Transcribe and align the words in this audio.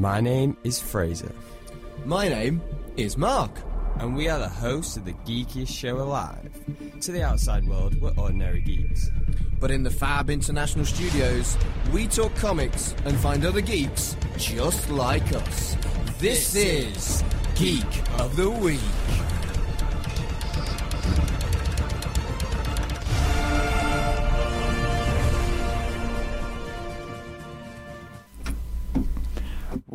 My 0.00 0.18
name 0.18 0.56
is 0.64 0.80
Fraser, 0.80 1.30
My 2.06 2.26
name 2.26 2.62
is 2.96 3.18
Mark. 3.18 3.50
and 3.98 4.16
we 4.16 4.30
are 4.30 4.38
the 4.38 4.48
hosts 4.48 4.96
of 4.96 5.04
the 5.04 5.12
geekiest 5.12 5.68
show 5.68 5.98
alive. 5.98 6.48
To 7.02 7.12
the 7.12 7.22
outside 7.22 7.68
world, 7.68 8.00
we're 8.00 8.14
ordinary 8.16 8.62
geeks. 8.62 9.10
But 9.60 9.70
in 9.70 9.82
the 9.82 9.90
Fab 9.90 10.30
International 10.30 10.86
Studios, 10.86 11.54
we 11.92 12.06
talk 12.06 12.34
comics 12.36 12.94
and 13.04 13.14
find 13.18 13.44
other 13.44 13.60
geeks 13.60 14.16
just 14.38 14.88
like 14.88 15.34
us. 15.34 15.76
This 16.18 16.54
is 16.54 17.22
Geek 17.56 17.84
of 18.18 18.36
the 18.36 18.48
Week. 18.48 18.80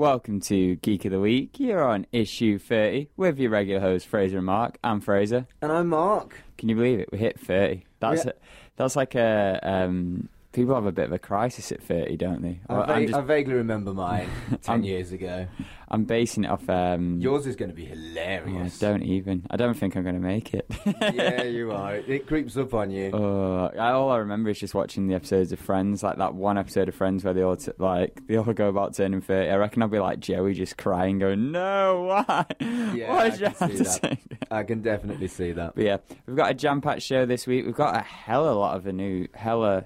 Welcome 0.05 0.39
to 0.41 0.75
Geek 0.75 1.05
of 1.05 1.11
the 1.13 1.19
Week. 1.19 1.59
You're 1.59 1.83
on 1.83 2.05
issue 2.11 2.59
30 2.59 3.07
with 3.17 3.39
your 3.39 3.49
regular 3.49 3.81
host 3.81 4.05
Fraser 4.05 4.37
and 4.37 4.45
Mark. 4.45 4.77
I'm 4.83 5.01
Fraser. 5.01 5.47
And 5.63 5.71
I'm 5.71 5.89
Mark. 5.89 6.43
Can 6.59 6.69
you 6.69 6.75
believe 6.75 6.99
it? 6.99 7.09
We 7.11 7.17
hit 7.17 7.39
30. 7.39 7.85
That's 8.01 8.23
Yeah. 8.23 8.29
a, 8.29 8.33
that's 8.75 8.95
like 8.95 9.15
a 9.15 9.59
um, 9.63 10.29
people 10.55 10.73
have 10.75 10.85
a 10.85 10.91
bit 10.91 11.05
of 11.05 11.11
a 11.11 11.19
crisis 11.19 11.71
at 11.71 11.83
30, 11.83 12.17
don't 12.17 12.41
they? 12.41 12.59
I, 12.69 12.85
va- 12.85 13.01
just- 13.05 13.13
I 13.13 13.21
vaguely 13.21 13.53
remember 13.55 13.93
mine 13.93 14.29
10 14.63 14.83
years 14.83 15.11
ago. 15.11 15.47
I'm 15.87 16.05
basing 16.05 16.45
it 16.45 16.49
off. 16.49 16.67
Um, 16.67 17.19
Yours 17.21 17.45
is 17.45 17.55
going 17.55 17.69
to 17.69 17.75
be 17.75 17.87
oh, 17.87 17.91
I 17.91 17.95
hilarious. 17.95 18.79
don't 18.79 19.03
even. 19.03 19.45
I 19.51 19.55
don't 19.55 19.75
think 19.75 19.95
I'm 19.95 20.01
going 20.01 20.15
to 20.15 20.21
make 20.21 20.53
it. 20.53 20.65
yeah, 21.13 21.43
you 21.43 21.71
are. 21.71 21.95
It, 21.95 22.09
it 22.09 22.27
creeps 22.27 22.57
up 22.57 22.73
on 22.73 22.89
you. 22.89 23.11
Uh, 23.13 23.69
I- 23.77 23.91
all 23.91 24.09
I 24.09 24.17
remember 24.17 24.49
is 24.49 24.57
just 24.59 24.73
watching 24.73 25.07
the 25.07 25.13
episodes 25.13 25.51
of 25.51 25.59
Friends, 25.59 26.01
like 26.01 26.17
that 26.17 26.33
one 26.33 26.57
episode 26.57 26.89
of 26.89 26.95
Friends 26.95 27.23
where 27.23 27.33
they 27.35 27.43
all 27.43 27.55
t- 27.57 27.71
like 27.77 28.19
they 28.27 28.35
all 28.37 28.51
go 28.53 28.67
about 28.69 28.95
turning 28.95 29.21
thirty. 29.21 29.49
I 29.49 29.55
reckon 29.57 29.83
I'll 29.83 29.87
be 29.87 29.99
like 29.99 30.19
Joey, 30.19 30.53
just 30.55 30.75
crying, 30.77 31.19
going, 31.19 31.51
"No, 31.51 32.01
why? 32.07 32.45
Yeah, 32.59 33.11
why 33.13 33.23
I 33.25 33.29
did 33.29 33.39
you 33.41 33.45
can 33.51 33.55
have 33.55 33.77
to 33.77 33.83
that. 33.83 34.01
that?" 34.01 34.17
I 34.51 34.63
can 34.63 34.81
definitely 34.81 35.27
see 35.27 35.51
that. 35.51 35.75
But 35.75 35.83
yeah, 35.83 35.97
we've 36.25 36.35
got 36.35 36.49
a 36.51 36.53
jam-packed 36.55 37.01
show 37.03 37.25
this 37.25 37.45
week. 37.45 37.65
We've 37.65 37.75
got 37.75 37.95
a 37.95 38.01
hell 38.01 38.45
of 38.47 38.55
a 38.55 38.59
lot 38.59 38.75
of 38.77 38.87
a 38.87 38.91
new 38.93 39.27
hella, 39.33 39.85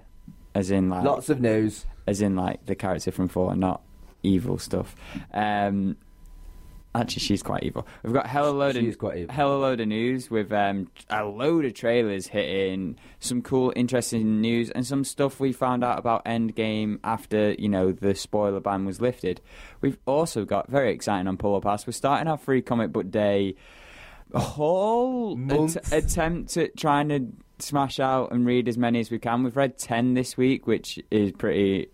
as 0.60 0.70
in 0.72 0.90
like 0.90 1.04
Lots 1.04 1.30
of 1.30 1.40
news. 1.42 1.86
as 2.06 2.22
in 2.22 2.36
like 2.36 2.66
the 2.66 2.76
character 2.76 3.12
from 3.12 3.28
Thor, 3.28 3.56
not 3.56 3.82
evil 4.24 4.58
stuff. 4.58 4.96
Um, 5.34 5.96
actually, 6.94 7.22
she's 7.22 7.42
quite 7.44 7.64
evil. 7.64 7.88
We've 8.04 8.12
got 8.14 8.28
hella 8.28 8.50
load 8.52 8.74
She 8.76 8.80
of 8.82 8.86
is 8.88 8.96
quite 8.98 9.18
evil. 9.20 9.34
hella 9.34 9.56
load 9.58 9.80
of 9.80 9.88
news 9.88 10.30
with 10.30 10.52
um, 10.52 10.90
a 11.10 11.24
load 11.24 11.64
of 11.66 11.74
trailers 11.74 12.28
hitting, 12.28 12.98
some 13.20 13.42
cool, 13.42 13.72
interesting 13.76 14.42
news, 14.42 14.70
and 14.72 14.86
some 14.86 15.04
stuff 15.04 15.40
we 15.40 15.52
found 15.54 15.84
out 15.84 15.98
about 16.00 16.26
Endgame 16.26 17.00
after 17.04 17.54
you 17.58 17.70
know 17.70 17.92
the 17.92 18.14
spoiler 18.16 18.60
ban 18.60 18.86
was 18.86 19.00
lifted. 19.00 19.40
We've 19.82 19.98
also 20.06 20.44
got 20.46 20.68
very 20.70 20.92
exciting 20.92 21.28
on 21.28 21.38
Pull 21.38 21.62
Pass. 21.62 21.88
We're 21.88 21.94
starting 21.94 22.28
our 22.28 22.38
free 22.38 22.62
comic 22.62 22.92
book 22.92 23.10
day 23.10 23.56
whole 24.36 25.38
att- 25.52 25.92
attempt 25.92 26.56
at 26.58 26.76
trying 26.78 27.10
to 27.10 27.26
smash 27.62 28.00
out 28.00 28.32
and 28.32 28.46
read 28.46 28.68
as 28.68 28.78
many 28.78 29.00
as 29.00 29.12
we 29.12 29.20
can. 29.20 29.44
We've 29.44 29.56
read 29.58 29.78
ten 29.78 30.14
this 30.14 30.38
week, 30.38 30.68
which 30.68 31.00
is 31.12 31.32
pretty 31.32 31.90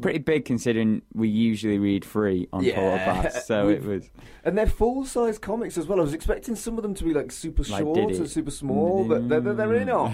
pretty 0.00 0.18
big 0.18 0.44
considering 0.44 1.00
we 1.14 1.28
usually 1.28 1.78
read 1.78 2.04
three 2.04 2.46
on 2.52 2.64
Yeah. 2.64 2.74
Pull 2.74 2.98
Pass. 2.98 3.46
So 3.46 3.68
it 3.68 3.82
was 3.82 4.10
And 4.44 4.58
they're 4.58 4.66
full 4.66 5.06
size 5.06 5.38
comics 5.38 5.78
as 5.78 5.86
well. 5.86 6.00
I 6.00 6.02
was 6.02 6.12
expecting 6.12 6.54
some 6.56 6.76
of 6.76 6.82
them 6.82 6.92
to 6.94 7.04
be 7.04 7.14
like 7.14 7.30
super 7.32 7.62
Like 7.62 7.80
short 7.82 7.96
Diddy. 7.96 8.20
or 8.20 8.26
super 8.26 8.50
small, 8.50 9.04
but 9.08 9.28
they're, 9.28 9.40
they're, 9.40 9.68
really 9.68 9.84
not. 9.86 10.12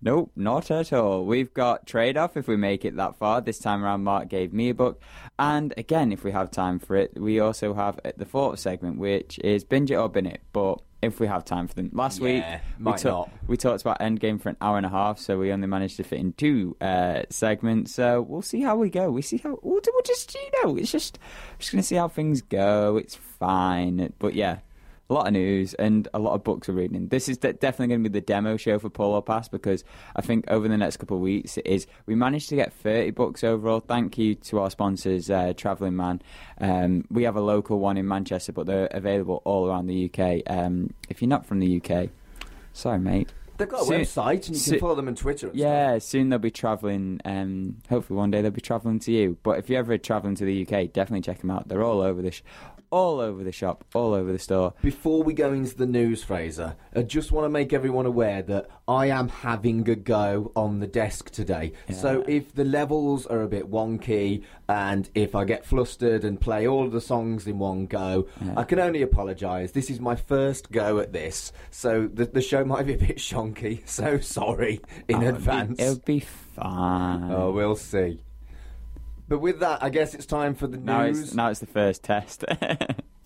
nope, 0.00 0.32
not 0.34 0.70
at 0.70 0.92
all. 0.92 1.24
We've 1.24 1.52
got 1.52 1.86
trade 1.86 2.16
off 2.16 2.36
if 2.36 2.48
we 2.48 2.56
make 2.56 2.84
it 2.84 2.96
that 2.96 3.16
far. 3.16 3.40
This 3.40 3.58
time 3.58 3.84
around, 3.84 4.02
Mark 4.04 4.28
gave 4.28 4.52
me 4.52 4.70
a 4.70 4.74
book. 4.74 5.00
And 5.38 5.72
again, 5.76 6.10
if 6.10 6.24
we 6.24 6.32
have 6.32 6.50
time 6.50 6.78
for 6.78 6.96
it, 6.96 7.12
we 7.20 7.38
also 7.38 7.74
have 7.74 8.00
uh, 8.04 8.12
the 8.16 8.24
fourth 8.26 8.58
segment, 8.58 8.98
which 8.98 9.38
is 9.40 9.62
Binge 9.62 9.90
It 9.90 9.96
or 9.96 10.08
Bin 10.08 10.26
It. 10.26 10.40
But 10.52 10.80
if 11.06 11.20
we 11.20 11.26
have 11.26 11.44
time 11.44 11.66
for 11.68 11.74
them. 11.74 11.90
Last 11.92 12.20
week, 12.20 12.42
Yeah, 12.42 12.60
we, 12.78 12.84
ta- 12.92 13.24
we 13.46 13.56
talked 13.56 13.80
about 13.82 14.00
Endgame 14.00 14.40
for 14.40 14.48
an 14.50 14.56
hour 14.60 14.76
and 14.76 14.84
a 14.86 14.88
half, 14.90 15.18
so 15.18 15.38
we 15.38 15.52
only 15.52 15.66
managed 15.66 15.96
to 15.96 16.04
fit 16.04 16.18
in 16.18 16.32
two 16.34 16.76
uh, 16.80 17.22
segments. 17.30 17.94
So 17.94 18.22
we'll 18.22 18.42
see 18.42 18.60
how 18.62 18.76
we 18.76 18.90
go. 18.90 19.10
We 19.10 19.22
see 19.22 19.38
how 19.38 19.58
we'll, 19.62 19.80
we'll 19.86 20.02
just, 20.04 20.34
you 20.34 20.50
know, 20.64 20.76
it's 20.76 20.92
just, 20.92 21.18
just 21.58 21.72
going 21.72 21.80
to 21.80 21.86
see 21.86 21.96
how 21.96 22.08
things 22.08 22.42
go. 22.42 22.96
It's 22.96 23.14
fine. 23.14 24.12
But 24.18 24.34
yeah, 24.34 24.58
a 25.08 25.14
lot 25.14 25.26
of 25.28 25.32
news 25.32 25.74
and 25.74 26.08
a 26.14 26.18
lot 26.18 26.34
of 26.34 26.42
books 26.42 26.68
we're 26.68 26.74
reading. 26.74 27.08
This 27.08 27.28
is 27.28 27.38
definitely 27.38 27.86
going 27.88 28.02
to 28.02 28.10
be 28.10 28.12
the 28.12 28.24
demo 28.24 28.56
show 28.56 28.78
for 28.78 28.90
Pull 28.90 29.20
Pass 29.22 29.48
because 29.48 29.84
I 30.16 30.22
think 30.22 30.44
over 30.48 30.66
the 30.68 30.76
next 30.76 30.96
couple 30.96 31.16
of 31.16 31.22
weeks 31.22 31.56
it 31.58 31.66
is 31.66 31.86
we 32.06 32.14
managed 32.14 32.48
to 32.48 32.56
get 32.56 32.72
30 32.72 33.10
books 33.12 33.44
overall. 33.44 33.80
Thank 33.80 34.18
you 34.18 34.34
to 34.34 34.60
our 34.60 34.70
sponsors, 34.70 35.30
uh, 35.30 35.52
Travelling 35.56 35.96
Man. 35.96 36.22
Um, 36.60 37.04
we 37.10 37.22
have 37.22 37.36
a 37.36 37.40
local 37.40 37.78
one 37.78 37.96
in 37.96 38.08
Manchester, 38.08 38.52
but 38.52 38.66
they're 38.66 38.86
available 38.86 39.42
all 39.44 39.68
around 39.68 39.86
the 39.86 40.10
UK. 40.12 40.42
Um, 40.46 40.92
if 41.08 41.22
you're 41.22 41.28
not 41.28 41.46
from 41.46 41.60
the 41.60 41.80
UK, 41.80 42.08
sorry, 42.72 42.98
mate. 42.98 43.32
They've 43.58 43.66
got 43.66 43.82
a 43.82 43.84
Soon- 43.86 44.00
website 44.02 44.48
and 44.48 44.56
you 44.56 44.70
can 44.72 44.80
follow 44.80 44.94
them 44.96 45.08
on 45.08 45.14
Twitter. 45.14 45.50
Yeah, 45.54 45.96
soon 45.96 46.28
they'll 46.28 46.38
be 46.38 46.50
travelling. 46.50 47.22
Um, 47.24 47.76
hopefully 47.88 48.18
one 48.18 48.30
day 48.30 48.42
they'll 48.42 48.50
be 48.50 48.60
travelling 48.60 48.98
to 48.98 49.12
you. 49.12 49.38
But 49.42 49.58
if 49.58 49.70
you're 49.70 49.78
ever 49.78 49.96
travelling 49.96 50.34
to 50.34 50.44
the 50.44 50.60
UK, 50.66 50.92
definitely 50.92 51.22
check 51.22 51.40
them 51.40 51.50
out. 51.50 51.66
They're 51.66 51.82
all 51.82 52.02
over 52.02 52.20
the, 52.20 52.32
sh- 52.32 52.42
all 52.90 53.20
over 53.20 53.42
the 53.44 53.52
shop, 53.52 53.84
all 53.94 54.14
over 54.14 54.32
the 54.32 54.38
store. 54.38 54.74
Before 54.82 55.22
we 55.22 55.34
go 55.34 55.52
into 55.52 55.76
the 55.76 55.86
news, 55.86 56.22
Fraser, 56.22 56.76
I 56.94 57.02
just 57.02 57.32
want 57.32 57.44
to 57.44 57.48
make 57.48 57.72
everyone 57.72 58.06
aware 58.06 58.42
that 58.42 58.68
I 58.88 59.06
am 59.06 59.28
having 59.28 59.88
a 59.88 59.96
go 59.96 60.52
on 60.54 60.80
the 60.80 60.86
desk 60.86 61.30
today. 61.30 61.72
So 61.92 62.24
if 62.28 62.54
the 62.54 62.64
levels 62.64 63.26
are 63.26 63.42
a 63.42 63.48
bit 63.48 63.70
wonky 63.70 64.42
and 64.68 65.08
if 65.14 65.34
I 65.34 65.44
get 65.44 65.64
flustered 65.64 66.24
and 66.24 66.40
play 66.40 66.66
all 66.66 66.84
of 66.84 66.92
the 66.92 67.00
songs 67.00 67.46
in 67.46 67.58
one 67.58 67.86
go, 67.86 68.28
Yeah. 68.44 68.54
I 68.56 68.64
can 68.64 68.78
only 68.78 69.02
apologise. 69.02 69.72
This 69.72 69.90
is 69.90 70.00
my 70.00 70.14
first 70.16 70.70
go 70.70 70.98
at 70.98 71.12
this, 71.12 71.52
so 71.70 72.08
the, 72.12 72.26
the 72.26 72.40
show 72.42 72.64
might 72.64 72.86
be 72.86 72.94
a 72.94 72.98
bit 72.98 73.16
shonky. 73.18 73.86
So 73.88 74.18
sorry 74.20 74.80
in 75.08 75.16
Oh, 75.16 75.20
it'll 75.20 75.32
be- 75.32 75.36
advance. 75.38 75.80
It'll 75.80 75.98
be 76.04 76.20
fine. 76.20 77.30
Oh, 77.30 77.50
we'll 77.52 77.76
see. 77.76 78.20
But 79.28 79.40
with 79.40 79.58
that, 79.60 79.82
I 79.82 79.90
guess 79.90 80.14
it's 80.14 80.26
time 80.26 80.54
for 80.54 80.66
the 80.68 80.76
now 80.78 81.04
news. 81.06 81.20
it's 81.20 81.34
now 81.34 81.48
it's 81.50 81.58
the 81.60 81.66
first 81.66 82.04
test. 82.04 82.44
Got 82.58 82.60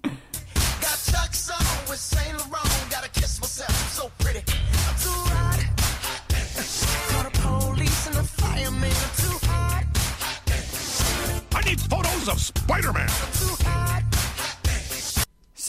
Chuck's 0.02 1.50
on 1.50 1.88
with 1.88 1.98
Saint 1.98 2.38
Laurent. 2.38 2.90
Gotta 2.90 3.10
kiss 3.10 3.38
myself, 3.40 3.68
I'm 3.68 3.90
so 3.90 4.10
pretty. 4.18 4.38
I'm 4.38 4.96
too 4.96 5.10
hot. 5.28 5.60
Call 7.10 7.22
the 7.24 7.30
police 7.74 8.06
and 8.06 8.16
the 8.16 8.22
fireman. 8.22 8.90
I'm 8.90 9.14
too 9.16 9.38
hot. 9.46 9.84
I 11.54 11.60
need 11.68 11.80
photos 11.80 12.28
of 12.28 12.40
Spider-Man. 12.40 13.02
I'm 13.02 13.32
too 13.32 13.64
hot. 13.64 13.99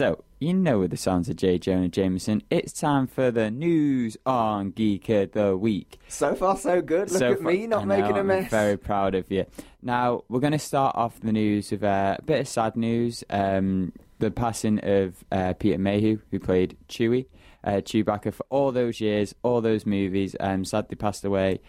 So 0.02 0.24
you 0.40 0.52
know 0.52 0.80
with 0.80 0.90
the 0.90 0.98
sounds 0.98 1.30
of 1.30 1.36
J. 1.36 1.60
Jonah 1.60 1.88
Jameson, 1.88 2.42
it's 2.50 2.74
time 2.74 3.06
for 3.06 3.30
the 3.30 3.52
news 3.52 4.18
on 4.26 4.72
Geek 4.72 5.08
of 5.10 5.34
the 5.34 5.56
Week. 5.56 6.00
so 6.08 6.34
far, 6.34 6.58
so 6.58 6.82
good. 6.82 7.12
Look 7.12 7.20
So 7.20 7.34
at 7.34 7.42
me 7.44 7.68
not 7.68 7.86
know, 7.86 7.98
making 8.00 8.16
a 8.16 8.22
I'm 8.22 8.26
mess. 8.26 8.50
very 8.50 8.78
proud 8.78 9.14
of 9.14 9.30
you. 9.32 9.46
Now 9.84 10.24
we're 10.28 10.40
going 10.40 10.54
to 10.54 10.58
start 10.58 10.96
off 10.96 11.20
the 11.20 11.32
news 11.32 11.70
with 11.70 11.84
uh, 11.84 12.16
a 12.18 12.22
bit 12.24 12.40
of 12.40 12.48
sad 12.48 12.76
news. 12.76 13.24
Um, 13.30 13.92
the 14.18 14.32
passing 14.32 14.80
of 14.80 15.24
uh, 15.32 15.54
Peter 15.54 15.78
Mayhew, 15.78 16.18
who 16.32 16.40
played 16.40 16.78
Chewie, 16.90 17.28
uh, 17.64 17.74
Chewbacca 17.74 18.34
for 18.34 18.46
all 18.50 18.72
those 18.72 19.02
years, 19.02 19.36
all 19.44 19.62
those 19.62 19.86
movies. 19.86 20.36
Um, 20.40 20.66
sadly 20.66 20.96
passed 20.96 21.24
away. 21.24 21.60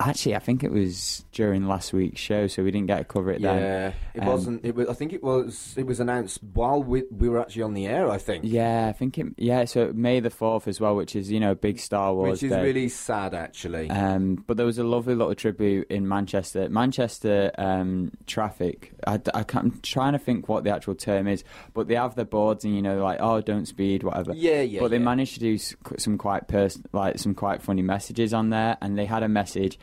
Actually, 0.00 0.36
I 0.36 0.38
think 0.38 0.62
it 0.64 0.70
was 0.70 1.24
during 1.32 1.66
last 1.66 1.92
week's 1.92 2.20
show, 2.20 2.46
so 2.46 2.62
we 2.62 2.70
didn't 2.70 2.86
get 2.86 2.98
to 2.98 3.04
cover 3.04 3.30
it 3.30 3.42
then. 3.42 3.58
Yeah, 3.60 3.92
it 4.14 4.20
Um, 4.20 4.26
wasn't. 4.26 4.64
It 4.64 4.74
was. 4.74 4.88
I 4.88 4.94
think 4.94 5.12
it 5.12 5.22
was. 5.22 5.74
It 5.76 5.86
was 5.86 6.00
announced 6.00 6.38
while 6.54 6.82
we, 6.82 7.04
we 7.10 7.28
were 7.28 7.40
actually 7.40 7.62
on 7.62 7.74
the 7.74 7.86
air. 7.86 8.10
I 8.10 8.18
think. 8.18 8.44
Yeah, 8.46 8.88
I 8.88 8.92
think 8.92 9.18
it. 9.18 9.26
Yeah, 9.36 9.64
so 9.64 9.92
May 9.94 10.20
the 10.20 10.30
fourth 10.30 10.68
as 10.68 10.80
well, 10.80 10.96
which 10.96 11.14
is 11.16 11.30
you 11.30 11.40
know 11.40 11.52
a 11.52 11.54
big 11.54 11.78
Star 11.78 12.14
Wars 12.14 12.32
Which 12.42 12.42
is 12.44 12.50
day. 12.50 12.62
really 12.62 12.88
sad, 12.88 13.34
actually. 13.34 13.90
Um, 13.90 14.42
but 14.46 14.56
there 14.56 14.66
was 14.66 14.78
a 14.78 14.84
lovely 14.84 15.14
little 15.14 15.34
tribute 15.34 15.90
in 15.90 16.08
Manchester. 16.08 16.68
Manchester 16.68 17.50
um, 17.58 18.12
traffic. 18.26 18.92
I, 19.06 19.14
I 19.34 19.42
can't, 19.42 19.64
I'm 19.74 19.80
trying 19.82 20.12
to 20.12 20.18
think 20.18 20.48
what 20.48 20.64
the 20.64 20.70
actual 20.70 20.94
term 20.94 21.26
is, 21.26 21.44
but 21.74 21.88
they 21.88 21.94
have 21.96 22.14
the 22.14 22.24
boards 22.24 22.64
and 22.64 22.74
you 22.74 22.82
know 22.82 23.02
like 23.02 23.18
oh 23.20 23.40
don't 23.40 23.66
speed 23.66 24.02
whatever. 24.02 24.32
Yeah, 24.34 24.62
yeah, 24.62 24.80
But 24.80 24.88
they 24.90 24.98
yeah. 24.98 25.02
managed 25.04 25.34
to 25.34 25.40
do 25.40 25.58
some 25.58 26.18
quite 26.18 26.48
pers- 26.48 26.80
like 26.92 27.18
some 27.18 27.34
quite 27.34 27.62
funny 27.62 27.82
messages 27.82 28.32
on 28.34 28.50
there, 28.50 28.76
and 28.80 28.96
they 28.98 29.04
had 29.06 29.22
a 29.22 29.28
message. 29.28 29.75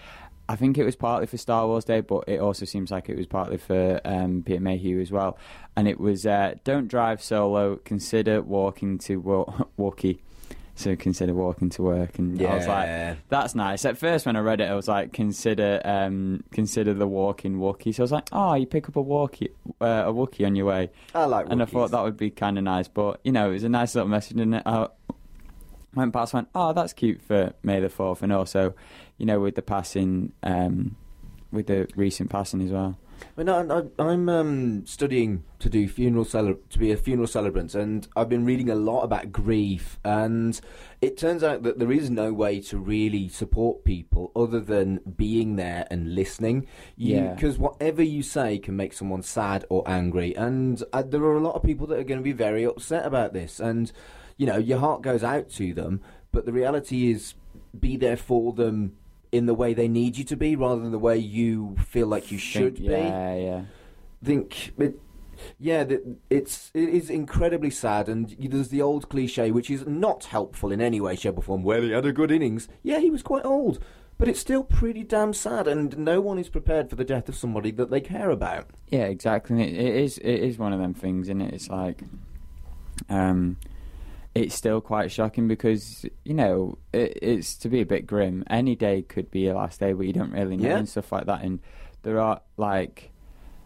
I 0.50 0.56
think 0.58 0.78
it 0.78 0.84
was 0.84 0.96
partly 0.98 1.26
for 1.26 1.38
Star 1.38 1.66
Wars 1.68 1.86
Day, 1.86 2.02
but 2.02 2.26
it 2.28 2.40
also 2.42 2.66
seems 2.66 2.92
like 2.92 3.08
it 3.10 3.16
was 3.18 3.26
partly 3.28 3.58
for 3.58 4.02
um, 4.04 4.44
Peter 4.46 4.60
Mayhew 4.60 5.00
as 5.02 5.10
well. 5.10 5.38
And 5.78 5.88
it 5.88 6.00
was 6.00 6.26
uh, 6.26 6.56
don't 6.66 6.88
drive 6.90 7.24
solo. 7.24 7.78
Consider 7.78 8.42
walking 8.42 8.98
to 9.00 9.18
wo- 9.18 9.70
Wookie. 9.80 10.20
So 10.76 10.96
consider 10.96 11.36
walking 11.36 11.70
to 11.70 11.84
work, 11.84 12.18
and 12.18 12.42
I 12.42 12.56
was 12.56 12.68
like, 12.68 12.88
"That's 13.30 13.54
nice." 13.54 13.86
At 13.86 13.96
first, 13.96 14.26
when 14.26 14.36
I 14.36 14.40
read 14.40 14.60
it, 14.60 14.64
I 14.72 14.74
was 14.74 14.88
like, 14.88 15.14
"Consider, 15.14 15.80
um, 15.86 16.44
consider 16.52 16.96
the 16.96 17.08
walking 17.08 17.60
walkie." 17.60 17.92
So 17.92 18.02
I 18.02 18.06
was 18.06 18.12
like, 18.12 18.28
"Oh, 18.32 18.56
you 18.56 18.66
pick 18.66 18.90
up 18.90 18.96
a 18.96 19.02
walkie, 19.02 19.50
uh, 19.80 19.86
a 20.08 20.12
walkie 20.12 20.46
on 20.46 20.56
your 20.56 20.66
way." 20.66 20.90
I 21.14 21.26
like. 21.26 21.46
and 21.52 21.62
I 21.62 21.66
thought 21.66 21.92
that 21.92 22.02
would 22.04 22.18
be 22.18 22.32
kind 22.32 22.58
of 22.58 22.64
nice, 22.64 22.88
but 22.88 23.20
you 23.24 23.32
know, 23.32 23.50
it 23.52 23.54
was 23.54 23.64
a 23.64 23.70
nice 23.70 23.94
little 23.94 24.10
message, 24.10 24.40
and 24.40 24.56
I 24.66 24.88
went 25.94 26.12
past, 26.12 26.34
went, 26.34 26.48
"Oh, 26.56 26.74
that's 26.74 26.92
cute 26.94 27.22
for 27.22 27.54
May 27.62 27.80
the 27.80 27.90
Fourth, 27.90 28.24
and 28.24 28.34
also, 28.34 28.74
you 29.18 29.26
know, 29.26 29.40
with 29.40 29.56
the 29.56 29.62
passing, 29.62 30.34
um, 30.44 30.96
with 31.52 31.68
the 31.68 31.88
recent 31.96 32.30
passing 32.30 32.62
as 32.62 32.72
well. 32.72 32.98
Well, 33.36 33.46
no, 33.46 33.92
I, 34.00 34.04
I'm 34.04 34.30
um, 34.30 34.86
studying 34.86 35.44
to 35.60 35.70
do 35.70 35.88
funeral 35.88 36.26
cele- 36.26 36.58
to 36.70 36.80
be 36.80 36.92
a 36.92 36.98
funeral 36.98 37.28
celebrant, 37.28 37.74
and 37.76 38.08
I've 38.16 38.30
been 38.30 38.46
reading 38.46 38.70
a 38.70 38.76
lot 38.76 39.04
about 39.04 39.32
grief. 39.32 40.00
And 40.04 40.60
it 41.02 41.18
turns 41.18 41.44
out 41.44 41.64
that 41.64 41.80
there 41.80 41.92
is 41.92 42.10
no 42.10 42.34
way 42.34 42.60
to 42.62 42.78
really 42.78 43.28
support 43.30 43.84
people 43.84 44.32
other 44.36 44.60
than 44.60 45.00
being 45.16 45.56
there 45.56 45.88
and 45.90 46.16
listening. 46.16 46.68
Yeah. 46.96 47.34
Because 47.34 47.58
whatever 47.58 48.04
you 48.04 48.24
say 48.24 48.60
can 48.60 48.76
make 48.76 48.94
someone 48.94 49.24
sad 49.24 49.66
or 49.70 49.84
angry, 49.88 50.36
and 50.36 50.84
uh, 50.92 51.04
there 51.04 51.24
are 51.24 51.38
a 51.38 51.42
lot 51.42 51.56
of 51.56 51.64
people 51.64 51.88
that 51.88 52.00
are 52.00 52.04
going 52.04 52.20
to 52.20 52.24
be 52.24 52.34
very 52.34 52.66
upset 52.66 53.06
about 53.06 53.34
this. 53.34 53.60
And 53.60 53.92
you 54.38 54.46
know, 54.46 54.58
your 54.58 54.80
heart 54.80 55.02
goes 55.02 55.24
out 55.24 55.50
to 55.52 55.74
them, 55.74 56.02
but 56.32 56.46
the 56.46 56.54
reality 56.54 57.12
is, 57.12 57.36
be 57.80 57.98
there 57.98 58.18
for 58.18 58.54
them 58.54 58.96
in 59.34 59.46
the 59.48 59.54
way 59.54 59.74
they 59.74 59.88
need 59.88 60.18
you 60.18 60.24
to 60.24 60.36
be, 60.38 60.56
rather 60.56 60.82
than 60.82 60.92
the 60.92 61.00
way 61.00 61.18
you 61.18 61.76
feel 61.86 62.08
like 62.08 62.32
you 62.32 62.38
should 62.38 62.76
Think- 62.76 62.88
be 62.88 62.94
Yeah, 62.94 63.36
yeah. 63.36 63.62
think 64.24 64.72
it, 64.78 65.00
yeah, 65.60 65.84
that 65.84 66.02
it's 66.30 66.70
it 66.74 66.90
is 66.90 67.10
incredibly 67.10 67.72
sad, 67.72 68.08
and 68.08 68.36
there's 68.40 68.70
the 68.70 68.82
old 68.82 69.10
cliche 69.10 69.52
which 69.52 69.70
is 69.70 69.86
not 69.88 70.26
helpful 70.26 70.72
in 70.72 70.80
any 70.80 71.02
way, 71.02 71.16
shape, 71.16 71.38
or 71.38 71.42
form. 71.42 71.64
Well, 71.64 71.82
he 71.82 71.92
had 71.92 72.06
a 72.06 72.14
good 72.14 72.32
innings. 72.32 72.70
Yeah, 72.84 73.00
he 73.00 73.10
was 73.10 73.24
quite 73.24 73.44
old, 73.44 73.80
but 74.20 74.28
it's 74.28 74.40
still 74.40 74.64
pretty 74.64 75.04
damn 75.04 75.34
sad, 75.34 75.68
and 75.68 75.98
no 75.98 76.22
one 76.22 76.38
is 76.38 76.48
prepared 76.50 76.90
for 76.90 76.96
the 76.96 77.04
death 77.04 77.28
of 77.28 77.36
somebody 77.36 77.72
that 77.72 77.90
they 77.90 78.00
care 78.02 78.30
about. 78.30 78.68
Yeah, 78.90 79.06
exactly. 79.06 79.62
It, 79.64 79.74
it 79.88 79.96
is 79.96 80.18
it 80.20 80.40
is 80.40 80.58
one 80.60 80.72
of 80.74 80.80
them 80.80 80.94
things, 80.94 81.28
and 81.28 81.42
it? 81.42 81.54
It's 81.54 81.70
like, 81.70 82.04
um, 83.10 83.58
it's 84.36 84.56
still 84.56 84.82
quite 84.82 85.12
shocking 85.12 85.48
because 85.48 86.06
you 86.26 86.34
know 86.34 86.78
it, 86.92 87.20
it's 87.22 87.56
to 87.58 87.70
be 87.70 87.82
a 87.82 87.86
bit 87.86 88.08
grim. 88.08 88.44
Any 88.50 88.76
day 88.76 89.02
could 89.04 89.30
be 89.32 89.42
your 89.42 89.56
last 89.56 89.80
day, 89.80 89.94
but 89.94 90.06
you 90.08 90.14
don't 90.14 90.32
really 90.32 90.58
know 90.58 90.70
Yeah. 90.70 90.78
and 90.78 90.90
stuff 90.90 91.12
like 91.12 91.26
that. 91.28 91.44
And 91.44 91.60
there 92.02 92.20
are 92.20 92.42
like, 92.58 93.12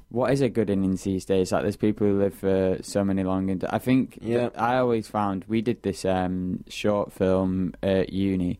what 0.09 0.31
is 0.31 0.41
a 0.41 0.49
good 0.49 0.69
innings 0.69 1.03
these 1.03 1.25
days? 1.25 1.51
Like, 1.51 1.63
there's 1.63 1.75
people 1.77 2.07
who 2.07 2.19
live 2.19 2.33
for 2.33 2.77
so 2.81 3.03
many 3.03 3.23
long, 3.23 3.49
and 3.49 3.63
I 3.69 3.77
think 3.79 4.19
Yeah. 4.21 4.49
I 4.55 4.77
always 4.77 5.07
found 5.07 5.45
we 5.47 5.61
did 5.61 5.83
this 5.83 6.03
um, 6.05 6.63
short 6.67 7.11
film 7.13 7.73
at 7.81 8.11
uni. 8.13 8.59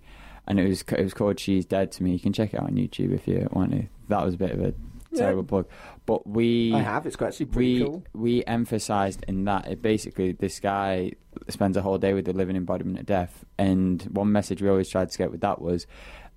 And 0.49 0.61
it 0.61 0.67
was 0.69 0.81
it 0.83 1.03
was 1.03 1.13
called 1.13 1.41
"She's 1.41 1.65
Dead 1.65 1.91
to 1.91 2.03
Me." 2.03 2.13
You 2.13 2.19
can 2.21 2.31
check 2.31 2.53
it 2.53 2.57
out 2.61 2.67
on 2.67 2.75
YouTube 2.75 3.13
if 3.13 3.27
you 3.27 3.49
want 3.51 3.71
to. 3.71 3.83
That 4.07 4.23
was 4.23 4.35
a 4.35 4.37
bit 4.37 4.51
of 4.51 4.61
a 4.61 4.73
Yeah. 5.11 5.19
terrible 5.21 5.43
plug, 5.43 5.67
but 6.05 6.27
we 6.27 6.73
I 6.73 6.79
have. 6.79 7.05
It's 7.05 7.21
actually 7.21 7.45
pretty 7.47 7.79
we 7.79 7.85
cool. 7.85 8.03
we 8.13 8.43
emphasised 8.45 9.23
in 9.27 9.45
that 9.45 9.67
it 9.67 9.81
basically 9.81 10.33
this 10.33 10.59
guy 10.59 11.13
spends 11.49 11.77
a 11.77 11.81
whole 11.81 11.97
day 11.97 12.13
with 12.13 12.25
the 12.25 12.33
living 12.33 12.55
embodiment 12.55 12.99
of 12.99 13.05
death, 13.05 13.45
and 13.57 14.01
one 14.11 14.31
message 14.31 14.61
we 14.61 14.69
always 14.69 14.89
tried 14.89 15.09
to 15.11 15.17
get 15.17 15.31
with 15.31 15.41
that 15.41 15.61
was. 15.61 15.87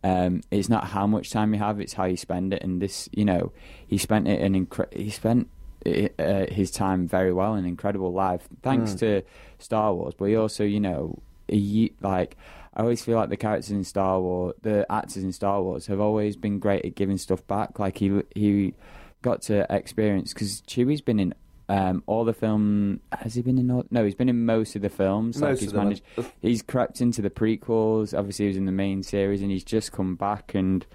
Um, 0.03 0.41
it's 0.51 0.71
not 0.71 0.85
how 0.85 1.07
much 1.07 1.31
time 1.31 1.53
you 1.53 1.59
have; 1.61 1.79
it's 1.79 1.93
how 1.93 2.05
you 2.07 2.17
spend 2.17 2.55
it. 2.55 2.63
And 2.63 2.81
this, 2.81 3.09
you 3.13 3.25
know, 3.25 3.53
he 3.87 3.99
spent 3.99 4.29
it 4.29 4.41
an 4.41 4.55
incre- 4.55 4.97
he 4.97 5.11
spent 5.11 5.49
it, 5.85 6.15
uh, 6.19 6.47
his 6.51 6.71
time 6.71 7.07
very 7.07 7.35
well, 7.35 7.53
an 7.55 7.67
incredible 7.67 8.11
life, 8.11 8.49
thanks 8.63 8.93
Mm. 8.95 8.99
to 9.01 9.23
Star 9.59 9.93
Wars. 9.93 10.15
But 10.17 10.27
he 10.27 10.37
also, 10.37 10.65
you 10.65 10.81
know, 10.81 11.19
he, 11.49 11.93
like 12.01 12.39
I 12.75 12.83
always 12.83 13.03
feel 13.05 13.17
like 13.17 13.29
the 13.31 13.37
characters 13.37 13.71
in 13.71 13.83
Star 13.85 14.21
Wars, 14.21 14.55
the 14.63 14.87
actors 14.91 15.25
in 15.25 15.33
Star 15.33 15.61
Wars, 15.63 15.87
have 15.87 16.01
always 16.01 16.37
been 16.37 16.59
great 16.59 16.85
at 16.85 16.95
giving 16.95 17.19
stuff 17.19 17.47
back. 17.47 17.79
Like 17.79 17.99
he 17.99 18.23
he 18.35 18.75
got 19.23 19.43
to 19.43 19.67
experience 19.75 20.33
because 20.33 20.61
Chewie's 20.63 21.01
been 21.01 21.19
in 21.19 21.35
um, 21.69 22.03
all 22.07 22.25
the 22.25 22.33
film. 22.33 23.01
Has 23.13 23.35
he 23.35 23.43
been 23.43 23.59
in 23.59 23.71
all? 23.71 23.85
No, 23.91 24.05
he's 24.05 24.15
been 24.15 24.29
in 24.29 24.45
most 24.47 24.77
of 24.77 24.83
the 24.83 24.89
films. 24.89 25.41
like 25.41 25.51
Most 25.51 25.61
he's 25.61 25.69
of 25.71 25.75
them. 25.75 25.85
managed. 25.85 26.03
He's 26.41 26.63
crept 26.63 27.01
into 27.01 27.23
the 27.23 27.31
prequels. 27.31 28.17
Obviously, 28.17 28.45
he 28.45 28.49
was 28.49 28.57
in 28.57 28.67
the 28.67 28.73
main 28.73 29.03
series, 29.03 29.43
and 29.43 29.51
he's 29.51 29.65
just 29.65 29.93
come 29.93 30.15
back 30.17 30.55
and. 30.55 30.87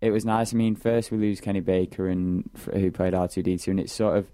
It 0.00 0.10
was 0.10 0.26
nice. 0.26 0.52
I 0.52 0.56
mean, 0.56 0.76
first 0.76 1.10
we 1.10 1.16
lose 1.16 1.40
Kenny 1.40 1.60
Baker, 1.60 2.08
and 2.08 2.50
who 2.74 2.90
played 2.90 3.14
R 3.14 3.26
two 3.26 3.42
D 3.42 3.56
two, 3.56 3.70
and 3.70 3.80
it's 3.80 3.92
sort 3.92 4.18
of, 4.18 4.26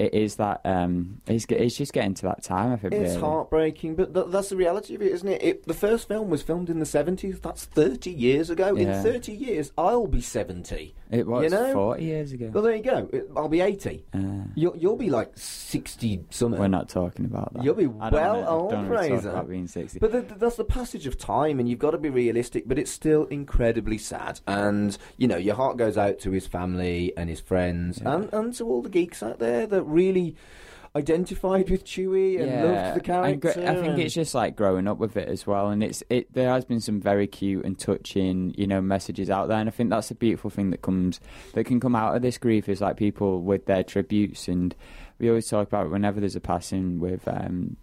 it 0.00 0.14
is 0.14 0.36
that 0.36 0.62
um, 0.64 1.20
it's 1.26 1.44
it's 1.50 1.76
just 1.76 1.92
getting 1.92 2.14
to 2.14 2.22
that 2.22 2.42
time. 2.42 2.72
I 2.72 2.76
think 2.76 2.94
It's 2.94 3.10
really. 3.10 3.20
heartbreaking, 3.20 3.96
but 3.96 4.14
th- 4.14 4.26
that's 4.30 4.48
the 4.48 4.56
reality 4.56 4.94
of 4.94 5.02
it, 5.02 5.12
isn't 5.12 5.28
it? 5.28 5.42
it? 5.42 5.66
The 5.66 5.74
first 5.74 6.08
film 6.08 6.30
was 6.30 6.40
filmed 6.42 6.70
in 6.70 6.78
the 6.78 6.86
70s. 6.86 7.42
That's 7.42 7.66
30 7.66 8.10
years 8.10 8.48
ago. 8.48 8.74
Yeah. 8.74 8.96
In 8.96 9.02
30 9.02 9.32
years, 9.32 9.72
I'll 9.76 10.06
be 10.06 10.22
70. 10.22 10.94
It 11.10 11.26
was 11.26 11.44
You 11.44 11.50
know? 11.50 11.72
forty 11.72 12.04
years 12.04 12.32
ago. 12.32 12.50
Well, 12.52 12.62
there 12.62 12.76
you 12.76 12.82
go. 12.82 13.08
I'll 13.36 13.48
be 13.48 13.60
80. 13.60 14.04
Uh, 14.14 14.18
You'll, 14.54 14.76
you'll 14.76 14.96
be 14.96 15.10
like 15.10 15.32
60 15.36 16.24
something. 16.30 16.60
we're 16.60 16.68
not 16.68 16.88
talking 16.88 17.24
about 17.24 17.52
that. 17.54 17.64
You'll 17.64 17.74
be 17.74 17.86
well 17.86 18.10
wanna- 18.12 18.48
old, 18.48 18.70
don't 18.70 18.88
talk 18.88 18.96
Fraser. 18.96 19.30
about 19.30 19.48
being 19.48 19.66
sixty. 19.66 19.98
But 19.98 20.12
th 20.12 20.24
that's 20.38 20.56
the 20.56 20.64
passage 20.64 21.06
of 21.06 21.18
time, 21.18 21.58
and 21.60 21.68
you've 21.68 21.78
got 21.78 21.90
to 21.92 21.98
be 21.98 22.10
realistic. 22.10 22.66
But 22.68 22.78
it's 22.78 22.90
still 22.90 23.24
incredibly 23.26 23.98
sad, 23.98 24.40
and 24.46 24.96
you 25.16 25.26
know 25.28 25.36
your 25.36 25.54
heart 25.56 25.76
goes 25.76 25.96
out 25.98 26.18
to 26.20 26.30
his 26.30 26.46
family 26.46 27.12
and 27.16 27.28
his 27.28 27.40
friends, 27.40 28.00
Yeah. 28.02 28.14
and, 28.14 28.32
and 28.32 28.54
to 28.54 28.64
all 28.66 28.82
the 28.82 28.88
geeks 28.88 29.22
out 29.22 29.38
there 29.38 29.66
that 29.66 29.82
really 29.82 30.36
identified 30.96 31.70
with 31.70 31.84
Chewie 31.84 32.40
and 32.40 32.50
loved 32.64 32.96
the 32.96 33.00
character. 33.00 33.52
gr- 33.54 33.66
I 33.68 33.74
think 33.76 33.98
it's 33.98 34.14
just 34.14 34.34
like 34.34 34.56
growing 34.56 34.88
up 34.88 34.98
with 34.98 35.16
it 35.16 35.28
as 35.28 35.46
well, 35.46 35.68
and 35.70 35.82
it's 35.82 36.02
it. 36.10 36.32
There 36.32 36.50
has 36.50 36.64
been 36.64 36.80
some 36.80 37.00
very 37.00 37.26
cute 37.26 37.64
and 37.64 37.78
touching, 37.78 38.54
you 38.56 38.66
know, 38.66 38.80
messages 38.80 39.30
out 39.30 39.48
there, 39.48 39.58
and 39.58 39.68
I 39.68 39.72
think 39.72 39.90
that's 39.90 40.08
the 40.08 40.14
beautiful 40.14 40.50
thing 40.50 40.70
that 40.70 40.82
comes 40.82 41.20
that 41.54 41.64
can 41.64 41.80
come 41.80 41.94
out 41.94 42.16
of 42.16 42.22
this 42.22 42.38
grief 42.38 42.68
is 42.68 42.80
like 42.80 42.96
people 42.96 43.40
with 43.42 43.66
their 43.66 43.84
tributes, 43.84 44.48
and 44.48 44.74
we 45.18 45.28
always 45.28 45.46
talk 45.48 45.68
about 45.68 45.90
whenever 45.90 46.20
there's 46.20 46.36
a 46.36 46.40
passing 46.40 46.98
with. 47.00 47.26
um 47.28 47.76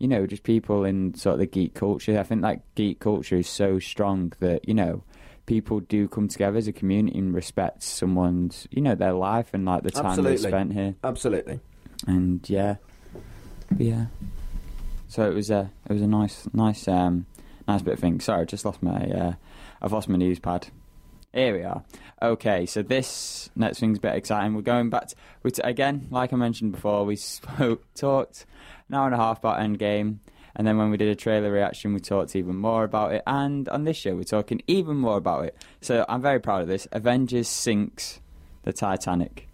you 0.00 0.06
know, 0.06 0.28
just 0.28 0.44
people 0.44 0.84
in 0.84 1.12
sort 1.14 1.32
of 1.32 1.40
the 1.40 1.46
geek 1.46 1.74
culture. 1.74 2.16
I 2.20 2.22
think 2.22 2.42
that 2.42 2.62
geek 2.76 3.00
culture 3.00 3.34
is 3.34 3.48
so 3.48 3.80
strong 3.80 4.32
that, 4.38 4.68
you 4.68 4.72
know, 4.72 5.02
people 5.46 5.80
do 5.80 6.06
come 6.06 6.28
together 6.28 6.56
as 6.56 6.68
a 6.68 6.72
community 6.72 7.18
and 7.18 7.34
respect 7.34 7.82
someone's, 7.82 8.68
you 8.70 8.80
know, 8.80 8.94
their 8.94 9.12
life 9.12 9.50
and 9.52 9.64
like 9.64 9.82
the 9.82 9.90
time 9.90 10.14
they 10.22 10.36
spent 10.50 10.72
here 10.72 10.94
absolutely. 11.02 11.58
And 12.06 12.48
yeah, 12.48 12.76
yeah. 13.76 14.06
So 15.08 15.28
it 15.28 15.34
was 15.34 15.50
a 15.50 15.70
it 15.88 15.92
was 15.92 16.02
a 16.02 16.06
nice 16.06 16.48
nice 16.52 16.86
um 16.88 17.26
nice 17.66 17.82
bit 17.82 17.94
of 17.94 18.00
thing. 18.00 18.20
Sorry, 18.20 18.42
I 18.42 18.44
just 18.44 18.64
lost 18.64 18.82
my 18.82 18.98
uh, 18.98 19.32
I've 19.80 19.92
lost 19.92 20.08
my 20.08 20.16
news 20.16 20.38
pad. 20.38 20.68
Here 21.32 21.56
we 21.56 21.62
are. 21.62 21.84
Okay, 22.22 22.66
so 22.66 22.82
this 22.82 23.50
next 23.54 23.80
thing's 23.80 23.98
a 23.98 24.00
bit 24.00 24.14
exciting. 24.14 24.54
We're 24.54 24.62
going 24.62 24.88
back 24.88 25.08
to, 25.08 25.16
we 25.42 25.50
t- 25.50 25.62
again, 25.62 26.08
like 26.10 26.32
I 26.32 26.36
mentioned 26.36 26.72
before, 26.72 27.04
we 27.04 27.16
spoke 27.16 27.84
talked 27.94 28.46
an 28.88 28.94
hour 28.94 29.06
and 29.06 29.14
a 29.14 29.18
half 29.18 29.38
about 29.38 29.60
Endgame, 29.60 30.18
and 30.56 30.66
then 30.66 30.78
when 30.78 30.90
we 30.90 30.96
did 30.96 31.08
a 31.08 31.14
trailer 31.14 31.52
reaction, 31.52 31.92
we 31.94 32.00
talked 32.00 32.34
even 32.34 32.56
more 32.56 32.82
about 32.84 33.12
it. 33.12 33.22
And 33.26 33.68
on 33.68 33.84
this 33.84 33.96
show, 33.96 34.16
we're 34.16 34.24
talking 34.24 34.62
even 34.66 34.96
more 34.96 35.16
about 35.16 35.44
it. 35.44 35.56
So 35.80 36.04
I'm 36.08 36.22
very 36.22 36.40
proud 36.40 36.62
of 36.62 36.68
this. 36.68 36.88
Avengers 36.90 37.46
sinks 37.46 38.20
the 38.64 38.72
Titanic. 38.72 39.48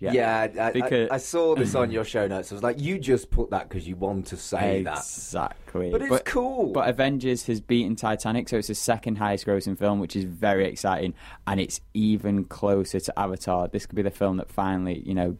Yeah, 0.00 0.48
I, 0.58 0.60
I- 0.68 0.72
Because- 0.72 1.08
I, 1.10 1.18
saw 1.18 1.54
this 1.54 1.74
on 1.74 1.90
your 1.92 2.04
show 2.04 2.26
notes. 2.26 2.52
I 2.52 2.54
was 2.54 2.62
like, 2.62 2.80
you 2.80 2.98
just 2.98 3.30
put 3.30 3.50
that 3.50 3.68
because 3.68 3.86
you 3.88 3.96
want 3.96 4.26
to 4.28 4.36
say 4.36 4.82
that. 4.84 4.98
Exactly. 4.98 5.90
But 5.90 6.02
it's 6.02 6.22
cool. 6.24 6.72
But 6.72 6.88
Avengers 6.88 7.46
has 7.46 7.60
beaten 7.60 7.96
Titanic, 7.96 8.48
so 8.48 8.56
it's 8.58 8.68
the 8.68 8.74
second 8.74 9.16
highest 9.18 9.46
grossing 9.46 9.76
film, 9.78 9.98
which 10.00 10.14
is 10.16 10.24
very 10.24 10.66
exciting, 10.66 11.14
and 11.46 11.60
it's 11.60 11.80
even 11.94 12.44
closer 12.44 13.00
to 13.00 13.18
Avatar. 13.18 13.68
This 13.68 13.86
could 13.86 13.96
be 13.96 14.02
the 14.02 14.10
film 14.10 14.36
that 14.38 14.50
finally, 14.50 15.02
you 15.04 15.14
know, 15.14 15.36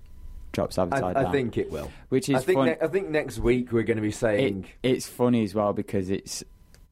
drops 0.52 0.78
Avatar 0.78 1.16
I, 1.16 1.24
I 1.28 1.30
think 1.32 1.58
it 1.58 1.70
will. 1.70 1.90
which 2.08 2.28
is 2.28 2.36
I 2.36 2.38
think, 2.40 2.56
fun. 2.58 2.66
ne- 2.66 2.78
I 2.80 2.88
think 2.88 3.10
next 3.10 3.38
week 3.38 3.70
we're 3.70 3.82
going 3.82 3.98
to 3.98 4.02
be 4.02 4.08
It- 4.08 4.14
saying. 4.14 4.66
it's 4.82 5.06
funny 5.06 5.44
as 5.44 5.54
well 5.54 5.72
because 5.72 6.10
it's 6.10 6.42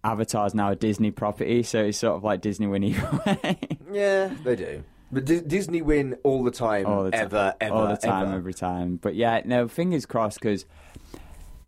Avatar's 0.04 0.54
now 0.54 0.70
a 0.70 0.76
Disney 0.76 1.10
property, 1.10 1.62
so 1.64 1.82
it's 1.84 1.98
sort 1.98 2.14
of 2.16 2.22
like 2.22 2.40
Disney 2.42 2.66
winning 2.68 2.94
away. 3.12 3.58
yeah, 3.90 4.30
they 4.44 4.54
do. 4.56 4.84
But 5.12 5.24
Dis- 5.24 5.42
Disney 5.42 5.82
win 5.82 6.16
all 6.24 6.42
the 6.42 6.50
time, 6.50 6.86
all 6.86 7.04
the 7.04 7.10
time, 7.12 7.20
ever, 7.20 7.54
ever, 7.60 7.74
all 7.74 7.86
the 7.88 7.96
time, 7.96 8.26
ever. 8.28 8.36
every 8.36 8.54
time. 8.54 8.96
But 8.96 9.14
yeah, 9.14 9.40
no, 9.44 9.68
fingers 9.68 10.04
crossed 10.04 10.40
because 10.40 10.64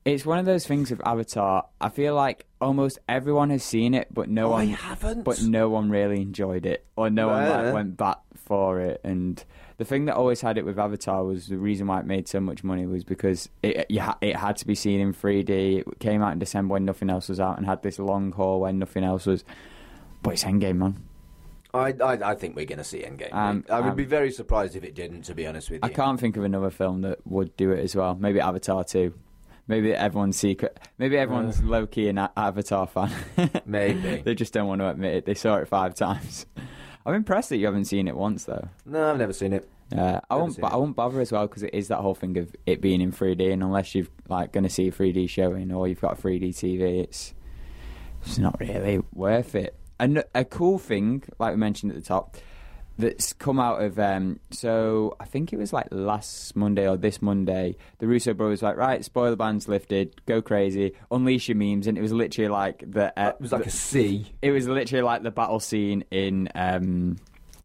it's 0.04 0.25
one 0.26 0.38
of 0.38 0.45
those 0.47 0.66
things 0.66 0.90
with 0.90 1.00
Avatar. 1.07 1.66
I 1.80 1.88
feel 1.90 2.14
like 2.14 2.47
almost 2.61 2.99
everyone 3.09 3.50
has 3.50 3.62
seen 3.62 3.95
it, 3.95 4.09
but 4.12 4.28
no 4.28 4.49
I 4.49 4.64
one 4.64 4.68
haven't. 4.68 5.23
but 5.25 5.42
no 5.42 5.68
one 5.68 5.90
really 5.90 6.21
enjoyed 6.21 6.66
it, 6.66 6.85
or 6.97 7.11
no 7.11 7.28
one 7.28 7.49
like 7.49 7.75
went 7.75 7.97
back 7.97 8.18
for 8.35 8.80
it. 8.80 9.00
And 9.04 9.42
the 9.76 9.85
thing 9.85 10.07
that 10.07 10.16
always 10.16 10.40
had 10.40 10.59
it 10.59 10.64
with 10.64 10.78
Avatar 10.78 11.23
was 11.25 11.47
the 11.47 11.59
reason 11.59 11.87
why 11.87 12.00
it 12.00 12.07
made 12.07 12.26
so 12.26 12.40
much 12.40 12.64
money 12.64 12.87
was 12.87 13.04
because 13.04 13.49
it 13.62 13.87
you 13.88 14.00
ha- 14.00 14.18
it 14.21 14.35
had 14.35 14.57
to 14.57 14.66
be 14.66 14.75
seen 14.75 14.99
in 15.00 15.12
3D. 15.14 15.78
It 15.87 15.99
came 16.00 16.23
out 16.23 16.33
in 16.33 16.38
December 16.40 16.73
when 16.73 16.85
nothing 16.85 17.09
else 17.11 17.28
was 17.28 17.38
out, 17.38 17.57
and 17.59 17.66
had 17.66 17.83
this 17.83 17.99
long 18.00 18.33
haul 18.33 18.61
when 18.61 18.78
nothing 18.80 19.04
else 19.04 19.26
was. 19.26 19.45
But 20.23 20.33
it's 20.35 20.45
Endgame, 20.45 20.76
man. 20.78 21.04
I, 21.75 21.94
I, 22.02 22.30
I 22.30 22.34
think 22.34 22.56
we're 22.56 22.64
going 22.64 22.78
to 22.78 22.84
see 22.84 23.00
Endgame. 23.00 23.32
Um, 23.32 23.64
I 23.70 23.80
would 23.80 23.90
um, 23.90 23.96
be 23.96 24.04
very 24.04 24.30
surprised 24.30 24.75
if 24.75 24.84
it 24.84 24.94
didn't, 24.94 25.22
to 25.22 25.34
be 25.34 25.46
honest 25.46 25.70
with 25.70 25.84
you. 25.84 25.88
I 25.88 25.92
can't 25.92 26.18
think 26.18 26.37
of 26.37 26.44
another 26.44 26.70
film 26.70 27.02
that 27.02 27.26
would 27.26 27.56
do 27.56 27.72
it 27.72 27.80
as 27.80 27.94
well. 27.94 28.14
Maybe 28.14 28.40
Avatar 28.40 28.84
2. 28.84 29.12
Maybe 29.66 29.92
everyone's 29.94 30.38
secret. 30.38 30.80
Maybe 30.96 31.18
everyone's 31.18 31.62
low 31.62 31.87
key 31.87 32.08
an 32.08 32.18
Avatar 32.18 32.87
fan. 32.87 33.12
Maybe. 33.66 34.22
they 34.22 34.34
just 34.34 34.54
don't 34.54 34.66
want 34.66 34.80
to 34.80 34.88
admit 34.88 35.14
it. 35.16 35.25
They 35.26 35.34
saw 35.34 35.56
it 35.56 35.68
five 35.68 35.94
times. 35.94 36.46
I'm 37.06 37.14
impressed 37.14 37.50
that 37.50 37.58
you 37.58 37.66
haven't 37.66 37.84
seen 37.84 38.08
it 38.08 38.16
once 38.16 38.44
though. 38.44 38.68
No, 38.87 39.10
I've 39.10 39.18
never 39.18 39.32
seen 39.32 39.52
it. 39.52 39.68
Yeah, 39.90 40.20
I 40.28 40.37
won't. 40.37 40.62
I 40.62 40.76
won't 40.76 40.94
bother 40.94 41.20
as 41.20 41.32
well 41.32 41.46
because 41.46 41.62
it 41.62 41.72
is 41.72 41.88
that 41.88 41.98
whole 41.98 42.14
thing 42.14 42.37
of 42.37 42.54
it 42.66 42.82
being 42.82 43.00
in 43.00 43.12
3D, 43.12 43.50
and 43.50 43.62
unless 43.62 43.94
you've 43.94 44.10
like 44.28 44.52
going 44.52 44.64
to 44.64 44.70
see 44.70 44.88
a 44.88 44.92
3D 44.92 45.30
showing 45.30 45.72
or 45.72 45.88
you've 45.88 46.00
got 46.00 46.18
a 46.18 46.22
3D 46.22 46.50
TV, 46.50 47.02
it's 47.02 47.32
it's 48.22 48.38
not 48.38 48.60
really 48.60 49.00
worth 49.14 49.54
it. 49.54 49.75
And 50.00 50.23
a 50.35 50.45
cool 50.45 50.78
thing, 50.78 51.23
like 51.38 51.52
we 51.52 51.57
mentioned 51.59 51.93
at 51.93 51.99
the 51.99 52.05
top, 52.05 52.37
that's 52.99 53.33
come 53.33 53.61
out 53.61 53.81
of. 53.83 53.99
Um, 53.99 54.40
so 54.50 55.17
I 55.21 55.25
think 55.25 55.52
it 55.52 55.57
was 55.57 55.73
like 55.73 55.87
last 55.90 56.57
Monday 56.57 56.88
or 56.88 56.97
this 56.97 57.23
Monday. 57.23 57.76
The 57.99 58.07
Russo 58.09 58.35
brothers 58.35 58.62
were 58.62 58.69
like, 58.69 58.76
right, 58.76 59.05
spoiler 59.05 59.37
ban's 59.37 59.69
lifted, 59.69 60.21
go 60.26 60.43
crazy, 60.43 60.93
unleash 61.11 61.49
your 61.49 61.57
memes, 61.57 61.87
and 61.87 61.97
it 61.97 62.00
was 62.00 62.12
literally 62.12 62.49
like 62.49 62.83
the. 62.87 63.17
Uh, 63.19 63.31
It 63.31 63.40
was 63.40 63.52
like 63.52 63.62
the- 63.62 63.69
a 63.69 63.73
C. 63.73 64.26
it 64.43 64.50
was 64.50 64.67
literally 64.69 65.02
like 65.02 65.23
the 65.23 65.31
battle 65.31 65.61
scene 65.61 66.05
in 66.11 66.49
um 66.55 67.19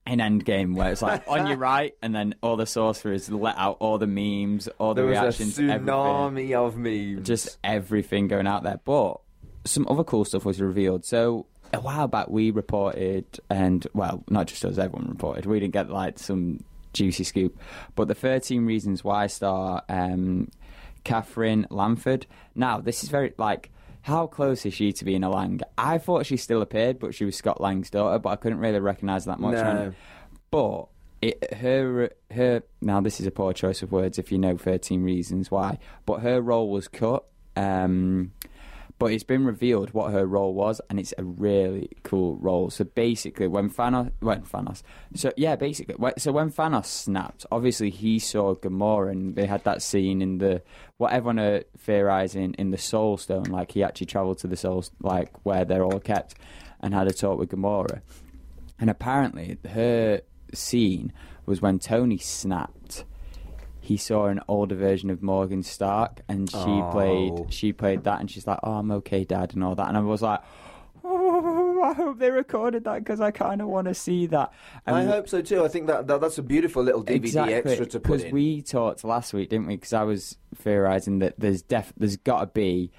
in 0.05 0.19
Endgame 0.19 0.75
where 0.75 0.91
it's 0.91 1.01
like 1.01 1.23
on 1.29 1.47
your 1.47 1.55
right 1.71 1.95
and 2.01 2.13
then 2.13 2.35
all 2.43 2.57
the 2.57 2.65
sorcerers 2.65 3.31
let 3.31 3.57
out 3.57 3.77
all 3.79 3.97
the 3.97 4.05
memes, 4.05 4.67
all 4.77 4.93
the 4.93 5.01
There 5.01 5.09
was 5.11 5.19
reactions, 5.39 5.57
a 5.59 5.61
tsunami 5.61 6.53
of 6.53 6.75
memes. 6.77 7.25
Just 7.25 7.57
everything 7.63 8.27
going 8.27 8.45
out 8.45 8.63
there. 8.63 8.79
But 8.83 9.19
some 9.65 9.87
other 9.89 10.03
cool 10.03 10.25
stuff 10.25 10.43
was 10.45 10.59
revealed. 10.59 11.05
So 11.05 11.45
a 11.73 11.79
while 11.79 12.07
back 12.07 12.29
we 12.29 12.51
reported 12.51 13.25
and 13.49 13.85
well, 13.93 14.23
not 14.29 14.47
just 14.47 14.63
us, 14.63 14.77
everyone 14.77 15.09
reported. 15.09 15.45
We 15.45 15.59
didn't 15.59 15.73
get 15.73 15.89
like 15.89 16.19
some 16.19 16.63
juicy 16.93 17.23
scoop. 17.23 17.57
But 17.95 18.07
the 18.07 18.15
thirteen 18.15 18.65
reasons 18.65 19.03
why 19.03 19.27
star 19.27 19.83
um 19.89 20.49
Katherine 21.03 21.67
Langford. 21.69 22.25
Now, 22.55 22.79
this 22.79 23.03
is 23.03 23.09
very 23.09 23.33
like 23.37 23.71
how 24.03 24.27
close 24.27 24.65
is 24.65 24.73
she 24.73 24.91
to 24.93 25.05
being 25.05 25.23
a 25.23 25.29
Lang? 25.29 25.61
I 25.77 25.97
thought 25.97 26.25
she 26.25 26.37
still 26.37 26.61
appeared, 26.61 26.99
but 26.99 27.15
she 27.15 27.23
was 27.25 27.37
Scott 27.37 27.61
Lang's 27.61 27.89
daughter, 27.89 28.19
but 28.19 28.29
I 28.29 28.35
couldn't 28.35 28.59
really 28.59 28.79
recognise 28.79 29.25
that 29.25 29.39
much. 29.39 29.53
No. 29.53 29.93
But 30.51 30.87
it, 31.21 31.53
her 31.53 32.11
her 32.31 32.63
now 32.81 32.99
this 32.99 33.19
is 33.19 33.27
a 33.27 33.31
poor 33.31 33.53
choice 33.53 33.81
of 33.81 33.91
words 33.91 34.19
if 34.19 34.31
you 34.31 34.37
know 34.37 34.57
thirteen 34.57 35.03
reasons 35.03 35.49
why. 35.49 35.79
But 36.05 36.21
her 36.21 36.41
role 36.41 36.69
was 36.69 36.87
cut. 36.87 37.25
Um, 37.55 38.33
but 39.03 39.11
it's 39.11 39.25
been 39.25 39.43
revealed 39.43 39.93
what 39.93 40.13
her 40.13 40.25
role 40.25 40.53
was, 40.53 40.79
and 40.89 40.97
it's 40.97 41.13
a 41.17 41.25
really 41.25 41.89
cool 42.03 42.37
role. 42.37 42.69
So 42.69 42.85
basically, 42.85 43.49
when 43.49 43.69
Thanos, 43.69 44.13
when 44.21 44.43
Thanos, 44.43 44.81
so 45.13 45.33
yeah, 45.35 45.57
basically, 45.57 45.95
so 46.17 46.31
when 46.31 46.49
Thanos 46.49 46.85
snapped, 46.85 47.45
obviously 47.51 47.89
he 47.89 48.17
saw 48.17 48.55
Gamora, 48.55 49.11
and 49.11 49.35
they 49.35 49.45
had 49.45 49.65
that 49.65 49.81
scene 49.81 50.21
in 50.21 50.37
the 50.37 50.61
what 50.99 51.11
everyone 51.11 51.37
uh, 51.37 51.43
are 51.43 51.63
theorizing 51.77 52.53
in 52.53 52.71
the 52.71 52.77
Soul 52.77 53.17
Stone, 53.17 53.47
like 53.49 53.73
he 53.73 53.83
actually 53.83 54.07
traveled 54.07 54.37
to 54.37 54.47
the 54.47 54.55
Soul, 54.55 54.85
like 55.01 55.33
where 55.43 55.65
they're 55.65 55.83
all 55.83 55.99
kept, 55.99 56.35
and 56.79 56.93
had 56.93 57.07
a 57.07 57.13
talk 57.13 57.37
with 57.37 57.49
Gamora. 57.49 57.99
And 58.79 58.89
apparently, 58.89 59.57
her 59.67 60.21
scene 60.53 61.11
was 61.45 61.61
when 61.61 61.77
Tony 61.77 62.19
snapped. 62.19 62.82
He 63.83 63.97
saw 63.97 64.27
an 64.27 64.39
older 64.47 64.75
version 64.75 65.09
of 65.09 65.21
Morgan 65.21 65.61
Stark, 65.61 66.21
and 66.29 66.49
she 66.49 66.57
Oh. 66.57 66.89
played 66.93 67.53
she 67.53 67.73
played 67.73 68.05
that, 68.05 68.21
and 68.21 68.31
she's 68.31 68.47
like, 68.47 68.59
"Oh, 68.63 68.75
I'm 68.75 68.91
okay, 68.91 69.25
Dad," 69.25 69.53
and 69.53 69.61
all 69.63 69.75
that. 69.75 69.89
And 69.89 69.97
I 69.97 69.99
was 69.99 70.21
like, 70.21 70.39
"Oh, 71.03 71.81
I 71.83 71.91
hope 71.93 72.17
they 72.17 72.31
recorded 72.31 72.85
that 72.85 72.99
because 72.99 73.19
I 73.19 73.31
kind 73.31 73.61
of 73.61 73.67
want 73.67 73.87
to 73.89 73.93
see 73.93 74.25
that." 74.27 74.53
And 74.85 74.95
I 74.95 75.03
hope 75.03 75.27
so 75.27 75.41
too. 75.41 75.65
I 75.65 75.67
think 75.67 75.87
that, 75.87 76.07
that 76.07 76.21
that's 76.21 76.37
a 76.37 76.43
beautiful 76.43 76.81
little 76.81 77.03
DVD 77.03 77.51
extra 77.51 77.85
to 77.85 77.99
put 77.99 78.03
because 78.03 78.23
in. 78.23 78.31
we 78.33 78.61
talked 78.61 79.03
last 79.03 79.33
week, 79.33 79.49
didn't 79.49 79.67
we? 79.67 79.75
Because 79.75 79.91
I 79.93 80.03
was 80.03 80.37
theorizing 80.55 81.19
that 81.19 81.37
there's 81.37 81.61
def 81.61 81.91
there's 81.97 82.15
got 82.17 82.39
to 82.39 82.45
be 82.47 82.89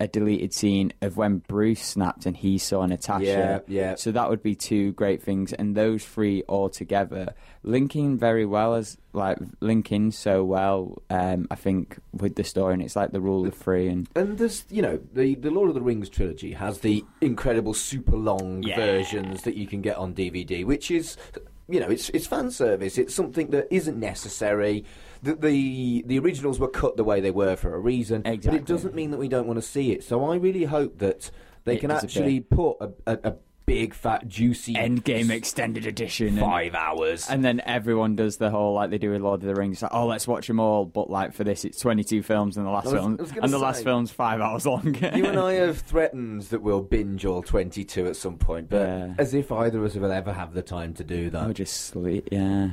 a 0.00 0.08
deleted 0.08 0.52
scene 0.52 0.92
of 1.02 1.16
when 1.16 1.38
Bruce 1.38 1.82
snapped 1.82 2.26
and 2.26 2.36
he 2.36 2.58
saw 2.58 2.84
Natasha. 2.84 3.24
Yeah, 3.24 3.60
yeah. 3.68 3.94
So 3.94 4.10
that 4.12 4.28
would 4.28 4.42
be 4.42 4.54
two 4.54 4.92
great 4.92 5.22
things, 5.22 5.52
and 5.52 5.76
those 5.76 6.04
three 6.04 6.42
all 6.48 6.68
together 6.68 7.34
linking 7.62 8.18
very 8.18 8.44
well 8.44 8.74
as 8.74 8.98
like 9.12 9.38
linking 9.60 10.10
so 10.10 10.44
well. 10.44 11.02
Um, 11.10 11.46
I 11.50 11.54
think 11.54 11.98
with 12.12 12.34
the 12.34 12.44
story, 12.44 12.74
and 12.74 12.82
it's 12.82 12.96
like 12.96 13.12
the 13.12 13.20
rule 13.20 13.46
of 13.46 13.54
three, 13.54 13.88
and 13.88 14.08
And 14.16 14.36
there's, 14.38 14.64
you 14.68 14.82
know, 14.82 14.98
the, 15.12 15.34
the 15.36 15.50
Lord 15.50 15.68
of 15.68 15.74
the 15.74 15.80
Rings 15.80 16.08
trilogy 16.08 16.52
has 16.52 16.80
the 16.80 17.04
incredible 17.20 17.72
super 17.74 18.16
long 18.16 18.62
Yeah. 18.64 18.76
versions 18.76 19.42
that 19.42 19.54
you 19.56 19.66
can 19.66 19.80
get 19.80 19.96
on 19.96 20.12
DVD, 20.14 20.64
which 20.64 20.90
is, 20.90 21.16
you 21.68 21.80
know, 21.80 21.88
it's 21.88 22.08
it's 22.10 22.26
fan 22.26 22.50
service. 22.50 22.98
It's 22.98 23.14
something 23.14 23.48
that 23.50 23.68
isn't 23.70 23.98
necessary. 23.98 24.84
The, 25.24 25.34
the 25.36 26.04
the 26.06 26.18
originals 26.18 26.58
were 26.60 26.68
cut 26.68 26.96
the 26.96 27.04
way 27.04 27.20
they 27.20 27.30
were 27.30 27.56
for 27.56 27.74
a 27.74 27.78
reason, 27.78 28.22
but 28.22 28.32
it 28.54 28.66
doesn't 28.66 28.94
mean 28.94 29.10
that 29.10 29.18
we 29.18 29.28
don't 29.28 29.46
want 29.46 29.56
to 29.58 29.62
see 29.66 29.92
it. 29.92 30.04
So 30.04 30.24
I 30.30 30.36
really 30.36 30.64
hope 30.64 30.98
that 30.98 31.30
they 31.64 31.76
It 31.76 31.80
can 31.80 31.90
actually 31.90 32.40
put 32.40 32.76
a, 32.80 32.90
a, 33.06 33.18
a 33.30 33.34
big 33.66 33.94
fat 33.94 34.28
juicy 34.28 34.74
Endgame 34.74 35.30
extended 35.30 35.86
edition, 35.86 36.28
and- 36.28 36.38
five 36.40 36.74
hours. 36.74 37.30
And 37.30 37.42
then 37.42 37.62
everyone 37.64 38.14
does 38.16 38.36
the 38.36 38.50
whole 38.50 38.74
like 38.74 38.90
they 38.90 38.98
do 38.98 39.10
with 39.12 39.22
Lord 39.22 39.40
of 39.42 39.46
the 39.48 39.54
Rings. 39.54 39.80
Like, 39.80 39.94
oh, 39.94 40.06
let's 40.06 40.28
watch 40.28 40.46
them 40.46 40.60
all. 40.60 40.84
But 40.84 41.08
like 41.08 41.32
for 41.32 41.42
this, 41.44 41.64
it's 41.64 41.78
twenty-two 41.80 42.22
films, 42.22 42.58
and 42.58 42.66
the 42.66 42.70
last 42.70 42.84
was- 42.84 42.92
film, 42.94 43.16
and 43.42 43.50
the 43.50 43.58
last 43.58 43.82
film's 43.82 44.10
five 44.10 44.42
hours 44.42 44.66
long. 44.66 44.94
You 45.16 45.24
and 45.24 45.38
I 45.40 45.52
have 45.64 45.78
threatened 45.78 46.42
that 46.42 46.60
we'll 46.60 46.82
binge 46.82 47.24
all 47.24 47.42
22 47.42 48.06
at 48.06 48.16
some 48.16 48.36
point, 48.36 48.68
but 48.68 48.82
Yeah. 48.86 49.14
as 49.16 49.32
if 49.32 49.50
either 49.50 49.78
of 49.78 49.84
us 49.86 49.94
will 49.94 50.12
ever 50.12 50.34
have 50.34 50.52
the 50.52 50.62
time 50.62 50.92
to 50.94 51.04
do 51.04 51.30
that. 51.30 51.42
I'll 51.44 51.54
just 51.54 51.80
sleep. 51.86 52.28
Yeah. 52.30 52.68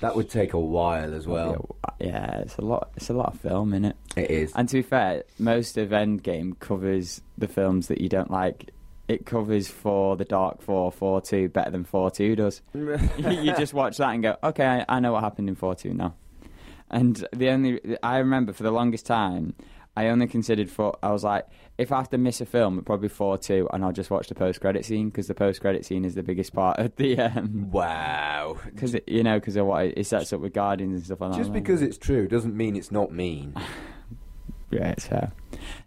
That 0.00 0.16
would 0.16 0.30
take 0.30 0.54
a 0.54 0.58
while 0.58 1.14
as 1.14 1.26
well. 1.26 1.76
yeah, 2.00 2.38
it's 2.38 2.56
a 2.56 2.62
lot. 2.62 2.90
It's 2.96 3.10
a 3.10 3.12
lot 3.12 3.34
of 3.34 3.40
film 3.40 3.74
in 3.74 3.84
it. 3.84 3.96
It 4.16 4.30
is. 4.30 4.52
And 4.54 4.68
to 4.68 4.76
be 4.76 4.82
fair, 4.82 5.24
most 5.38 5.76
of 5.76 5.90
Endgame 5.90 6.58
covers 6.58 7.20
the 7.36 7.48
films 7.48 7.88
that 7.88 8.00
you 8.00 8.08
don't 8.08 8.30
like. 8.30 8.70
It 9.08 9.26
covers 9.26 9.68
for 9.68 10.16
the 10.16 10.24
Dark 10.24 10.62
Four, 10.62 10.90
Thor 10.92 11.20
Two 11.20 11.48
better 11.48 11.70
than 11.70 11.84
Thor 11.84 12.10
Two 12.10 12.34
does. 12.36 12.62
you 12.74 13.54
just 13.56 13.74
watch 13.74 13.98
that 13.98 14.10
and 14.10 14.22
go, 14.22 14.36
okay, 14.42 14.64
I, 14.64 14.96
I 14.96 15.00
know 15.00 15.12
what 15.12 15.22
happened 15.22 15.48
in 15.48 15.56
Thor 15.56 15.74
Two 15.74 15.92
now. 15.92 16.14
And 16.90 17.26
the 17.32 17.50
only 17.50 17.80
I 18.02 18.18
remember 18.18 18.52
for 18.52 18.62
the 18.62 18.70
longest 18.70 19.06
time, 19.06 19.54
I 19.96 20.08
only 20.08 20.26
considered 20.28 20.70
for 20.70 20.96
I 21.02 21.10
was 21.10 21.24
like, 21.24 21.46
if 21.80 21.92
I 21.92 21.96
have 21.96 22.10
to 22.10 22.18
miss 22.18 22.42
a 22.42 22.46
film, 22.46 22.74
it'd 22.74 22.86
probably 22.86 23.08
Thor 23.08 23.38
Two, 23.38 23.66
and 23.72 23.82
I'll 23.82 23.92
just 23.92 24.10
watch 24.10 24.28
the 24.28 24.34
post 24.34 24.60
credit 24.60 24.84
scene 24.84 25.08
because 25.08 25.28
the 25.28 25.34
post 25.34 25.62
credit 25.62 25.86
scene 25.86 26.04
is 26.04 26.14
the 26.14 26.22
biggest 26.22 26.52
part 26.52 26.78
of 26.78 26.94
the. 26.96 27.18
Um, 27.20 27.70
wow. 27.70 28.58
because 28.64 28.96
you 29.06 29.22
know, 29.22 29.38
because 29.38 29.56
of 29.56 29.66
what 29.66 29.86
it, 29.86 29.94
it 29.96 30.06
sets 30.06 30.32
up 30.32 30.40
with 30.40 30.52
Guardians 30.52 30.94
and 30.94 31.04
stuff 31.04 31.20
like 31.20 31.32
that. 31.32 31.38
Just 31.38 31.52
because 31.52 31.80
it's 31.80 31.96
true 31.96 32.28
doesn't 32.28 32.56
mean 32.56 32.76
it's 32.76 32.92
not 32.92 33.12
mean. 33.12 33.54
Yeah, 34.72 34.90
it's 34.90 35.08
fair. 35.08 35.32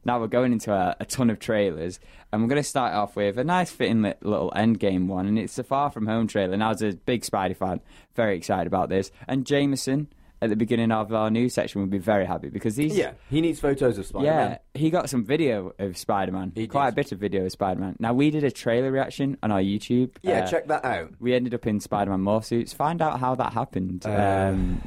Now 0.03 0.19
we're 0.19 0.27
going 0.27 0.51
into 0.51 0.73
a, 0.73 0.97
a 0.99 1.05
ton 1.05 1.29
of 1.29 1.39
trailers, 1.39 2.01
and 2.33 2.41
we're 2.41 2.49
going 2.49 2.61
to 2.61 2.67
start 2.67 2.93
off 2.93 3.15
with 3.15 3.37
a 3.37 3.43
nice 3.45 3.71
fitting 3.71 4.01
li- 4.01 4.15
little 4.19 4.51
Endgame 4.53 5.07
one, 5.07 5.25
and 5.25 5.39
it's 5.39 5.55
the 5.55 5.63
Far 5.63 5.89
From 5.89 6.05
Home 6.05 6.27
trailer. 6.27 6.57
Now, 6.57 6.71
as 6.71 6.81
a 6.81 6.91
big 6.91 7.21
Spidey 7.21 7.55
fan, 7.55 7.79
very 8.13 8.35
excited 8.35 8.67
about 8.67 8.89
this. 8.89 9.09
And 9.25 9.45
Jameson, 9.45 10.09
at 10.43 10.49
the 10.49 10.55
beginning 10.55 10.91
of 10.91 11.13
our 11.13 11.31
news 11.31 11.53
section, 11.53 11.79
would 11.81 11.89
be 11.89 11.97
very 11.97 12.25
happy 12.25 12.49
because 12.49 12.75
these. 12.75 12.95
yeah, 12.97 13.13
he 13.29 13.39
needs 13.39 13.59
photos 13.59 13.97
of 13.97 14.05
Spider-Man. 14.05 14.51
Yeah, 14.51 14.57
he 14.79 14.89
got 14.89 15.09
some 15.09 15.23
video 15.23 15.73
of 15.79 15.97
Spider 15.97 16.31
Man. 16.33 16.51
He 16.53 16.67
Quite 16.67 16.89
a 16.89 16.91
bit 16.91 17.11
of 17.11 17.19
video 17.19 17.45
of 17.45 17.51
Spider 17.51 17.79
Man. 17.79 17.95
Now, 17.99 18.13
we 18.13 18.29
did 18.29 18.43
a 18.43 18.51
trailer 18.51 18.91
reaction 18.91 19.37
on 19.41 19.51
our 19.51 19.61
YouTube. 19.61 20.11
Yeah, 20.21 20.39
Uh, 20.41 20.47
check 20.47 20.67
that 20.67 20.83
out. 20.83 21.13
we 21.19 21.33
ended 21.33 21.53
up 21.53 21.65
in 21.65 21.79
Spider 21.79 22.11
Man 22.11 22.21
more 22.21 22.43
suits. 22.43 22.73
Find 22.73 23.01
out 23.01 23.19
how 23.19 23.35
that 23.35 23.53
happened. 23.53 24.05
Uh. 24.05 24.49
um, 24.51 24.81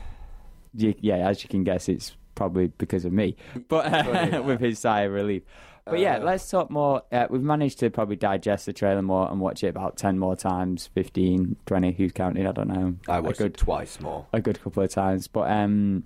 yeah, 0.74 1.28
as 1.28 1.42
you 1.42 1.48
can 1.48 1.64
guess, 1.64 1.88
it's 1.88 2.14
probably 2.34 2.66
because 2.66 3.04
of 3.06 3.12
me, 3.12 3.34
but 3.68 3.86
uh, 3.92 4.42
with 4.44 4.60
his 4.60 4.78
sigh 4.78 5.02
of 5.02 5.12
relief. 5.12 5.42
But 5.86 6.00
yeah, 6.00 6.16
Uh. 6.16 6.24
let's 6.24 6.50
talk 6.50 6.70
more. 6.70 7.02
Uh, 7.12 7.26
we've 7.30 7.42
managed 7.42 7.78
to 7.78 7.90
probably 7.90 8.16
digest 8.16 8.66
the 8.66 8.72
trailer 8.72 9.02
more 9.02 9.30
and 9.30 9.40
watch 9.40 9.62
it 9.62 9.68
about 9.68 9.96
10 9.96 10.18
more 10.18 10.34
times, 10.34 10.88
15, 10.94 11.56
20, 11.64 11.92
who's 11.92 12.12
counting? 12.12 12.46
I 12.46 12.52
don't 12.52 12.68
know. 12.68 12.94
I 13.08 13.20
watched 13.20 13.38
good, 13.38 13.52
it 13.52 13.56
twice 13.56 14.00
more. 14.00 14.26
a 14.32 14.40
good 14.40 14.60
couple 14.60 14.82
of 14.82 14.90
times. 14.90 15.28
But 15.28 15.48
um, 15.50 16.02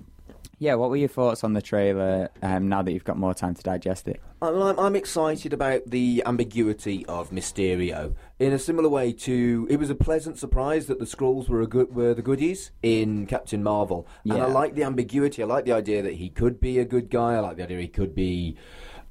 yeah, 0.58 0.74
what 0.74 0.90
were 0.90 0.96
your 0.96 1.08
thoughts 1.08 1.42
on 1.44 1.54
the 1.54 1.62
trailer 1.62 2.28
um, 2.42 2.68
now 2.68 2.82
that 2.82 2.92
you've 2.92 3.04
got 3.04 3.16
more 3.16 3.32
time 3.32 3.54
to 3.54 3.62
digest 3.62 4.06
it? 4.06 4.20
I'm, 4.42 4.78
I'm, 4.78 4.96
excited 4.96 5.52
about 5.54 5.82
the 5.86 6.22
ambiguity 6.26 7.04
of 7.06 7.30
Mysterio. 7.30 8.14
In 8.38 8.52
a 8.52 8.58
similar 8.58 8.88
way 8.88 9.12
to, 9.12 9.66
it 9.70 9.78
was 9.78 9.88
a 9.90 9.94
pleasant 9.94 10.38
surprise 10.38 10.86
that 10.86 10.98
the 10.98 11.04
Skrulls 11.06 11.48
were 11.48 11.62
a 11.62 11.66
good, 11.66 11.94
were 11.94 12.12
the 12.14 12.22
goodies 12.22 12.70
in 12.82 13.26
Captain 13.26 13.62
Marvel, 13.62 14.06
and 14.24 14.34
Yeah. 14.36 14.44
I 14.44 14.48
like 14.48 14.74
the 14.74 14.84
ambiguity. 14.84 15.42
I 15.42 15.46
like 15.46 15.64
the 15.64 15.72
idea 15.72 16.02
that 16.02 16.14
he 16.14 16.28
could 16.28 16.60
be 16.60 16.78
a 16.78 16.84
good 16.84 17.08
guy. 17.10 17.34
I 17.34 17.40
like 17.40 17.56
the 17.56 17.62
idea 17.64 17.80
he 17.80 17.88
could 17.88 18.14
be 18.14 18.56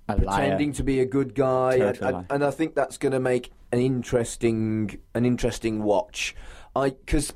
A 0.10 0.16
pretending 0.16 0.70
liar. 0.70 0.76
to 0.76 0.84
be 0.84 1.00
a 1.00 1.06
good 1.06 1.36
guy, 1.36 1.76
and, 1.76 2.02
and, 2.02 2.26
and 2.30 2.44
I 2.44 2.52
think 2.52 2.76
that's 2.76 2.98
going 2.98 3.12
to 3.12 3.20
make 3.20 3.52
an 3.72 3.80
interesting 3.80 5.00
an 5.14 5.26
interesting 5.26 5.84
watch. 5.84 6.36
I 6.76 6.90
because 6.90 7.34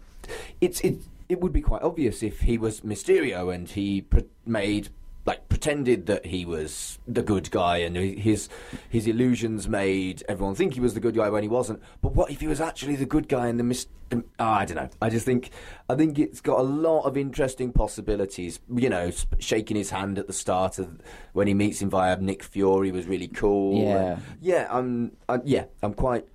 it's 0.62 0.82
it 0.82 0.98
it 1.30 1.42
would 1.42 1.54
be 1.54 1.62
quite 1.62 1.82
obvious 1.82 2.24
if 2.24 2.42
he 2.42 2.58
was 2.58 2.82
Mysterio 2.82 3.54
and 3.54 3.70
he 3.70 4.02
pre- 4.02 4.26
made 4.46 4.90
like 5.26 5.48
pretended 5.48 6.06
that 6.08 6.26
he 6.26 6.46
was 6.46 7.00
the 7.08 7.24
good 7.24 7.50
guy 7.50 7.78
and 7.78 7.96
his 7.96 8.50
his 8.90 9.08
illusions 9.08 9.70
made 9.70 10.24
everyone 10.28 10.54
think 10.56 10.74
he 10.74 10.82
was 10.82 10.94
the 10.94 11.00
good 11.00 11.16
guy 11.16 11.30
when 11.30 11.44
he 11.44 11.50
wasn't. 11.50 11.82
But 12.02 12.14
what 12.14 12.30
if 12.30 12.42
he 12.42 12.48
was 12.48 12.60
actually 12.60 12.96
the 12.96 13.06
good 13.06 13.30
guy 13.30 13.48
and 13.48 13.60
the 13.60 13.64
mis? 13.64 13.88
The, 14.10 14.24
oh, 14.40 14.46
I 14.46 14.66
don't 14.66 14.76
know. 14.76 14.90
I 15.02 15.10
just 15.10 15.26
think 15.26 15.52
I 15.90 15.96
think 15.96 16.20
it's 16.20 16.42
got 16.42 16.60
a 16.60 16.64
lot 16.64 17.04
of 17.04 17.16
interesting 17.16 17.72
possibilities. 17.72 18.60
You 18.76 18.90
know, 18.90 19.12
shaking 19.40 19.78
his 19.78 19.92
hand 19.92 20.20
at 20.20 20.28
the 20.28 20.34
start 20.34 20.78
of 20.78 21.00
when 21.32 21.48
he 21.48 21.54
meets 21.54 21.82
him 21.82 21.90
via 21.90 22.18
Nick 22.18 22.44
Fury 22.44 22.92
was 22.92 23.08
really 23.08 23.30
cool. 23.30 23.82
Yeah. 23.82 24.14
And 24.14 24.22
yeah. 24.42 24.68
I'm 24.70 25.12
I, 25.30 25.40
yeah. 25.46 25.66
I'm 25.82 25.94
quite 25.94 26.26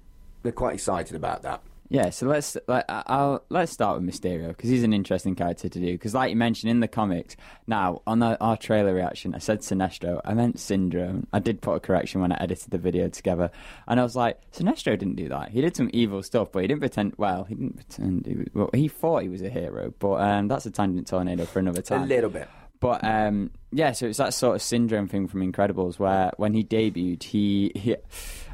they're 0.42 0.52
quite 0.52 0.74
excited 0.74 1.14
about 1.14 1.42
that. 1.42 1.62
Yeah, 1.90 2.10
so 2.10 2.26
let's 2.26 2.56
like, 2.66 2.84
I'll 2.88 3.42
let's 3.48 3.72
start 3.72 3.98
with 3.98 4.08
Mysterio 4.08 4.48
because 4.48 4.68
he's 4.68 4.82
an 4.82 4.92
interesting 4.92 5.34
character 5.34 5.70
to 5.70 5.78
do. 5.78 5.92
Because, 5.92 6.12
like 6.14 6.30
you 6.30 6.36
mentioned 6.36 6.70
in 6.70 6.80
the 6.80 6.88
comics, 6.88 7.34
now 7.66 8.02
on 8.06 8.18
the, 8.18 8.38
our 8.42 8.58
trailer 8.58 8.92
reaction, 8.92 9.34
I 9.34 9.38
said 9.38 9.60
Sinestro, 9.60 10.20
I 10.24 10.34
meant 10.34 10.60
Syndrome. 10.60 11.26
I 11.32 11.38
did 11.38 11.62
put 11.62 11.74
a 11.74 11.80
correction 11.80 12.20
when 12.20 12.30
I 12.30 12.36
edited 12.40 12.70
the 12.70 12.78
video 12.78 13.08
together, 13.08 13.50
and 13.86 13.98
I 13.98 14.02
was 14.02 14.14
like, 14.14 14.38
Sinestro 14.52 14.98
didn't 14.98 15.16
do 15.16 15.30
that. 15.30 15.50
He 15.50 15.62
did 15.62 15.76
some 15.76 15.88
evil 15.94 16.22
stuff, 16.22 16.52
but 16.52 16.60
he 16.60 16.68
didn't 16.68 16.80
pretend. 16.80 17.14
Well, 17.16 17.44
he 17.44 17.54
didn't 17.54 17.76
pretend. 17.76 18.26
He 18.26 18.34
was, 18.34 18.46
well, 18.52 18.70
he 18.74 18.88
thought 18.88 19.22
he 19.22 19.30
was 19.30 19.40
a 19.40 19.48
hero, 19.48 19.94
but 19.98 20.20
um, 20.20 20.48
that's 20.48 20.66
a 20.66 20.70
tangent 20.70 21.06
tornado 21.06 21.46
for 21.46 21.58
another 21.58 21.80
time. 21.80 22.02
A 22.02 22.06
little 22.06 22.30
bit. 22.30 22.48
But 22.80 23.02
um, 23.02 23.50
yeah, 23.72 23.92
so 23.92 24.06
it's 24.06 24.18
that 24.18 24.34
sort 24.34 24.56
of 24.56 24.62
syndrome 24.62 25.08
thing 25.08 25.26
from 25.26 25.40
Incredibles 25.40 25.98
where 25.98 26.32
when 26.36 26.54
he 26.54 26.62
debuted, 26.62 27.22
he, 27.24 27.72
he 27.74 27.96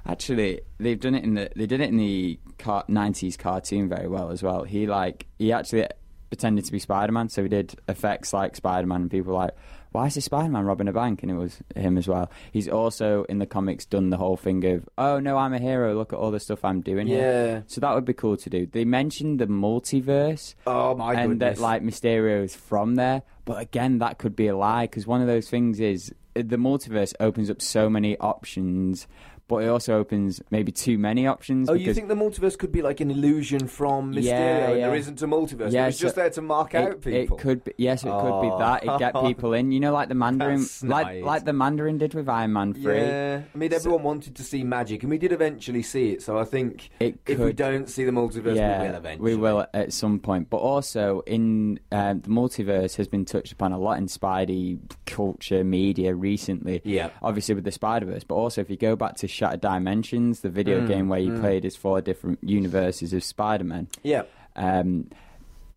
actually 0.07 0.61
they've 0.79 1.01
done 1.01 1.15
it 1.15 1.25
in 1.25 1.35
the 1.35 1.51
they 1.57 1.67
did 1.67 1.81
it 1.81 1.89
in 1.89 1.97
the 1.97 2.39
car, 2.59 2.85
90s 2.89 3.39
cartoon 3.39 3.89
very 3.89 4.09
well 4.09 4.31
as 4.31 4.43
well. 4.43 4.65
He 4.65 4.87
like 4.87 5.27
he 5.39 5.53
actually 5.53 5.87
pretended 6.31 6.65
to 6.65 6.73
be 6.73 6.79
Spider 6.79 7.13
Man, 7.13 7.29
so 7.29 7.43
he 7.43 7.49
did 7.49 7.75
effects 7.89 8.33
like 8.33 8.57
Spider 8.57 8.87
Man, 8.87 9.03
and 9.03 9.11
people 9.11 9.33
were 9.33 9.39
like, 9.39 9.53
"Why 9.93 10.07
is 10.07 10.15
this 10.17 10.25
Spider 10.25 10.49
Man 10.49 10.65
robbing 10.65 10.89
a 10.89 10.93
bank?" 10.93 11.23
And 11.23 11.31
it 11.31 11.37
was 11.37 11.59
him 11.77 11.97
as 11.97 12.09
well. 12.09 12.29
He's 12.51 12.69
also 12.69 13.23
in 13.29 13.39
the 13.39 13.47
comics 13.47 13.85
done 13.87 14.11
the 14.11 14.17
whole 14.17 14.37
thing 14.37 14.65
of, 14.65 14.89
"Oh 14.99 15.21
no, 15.21 15.37
I'm 15.37 15.53
a 15.55 15.61
hero. 15.61 15.95
Look 15.95 16.13
at 16.13 16.19
all 16.19 16.33
the 16.33 16.41
stuff 16.41 16.65
I'm 16.65 16.81
doing 16.81 17.07
here." 17.07 17.19
Yeah. 17.57 17.61
So 17.69 17.81
that 17.81 17.95
would 17.95 18.05
be 18.05 18.15
cool 18.15 18.37
to 18.37 18.51
do. 18.51 18.67
They 18.67 18.85
mentioned 18.85 19.39
the 19.39 19.47
multiverse 19.47 20.55
Oh 20.67 20.97
my 20.97 21.15
and 21.15 21.33
goodness. 21.33 21.59
that 21.59 21.63
like 21.63 21.83
Mysterio 21.83 22.43
is 22.43 22.55
from 22.57 22.97
there. 22.97 23.23
But 23.45 23.61
again, 23.61 23.99
that 23.99 24.19
could 24.19 24.35
be 24.35 24.49
a 24.49 24.57
lie 24.57 24.85
because 24.87 25.07
one 25.07 25.21
of 25.21 25.27
those 25.29 25.49
things 25.49 25.79
is 25.79 26.13
uh, 26.35 26.43
the 26.45 26.57
multiverse 26.57 27.13
opens 27.21 27.49
up 27.51 27.61
so 27.63 27.89
many 27.91 28.19
options, 28.19 29.07
but 29.49 29.57
it 29.65 29.69
also 29.69 29.99
opens 29.99 30.41
maybe 30.51 30.73
too 30.73 30.97
many 30.99 31.27
options. 31.27 31.69
Oh, 31.69 31.75
you 31.75 31.93
think 31.95 32.09
the 32.09 32.15
multiverse 32.15 32.57
could 32.59 32.73
be 32.73 32.83
like 32.83 33.01
an 33.01 33.11
illusion 33.11 33.67
from 33.69 34.13
Mysterio 34.13 34.25
Yeah, 34.25 34.69
and 34.71 34.79
yeah. 34.81 34.87
there 34.87 34.97
isn't 34.97 35.21
a 35.23 35.27
multiverse? 35.27 35.73
Yeah, 35.73 35.85
it 35.85 35.87
was 35.87 35.99
just 35.99 36.15
there 36.17 36.31
to 36.31 36.43
mark 36.43 36.75
it, 36.75 36.79
out 36.79 37.01
people. 37.01 37.37
It 37.37 37.41
could 37.41 37.65
be 37.65 37.73
yes, 37.77 38.03
it 38.05 38.09
could 38.11 38.41
be 38.43 38.49
Oh. 38.49 38.59
that. 38.59 38.85
It 38.85 38.99
get 38.99 39.15
people 39.23 39.53
in. 39.53 39.73
You 39.73 39.81
know, 39.81 39.93
like 39.93 40.09
the 40.09 40.15
Mandarin, 40.25 40.65
like 40.83 41.23
like 41.25 41.45
the 41.45 41.53
Mandarin 41.53 41.99
did 41.99 42.15
with 42.15 42.29
Iron 42.29 42.53
Man 42.53 42.75
three. 42.75 42.99
Yeah, 42.99 43.43
I 43.55 43.59
mean, 43.59 43.73
everyone 43.73 44.03
wanted 44.03 44.35
to 44.37 44.43
see 44.43 44.65
magic, 44.65 45.03
and 45.03 45.11
we 45.11 45.19
did 45.19 45.33
eventually 45.33 45.83
see 45.83 46.11
it. 46.11 46.23
So 46.23 46.39
I 46.39 46.45
think 46.45 46.91
It 47.01 47.19
if 47.27 47.39
we 47.39 47.53
don't 47.53 47.89
see 47.89 48.05
the 48.05 48.13
multiverse, 48.13 48.57
yeah, 48.57 48.81
we 48.83 48.89
will 48.89 48.97
eventually. 48.97 49.35
we 49.35 49.41
will 49.41 49.67
at 49.75 49.93
some 49.93 50.19
point. 50.19 50.49
But 50.51 50.59
also, 50.59 51.23
in 51.27 51.81
um, 51.93 52.21
the 52.21 52.29
multiverse 52.29 52.97
has 52.97 53.09
been 53.09 53.25
touched 53.25 53.53
upon 53.53 53.73
a 53.73 53.79
lot 53.79 53.99
in 53.99 54.07
Spidey 54.07 54.79
culture, 55.07 55.63
media 55.65 56.15
recently. 56.15 56.81
Yeah. 56.85 57.11
obviously 57.23 57.55
with 57.55 57.65
the 57.65 57.73
Spider 57.73 58.07
Verse. 58.07 58.25
But 58.25 58.35
also, 58.37 58.61
if 58.61 58.71
you 58.71 58.77
go 58.77 58.97
back 58.97 59.17
to 59.17 59.29
Shattered 59.35 59.61
Dimensions, 59.61 60.41
the 60.41 60.49
video 60.49 60.81
Mm, 60.81 60.87
game 60.87 61.09
where 61.09 61.21
you 61.21 61.33
played 61.41 61.65
as 61.65 61.77
four 61.77 62.01
different 62.01 62.39
universes 62.43 63.13
of 63.13 63.23
Spider 63.23 63.65
Man. 63.65 63.89
Yeah, 64.03 64.23
Um, 64.57 65.11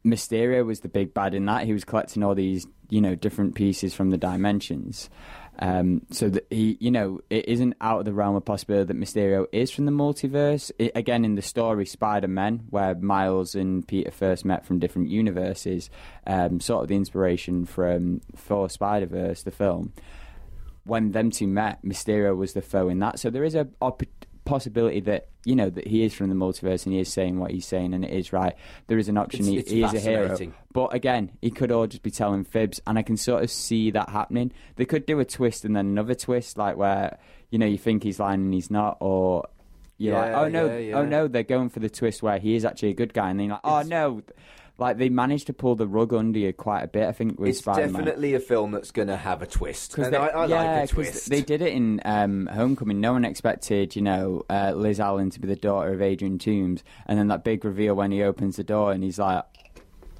Mysterio 0.06 0.66
was 0.66 0.80
the 0.82 0.88
big 0.88 1.14
bad 1.14 1.34
in 1.34 1.46
that. 1.48 1.66
He 1.66 1.74
was 1.74 1.84
collecting 1.84 2.24
all 2.24 2.34
these, 2.36 2.66
you 2.90 3.02
know, 3.02 3.16
different 3.16 3.56
pieces 3.56 3.94
from 3.94 4.10
the 4.12 4.18
dimensions. 4.18 5.10
Um, 5.60 6.04
so 6.12 6.30
that 6.30 6.46
he, 6.52 6.78
you 6.80 6.92
know, 6.92 7.20
it 7.32 7.50
isn't 7.50 7.76
out 7.82 8.00
of 8.00 8.06
the 8.06 8.14
realm 8.14 8.36
of 8.36 8.46
possibility 8.46 8.86
that 8.94 8.98
Mysterio 9.00 9.48
is 9.52 9.72
from 9.72 9.86
the 9.86 9.92
multiverse. 9.92 10.72
It, 10.78 10.92
again, 10.94 11.26
in 11.26 11.34
the 11.34 11.42
story 11.42 11.86
Spider 11.88 12.28
Man, 12.28 12.68
where 12.70 12.94
Miles 12.94 13.56
and 13.56 13.86
Peter 13.86 14.12
first 14.12 14.46
met 14.46 14.66
from 14.66 14.78
different 14.78 15.10
universes, 15.10 15.90
um, 16.28 16.60
sort 16.60 16.84
of 16.84 16.90
the 16.90 16.96
inspiration 16.96 17.66
from 17.66 18.22
for 18.36 18.70
Spider 18.70 19.08
Verse, 19.08 19.42
the 19.44 19.52
film. 19.52 19.94
When 20.88 21.12
them 21.12 21.32
two 21.32 21.48
met, 21.48 21.84
Mysterio 21.84 22.36
was 22.36 22.54
the 22.54 22.62
foe 22.62 22.90
in 22.90 23.00
that. 23.00 23.20
So 23.20 23.30
there 23.30 23.44
is 23.44 23.56
a 23.56 23.68
op- 23.82 24.04
possibility 24.46 25.02
that 25.02 25.28
you 25.44 25.56
know 25.56 25.70
that 25.70 25.86
he 25.86 26.04
is 26.04 26.14
from 26.14 26.30
the 26.30 26.36
multiverse 26.36 26.86
and 26.86 26.94
he 26.94 27.02
is 27.02 27.12
saying 27.12 27.38
what 27.38 27.52
he's 27.52 27.66
saying 27.66 27.94
and 27.94 28.06
it 28.06 28.12
is 28.12 28.32
right. 28.32 28.56
There 28.88 28.98
is 28.98 29.10
an 29.10 29.18
option. 29.18 29.42
It's- 29.42 29.54
he, 29.54 29.60
it's 29.60 29.72
he 29.72 29.84
is 29.84 29.94
a 29.94 30.10
hero. 30.10 30.28
But 30.74 30.94
again, 30.94 31.32
he 31.42 31.52
could 31.52 31.72
all 31.72 31.88
just 31.88 32.04
be 32.04 32.12
telling 32.12 32.44
fibs, 32.46 32.80
and 32.88 32.98
I 32.98 33.02
can 33.02 33.18
sort 33.18 33.44
of 33.44 33.52
see 33.52 33.92
that 33.92 34.10
happening. 34.10 34.52
They 34.78 34.86
could 34.86 35.06
do 35.06 35.20
a 35.20 35.26
twist 35.26 35.66
and 35.66 35.76
then 35.76 35.88
another 35.88 36.16
twist, 36.16 36.58
like 36.58 36.78
where 36.78 37.18
you 37.52 37.60
know 37.60 37.66
you 37.66 37.78
think 37.78 38.04
he's 38.04 38.20
lying 38.20 38.42
and 38.42 38.54
he's 38.54 38.72
not, 38.72 38.98
or 39.02 39.48
you're 39.98 40.14
like, 40.16 40.32
oh 40.34 40.48
no, 40.50 40.78
yeah, 40.78 40.98
oh 40.98 41.06
no, 41.06 41.28
they're 41.28 41.44
going 41.44 41.70
for 41.70 41.80
the 41.80 41.90
twist 41.90 42.22
where 42.24 42.38
he 42.40 42.56
is 42.56 42.64
actually 42.66 42.90
a 42.90 42.94
good 42.94 43.14
guy, 43.14 43.30
and 43.30 43.40
then 43.40 43.48
you're 43.48 43.56
like, 43.56 43.62
oh 43.64 43.80
It's- 43.80 43.88
no, 43.90 44.22
like 44.78 44.98
they 44.98 45.10
managed 45.10 45.48
to 45.48 45.54
pull 45.54 45.76
the 45.76 45.88
rug 45.88 46.14
under 46.14 46.38
you 46.40 46.54
quite 46.54 46.84
a 46.84 46.88
bit. 46.88 47.08
I 47.08 47.12
think 47.12 47.40
with 47.40 47.50
it's 47.50 47.60
Spider-Man. 47.60 47.94
definitely 47.94 48.34
a 48.36 48.40
film 48.40 48.72
that's 48.72 48.92
going 48.92 49.08
to 49.08 49.18
have 49.18 49.42
a 49.42 49.48
twist, 49.48 49.92
Because 49.92 50.06
and 50.08 50.16
they, 50.16 50.20
I, 50.20 50.28
I 50.28 50.46
yeah, 50.46 50.80
like 50.80 50.90
a 50.90 50.94
twist. 50.94 51.30
They 51.30 51.42
did 51.42 51.62
it 51.62 51.74
in 51.74 52.02
um, 52.06 52.48
Homecoming. 52.48 53.00
No 53.02 53.14
one 53.14 53.26
expected, 53.26 53.96
you 53.96 54.02
know, 54.02 54.46
uh, 54.50 54.74
Liz 54.76 55.00
Allen 55.00 55.30
to 55.32 55.40
be 55.40 55.48
the 55.48 55.56
daughter 55.56 55.94
of 55.94 56.02
Adrian 56.02 56.38
Toomes, 56.38 56.84
and 57.08 57.18
then 57.18 57.28
that 57.30 57.44
big 57.44 57.66
reveal 57.66 57.96
when 57.96 58.12
he 58.12 58.22
opens 58.22 58.58
the 58.58 58.64
door 58.64 58.92
and 58.92 59.04
he's 59.04 59.20
like, 59.20 59.44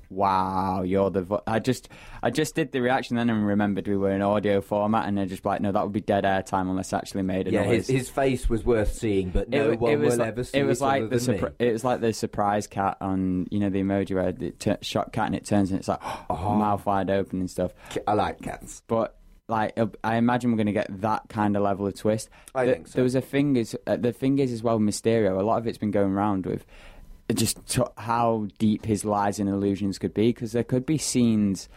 "Wow, 0.10 0.82
you're 0.84 1.10
the." 1.10 1.22
Vo-. 1.22 1.42
I 1.48 1.60
just, 1.60 1.90
I 2.24 2.30
just 2.30 2.56
did 2.56 2.72
the 2.72 2.82
reaction 2.82 3.16
then 3.18 3.30
and 3.30 3.46
remembered 3.46 3.88
we 3.88 3.98
were 3.98 4.12
in 4.12 4.22
audio 4.22 4.62
format, 4.62 5.08
and 5.08 5.20
I 5.20 5.26
just 5.26 5.46
like, 5.46 5.62
no, 5.62 5.72
that 5.72 5.84
would 5.84 5.94
be 5.94 6.02
dead 6.02 6.26
air 6.26 6.42
time 6.44 6.70
unless 6.70 6.94
actually 6.94 7.24
made 7.24 7.48
a 7.48 7.52
yeah, 7.52 7.64
his, 7.64 7.88
his 7.88 8.10
face 8.10 8.50
was 8.50 8.64
worth 8.66 8.94
seeing, 8.94 9.30
but 9.30 9.50
no 9.50 9.72
It- 9.72 9.80
one 9.80 9.92
it 9.92 9.98
was 9.98 10.12
will 10.14 10.20
like, 10.20 10.28
ever 10.30 10.44
see 10.44 10.58
it 10.58 10.64
was 10.64 10.82
like 10.82 11.10
the 11.10 11.16
surpri- 11.18 11.54
it 11.60 11.72
was 11.74 11.84
like 11.84 12.02
the 12.02 12.14
surprise 12.14 12.68
cat 12.68 12.98
on 13.02 13.48
you 13.52 13.60
know 13.60 13.70
the 13.70 13.82
emoji 13.82 14.16
where 14.16 14.32
the 14.32 14.52
t- 14.52 14.74
shot 14.82 15.12
cat 15.14 15.28
and 15.28 15.36
it 15.36 15.46
turns 15.46 15.72
and 15.72 15.80
it's 15.80 15.88
like 15.88 16.00
Oh. 16.30 16.56
mouth 16.56 16.86
wide 16.86 17.10
open 17.10 17.40
and 17.40 17.50
stuff. 17.50 17.72
I 18.08 18.14
like 18.14 18.42
cats. 18.42 18.82
but 18.88 19.14
like 19.50 19.80
uh, 19.80 19.86
I 20.04 20.18
imagine 20.18 20.52
we're 20.52 20.58
going 20.58 20.66
to 20.68 20.74
get 20.74 20.88
that 21.02 21.30
kind 21.30 21.56
of 21.56 21.64
level 21.64 21.88
of 21.88 21.96
twist. 21.96 22.30
I 22.54 22.66
The- 22.66 22.74
think 22.74 22.88
so. 22.90 22.96
There 22.96 23.04
was 23.04 23.16
a 23.16 23.22
thing 23.22 23.56
is 23.56 23.78
uh, 23.88 23.96
the 23.96 24.12
thing 24.12 24.40
is 24.40 24.52
as 24.52 24.62
well 24.62 24.78
Mysterio. 24.80 25.40
A 25.40 25.44
lot 25.44 25.58
of 25.58 25.68
it's 25.68 25.78
been 25.78 25.92
going 25.92 26.12
around 26.12 26.46
with 26.46 26.66
just 27.34 27.66
t- 27.68 27.82
how 27.98 28.48
deep 28.58 28.86
his 28.86 29.04
lies 29.04 29.40
and 29.40 29.50
illusions 29.50 29.98
could 29.98 30.14
be 30.14 30.30
because 30.30 30.54
there 30.54 30.64
could 30.64 30.86
be 30.86 30.98
scenes 30.98 31.68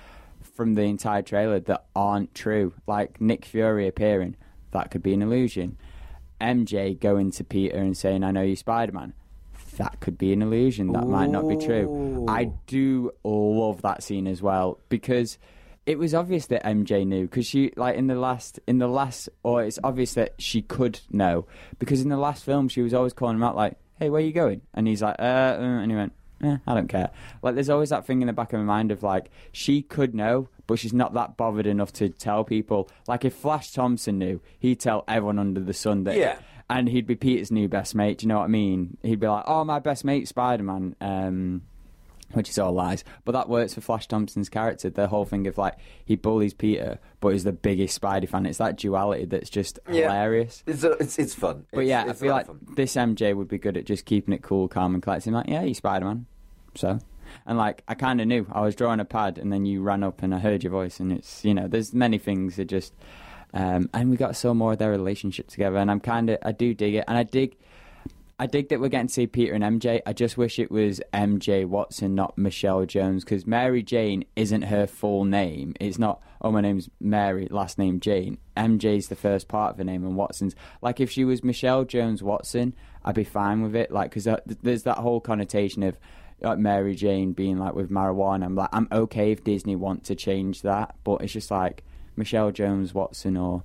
from 0.55 0.75
the 0.75 0.83
entire 0.83 1.23
trailer 1.23 1.61
that 1.61 1.87
aren't 1.97 2.35
true, 2.35 2.75
like 2.87 3.21
Nick 3.21 3.45
Fury 3.45 3.89
appearing. 3.89 4.37
That 4.73 4.91
could 4.91 5.03
be 5.03 5.15
an 5.15 5.23
illusion. 5.23 5.77
MJ 6.41 6.99
going 6.99 7.31
to 7.33 7.45
Peter 7.45 7.79
and 7.79 7.97
saying, 7.97 8.23
"I 8.23 8.31
know 8.31 8.43
you, 8.43 8.57
Spider 8.57 8.93
Man." 8.93 9.15
That 9.77 10.01
could 10.01 10.19
be 10.19 10.33
an 10.33 10.43
illusion. 10.43 10.93
That 10.93 11.07
might 11.07 11.31
not 11.31 11.49
be 11.49 11.57
true. 11.57 12.27
I 12.29 12.53
do 12.67 13.13
love 13.25 13.83
that 13.83 14.03
scene 14.03 14.27
as 14.27 14.43
well 14.43 14.79
because 14.89 15.39
it 15.87 15.99
was 15.99 16.15
obvious 16.15 16.47
that 16.47 16.65
MJ 16.65 17.07
knew 17.07 17.23
because 17.27 17.47
she 17.47 17.73
like 17.77 17.97
in 17.97 18.07
the 18.07 18.15
last 18.15 18.61
in 18.67 18.79
the 18.79 18.87
last 18.87 19.29
or 19.43 19.65
it's 19.65 19.79
obvious 19.83 20.15
that 20.15 20.35
she 20.39 20.61
could 20.63 21.01
know 21.11 21.47
because 21.79 22.03
in 22.03 22.11
the 22.11 22.17
last 22.17 22.45
film 22.45 22.69
she 22.69 22.83
was 22.83 22.93
always 22.93 23.13
calling 23.13 23.37
him 23.37 23.43
out 23.43 23.57
like 23.57 23.77
hey 24.01 24.11
where 24.11 24.21
you 24.21 24.33
going 24.33 24.61
and 24.75 24.89
he's 24.89 25.01
like 25.03 25.15
uh, 25.21 25.23
uh 25.23 25.57
and 25.61 25.91
he 25.91 25.97
went 25.97 26.13
eh, 26.43 26.57
I 26.67 26.75
don't 26.75 26.89
care 26.89 27.11
like 27.43 27.55
there's 27.55 27.71
always 27.71 27.91
that 27.91 28.05
thing 28.07 28.21
in 28.23 28.27
the 28.27 28.33
back 28.33 28.53
of 28.53 28.59
my 28.59 28.65
mind 28.67 28.91
of 28.91 29.03
like 29.05 29.31
she 29.53 29.83
could 29.83 30.15
know 30.15 30.49
but 30.67 30.79
she's 30.81 30.93
not 30.93 31.15
that 31.15 31.37
bothered 31.37 31.67
enough 31.67 31.93
to 31.95 32.09
tell 32.09 32.43
people 32.43 32.89
like 33.07 33.25
if 33.25 33.35
Flash 33.35 33.71
Thompson 33.73 34.19
knew 34.19 34.41
he'd 34.59 34.81
tell 34.81 35.05
everyone 35.07 35.39
under 35.39 35.61
the 35.61 35.75
sun 35.75 36.05
that 36.05 36.17
Yeah. 36.17 36.39
and 36.69 36.89
he'd 36.89 37.07
be 37.07 37.15
Peter's 37.17 37.51
new 37.51 37.69
best 37.69 37.95
mate. 37.95 38.19
Do 38.19 38.25
you 38.25 38.29
know 38.29 38.39
what 38.39 38.45
I 38.45 38.49
mean? 38.49 38.97
He'd 39.03 39.19
be 39.19 39.27
like, 39.27 39.43
"Oh, 39.49 39.65
my 39.65 39.81
best 39.81 40.05
mate, 40.05 40.29
Spider 40.29 40.63
Man," 40.63 40.95
um, 41.01 41.63
which 42.33 42.49
is 42.49 42.59
all 42.59 42.73
lies. 42.73 43.05
But 43.25 43.33
that 43.33 43.49
works 43.49 43.75
for 43.75 43.81
Flash 43.81 44.07
Thompson's 44.09 44.49
character. 44.49 44.91
The 44.91 45.09
whole 45.09 45.25
thing 45.25 45.47
of 45.47 45.59
like 45.59 45.77
he 46.05 46.17
bullies 46.17 46.55
Peter, 46.55 46.99
but 47.21 47.31
he's 47.31 47.45
the 47.45 47.53
biggest 47.53 48.01
Spidey 48.01 48.29
fan. 48.29 48.47
It's 48.47 48.59
that 48.59 48.77
duality 48.77 49.25
that's 49.27 49.51
just 49.51 49.79
Yeah. 49.89 50.03
hilarious. 50.05 50.63
It's 50.67 50.85
a, 50.85 50.93
it's, 50.93 51.19
it's 51.19 51.35
fun. 51.35 51.67
But 51.73 51.81
It's- 51.85 51.89
yeah, 51.89 52.05
I 52.07 52.11
it's 52.11 52.21
a 52.21 52.25
feel 52.25 52.33
like 52.33 52.47
fun. 52.47 52.61
this 52.77 52.95
MJ 52.97 53.35
would 53.35 53.49
be 53.49 53.59
good 53.59 53.77
at 53.77 53.85
just 53.85 54.05
keeping 54.05 54.35
it 54.35 54.43
cool, 54.43 54.69
calm, 54.69 54.95
and 54.95 55.03
collecting. 55.03 55.33
Like, 55.33 55.49
yeah, 55.49 55.63
you 55.63 55.75
Spider 55.75 56.07
Man, 56.07 56.27
so. 56.75 56.99
And 57.47 57.57
like, 57.57 57.83
I 57.87 57.95
kind 57.95 58.21
of 58.21 58.27
knew 58.27 58.47
I 58.51 58.61
was 58.63 58.75
drawing 58.75 58.99
a 59.01 59.05
pad, 59.05 59.39
and 59.39 59.53
then 59.53 59.65
you 59.65 59.83
ran 59.83 60.03
up 60.03 60.23
and 60.23 60.35
I 60.35 60.39
heard 60.41 60.65
your 60.65 60.73
voice, 60.73 60.99
and 60.99 61.13
it's 61.13 61.45
you 61.45 61.55
know, 61.55 61.69
there's 61.69 61.95
many 61.95 62.19
things 62.19 62.57
that 62.57 62.65
just, 62.67 62.93
um, 63.55 63.89
and 63.95 64.11
we 64.11 64.17
got 64.17 64.35
so 64.37 64.53
more 64.55 64.73
of 64.73 64.79
their 64.79 64.91
relationship 64.91 65.47
together, 65.49 65.77
and 65.77 65.91
I'm 65.91 66.01
kind 66.01 66.31
of, 66.31 66.39
I 66.43 66.53
do 66.53 66.75
dig 66.75 66.95
it, 66.95 67.05
and 67.07 67.17
I 67.17 67.23
dig. 67.23 67.57
I 68.41 68.47
dig 68.47 68.71
that 68.71 68.81
we're 68.81 68.89
getting 68.89 69.09
to 69.09 69.13
see 69.13 69.27
Peter 69.27 69.53
and 69.53 69.63
MJ. 69.63 70.01
I 70.07 70.15
just 70.15 70.39
wish 70.39 70.59
it 70.59 70.71
was 70.71 70.99
MJ 71.13 71.67
Watson, 71.67 72.15
not 72.15 72.39
Michelle 72.39 72.87
Jones, 72.87 73.23
because 73.23 73.47
Mary 73.47 73.83
Jane 73.83 74.25
isn't 74.35 74.63
her 74.63 74.87
full 74.87 75.27
name. 75.27 75.75
It's 75.79 75.99
not, 75.99 76.23
oh, 76.41 76.51
my 76.51 76.63
name's 76.63 76.89
Mary, 77.01 77.49
last 77.51 77.77
name 77.77 78.01
Jane. 78.01 78.39
MJ's 78.57 79.09
the 79.09 79.15
first 79.15 79.47
part 79.47 79.73
of 79.73 79.77
her 79.77 79.85
name, 79.85 80.07
and 80.07 80.17
Watson's. 80.17 80.55
Like, 80.81 81.01
if 81.01 81.11
she 81.11 81.23
was 81.23 81.45
Michelle 81.45 81.85
Jones 81.85 82.23
Watson, 82.23 82.75
I'd 83.05 83.15
be 83.15 83.25
fine 83.25 83.61
with 83.61 83.77
it. 83.77 83.91
Like, 83.91 84.09
because 84.09 84.27
uh, 84.27 84.41
there's 84.47 84.85
that 84.85 84.97
whole 84.97 85.21
connotation 85.21 85.83
of 85.83 85.99
like 86.41 86.59
Mary 86.59 86.95
Jane 86.95 87.33
being 87.33 87.59
like 87.59 87.75
with 87.75 87.91
marijuana. 87.91 88.47
I'm 88.47 88.55
like, 88.55 88.71
I'm 88.73 88.89
okay 88.91 89.33
if 89.33 89.45
Disney 89.45 89.77
want 89.77 90.05
to 90.05 90.15
change 90.15 90.63
that, 90.63 90.95
but 91.05 91.21
it's 91.21 91.35
just 91.35 91.51
like 91.51 91.85
Michelle 92.17 92.53
Jones 92.53 92.95
Watson, 92.95 93.37
or 93.37 93.65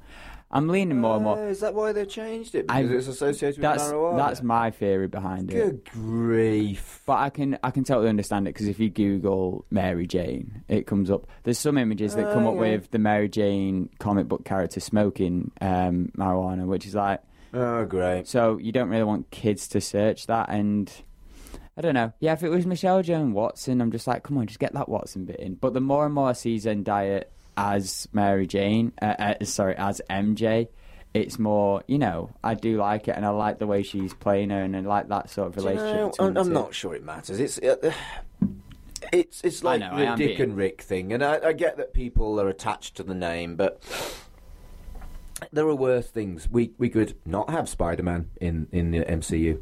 I'm 0.56 0.68
leaning 0.70 1.00
more 1.02 1.16
and 1.16 1.24
more. 1.24 1.38
Uh, 1.38 1.48
is 1.50 1.60
that 1.60 1.74
why 1.76 1.92
they 1.92 2.06
changed 2.06 2.56
it? 2.56 2.66
I- 2.70 2.82
Because 2.84 3.08
it's 3.08 3.16
associated 3.18 3.58
with 3.58 3.62
That's 3.62 3.84
marijuana. 3.84 4.18
that's 4.18 4.42
my 4.42 4.72
theory 4.72 5.08
behind 5.08 5.52
it. 5.52 5.54
Good 5.54 5.86
grief. 5.86 7.02
But 7.06 7.18
I 7.18 7.30
can 7.30 7.58
I 7.64 7.72
can 7.72 7.84
totally 7.84 8.10
understand 8.10 8.48
it 8.48 8.54
because 8.54 8.68
if 8.68 8.80
you 8.80 8.90
Google 8.90 9.66
Mary 9.70 10.08
Jane, 10.08 10.64
it 10.68 10.88
comes 10.88 11.12
up. 11.12 11.28
There's 11.44 11.60
some 11.60 11.78
images 11.78 12.16
that 12.16 12.34
come 12.34 12.48
up 12.48 12.56
yeah. 12.56 12.60
with 12.62 12.92
the 12.92 13.00
Mary 13.00 13.30
Jane 13.30 13.90
comic 14.00 14.28
book 14.28 14.46
character 14.46 14.80
smoking 14.80 15.52
um, 15.62 16.12
marijuana, 16.18 16.66
which 16.66 16.86
is 16.88 16.96
like 16.96 17.22
Oh, 17.54 17.86
great. 17.86 18.28
so 18.28 18.58
you 18.58 18.72
don't 18.72 18.90
really 18.90 19.04
want 19.04 19.30
kids 19.32 19.68
to 19.70 19.82
search 19.82 20.28
that. 20.28 20.50
And 20.50 20.92
I 21.78 21.82
don't 21.82 21.94
know. 21.94 22.14
Yeah, 22.20 22.34
if 22.34 22.44
it 22.44 22.50
was 22.50 22.66
Michelle 22.66 23.02
Joan 23.04 23.34
Watson, 23.34 23.82
I'm 23.82 23.92
just 23.92 24.08
like, 24.08 24.24
come 24.24 24.38
on, 24.38 24.48
just 24.48 24.60
get 24.60 24.74
that 24.74 24.88
Watson 24.90 25.26
bit 25.26 25.40
in. 25.40 25.56
But 25.56 25.74
the 25.74 25.82
more 25.82 26.06
and 26.06 26.14
more 26.16 26.30
I 26.30 26.34
see 26.34 26.56
Zendaya 26.58 27.26
as 27.58 28.08
Mary 28.14 28.48
Jane, 28.48 28.92
uh, 29.02 29.06
uh, 29.40 29.46
sorry, 29.46 29.76
as 29.78 30.02
MJ, 30.10 30.68
it's 31.14 31.40
more, 31.40 31.82
you 31.88 31.98
know, 31.98 32.32
I 32.44 32.56
do 32.56 32.78
like 32.78 33.08
it, 33.08 33.16
and 33.16 33.26
I 33.26 33.30
like 33.30 33.60
the 33.60 33.68
way 33.68 33.84
she's 33.84 34.14
playing 34.14 34.50
her, 34.50 34.62
and 34.62 34.76
I 34.76 34.82
like 34.82 35.08
that 35.10 35.30
sort 35.30 35.48
of 35.48 35.56
Do 35.56 35.62
you 35.62 35.68
relationship. 35.70 36.20
know, 36.20 36.28
I'm, 36.28 36.38
I'm 36.38 36.54
not 36.54 36.74
sure 36.76 36.94
it 36.96 37.04
matters. 37.04 37.40
It's 37.40 37.58
uh, 37.60 37.92
it's 39.14 39.42
it's 39.44 39.64
like 39.64 39.80
know, 39.80 39.96
the 39.98 40.06
Dick 40.18 40.38
being- 40.38 40.42
and 40.50 40.58
Rick 40.58 40.82
thing, 40.82 41.14
and 41.14 41.24
I, 41.24 41.40
I 41.48 41.54
get 41.54 41.78
that 41.78 41.94
people 41.94 42.40
are 42.42 42.50
attached 42.50 42.96
to 42.98 43.04
the 43.04 43.14
name, 43.16 43.56
but 43.56 43.82
there 45.52 45.66
are 45.68 45.76
worse 45.76 46.08
things. 46.08 46.50
We 46.50 46.72
we 46.78 46.90
could 46.90 47.16
not 47.26 47.50
have 47.50 47.70
Spider-Man 47.70 48.30
in 48.42 48.68
in 48.72 48.92
the 48.92 49.00
MCU. 49.02 49.60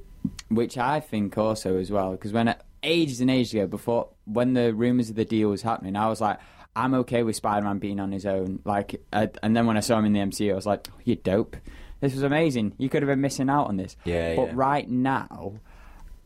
which 0.49 0.77
I 0.77 0.99
think 0.99 1.37
also 1.37 1.77
as 1.77 1.91
well 1.91 2.11
because 2.13 2.31
when 2.31 2.55
ages 2.83 3.21
and 3.21 3.29
ages 3.29 3.53
ago 3.53 3.67
before 3.67 4.09
when 4.25 4.53
the 4.53 4.73
rumors 4.73 5.09
of 5.09 5.15
the 5.15 5.25
deal 5.25 5.49
was 5.49 5.61
happening 5.61 5.95
I 5.95 6.07
was 6.09 6.19
like 6.21 6.39
I'm 6.75 6.93
okay 6.95 7.23
with 7.23 7.35
Spider-Man 7.35 7.79
being 7.79 7.99
on 7.99 8.11
his 8.11 8.25
own. 8.25 8.59
Like 8.65 9.01
and 9.11 9.55
then 9.55 9.65
when 9.65 9.77
I 9.77 9.81
saw 9.81 9.99
him 9.99 10.05
in 10.05 10.13
the 10.13 10.19
MCU 10.19 10.51
I 10.51 10.55
was 10.55 10.65
like 10.65 10.87
oh, 10.91 10.99
you 11.03 11.15
dope. 11.15 11.55
This 11.99 12.13
was 12.13 12.23
amazing. 12.23 12.73
You 12.77 12.89
could 12.89 13.01
have 13.01 13.07
been 13.07 13.21
missing 13.21 13.49
out 13.49 13.67
on 13.67 13.77
this. 13.77 13.95
Yeah, 14.03 14.35
but 14.35 14.47
yeah. 14.47 14.53
right 14.55 14.89
now 14.89 15.53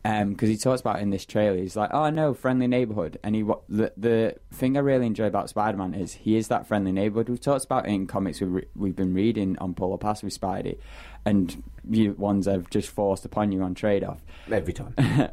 um, 0.04 0.30
because 0.30 0.48
he 0.48 0.56
talks 0.56 0.80
about 0.80 1.00
it 1.00 1.02
in 1.02 1.10
this 1.10 1.26
trailer 1.26 1.56
he's 1.56 1.76
like 1.76 1.92
oh 1.92 2.08
no 2.10 2.34
friendly 2.34 2.66
neighborhood. 2.66 3.18
And 3.22 3.34
he 3.34 3.42
the, 3.68 3.92
the 3.96 4.36
thing 4.52 4.76
I 4.76 4.80
really 4.80 5.06
enjoy 5.06 5.26
about 5.26 5.50
Spider-Man 5.50 5.94
is 5.94 6.14
he 6.14 6.36
is 6.36 6.48
that 6.48 6.66
friendly 6.66 6.92
neighborhood. 6.92 7.28
We've 7.28 7.40
talked 7.40 7.64
about 7.64 7.86
it 7.86 7.90
in 7.90 8.06
comics 8.06 8.40
we've, 8.40 8.52
re- 8.52 8.68
we've 8.74 8.96
been 8.96 9.14
reading 9.14 9.58
on 9.58 9.74
Pull 9.74 9.96
Pass 9.98 10.22
with 10.22 10.38
Spidey 10.38 10.78
and 11.24 11.62
you 11.88 12.12
ones 12.12 12.48
I've 12.48 12.70
just 12.70 12.88
forced 12.88 13.24
upon 13.24 13.52
you 13.52 13.62
on 13.62 13.74
trade-off. 13.74 14.20
Every 14.50 14.72
time. 14.72 14.94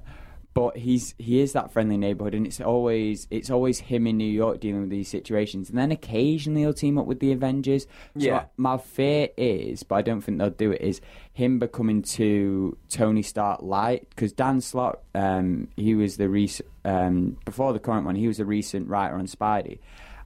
but 0.56 0.78
he's 0.78 1.14
he 1.20 1.42
is 1.42 1.52
that 1.54 1.72
friendly 1.72 1.98
neighborhood 1.98 2.34
and 2.34 2.48
it's 2.48 2.60
always 2.62 3.28
it's 3.30 3.52
always 3.52 3.78
him 3.80 4.08
in 4.08 4.18
New 4.18 4.24
York 4.44 4.60
dealing 4.62 4.82
with 4.82 4.90
these 4.90 5.10
situations 5.10 5.70
and 5.70 5.78
then 5.78 5.92
occasionally 5.92 6.62
he'll 6.62 6.74
team 6.74 6.98
up 6.98 7.06
with 7.06 7.20
the 7.20 7.32
Avengers 7.34 7.84
so 8.18 8.26
Yeah. 8.26 8.46
my 8.58 8.78
fear 8.78 9.28
is 9.38 9.84
but 9.84 9.96
I 9.96 10.02
don't 10.02 10.22
think 10.22 10.40
they'll 10.40 10.50
do 10.50 10.72
it 10.72 10.82
is 10.82 11.02
him 11.34 11.60
becoming 11.60 12.02
too 12.02 12.78
Tony 12.90 13.22
Stark 13.22 13.62
light 13.62 14.10
because 14.10 14.32
Dan 14.32 14.62
Slott 14.62 15.00
um 15.14 15.68
he 15.76 15.94
was 15.94 16.16
the 16.18 16.30
recent 16.30 16.68
um 16.86 17.38
before 17.46 17.74
the 17.74 17.80
current 17.80 18.06
one 18.06 18.16
he 18.16 18.28
was 18.28 18.40
a 18.40 18.46
recent 18.46 18.88
writer 18.88 19.16
on 19.16 19.28
Spidey 19.28 19.80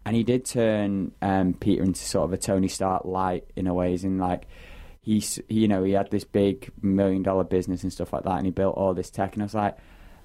and 0.05 0.15
he 0.15 0.23
did 0.23 0.45
turn 0.45 1.11
um 1.23 1.55
Peter 1.55 1.81
into 1.83 1.99
sort 2.01 2.25
of 2.25 2.33
a 2.33 2.37
Tony 2.37 2.67
Stark 2.67 3.03
light 3.03 3.45
in 3.55 3.65
a 3.65 3.73
ways 3.73 4.03
in 4.03 4.19
like 4.19 4.47
he's 5.01 5.39
you 5.49 5.67
know 5.67 5.83
he 5.83 5.93
had 5.93 6.11
this 6.11 6.23
big 6.23 6.71
million 6.83 7.23
dollar 7.23 7.43
business 7.43 7.81
and 7.81 7.91
stuff 7.91 8.13
like 8.13 8.23
that 8.25 8.35
and 8.37 8.45
he 8.45 8.51
built 8.51 8.75
all 8.75 8.93
this 8.93 9.09
tech 9.09 9.33
and 9.33 9.41
I 9.41 9.45
was 9.45 9.55
like 9.55 9.75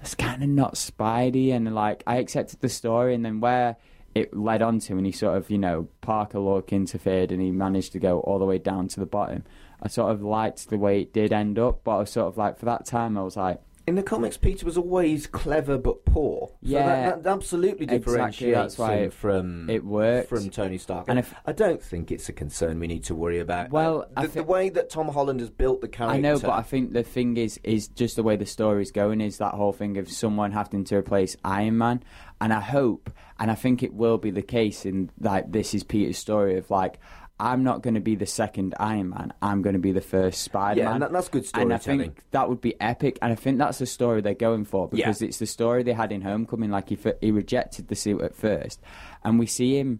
it's 0.05 0.13
kind 0.13 0.43
of 0.43 0.49
not 0.49 0.75
Spidey 0.75 1.51
and 1.51 1.73
like 1.73 2.03
I 2.05 2.17
accepted 2.17 2.61
the 2.61 2.69
story 2.69 3.15
and 3.15 3.25
then 3.25 3.39
where 3.39 3.75
it 4.13 4.37
led 4.37 4.61
on 4.61 4.77
to 4.81 4.97
and 4.97 5.05
he 5.05 5.11
sort 5.11 5.35
of 5.35 5.49
you 5.49 5.57
know 5.57 5.87
Parker 6.01 6.37
Look 6.37 6.71
interfered 6.71 7.31
and 7.31 7.41
he 7.41 7.49
managed 7.49 7.91
to 7.93 7.99
go 7.99 8.19
all 8.19 8.37
the 8.37 8.45
way 8.45 8.59
down 8.59 8.87
to 8.89 8.99
the 8.99 9.07
bottom 9.07 9.43
I 9.81 9.87
sort 9.87 10.11
of 10.11 10.21
liked 10.21 10.69
the 10.69 10.77
way 10.77 11.01
it 11.01 11.11
did 11.11 11.33
end 11.33 11.57
up 11.57 11.83
but 11.83 11.91
I 11.95 11.99
was 12.01 12.11
sort 12.11 12.27
of 12.27 12.37
like 12.37 12.59
for 12.59 12.65
that 12.65 12.85
time 12.85 13.17
I 13.17 13.23
was 13.23 13.35
like 13.35 13.59
In 13.87 13.93
the 13.93 14.01
comics, 14.01 14.35
Peter 14.35 14.65
was 14.65 14.77
always 14.79 15.27
clever 15.27 15.77
but 15.77 16.05
poor. 16.05 16.47
So 16.47 16.55
Yeah. 16.63 16.85
that, 17.11 17.23
that 17.23 17.29
absolutely 17.33 17.85
Exactly, 17.85 17.97
differentiates 17.99 18.77
why 18.79 18.95
him 18.95 19.03
it- 19.03 19.13
from 19.13 19.69
it 19.69 19.85
worked. 19.85 20.27
from 20.29 20.49
Tony 20.49 20.79
Stark. 20.79 21.05
And 21.07 21.19
if- 21.19 21.35
I 21.45 21.51
don't 21.51 21.79
think 21.81 22.11
it's 22.11 22.27
a 22.27 22.33
concern 22.33 22.79
we 22.79 22.87
need 22.87 23.03
to 23.03 23.13
worry 23.13 23.37
about. 23.39 23.69
Well, 23.69 24.07
Uh, 24.17 24.23
the, 24.23 24.27
the 24.29 24.43
way 24.43 24.69
that 24.69 24.89
Tom 24.89 25.09
Holland 25.09 25.39
has 25.39 25.51
built 25.51 25.81
the 25.81 25.87
character. 25.87 26.15
I 26.17 26.19
know, 26.19 26.39
but 26.39 26.49
I 26.49 26.63
think 26.63 26.93
the 26.93 27.03
thing 27.03 27.37
is, 27.37 27.59
is 27.63 27.87
just 27.87 28.15
the 28.15 28.23
way 28.23 28.35
the 28.35 28.45
story's 28.47 28.91
going 28.91 29.21
is 29.21 29.37
that 29.37 29.53
whole 29.53 29.73
thing 29.73 29.97
of 29.97 30.09
someone 30.09 30.51
having 30.51 30.83
to 30.85 30.95
replace 30.95 31.37
Iron 31.45 31.77
Man, 31.77 32.01
and 32.41 32.51
I 32.53 32.61
hope, 32.61 33.11
and 33.39 33.51
I 33.51 33.55
think 33.55 33.83
it 33.83 33.93
will 33.93 34.17
be 34.17 34.31
the 34.31 34.41
case 34.41 34.83
in 34.87 35.11
like 35.19 35.51
this 35.51 35.75
is 35.75 35.83
Peter's 35.83 36.17
story 36.17 36.57
of 36.57 36.71
like. 36.71 36.97
I'm 37.39 37.63
not 37.63 37.81
going 37.81 37.95
to 37.95 37.99
be 37.99 38.15
the 38.15 38.25
second 38.25 38.75
Iron 38.79 39.09
Man. 39.09 39.33
I'm 39.41 39.61
going 39.61 39.73
to 39.73 39.79
be 39.79 39.91
the 39.91 39.99
first 40.01 40.41
Spider-Man. 40.41 40.87
Yeah, 40.87 40.93
and 40.93 41.01
that- 41.03 41.11
that's 41.11 41.27
good 41.27 41.45
storytelling. 41.45 41.71
And 41.73 42.01
I 42.01 42.05
think 42.05 42.23
that 42.31 42.47
would 42.47 42.61
be 42.61 42.79
epic, 42.79 43.19
and 43.21 43.31
I 43.31 43.35
think 43.35 43.57
that's 43.57 43.79
the 43.79 43.85
story 43.85 44.21
they're 44.21 44.33
going 44.33 44.63
for 44.65 44.87
because 44.87 45.21
Yeah. 45.21 45.27
it's 45.27 45.39
the 45.39 45.45
story 45.45 45.83
they 45.83 45.93
had 45.93 46.11
in 46.13 46.21
Homecoming. 46.21 46.71
Like 46.71 46.89
he 46.89 46.97
he 47.21 47.31
rejected 47.31 47.89
the 47.89 47.95
suit 47.95 48.21
at 48.21 48.35
first, 48.35 48.79
and 49.23 49.37
we 49.37 49.45
see 49.47 49.77
him 49.77 49.99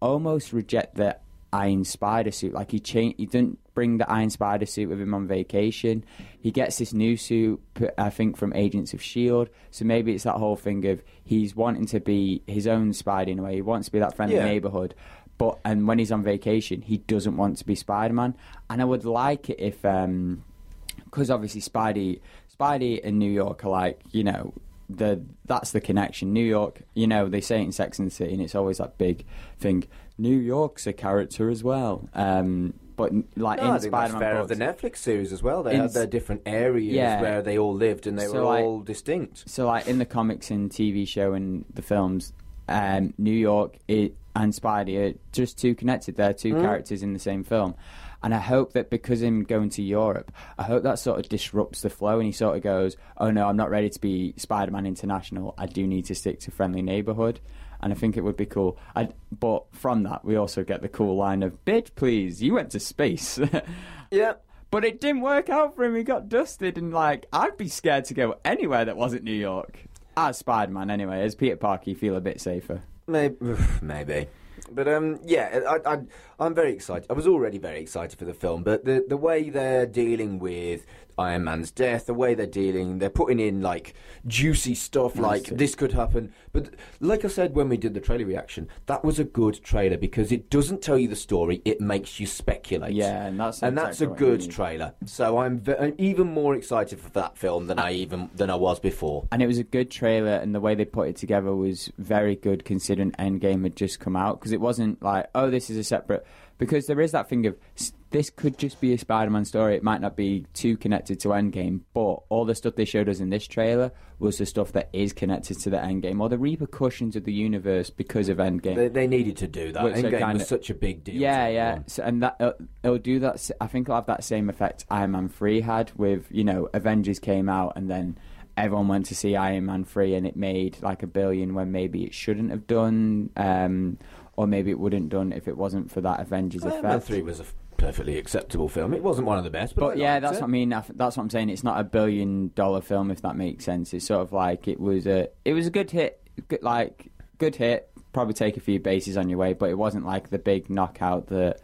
almost 0.00 0.52
reject 0.52 0.94
the 0.94 1.16
Iron 1.52 1.84
Spider 1.84 2.30
suit. 2.30 2.52
Like 2.52 2.70
he 2.70 2.78
changed, 2.78 3.16
he 3.18 3.26
didn't 3.26 3.58
bring 3.74 3.98
the 3.98 4.10
Iron 4.10 4.30
Spider 4.30 4.66
suit 4.66 4.88
with 4.88 5.00
him 5.00 5.14
on 5.14 5.26
vacation. 5.26 6.04
He 6.40 6.50
gets 6.50 6.78
this 6.78 6.92
new 6.92 7.16
suit, 7.16 7.60
I 7.98 8.10
think, 8.10 8.36
from 8.36 8.52
Agents 8.52 8.94
of 8.94 9.02
Shield. 9.02 9.48
So 9.70 9.84
maybe 9.84 10.12
it's 10.14 10.24
that 10.24 10.34
whole 10.36 10.56
thing 10.56 10.84
of 10.86 11.02
he's 11.24 11.56
wanting 11.56 11.86
to 11.86 12.00
be 12.00 12.42
his 12.46 12.66
own 12.66 12.92
Spider 12.92 13.30
in 13.32 13.38
a 13.38 13.42
way. 13.42 13.54
He 13.56 13.62
wants 13.62 13.86
to 13.86 13.92
be 13.92 13.98
that 13.98 14.14
friendly 14.16 14.36
Yeah. 14.36 14.44
neighborhood. 14.44 14.94
But 15.38 15.58
and 15.64 15.86
when 15.86 15.98
he's 15.98 16.12
on 16.12 16.22
vacation, 16.22 16.82
he 16.82 16.98
doesn't 16.98 17.36
want 17.36 17.58
to 17.58 17.66
be 17.66 17.74
Spider 17.74 18.14
Man. 18.14 18.34
And 18.70 18.80
I 18.80 18.84
would 18.84 19.04
like 19.04 19.50
it 19.50 19.60
if, 19.60 19.82
because 19.82 21.30
obviously 21.30 21.60
Spidey, 21.60 22.20
Spidey 22.58 23.00
and 23.04 23.18
New 23.18 23.30
York 23.30 23.64
are 23.64 23.68
like 23.70 24.00
you 24.12 24.24
know 24.24 24.54
the 24.88 25.20
that's 25.44 25.72
the 25.72 25.80
connection. 25.80 26.32
New 26.32 26.44
York, 26.44 26.80
you 26.94 27.06
know, 27.06 27.28
they 27.28 27.40
say 27.40 27.60
it 27.60 27.64
in 27.64 27.72
Sex 27.72 27.98
and 27.98 28.06
the 28.08 28.14
City, 28.14 28.32
and 28.32 28.42
it's 28.42 28.54
always 28.54 28.78
that 28.78 28.98
big 28.98 29.24
thing. 29.58 29.84
New 30.18 30.36
York's 30.36 30.86
a 30.86 30.92
character 30.92 31.50
as 31.50 31.62
well. 31.62 32.08
Um, 32.14 32.72
but 32.96 33.12
like 33.36 33.58
No, 33.58 33.64
in 33.66 33.70
I 33.72 33.78
think 33.78 33.92
that's 33.92 34.10
Spider-Man 34.12 34.20
fair 34.20 34.38
of 34.38 34.48
the 34.48 34.54
Netflix 34.56 34.96
series 34.98 35.30
as 35.34 35.42
well. 35.42 35.62
They 35.62 35.74
In- 35.74 35.82
had 35.82 35.92
their 35.92 36.06
different 36.06 36.40
areas 36.46 36.94
Yeah. 36.94 37.20
where 37.20 37.42
they 37.42 37.58
all 37.58 37.74
lived, 37.74 38.06
and 38.06 38.18
they 38.18 38.24
So, 38.26 38.32
were 38.34 38.40
like- 38.44 38.64
all 38.64 38.80
distinct. 38.80 39.46
so 39.50 39.66
like 39.66 39.86
in 39.86 39.98
the 39.98 40.06
comics 40.06 40.50
and 40.50 40.70
TV 40.70 41.04
show 41.06 41.34
and 41.34 41.66
the 41.74 41.82
films, 41.82 42.32
um, 42.68 43.12
New 43.18 43.30
York 43.34 43.76
i 43.90 44.10
and 44.36 44.52
Spidey 44.52 44.98
are 45.14 45.18
just 45.32 45.58
too 45.58 45.74
connected. 45.74 46.16
They're 46.16 46.34
two 46.34 46.52
mm. 46.52 46.60
characters 46.60 47.02
in 47.02 47.14
the 47.14 47.18
same 47.18 47.42
film. 47.42 47.74
And 48.22 48.34
I 48.34 48.38
hope 48.38 48.74
that 48.74 48.90
because 48.90 49.22
him 49.22 49.44
going 49.44 49.70
to 49.70 49.82
Europe, 49.82 50.30
I 50.58 50.64
hope 50.64 50.82
that 50.82 50.98
sort 50.98 51.18
of 51.18 51.28
disrupts 51.28 51.80
the 51.80 51.90
flow 51.90 52.18
and 52.18 52.26
he 52.26 52.32
sort 52.32 52.56
of 52.56 52.62
goes, 52.62 52.96
oh 53.16 53.30
no, 53.30 53.48
I'm 53.48 53.56
not 53.56 53.70
ready 53.70 53.88
to 53.88 54.00
be 54.00 54.34
Spider 54.36 54.72
Man 54.72 54.84
International. 54.84 55.54
I 55.56 55.64
do 55.66 55.86
need 55.86 56.04
to 56.06 56.14
stick 56.14 56.40
to 56.40 56.50
Friendly 56.50 56.82
Neighborhood. 56.82 57.40
And 57.80 57.92
I 57.92 57.96
think 57.96 58.16
it 58.16 58.24
would 58.24 58.36
be 58.36 58.46
cool. 58.46 58.78
i 58.94 59.08
but 59.38 59.64
from 59.72 60.02
that, 60.02 60.24
we 60.24 60.36
also 60.36 60.64
get 60.64 60.82
the 60.82 60.88
cool 60.88 61.16
line 61.16 61.42
of, 61.42 61.64
bitch, 61.64 61.94
please, 61.94 62.42
you 62.42 62.54
went 62.54 62.70
to 62.72 62.80
space. 62.80 63.38
yep. 64.10 64.44
But 64.70 64.84
it 64.84 65.00
didn't 65.00 65.22
work 65.22 65.48
out 65.48 65.76
for 65.76 65.84
him. 65.84 65.94
He 65.94 66.02
got 66.02 66.28
dusted, 66.28 66.76
and 66.76 66.92
like 66.92 67.26
I'd 67.32 67.56
be 67.56 67.68
scared 67.68 68.06
to 68.06 68.14
go 68.14 68.36
anywhere 68.44 68.84
that 68.84 68.96
wasn't 68.96 69.24
New 69.24 69.32
York. 69.32 69.84
As 70.16 70.38
Spider 70.38 70.72
Man, 70.72 70.90
anyway. 70.90 71.22
As 71.22 71.34
Peter 71.34 71.56
Parker, 71.56 71.90
you 71.90 71.96
feel 71.96 72.16
a 72.16 72.20
bit 72.20 72.40
safer. 72.40 72.82
Maybe, 73.06 73.36
maybe. 73.82 74.28
But 74.70 74.88
um, 74.88 75.20
yeah, 75.24 75.60
I, 75.68 75.94
I, 75.94 75.98
I'm 76.40 76.54
very 76.54 76.72
excited. 76.72 77.06
I 77.10 77.12
was 77.12 77.26
already 77.26 77.58
very 77.58 77.80
excited 77.80 78.18
for 78.18 78.24
the 78.24 78.34
film, 78.34 78.62
but 78.62 78.84
the 78.84 79.04
the 79.06 79.16
way 79.16 79.50
they're 79.50 79.86
dealing 79.86 80.38
with 80.38 80.86
Iron 81.18 81.44
Man's 81.44 81.70
death, 81.70 82.06
the 82.06 82.14
way 82.14 82.34
they're 82.34 82.46
dealing, 82.46 82.98
they're 82.98 83.08
putting 83.10 83.40
in 83.40 83.62
like 83.62 83.94
juicy 84.26 84.74
stuff, 84.74 85.16
like 85.16 85.44
this 85.44 85.74
could 85.74 85.92
happen. 85.92 86.32
But 86.52 86.74
like 87.00 87.24
I 87.24 87.28
said 87.28 87.54
when 87.54 87.68
we 87.68 87.76
did 87.76 87.94
the 87.94 88.00
trailer 88.00 88.26
reaction, 88.26 88.68
that 88.86 89.02
was 89.04 89.18
a 89.18 89.24
good 89.24 89.62
trailer 89.62 89.96
because 89.96 90.30
it 90.30 90.50
doesn't 90.50 90.82
tell 90.82 90.98
you 90.98 91.08
the 91.08 91.16
story; 91.16 91.62
it 91.64 91.80
makes 91.80 92.20
you 92.20 92.26
speculate. 92.26 92.92
Yeah, 92.94 93.26
and 93.26 93.40
that's 93.40 93.62
and 93.62 93.76
that's 93.78 94.00
a 94.00 94.04
exactly 94.04 94.06
what 94.06 94.20
you 94.20 94.26
good 94.36 94.40
need. 94.42 94.50
trailer. 94.50 94.94
So 95.06 95.38
I'm, 95.38 95.58
ve- 95.58 95.76
I'm 95.78 95.94
even 95.98 96.26
more 96.26 96.54
excited 96.54 97.00
for 97.00 97.10
that 97.10 97.38
film 97.38 97.66
than 97.66 97.78
I 97.78 97.92
even 97.92 98.28
than 98.34 98.50
I 98.50 98.56
was 98.56 98.78
before. 98.78 99.26
And 99.32 99.42
it 99.42 99.46
was 99.46 99.58
a 99.58 99.64
good 99.64 99.90
trailer, 99.90 100.32
and 100.34 100.54
the 100.54 100.60
way 100.60 100.74
they 100.74 100.84
put 100.84 101.08
it 101.08 101.16
together 101.16 101.54
was 101.54 101.90
very 101.98 102.36
good 102.36 102.64
considering 102.64 103.12
Endgame 103.12 103.62
had 103.62 103.76
just 103.76 104.00
come 104.00 104.16
out. 104.16 104.38
Because 104.38 104.52
it 104.52 104.60
wasn't 104.60 105.02
like, 105.02 105.28
oh, 105.34 105.48
this 105.50 105.70
is 105.70 105.76
a 105.78 105.84
separate. 105.84 106.26
Because 106.58 106.86
there 106.86 107.00
is 107.00 107.12
that 107.12 107.28
thing 107.28 107.46
of 107.46 107.56
s- 107.78 107.92
this 108.16 108.30
could 108.30 108.56
just 108.56 108.80
be 108.80 108.94
a 108.94 108.98
Spider 108.98 109.30
Man 109.30 109.44
story. 109.44 109.76
It 109.76 109.82
might 109.82 110.00
not 110.00 110.16
be 110.16 110.46
too 110.54 110.78
connected 110.78 111.20
to 111.20 111.28
Endgame, 111.28 111.82
but 111.92 112.20
all 112.30 112.46
the 112.46 112.54
stuff 112.54 112.74
they 112.74 112.86
showed 112.86 113.10
us 113.10 113.20
in 113.20 113.28
this 113.28 113.46
trailer 113.46 113.92
was 114.18 114.38
the 114.38 114.46
stuff 114.46 114.72
that 114.72 114.88
is 114.94 115.12
connected 115.12 115.58
to 115.60 115.68
the 115.68 115.76
Endgame 115.76 116.18
or 116.20 116.30
the 116.30 116.38
repercussions 116.38 117.14
of 117.14 117.24
the 117.24 117.32
universe 117.32 117.90
because 117.90 118.30
of 118.30 118.38
Endgame. 118.38 118.76
They, 118.76 118.88
they 118.88 119.06
needed 119.06 119.36
to 119.38 119.46
do 119.46 119.70
that. 119.72 119.84
Which 119.84 119.96
Endgame 119.96 120.18
kinda- 120.18 120.32
was 120.34 120.48
such 120.48 120.70
a 120.70 120.74
big 120.74 121.04
deal. 121.04 121.16
Yeah, 121.16 121.48
yeah. 121.48 121.80
So, 121.88 122.04
and 122.04 122.22
that 122.22 122.36
it'll, 122.40 122.54
it'll 122.82 122.98
do 122.98 123.18
that. 123.20 123.50
I 123.60 123.66
think 123.66 123.84
it'll 123.86 123.96
have 123.96 124.06
that 124.06 124.24
same 124.24 124.48
effect 124.48 124.86
Iron 124.90 125.10
Man 125.10 125.28
three 125.28 125.60
had 125.60 125.92
with 125.96 126.26
you 126.30 126.44
know 126.44 126.70
Avengers 126.72 127.18
came 127.18 127.50
out 127.50 127.74
and 127.76 127.90
then 127.90 128.16
everyone 128.56 128.88
went 128.88 129.04
to 129.06 129.14
see 129.14 129.36
Iron 129.36 129.66
Man 129.66 129.84
three 129.84 130.14
and 130.14 130.26
it 130.26 130.36
made 130.36 130.78
like 130.80 131.02
a 131.02 131.06
billion 131.06 131.52
when 131.52 131.70
maybe 131.70 132.04
it 132.04 132.14
shouldn't 132.14 132.50
have 132.50 132.66
done, 132.66 133.28
um, 133.36 133.98
or 134.36 134.46
maybe 134.46 134.70
it 134.70 134.78
wouldn't 134.78 135.10
done 135.10 135.32
if 135.32 135.46
it 135.48 135.56
wasn't 135.58 135.90
for 135.90 136.00
that 136.00 136.20
Avengers 136.20 136.64
Iron 136.64 136.82
Man 136.82 136.92
effect. 136.92 137.06
Three 137.08 137.20
was 137.20 137.40
a 137.40 137.42
f- 137.42 137.54
perfectly 137.76 138.18
acceptable 138.18 138.68
film. 138.68 138.94
It 138.94 139.02
wasn't 139.02 139.26
one 139.26 139.38
of 139.38 139.44
the 139.44 139.50
best, 139.50 139.74
but, 139.74 139.80
But 139.80 139.98
yeah, 139.98 140.20
that's 140.20 140.38
it. 140.38 140.40
what 140.40 140.48
I 140.48 140.50
mean. 140.50 140.68
That's 140.70 141.16
what 141.16 141.18
I'm 141.18 141.30
saying. 141.30 141.50
It's 141.50 141.64
not 141.64 141.80
a 141.80 141.84
billion 141.84 142.52
dollar 142.54 142.80
film, 142.80 143.10
if 143.10 143.22
that 143.22 143.36
makes 143.36 143.64
sense. 143.64 143.92
It's 143.94 144.06
sort 144.06 144.22
of 144.22 144.32
like 144.32 144.68
it 144.68 144.80
was 144.80 145.06
a 145.06 145.28
it 145.44 145.52
was 145.52 145.66
a 145.66 145.70
good 145.70 145.90
hit, 145.90 146.20
good, 146.48 146.62
like 146.62 147.10
good 147.38 147.56
hit. 147.56 147.90
Probably 148.12 148.34
take 148.34 148.56
a 148.56 148.60
few 148.60 148.80
bases 148.80 149.16
on 149.16 149.28
your 149.28 149.38
way, 149.38 149.52
but 149.52 149.70
it 149.70 149.78
wasn't 149.78 150.06
like 150.06 150.30
the 150.30 150.38
big 150.38 150.70
knockout 150.70 151.26
that 151.28 151.60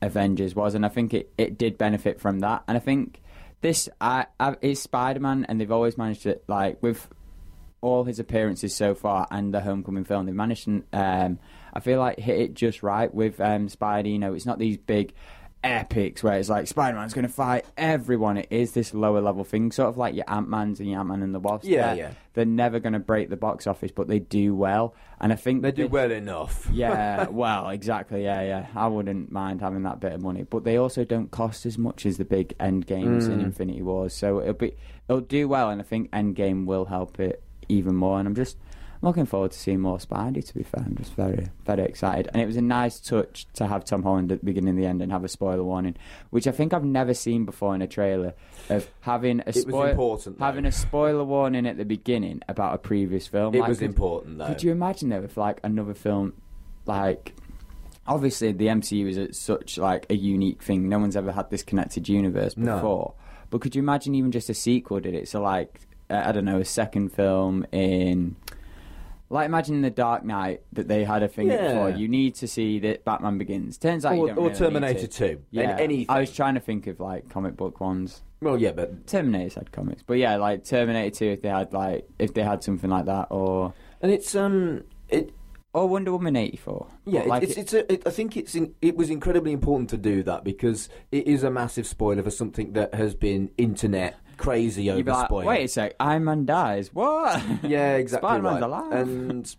Avengers 0.00 0.54
was. 0.54 0.74
And 0.74 0.86
I 0.86 0.88
think 0.88 1.12
it, 1.12 1.32
it 1.36 1.58
did 1.58 1.76
benefit 1.76 2.20
from 2.20 2.40
that. 2.40 2.64
And 2.66 2.76
I 2.76 2.80
think 2.80 3.20
this 3.60 3.88
I, 4.00 4.26
I 4.38 4.56
it's 4.62 4.80
Spider 4.80 5.20
Man, 5.20 5.44
and 5.48 5.60
they've 5.60 5.70
always 5.70 5.98
managed 5.98 6.22
to 6.22 6.40
like 6.48 6.82
with 6.82 7.08
all 7.82 8.04
his 8.04 8.18
appearances 8.18 8.74
so 8.74 8.94
far 8.94 9.26
and 9.30 9.54
the 9.54 9.60
Homecoming 9.60 10.04
film, 10.04 10.26
they've 10.26 10.34
managed 10.34 10.64
to, 10.66 10.84
um, 10.92 11.38
I 11.72 11.80
feel 11.80 11.98
like, 11.98 12.18
hit 12.18 12.38
it 12.38 12.54
just 12.54 12.82
right 12.82 13.12
with 13.12 13.40
um, 13.40 13.68
Spidey. 13.68 14.12
You 14.12 14.18
know, 14.18 14.34
it's 14.34 14.44
not 14.44 14.58
these 14.58 14.76
big 14.76 15.14
epics 15.62 16.22
where 16.22 16.38
it's 16.38 16.48
like 16.48 16.66
Spider 16.66 16.96
Man's 16.96 17.12
going 17.14 17.26
to 17.26 17.32
fight 17.32 17.64
everyone. 17.76 18.36
It 18.38 18.48
is 18.50 18.72
this 18.72 18.94
lower 18.94 19.20
level 19.20 19.44
thing, 19.44 19.70
sort 19.72 19.88
of 19.88 19.96
like 19.98 20.14
your 20.14 20.24
Ant 20.28 20.48
Man's 20.48 20.80
and 20.80 20.88
your 20.88 21.00
Ant 21.00 21.08
Man 21.10 21.22
and 21.22 21.34
the 21.34 21.38
Wasp. 21.40 21.66
Yeah, 21.66 21.88
They're- 21.94 21.96
yeah. 21.96 22.10
They're 22.32 22.44
never 22.46 22.78
going 22.78 22.92
to 22.92 23.00
break 23.00 23.28
the 23.28 23.36
box 23.36 23.66
office, 23.66 23.90
but 23.90 24.06
they 24.06 24.20
do 24.20 24.54
well. 24.54 24.94
And 25.20 25.32
I 25.32 25.36
think 25.36 25.62
They 25.62 25.72
do 25.72 25.82
this- 25.82 25.90
well 25.92 26.10
enough. 26.12 26.68
yeah, 26.72 27.26
well, 27.30 27.68
exactly. 27.70 28.22
Yeah, 28.24 28.40
yeah. 28.42 28.66
I 28.76 28.86
wouldn't 28.86 29.32
mind 29.32 29.60
having 29.60 29.82
that 29.82 30.00
bit 30.00 30.12
of 30.12 30.22
money, 30.22 30.44
but 30.44 30.62
they 30.64 30.76
also 30.76 31.04
don't 31.04 31.30
cost 31.30 31.66
as 31.66 31.76
much 31.76 32.06
as 32.06 32.16
the 32.18 32.24
big 32.24 32.54
end 32.60 32.86
games 32.86 33.28
Mm. 33.28 33.32
in 33.34 33.40
Infinity 33.40 33.82
Wars. 33.82 34.14
So 34.14 34.40
it'll 34.40 34.54
be 34.54 34.74
it'll 35.08 35.20
do 35.20 35.48
well, 35.48 35.70
and 35.70 35.80
I 35.80 35.84
think 35.84 36.08
End 36.12 36.36
Game 36.36 36.66
will 36.66 36.84
help 36.84 37.18
it 37.20 37.42
even 37.68 37.96
more. 37.96 38.18
And 38.18 38.28
I'm 38.28 38.34
just 38.36 38.56
looking 39.02 39.24
forward 39.26 39.50
to 39.52 39.58
seeing 39.58 39.80
more 39.80 39.98
Spidey. 39.98 40.44
To 40.46 40.54
be 40.54 40.62
fair, 40.62 40.82
I'm 40.86 40.96
just 40.96 41.14
very 41.14 41.46
very 41.64 41.82
excited. 41.84 42.28
And 42.32 42.42
it 42.42 42.46
was 42.46 42.56
a 42.56 42.62
nice 42.62 43.00
touch 43.00 43.46
to 43.54 43.66
have 43.66 43.84
Tom 43.84 44.02
Holland 44.02 44.30
at 44.32 44.40
the 44.40 44.46
beginning 44.46 44.70
and 44.70 44.78
the 44.78 44.86
end 44.86 45.02
and 45.02 45.10
have 45.12 45.24
a 45.24 45.28
spoiler 45.28 45.64
warning, 45.64 45.96
which 46.30 46.46
I 46.46 46.50
think 46.50 46.72
I've 46.74 46.84
never 46.84 47.14
seen 47.14 47.44
before 47.44 47.74
in 47.74 47.82
a 47.82 47.86
trailer 47.86 48.34
of 48.68 48.88
having 49.00 49.40
a 49.40 49.44
was 49.46 49.60
spoiler 49.62 49.90
important, 49.90 50.38
having 50.40 50.64
a 50.66 50.72
spoiler 50.72 51.24
warning 51.24 51.66
at 51.66 51.76
the 51.76 51.84
beginning 51.84 52.40
about 52.48 52.74
a 52.74 52.78
previous 52.78 53.26
film. 53.26 53.54
It 53.54 53.60
Like, 53.60 53.68
was 53.68 53.78
could- 53.78 53.86
important 53.90 54.38
though. 54.38 54.46
could 54.48 54.62
you 54.62 54.72
imagine 54.72 55.08
though 55.08 55.22
if 55.22 55.36
like 55.36 55.60
another 55.62 55.94
film, 55.94 56.34
like 56.86 57.34
obviously 58.06 58.52
the 58.52 58.66
MCU 58.66 59.06
is 59.28 59.38
such 59.38 59.78
like 59.78 60.06
a 60.10 60.14
unique 60.16 60.62
thing. 60.62 60.88
No 60.88 60.98
one's 60.98 61.16
ever 61.16 61.32
had 61.32 61.50
this 61.50 61.62
connected 61.62 62.08
universe 62.08 62.56
No. 62.56 62.74
before. 62.76 63.14
But 63.50 63.60
could 63.60 63.74
you 63.74 63.80
imagine 63.82 64.14
even 64.14 64.30
just 64.30 64.48
a 64.48 64.54
sequel 64.54 65.00
did 65.00 65.14
it? 65.14 65.28
So 65.28 65.40
like 65.42 65.80
I 66.08 66.32
don't 66.32 66.44
know, 66.44 66.58
a 66.58 66.64
second 66.64 67.10
film 67.10 67.64
in. 67.72 68.34
Like 69.32 69.46
imagine 69.46 69.80
the 69.80 69.90
Dark 69.90 70.24
Knight 70.24 70.62
that 70.72 70.88
they 70.88 71.04
had 71.04 71.22
a 71.22 71.28
thing 71.28 71.46
Yeah. 71.48 71.68
before. 71.68 71.90
You 71.90 72.08
need 72.08 72.34
to 72.36 72.48
see 72.48 72.80
that 72.80 73.04
Batman 73.04 73.38
Begins. 73.38 73.78
Turns 73.78 74.04
out 74.04 74.16
you 74.16 74.22
or, 74.22 74.26
don't 74.26 74.38
or 74.38 74.42
really 74.42 74.50
need 74.50 74.58
Terminator 74.58 75.06
to. 75.06 75.08
Two. 75.08 75.42
Yeah, 75.52 75.70
And 75.70 75.80
anything. 75.80 76.06
I 76.08 76.20
was 76.20 76.32
trying 76.34 76.54
to 76.54 76.60
think 76.60 76.86
of 76.88 76.98
like 76.98 77.28
comic 77.30 77.56
book 77.56 77.80
ones. 77.80 78.22
well, 78.42 78.58
yeah, 78.58 78.72
but 78.72 79.06
Terminator's 79.06 79.54
had 79.54 79.70
comics, 79.70 80.02
but 80.02 80.14
yeah, 80.14 80.36
like 80.36 80.64
Terminator 80.64 81.14
Two, 81.14 81.26
if 81.26 81.42
they 81.42 81.48
had 81.48 81.72
like 81.72 82.08
if 82.18 82.34
they 82.34 82.42
had 82.42 82.64
something 82.64 82.90
like 82.90 83.04
that, 83.06 83.28
or 83.30 83.72
and 84.02 84.10
it's 84.10 84.34
um 84.34 84.82
it 85.08 85.32
or 85.72 85.86
Wonder 85.88 86.10
Woman 86.10 86.34
eighty 86.34 86.56
four. 86.56 86.88
Yeah, 87.04 87.22
like 87.22 87.44
it's, 87.44 87.56
it's 87.56 87.72
a, 87.72 87.92
it, 87.92 88.02
I 88.04 88.10
think 88.10 88.36
it's 88.36 88.56
in, 88.56 88.74
it 88.82 88.96
was 88.96 89.10
incredibly 89.10 89.52
important 89.52 89.90
to 89.90 89.96
do 89.96 90.24
that 90.24 90.42
because 90.42 90.88
it 91.12 91.28
is 91.28 91.44
a 91.44 91.50
massive 91.50 91.86
spoiler 91.86 92.24
for 92.24 92.30
something 92.32 92.72
that 92.72 92.94
has 92.94 93.14
been 93.14 93.50
internet 93.56 94.16
crazy 94.40 94.90
over 94.90 95.10
like, 95.10 95.26
spoiled. 95.26 95.44
wait 95.46 95.64
a 95.64 95.68
sec, 95.68 95.94
Iron 96.00 96.24
Man 96.24 96.46
dies. 96.46 96.92
What? 96.92 97.42
yeah, 97.62 97.94
exactly. 97.96 98.28
Spider-Man's 98.28 98.60
right. 98.60 98.66
alive. 98.66 98.92
And 98.92 99.56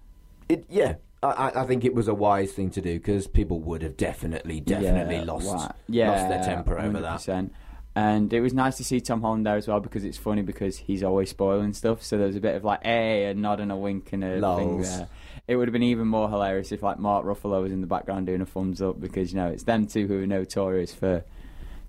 it, 0.50 0.65
yeah, 0.70 0.96
I- 1.24 1.52
I, 1.56 1.65
think 1.65 1.86
it 1.86 1.94
was 1.94 2.08
a 2.08 2.13
wise 2.13 2.52
thing 2.52 2.70
to 2.72 2.82
do 2.82 2.94
because 2.98 3.28
people 3.28 3.60
would 3.60 3.84
have 3.84 3.96
definitely, 3.96 4.60
definitely 4.60 5.17
Yeah, 5.17 5.24
lost, 5.24 5.72
yeah, 5.88 6.12
lost 6.12 6.30
their 6.30 6.44
temper 6.44 6.80
over 6.80 7.00
that. 7.00 7.20
100%. 7.20 7.52
And 7.94 8.32
it 8.32 8.39
was 8.39 8.54
nice 8.54 8.78
to 8.78 8.84
see 8.86 9.02
Tom 9.02 9.22
Holland 9.22 9.46
there 9.46 9.58
as 9.58 9.67
well 9.67 9.82
because 9.82 10.06
it's 10.06 10.17
funny 10.17 10.41
because 10.41 10.78
he's 10.78 11.04
always 11.04 11.30
spoiling 11.30 11.74
stuff. 11.74 12.02
So 12.04 12.17
there 12.17 12.28
was 12.28 12.38
a 12.38 12.39
bit 12.39 12.56
of 12.56 12.63
like, 12.63 12.84
hey, 12.84 13.26
a 13.26 13.34
nod 13.34 13.60
and 13.60 13.72
a 13.72 13.76
wink 13.76 14.13
and 14.13 14.24
a 14.24 14.56
thing 14.56 14.82
there. 14.82 15.10
It 15.48 15.58
would 15.58 15.67
have 15.67 15.74
been 15.74 15.84
even 15.84 16.08
more 16.08 16.30
hilarious 16.30 16.72
if 16.72 16.82
like 16.82 17.00
Mark 17.00 17.26
Ruffalo 17.26 17.62
was 17.62 17.72
in 17.74 17.82
the 17.82 17.88
background 17.88 18.28
doing 18.28 18.39
a 18.39 18.46
thumbs 18.46 18.82
up 18.82 19.02
because 19.02 19.34
you 19.34 19.39
know 19.39 19.48
it's 19.48 19.63
them 19.63 19.88
two 19.88 20.08
who 20.08 20.24
are 20.24 20.28
notorious 20.28 20.94
for 20.94 21.26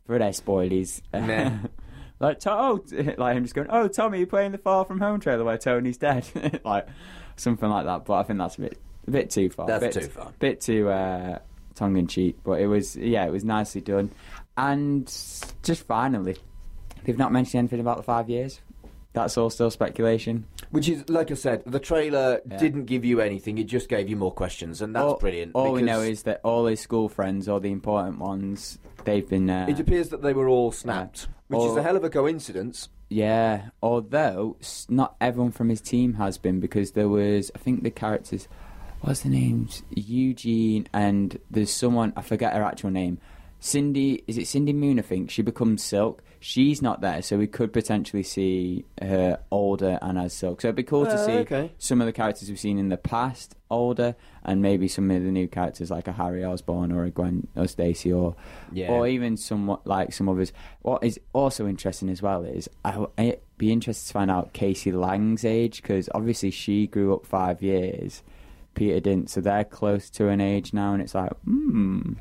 for 0.07 0.19
their 0.19 0.31
spoilies. 0.31 1.01
Nah. 1.15 1.69
like 2.23 2.39
to- 2.41 2.53
oh, 2.53 2.85
like 3.19 3.37
him 3.37 3.43
just 3.43 3.55
going, 3.55 3.69
oh 3.71 3.89
Tommy, 3.89 4.19
you're 4.19 4.27
playing 4.27 4.53
the 4.53 4.59
Far 4.59 4.85
From 4.85 5.01
Home 5.01 5.21
trailer 5.21 5.45
where 5.45 5.59
Tony's 5.59 5.99
dead, 5.99 6.61
like 6.65 6.87
something 7.37 7.69
like 7.69 7.85
that. 7.85 8.05
But 8.05 8.15
I 8.15 8.23
think 8.23 8.39
that's 8.39 8.57
a 8.57 8.63
bit 8.63 8.79
a 9.07 9.11
bit 9.11 9.31
too 9.31 9.51
far. 9.51 9.67
That's 9.67 9.95
bit, 9.95 10.05
too 10.05 10.09
far. 10.09 10.29
A 10.29 10.33
bit 10.39 10.61
too 10.61 10.89
uh, 10.89 11.39
tongue 11.75 11.97
in 11.97 12.07
cheek. 12.07 12.39
But 12.45 12.61
it 12.61 12.67
was 12.69 12.97
yeah, 12.97 13.27
it 13.27 13.31
was 13.33 13.45
nicely 13.45 13.81
done. 13.81 14.11
And 14.57 15.07
just 15.63 15.87
finally, 15.87 16.37
they've 17.05 17.19
not 17.19 17.33
mentioned 17.33 17.59
anything 17.59 17.81
about 17.81 17.97
the 17.97 18.03
five 18.03 18.31
years. 18.31 18.61
That's 19.15 19.37
all 19.37 19.51
still 19.51 19.71
speculation. 19.71 20.47
Which 20.71 20.89
is, 20.89 21.07
like 21.11 21.31
I 21.31 21.35
said, 21.35 21.65
the 21.67 21.79
trailer 21.79 22.41
Yeah. 22.49 22.57
didn't 22.57 22.87
give 22.87 23.05
you 23.05 23.21
anything; 23.21 23.59
it 23.59 23.65
just 23.65 23.89
gave 23.91 24.09
you 24.09 24.17
more 24.17 24.33
questions, 24.33 24.81
and 24.81 24.95
that's 24.95 25.05
all, 25.05 25.19
brilliant. 25.19 25.53
All 25.55 25.73
we 25.73 25.83
know 25.83 26.01
is 26.01 26.23
that 26.23 26.41
all 26.45 26.65
his 26.65 26.81
school 26.81 27.11
friends, 27.11 27.47
all 27.47 27.61
the 27.61 27.71
important 27.71 28.19
ones, 28.19 28.79
they've 29.05 29.29
been. 29.29 29.51
Uh, 29.51 29.67
it 29.69 29.79
appears 29.79 30.09
that 30.11 30.23
they 30.23 30.33
were 30.33 30.49
all 30.49 30.73
snapped, 30.73 31.29
which 31.53 31.71
is 31.71 31.77
a 31.77 31.83
hell 31.83 31.97
of 31.97 32.05
a 32.05 32.11
coincidence. 32.11 32.89
Yeah, 33.09 33.69
although 33.83 34.57
not 34.89 35.17
everyone 35.21 35.53
from 35.53 35.69
his 35.69 35.81
team 35.81 36.15
has 36.15 36.39
been 36.39 36.61
because 36.61 36.93
there 36.93 37.09
was, 37.09 37.51
I 37.55 37.59
think 37.59 37.83
the 37.83 37.91
characters, 37.91 38.49
what's 39.01 39.21
the 39.21 39.29
names? 39.29 39.83
Eugene 39.91 40.89
and 40.95 41.39
there's 41.51 41.71
someone 41.71 42.13
I 42.17 42.23
forget 42.23 42.55
her 42.55 42.63
actual 42.63 42.91
name. 42.91 43.19
Cindy, 43.61 44.25
is 44.27 44.39
it 44.39 44.49
Cindy 44.49 44.73
Moon? 44.73 44.99
I 44.99 45.03
think 45.03 45.31
she 45.31 45.43
becomes 45.43 45.83
Silk. 45.83 46.23
She's 46.45 46.83
not 46.83 47.01
there, 47.03 47.23
so 47.23 47.39
we 47.39 47.47
could 47.47 47.73
potentially 47.73 48.25
see 48.25 48.85
her 49.01 49.39
older 49.53 49.99
and 50.03 50.19
as 50.19 50.33
Silk. 50.33 50.61
So 50.61 50.69
it'd 50.69 50.75
be 50.77 50.83
cool 50.83 51.05
to 51.07 51.13
Uh, 51.15 51.17
see 51.27 51.33
okay. 51.39 51.71
some 51.79 52.01
of 52.01 52.07
the 52.07 52.13
characters 52.13 52.49
we've 52.49 52.59
seen 52.59 52.79
in 52.79 52.89
the 52.89 52.97
past 52.97 53.55
older, 53.71 54.17
and 54.45 54.61
maybe 54.61 54.89
some 54.89 55.09
of 55.13 55.23
the 55.23 55.31
new 55.31 55.47
characters 55.47 55.89
like 55.89 56.09
a 56.09 56.13
Harry 56.13 56.45
Osborn 56.45 56.91
or 56.91 57.05
a 57.05 57.11
Gwen 57.11 57.47
or 57.55 57.69
Stacy 57.69 58.13
or 58.13 58.35
Yeah. 58.73 58.91
or 58.91 59.07
even 59.07 59.37
somewhat 59.37 59.87
like 59.87 60.13
some 60.13 60.29
others. 60.29 60.53
What 60.81 61.05
is 61.05 61.21
also 61.33 61.69
interesting 61.69 62.09
as 62.09 62.21
well 62.23 62.43
is 62.45 62.69
I, 62.85 63.07
I'd 63.17 63.39
be 63.57 63.71
interested 63.71 64.09
to 64.09 64.13
find 64.13 64.29
out 64.31 64.53
Cassie 64.53 64.91
Lang's 64.91 65.45
age 65.45 65.81
because 65.81 66.09
obviously 66.13 66.51
she 66.51 66.89
grew 66.89 67.15
up 67.15 67.25
five 67.25 67.63
years. 67.63 68.25
Peter 68.75 68.99
didn't, 68.99 69.31
so 69.31 69.41
they're 69.41 69.65
close 69.65 70.11
to 70.11 70.29
an 70.29 70.41
age 70.41 70.73
now, 70.73 70.93
and 70.93 71.01
it's 71.03 71.15
like, 71.15 71.31
hmm, 71.45 72.15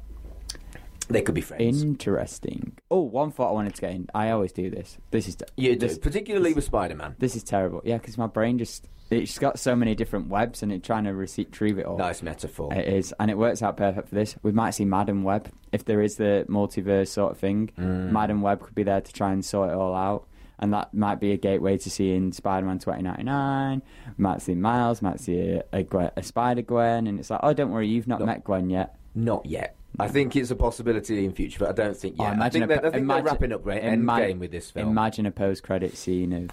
They 1.11 1.21
could 1.21 1.35
be 1.35 1.41
friends. 1.41 1.83
interesting. 1.83 2.77
Oh, 2.89 3.01
one 3.01 3.31
thought 3.31 3.49
I 3.49 3.53
wanted 3.53 3.75
to 3.75 3.81
get 3.81 3.91
in. 3.91 4.07
I 4.13 4.29
always 4.31 4.51
do 4.51 4.69
this. 4.69 4.97
This 5.11 5.27
is 5.27 5.37
you 5.57 5.75
do, 5.75 5.87
this, 5.87 5.97
particularly 5.97 6.53
with 6.53 6.63
Spider-Man. 6.63 7.15
this 7.19 7.35
is 7.35 7.43
terrible. 7.43 7.81
Yeah, 7.83 7.97
because 7.97 8.17
my 8.17 8.27
brain 8.27 8.57
just 8.57 8.87
it's 9.09 9.37
got 9.39 9.59
so 9.59 9.75
many 9.75 9.93
different 9.93 10.29
webs, 10.29 10.63
and 10.63 10.71
it's 10.71 10.87
trying 10.87 11.03
to 11.03 11.13
retrieve 11.13 11.77
it 11.77 11.85
all. 11.85 11.97
Nice 11.97 12.21
metaphor. 12.21 12.73
It 12.73 12.87
is, 12.87 13.13
and 13.19 13.29
it 13.29 13.37
works 13.37 13.61
out 13.61 13.75
perfect 13.75 14.07
for 14.09 14.15
this. 14.15 14.35
We 14.41 14.51
might 14.53 14.71
see 14.71 14.85
Madame 14.85 15.23
Web 15.23 15.49
if 15.73 15.83
there 15.85 16.01
is 16.01 16.15
the 16.15 16.45
multiverse 16.49 17.09
sort 17.09 17.33
of 17.33 17.37
thing. 17.37 17.71
Mm. 17.77 18.11
Madame 18.11 18.41
Web 18.41 18.61
could 18.61 18.73
be 18.75 18.83
there 18.83 19.01
to 19.01 19.13
try 19.13 19.33
and 19.33 19.43
sort 19.43 19.69
it 19.69 19.75
all 19.75 19.93
out, 19.93 20.27
and 20.59 20.71
that 20.73 20.93
might 20.93 21.19
be 21.19 21.33
a 21.33 21.37
gateway 21.37 21.77
to 21.79 21.89
seeing 21.89 22.31
Spider-Man 22.31 22.79
2099. 22.79 23.81
We 24.17 24.21
might 24.21 24.41
see 24.41 24.55
Miles, 24.55 25.01
might 25.01 25.19
see 25.19 25.39
a, 25.39 25.63
a, 25.73 25.83
Gwen, 25.83 26.11
a 26.15 26.23
Spider 26.23 26.61
Gwen, 26.61 27.07
and 27.07 27.19
it's 27.19 27.29
like, 27.29 27.41
oh, 27.43 27.51
don't 27.53 27.71
worry, 27.71 27.89
you've 27.89 28.07
not 28.07 28.21
No. 28.21 28.25
met 28.27 28.43
Gwen 28.45 28.69
yet. 28.69 28.95
Not 29.13 29.45
yet. 29.45 29.75
I 29.99 30.07
think 30.07 30.35
it's 30.35 30.51
a 30.51 30.55
possibility 30.55 31.23
in 31.25 31.33
future, 31.33 31.59
but 31.59 31.69
I 31.69 31.73
don't 31.73 31.95
think 31.97 32.15
Oh, 32.19 32.23
yet. 32.23 32.39
I 32.41 32.49
think, 32.49 32.63
a 32.63 32.67
they're, 32.67 32.77
I 32.79 32.81
think 32.89 32.95
imagine- 33.03 33.25
they're 33.25 33.33
wrapping 33.33 33.51
up 33.53 33.65
right, 33.65 33.83
ima- 33.83 34.13
Endgame 34.13 34.39
with 34.39 34.51
this 34.51 34.71
film. 34.71 34.89
Imagine 34.89 35.25
a 35.25 35.31
post-credit 35.31 35.97
scene 35.97 36.31
of 36.33 36.49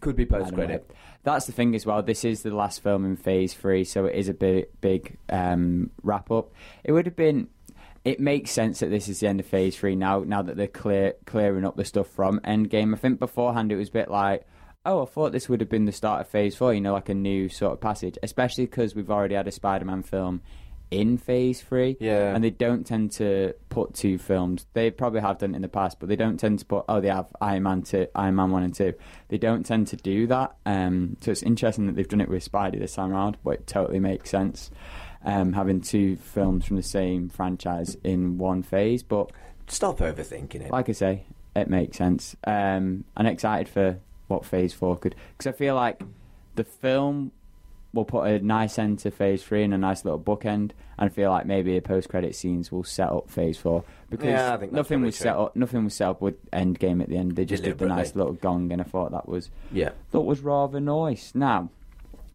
Could 0.00 0.16
be 0.16 0.24
post 0.26 0.54
credit. 0.54 0.90
That's 1.24 1.46
the 1.46 1.52
thing 1.52 1.74
as 1.74 1.84
well. 1.84 2.02
This 2.02 2.24
is 2.24 2.42
the 2.42 2.54
last 2.54 2.82
film 2.82 3.04
in 3.04 3.16
Phase 3.16 3.52
Three, 3.52 3.84
so 3.84 4.06
it 4.06 4.14
is 4.14 4.28
a 4.28 4.34
big, 4.34 4.66
big 4.80 5.18
um, 5.28 5.90
wrap 6.02 6.30
up. 6.30 6.52
It 6.84 6.92
would 6.92 7.06
have 7.06 7.16
been. 7.16 7.48
It 8.04 8.20
makes 8.20 8.52
sense 8.52 8.78
that 8.80 8.88
this 8.90 9.08
is 9.08 9.20
the 9.20 9.26
end 9.26 9.40
of 9.40 9.44
Phase 9.46 9.76
Three 9.76 9.96
now. 9.96 10.20
Now 10.20 10.40
that 10.42 10.56
they're 10.56 10.66
clear 10.68 11.14
clearing 11.26 11.66
up 11.66 11.76
the 11.76 11.84
stuff 11.84 12.06
from 12.06 12.40
Endgame, 12.40 12.94
I 12.94 12.96
think 12.96 13.18
beforehand 13.18 13.70
it 13.72 13.76
was 13.76 13.88
a 13.88 13.92
bit 13.92 14.08
like, 14.10 14.46
oh, 14.86 15.02
I 15.02 15.06
thought 15.06 15.32
this 15.32 15.48
would 15.48 15.60
have 15.60 15.68
been 15.68 15.84
the 15.84 15.92
start 15.92 16.20
of 16.22 16.28
Phase 16.28 16.54
Four. 16.56 16.72
You 16.72 16.80
know, 16.80 16.92
like 16.94 17.08
a 17.10 17.14
new 17.14 17.48
sort 17.48 17.72
of 17.72 17.80
passage, 17.80 18.16
especially 18.22 18.64
because 18.64 18.94
we've 18.94 19.10
already 19.10 19.34
had 19.34 19.48
a 19.48 19.52
Spider-Man 19.52 20.04
film 20.04 20.40
in 20.90 21.18
Phase 21.18 21.60
Three. 21.60 21.96
Yeah. 22.00 22.34
and 22.34 22.42
they 22.42 22.50
don't 22.50 22.86
tend 22.86 23.12
to 23.12 23.54
put 23.68 23.94
two 23.94 24.18
films. 24.18 24.66
They 24.72 24.90
probably 24.90 25.20
have 25.20 25.38
done 25.38 25.52
it 25.52 25.56
in 25.56 25.62
the 25.62 25.68
past, 25.68 25.98
but 26.00 26.08
they 26.08 26.16
don't 26.16 26.38
tend 26.38 26.58
to 26.60 26.64
put. 26.64 26.84
Oh, 26.88 27.00
they 27.00 27.08
have 27.08 27.26
Iron 27.40 27.62
Man 27.64 27.82
two, 27.82 28.06
Iron 28.14 28.36
Man 28.36 28.50
one 28.50 28.62
and 28.62 28.74
two. 28.74 28.94
They 29.28 29.38
don't 29.38 29.64
tend 29.66 29.88
to 29.88 29.96
do 29.96 30.26
that. 30.28 30.56
Um, 30.66 31.16
so 31.20 31.30
it's 31.30 31.42
interesting 31.42 31.86
that 31.86 31.96
they've 31.96 32.08
done 32.08 32.20
it 32.20 32.28
with 32.28 32.50
Spidey 32.50 32.78
this 32.78 32.94
time 32.94 33.12
around, 33.12 33.36
but 33.44 33.50
it 33.50 33.66
totally 33.66 34.00
makes 34.00 34.30
sense. 34.30 34.70
Um, 35.24 35.52
having 35.52 35.80
two 35.80 36.16
films 36.16 36.64
from 36.64 36.76
the 36.76 36.82
same 36.82 37.28
franchise 37.28 37.96
in 38.04 38.38
one 38.38 38.62
phase, 38.62 39.02
but 39.02 39.30
Stop 39.66 39.98
overthinking 39.98 40.62
it. 40.62 40.70
like 40.70 40.88
I 40.88 40.92
say, 40.92 41.24
it 41.56 41.68
makes 41.68 41.98
sense. 41.98 42.36
Um, 42.44 43.04
I'm 43.16 43.26
excited 43.26 43.68
for 43.68 43.98
what 44.28 44.44
Phase 44.44 44.72
Four 44.74 44.96
could, 44.96 45.16
because 45.36 45.52
I 45.52 45.56
feel 45.56 45.74
like 45.74 46.00
the 46.54 46.62
film 46.64 47.32
will 47.92 48.04
put 48.04 48.26
a 48.26 48.38
nice 48.40 48.78
end 48.78 48.98
to 49.00 49.10
Phase 49.10 49.42
Three 49.42 49.64
and 49.64 49.72
a 49.72 49.78
nice 49.78 50.04
little 50.04 50.20
bookend, 50.20 50.72
and 50.98 51.12
feel 51.12 51.30
like 51.30 51.46
maybe 51.46 51.76
a 51.76 51.82
post-credit 51.82 52.34
scenes 52.34 52.70
will 52.70 52.84
set 52.84 53.10
up 53.10 53.30
Phase 53.30 53.58
Four 53.58 53.84
because 54.10 54.26
Yeah, 54.26 54.54
I 54.54 54.56
think 54.56 54.72
nothing 54.72 55.02
was 55.02 55.16
set 55.16 55.36
up. 55.36 55.56
Nothing 55.56 55.84
was 55.84 55.94
set 55.94 56.08
up 56.08 56.20
with 56.20 56.34
end 56.52 56.78
game 56.78 57.00
at 57.00 57.08
the 57.08 57.16
end. 57.16 57.36
They 57.36 57.44
just 57.44 57.62
did 57.62 57.78
the 57.78 57.86
nice 57.86 58.14
little 58.14 58.34
gong, 58.34 58.72
and 58.72 58.80
I 58.80 58.84
thought 58.84 59.12
that 59.12 59.28
was 59.28 59.50
yeah. 59.72 59.90
thought 60.10 60.26
was 60.26 60.40
rather 60.40 60.80
nice. 60.80 61.34
Now, 61.34 61.70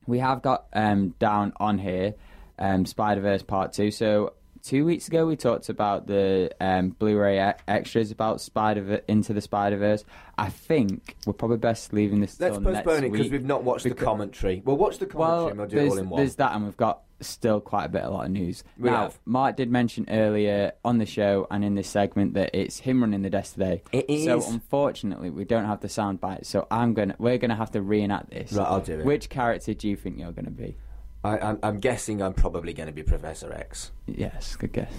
we 0.08 0.20
have 0.20 0.42
got 0.42 0.66
um, 0.74 1.16
down 1.20 1.54
on 1.58 1.78
here 1.78 2.16
um, 2.60 2.86
Spider 2.86 3.22
Verse 3.22 3.44
Part 3.44 3.74
2. 3.74 3.92
So, 3.92 4.34
two 4.64 4.86
weeks 4.86 5.08
ago 5.08 5.26
we 5.26 5.36
talked 5.36 5.70
about 5.70 6.08
the 6.08 6.50
um, 6.60 6.90
Blu-ray 6.90 7.54
extras 7.68 8.12
about 8.12 8.42
Spider 8.42 9.02
into 9.08 9.34
the 9.34 9.42
Spider 9.42 9.78
Verse. 9.78 10.04
I 10.38 10.50
think 10.50 11.16
we're 11.28 11.34
probably 11.34 11.58
best 11.58 11.94
leaving 11.94 12.22
this. 12.22 12.40
Let's 12.40 12.58
postpone 12.58 12.74
next 12.74 13.04
it 13.04 13.12
because 13.12 13.32
we've 13.32 13.46
not 13.46 13.64
watched 13.64 13.84
the 13.84 13.94
commentary. 13.94 14.62
We'll 14.66 14.78
watch 14.78 14.98
the 14.98 15.06
commentary 15.06 15.38
Well, 15.38 15.48
and 15.50 15.58
we'll 15.60 15.68
do 15.68 15.90
all 15.90 15.98
in 15.98 16.10
one. 16.10 16.18
there's 16.18 16.36
that, 16.36 16.56
and 16.56 16.64
we've 16.64 16.78
got 16.78 17.04
still 17.20 17.62
quite 17.62 17.86
a 17.86 17.90
bit, 17.90 18.04
a 18.04 18.10
lot 18.10 18.26
of 18.26 18.32
news. 18.32 18.64
We 18.78 18.90
now, 18.90 19.04
have. 19.04 19.20
Mark 19.26 19.58
did 19.58 19.72
mention 19.72 20.06
earlier 20.10 20.74
on 20.84 20.98
the 20.98 21.06
show 21.06 21.48
and 21.52 21.64
in 21.64 21.76
this 21.76 21.88
segment 21.88 22.34
that 22.34 22.52
it's 22.54 22.80
him 22.80 23.02
running 23.02 23.22
the 23.22 23.30
desk 23.30 23.54
today. 23.54 23.84
It 23.92 24.26
So 24.26 24.42
unfortunately, 24.52 25.30
we 25.30 25.46
don't 25.46 25.66
have 25.66 25.82
the 25.82 25.90
sound 25.90 26.20
bite. 26.20 26.46
So 26.46 26.68
I'm 26.72 26.94
gonna, 26.94 27.16
we're 27.20 27.38
gonna 27.38 27.56
have 27.56 27.72
to 27.72 27.82
reenact 27.82 28.32
this. 28.32 28.54
Right, 28.54 28.68
I'll 28.68 28.82
do 28.82 29.00
it. 29.00 29.06
Which 29.06 29.30
character 29.30 29.74
do 29.74 29.88
you 29.88 29.96
think 29.96 30.18
you're 30.18 30.32
gonna 30.32 30.52
be? 30.52 30.76
I, 31.24 31.38
I'm, 31.40 31.60
I'm 31.64 31.80
guessing 31.80 32.22
I'm 32.22 32.34
probably 32.34 32.74
going 32.74 32.88
to 32.88 32.94
be 32.94 33.04
Professor 33.04 33.52
X. 33.54 33.92
Yes, 34.08 34.56
good 34.56 34.74
guess. 34.74 34.92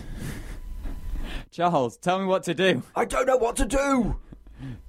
Charles, 1.50 1.96
tell 1.96 2.18
me 2.18 2.26
what 2.26 2.42
to 2.44 2.54
do. 2.54 2.82
I 2.96 3.04
don't 3.04 3.26
know 3.26 3.36
what 3.36 3.56
to 3.56 3.66
do. 3.66 4.16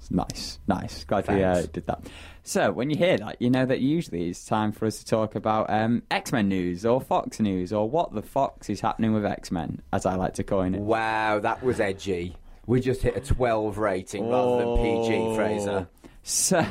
Nice, 0.10 0.60
nice. 0.68 1.04
Glad 1.04 1.28
we 1.28 1.44
uh, 1.44 1.64
did 1.74 1.86
that. 1.88 2.08
So, 2.44 2.72
when 2.72 2.90
you 2.90 2.96
hear 2.98 3.18
that, 3.18 3.42
you 3.42 3.50
know 3.50 3.66
that 3.66 3.82
usually 3.82 4.30
it's 4.30 4.46
time 4.46 4.72
for 4.72 4.86
us 4.86 5.00
to 5.00 5.06
talk 5.06 5.36
about 5.36 5.70
um, 5.70 6.04
X 6.12 6.32
Men 6.32 6.48
news 6.48 6.86
or 6.86 7.02
Fox 7.02 7.40
news 7.40 7.74
or 7.74 7.90
what 7.90 8.14
the 8.14 8.22
Fox 8.22 8.70
is 8.70 8.80
happening 8.82 9.14
with 9.14 9.26
X 9.26 9.52
Men, 9.52 9.82
as 9.92 10.06
I 10.06 10.16
like 10.16 10.36
to 10.36 10.44
coin 10.44 10.76
it. 10.76 10.82
Wow, 10.82 11.40
that 11.40 11.64
was 11.64 11.80
edgy. 11.80 12.38
We 12.68 12.80
just 12.80 13.02
hit 13.02 13.18
a 13.18 13.20
12 13.20 13.78
rating 13.78 14.30
rather 14.30 14.58
than 14.64 14.78
PG, 14.78 15.14
Oh. 15.16 15.36
Fraser. 15.36 15.88
So, 16.28 16.66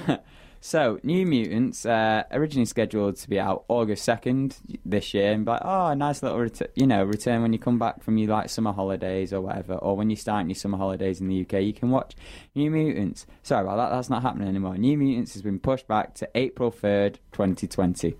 so 0.66 0.98
New 1.02 1.26
Mutants 1.26 1.84
uh, 1.84 2.22
originally 2.30 2.64
scheduled 2.64 3.16
to 3.16 3.28
be 3.28 3.38
out 3.38 3.66
August 3.68 4.02
second 4.02 4.56
this 4.82 5.12
year, 5.12 5.30
and 5.30 5.44
be 5.44 5.50
like, 5.50 5.60
oh, 5.62 5.88
a 5.88 5.94
nice 5.94 6.22
little 6.22 6.38
ret- 6.38 6.72
you 6.74 6.86
know 6.86 7.04
return 7.04 7.42
when 7.42 7.52
you 7.52 7.58
come 7.58 7.78
back 7.78 8.02
from 8.02 8.16
your 8.16 8.30
like 8.30 8.48
summer 8.48 8.72
holidays 8.72 9.34
or 9.34 9.42
whatever, 9.42 9.74
or 9.74 9.94
when 9.94 10.08
you 10.08 10.16
start 10.16 10.46
your 10.46 10.54
summer 10.54 10.78
holidays 10.78 11.20
in 11.20 11.28
the 11.28 11.42
UK, 11.42 11.60
you 11.60 11.74
can 11.74 11.90
watch 11.90 12.14
New 12.54 12.70
Mutants. 12.70 13.26
Sorry 13.42 13.60
about 13.62 13.76
that, 13.76 13.94
that's 13.94 14.08
not 14.08 14.22
happening 14.22 14.48
anymore. 14.48 14.78
New 14.78 14.96
Mutants 14.96 15.34
has 15.34 15.42
been 15.42 15.58
pushed 15.58 15.86
back 15.86 16.14
to 16.14 16.30
April 16.34 16.70
third, 16.70 17.18
twenty 17.30 17.66
twenty. 17.66 18.16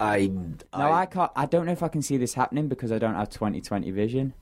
I, 0.00 0.28
no, 0.28 0.62
I 0.72 1.04
can't. 1.04 1.30
I 1.36 1.44
don't 1.44 1.66
know 1.66 1.72
if 1.72 1.82
I 1.82 1.88
can 1.88 2.00
see 2.00 2.16
this 2.16 2.32
happening 2.32 2.68
because 2.68 2.90
I 2.90 2.98
don't 2.98 3.16
have 3.16 3.28
twenty 3.28 3.60
twenty 3.60 3.90
vision. 3.90 4.32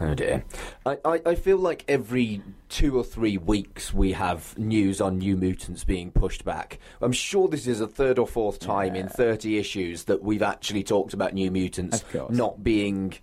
Oh 0.00 0.14
dear. 0.14 0.44
I, 0.84 0.98
I, 1.04 1.20
I 1.24 1.34
feel 1.34 1.56
like 1.56 1.84
every 1.88 2.42
two 2.68 2.98
or 2.98 3.04
three 3.04 3.38
weeks 3.38 3.94
we 3.94 4.12
have 4.12 4.56
news 4.58 5.00
on 5.00 5.18
New 5.18 5.36
Mutants 5.36 5.84
being 5.84 6.10
pushed 6.10 6.44
back. 6.44 6.78
I'm 7.00 7.12
sure 7.12 7.48
this 7.48 7.66
is 7.66 7.80
a 7.80 7.86
third 7.86 8.18
or 8.18 8.26
fourth 8.26 8.58
time 8.58 8.94
in 8.94 9.08
30 9.08 9.58
issues 9.58 10.04
that 10.04 10.22
we've 10.22 10.42
actually 10.42 10.82
talked 10.82 11.14
about 11.14 11.32
New 11.32 11.50
Mutants 11.50 12.04
not 12.28 12.62
being 12.62 13.14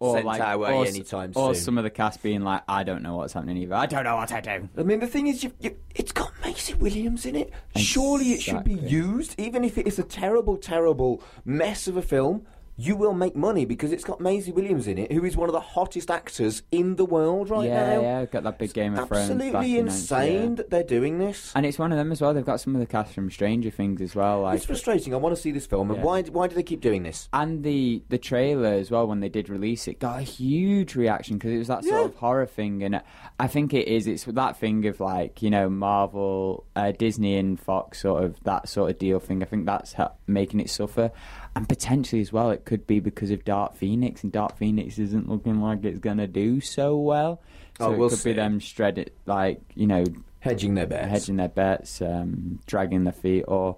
sent 0.00 0.26
our 0.26 0.58
way 0.58 0.72
or, 0.72 0.86
anytime 0.86 1.32
or 1.34 1.54
soon. 1.54 1.64
some 1.64 1.78
of 1.78 1.84
the 1.84 1.90
cast 1.90 2.22
being 2.22 2.42
like, 2.42 2.62
I 2.68 2.84
don't 2.84 3.02
know 3.02 3.16
what's 3.16 3.32
happening 3.32 3.56
either. 3.56 3.74
I 3.74 3.86
don't 3.86 4.04
know 4.04 4.16
what 4.16 4.30
I 4.30 4.40
do. 4.40 4.68
I 4.76 4.82
mean, 4.82 5.00
the 5.00 5.06
thing 5.06 5.26
is, 5.26 5.42
you, 5.42 5.52
you, 5.60 5.76
it's 5.94 6.12
got 6.12 6.32
Maisie 6.44 6.74
Williams 6.74 7.26
in 7.26 7.34
it. 7.36 7.52
Surely 7.74 8.32
it 8.32 8.42
should 8.42 8.64
be 8.64 8.74
used, 8.74 9.34
even 9.38 9.64
if 9.64 9.78
it 9.78 9.86
is 9.86 9.98
a 9.98 10.04
terrible, 10.04 10.56
terrible 10.56 11.22
mess 11.44 11.88
of 11.88 11.96
a 11.96 12.02
film. 12.02 12.46
You 12.80 12.94
will 12.94 13.12
make 13.12 13.34
money 13.34 13.64
because 13.64 13.90
it's 13.90 14.04
got 14.04 14.20
Maisie 14.20 14.52
Williams 14.52 14.86
in 14.86 14.98
it, 14.98 15.10
who 15.10 15.24
is 15.24 15.36
one 15.36 15.48
of 15.48 15.52
the 15.52 15.58
hottest 15.60 16.12
actors 16.12 16.62
in 16.70 16.94
the 16.94 17.04
world 17.04 17.50
right 17.50 17.66
yeah, 17.68 17.94
now. 17.96 18.00
yeah, 18.00 18.24
got 18.26 18.44
that 18.44 18.56
big 18.56 18.72
Game 18.72 18.96
of 18.96 19.08
Thrones. 19.08 19.30
Absolutely 19.30 19.78
insane 19.78 20.50
yeah. 20.50 20.54
that 20.54 20.70
they're 20.70 20.84
doing 20.84 21.18
this. 21.18 21.52
And 21.56 21.66
it's 21.66 21.76
one 21.76 21.90
of 21.90 21.98
them 21.98 22.12
as 22.12 22.20
well. 22.20 22.32
They've 22.32 22.44
got 22.44 22.60
some 22.60 22.76
of 22.76 22.80
the 22.80 22.86
cast 22.86 23.14
from 23.14 23.32
Stranger 23.32 23.70
Things 23.70 24.00
as 24.00 24.14
well, 24.14 24.42
like 24.42 24.58
it's 24.58 24.64
frustrating. 24.64 25.12
I 25.12 25.16
want 25.16 25.34
to 25.34 25.42
see 25.42 25.50
this 25.50 25.66
film, 25.66 25.90
and 25.90 25.98
Yeah. 25.98 26.04
why? 26.04 26.22
Why 26.22 26.46
do 26.46 26.54
they 26.54 26.62
keep 26.62 26.80
doing 26.80 27.02
this? 27.02 27.28
and 27.32 27.64
the 27.64 28.04
the 28.10 28.18
trailer 28.18 28.68
as 28.74 28.92
well. 28.92 29.08
When 29.08 29.18
they 29.18 29.28
did 29.28 29.48
release 29.48 29.88
it, 29.88 29.98
got 29.98 30.20
a 30.20 30.22
huge 30.22 30.94
reaction 30.94 31.36
because 31.36 31.50
it 31.50 31.58
was 31.58 31.68
that 31.68 31.82
sort 31.82 32.00
Yeah. 32.00 32.06
of 32.06 32.14
horror 32.14 32.46
thing, 32.46 32.84
and 32.84 33.02
I 33.40 33.48
think 33.48 33.74
it 33.74 33.88
is. 33.88 34.06
It's 34.06 34.22
that 34.24 34.56
thing 34.56 34.86
of 34.86 35.00
like 35.00 35.42
you 35.42 35.50
know 35.50 35.68
Marvel, 35.68 36.64
uh, 36.76 36.92
Disney, 36.92 37.36
and 37.38 37.58
Fox 37.58 38.02
sort 38.02 38.22
of 38.22 38.36
that 38.44 38.68
sort 38.68 38.90
of 38.92 38.98
deal 38.98 39.18
thing. 39.18 39.42
I 39.42 39.46
think 39.46 39.66
that's 39.66 39.94
ha- 39.94 40.12
making 40.28 40.60
it 40.60 40.70
suffer, 40.70 41.10
and 41.56 41.68
potentially 41.68 42.20
as 42.20 42.32
well, 42.32 42.50
it 42.50 42.64
could 42.64 42.86
be 42.86 43.00
because 43.00 43.30
of 43.30 43.44
Dark 43.44 43.76
Phoenix, 43.76 44.22
and 44.22 44.32
Dark 44.32 44.56
Phoenix 44.56 44.98
isn't 44.98 45.28
looking 45.28 45.60
like 45.60 45.84
it's 45.84 45.98
gonna 45.98 46.26
do 46.26 46.60
so 46.60 46.96
well. 46.96 47.40
So 47.78 47.86
Oh, 47.86 47.92
it 47.92 47.98
we'll 47.98 48.08
could 48.10 48.18
see. 48.18 48.30
be 48.30 48.36
them 48.36 48.58
shredded, 48.60 49.12
like 49.26 49.60
you 49.74 49.86
know, 49.86 50.04
Hedging 50.40 50.74
their 50.74 50.86
bets. 50.86 51.08
hedging 51.08 51.36
their 51.36 51.48
bets, 51.48 52.00
um, 52.00 52.60
dragging 52.66 53.04
their 53.04 53.12
feet, 53.12 53.44
or 53.48 53.76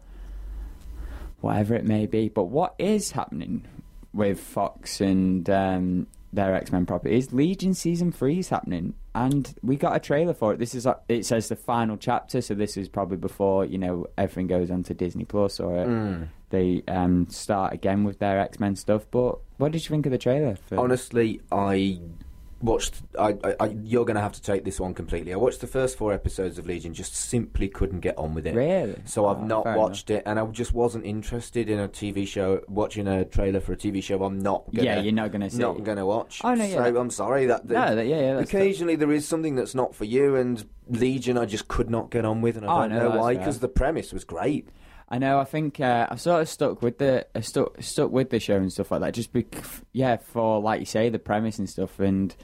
whatever 1.40 1.74
it 1.74 1.84
may 1.86 2.06
be. 2.06 2.28
But 2.28 2.44
what 2.44 2.74
is 2.78 3.12
happening 3.12 3.66
with 4.12 4.38
Fox 4.40 5.00
and 5.00 5.48
um, 5.48 6.06
their 6.32 6.54
X 6.54 6.72
Men 6.72 6.86
properties? 6.86 7.32
Legion 7.32 7.74
season 7.74 8.12
three 8.12 8.38
is 8.38 8.48
happening, 8.48 8.94
and 9.14 9.54
we 9.62 9.76
got 9.76 9.96
a 9.96 10.00
trailer 10.00 10.34
for 10.34 10.52
it. 10.52 10.58
This 10.58 10.74
is 10.74 10.86
uh, 10.86 10.94
it 11.08 11.26
says 11.26 11.48
the 11.48 11.56
final 11.56 11.96
chapter, 11.96 12.40
so 12.40 12.54
this 12.54 12.76
is 12.76 12.88
probably 12.88 13.16
before 13.16 13.64
you 13.64 13.78
know 13.78 14.06
everything 14.16 14.46
goes 14.46 14.70
on 14.70 14.82
to 14.84 14.94
Disney 14.94 15.24
Plus 15.24 15.60
or 15.60 15.76
Mm. 15.86 16.28
they 16.50 16.82
um, 16.88 17.26
start 17.30 17.72
again 17.72 18.04
with 18.04 18.18
their 18.18 18.38
X 18.40 18.60
Men 18.60 18.76
stuff. 18.76 19.06
But 19.10 19.38
what 19.58 19.72
did 19.72 19.82
you 19.84 19.88
think 19.90 20.06
of 20.06 20.12
the 20.12 20.18
trailer? 20.18 20.56
For... 20.56 20.78
Honestly, 20.78 21.40
I 21.52 22.00
watched. 22.62 22.96
I, 23.18 23.36
I, 23.58 23.66
you're 23.82 24.04
going 24.04 24.16
to 24.16 24.20
have 24.20 24.32
to 24.32 24.42
take 24.42 24.64
this 24.64 24.78
one 24.80 24.94
completely. 24.94 25.32
I 25.32 25.36
watched 25.36 25.60
the 25.60 25.66
first 25.66 25.96
four 25.96 26.12
episodes 26.12 26.58
of 26.58 26.66
Legion. 26.66 26.92
Just 26.94 27.14
simply 27.14 27.68
couldn't 27.68 28.00
get 28.00 28.16
on 28.18 28.34
with 28.34 28.46
it. 28.46 28.54
Really? 28.54 28.96
So 29.04 29.26
I've 29.26 29.38
Oh, 29.38 29.44
not 29.46 29.64
watched 29.76 30.10
it, 30.10 30.22
and 30.26 30.38
I 30.38 30.46
just 30.46 30.72
wasn't 30.74 31.04
interested 31.04 31.68
in 31.70 31.78
a 31.78 31.88
TV 31.88 32.26
show. 32.26 32.62
Watching 32.68 33.06
a 33.08 33.24
trailer 33.24 33.60
for 33.60 33.72
a 33.72 33.76
TV 33.76 34.02
show, 34.02 34.22
I'm 34.24 34.38
not. 34.38 34.64
Gonna, 34.74 34.84
Yeah, 34.84 35.00
you're 35.00 35.12
not 35.12 35.32
gonna 35.32 35.50
see 35.50 35.58
Not 35.58 35.82
going 35.84 35.96
to 35.98 36.06
watch. 36.06 36.40
Oh, 36.44 36.54
no, 36.54 36.64
yeah. 36.64 36.74
So 36.84 37.00
I'm 37.00 37.10
sorry 37.10 37.46
that. 37.46 37.66
No, 37.68 37.94
that- 37.94 38.06
yeah, 38.06 38.16
yeah, 38.20 38.26
that's- 38.34 38.48
occasionally 38.48 38.96
there 38.96 39.12
is 39.12 39.26
something 39.26 39.54
that's 39.56 39.74
not 39.74 39.94
for 39.94 40.04
you, 40.04 40.36
and 40.36 40.64
Legion 40.88 41.38
I 41.38 41.46
just 41.46 41.68
could 41.68 41.88
not 41.90 42.10
get 42.10 42.24
on 42.24 42.40
with, 42.42 42.56
and 42.56 42.66
I 42.66 42.68
Oh, 42.76 42.80
don't 42.88 42.98
no, 42.98 43.08
know 43.10 43.20
why. 43.20 43.36
Because 43.36 43.60
the 43.60 43.68
premise 43.68 44.12
was 44.12 44.24
great. 44.24 44.68
I 45.10 45.18
know. 45.18 45.40
I 45.40 45.44
think 45.44 45.80
uh, 45.80 46.06
I've 46.08 46.20
sort 46.20 46.40
of 46.40 46.48
stuck 46.48 46.82
with 46.82 46.98
the 46.98 47.26
uh, 47.34 47.40
stuck 47.40 47.82
stuck 47.82 48.10
with 48.12 48.30
the 48.30 48.38
show 48.38 48.56
and 48.56 48.72
stuff 48.72 48.92
like 48.92 49.00
that. 49.00 49.12
Just 49.12 49.32
be, 49.32 49.44
yeah, 49.92 50.16
for 50.16 50.60
like 50.60 50.78
you 50.78 50.86
say, 50.86 51.08
the 51.08 51.18
premise 51.18 51.58
and 51.58 51.68
stuff, 51.68 51.98
and 51.98 52.34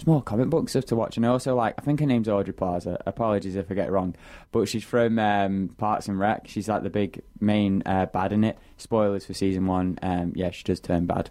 there's 0.00 0.06
more 0.08 0.22
comic 0.22 0.48
book 0.48 0.68
stuff 0.68 0.86
to 0.86 0.96
watch. 0.96 1.16
And 1.16 1.24
also, 1.24 1.54
like 1.54 1.74
I 1.78 1.82
think 1.82 2.00
her 2.00 2.06
name's 2.06 2.28
Audrey 2.28 2.52
Plaza. 2.52 3.00
Apologies 3.06 3.54
if 3.54 3.70
I 3.70 3.74
get 3.74 3.88
it 3.88 3.92
wrong, 3.92 4.16
but 4.50 4.66
she's 4.66 4.82
from 4.82 5.20
um, 5.20 5.70
Parks 5.78 6.08
and 6.08 6.18
Rec. 6.18 6.48
She's 6.48 6.68
like 6.68 6.82
the 6.82 6.90
big 6.90 7.22
main 7.38 7.84
uh, 7.86 8.06
bad 8.06 8.32
in 8.32 8.42
it. 8.42 8.58
Spoilers 8.76 9.26
for 9.26 9.34
season 9.34 9.66
one. 9.66 9.96
Um, 10.02 10.32
yeah, 10.34 10.50
she 10.50 10.64
does 10.64 10.80
turn 10.80 11.06
bad. 11.06 11.30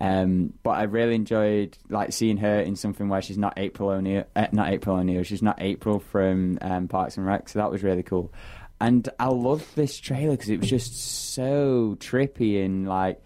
Um, 0.00 0.52
but 0.62 0.72
I 0.72 0.84
really 0.84 1.16
enjoyed 1.16 1.76
like 1.88 2.12
seeing 2.12 2.36
her 2.36 2.60
in 2.60 2.76
something 2.76 3.08
where 3.08 3.22
she's 3.22 3.38
not 3.38 3.54
April 3.56 3.88
O'Neil. 3.88 4.24
Uh, 4.36 4.46
not 4.52 4.68
April 4.68 4.96
O'Neil. 4.96 5.24
She's 5.24 5.42
not 5.42 5.60
April 5.60 5.98
from 5.98 6.58
um, 6.60 6.86
Parks 6.86 7.16
and 7.16 7.26
Rec. 7.26 7.48
So 7.48 7.58
that 7.58 7.70
was 7.70 7.82
really 7.82 8.04
cool. 8.04 8.32
And 8.80 9.08
I 9.18 9.28
loved 9.28 9.76
this 9.76 9.98
trailer 9.98 10.32
because 10.32 10.48
it 10.48 10.60
was 10.60 10.70
just 10.70 10.96
so 11.34 11.96
trippy 12.00 12.64
and 12.64 12.88
like 12.88 13.22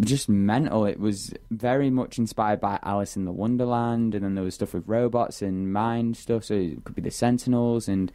just 0.00 0.28
mental. 0.28 0.86
It 0.86 0.98
was 0.98 1.34
very 1.50 1.90
much 1.90 2.18
inspired 2.18 2.60
by 2.60 2.78
Alice 2.82 3.16
in 3.16 3.24
the 3.24 3.32
Wonderland, 3.32 4.14
and 4.14 4.24
then 4.24 4.34
there 4.34 4.44
was 4.44 4.54
stuff 4.54 4.74
with 4.74 4.84
robots 4.86 5.42
and 5.42 5.72
mind 5.72 6.16
stuff. 6.16 6.44
So 6.44 6.54
it 6.54 6.84
could 6.84 6.94
be 6.94 7.02
the 7.02 7.10
Sentinels, 7.10 7.88
and 7.88 8.12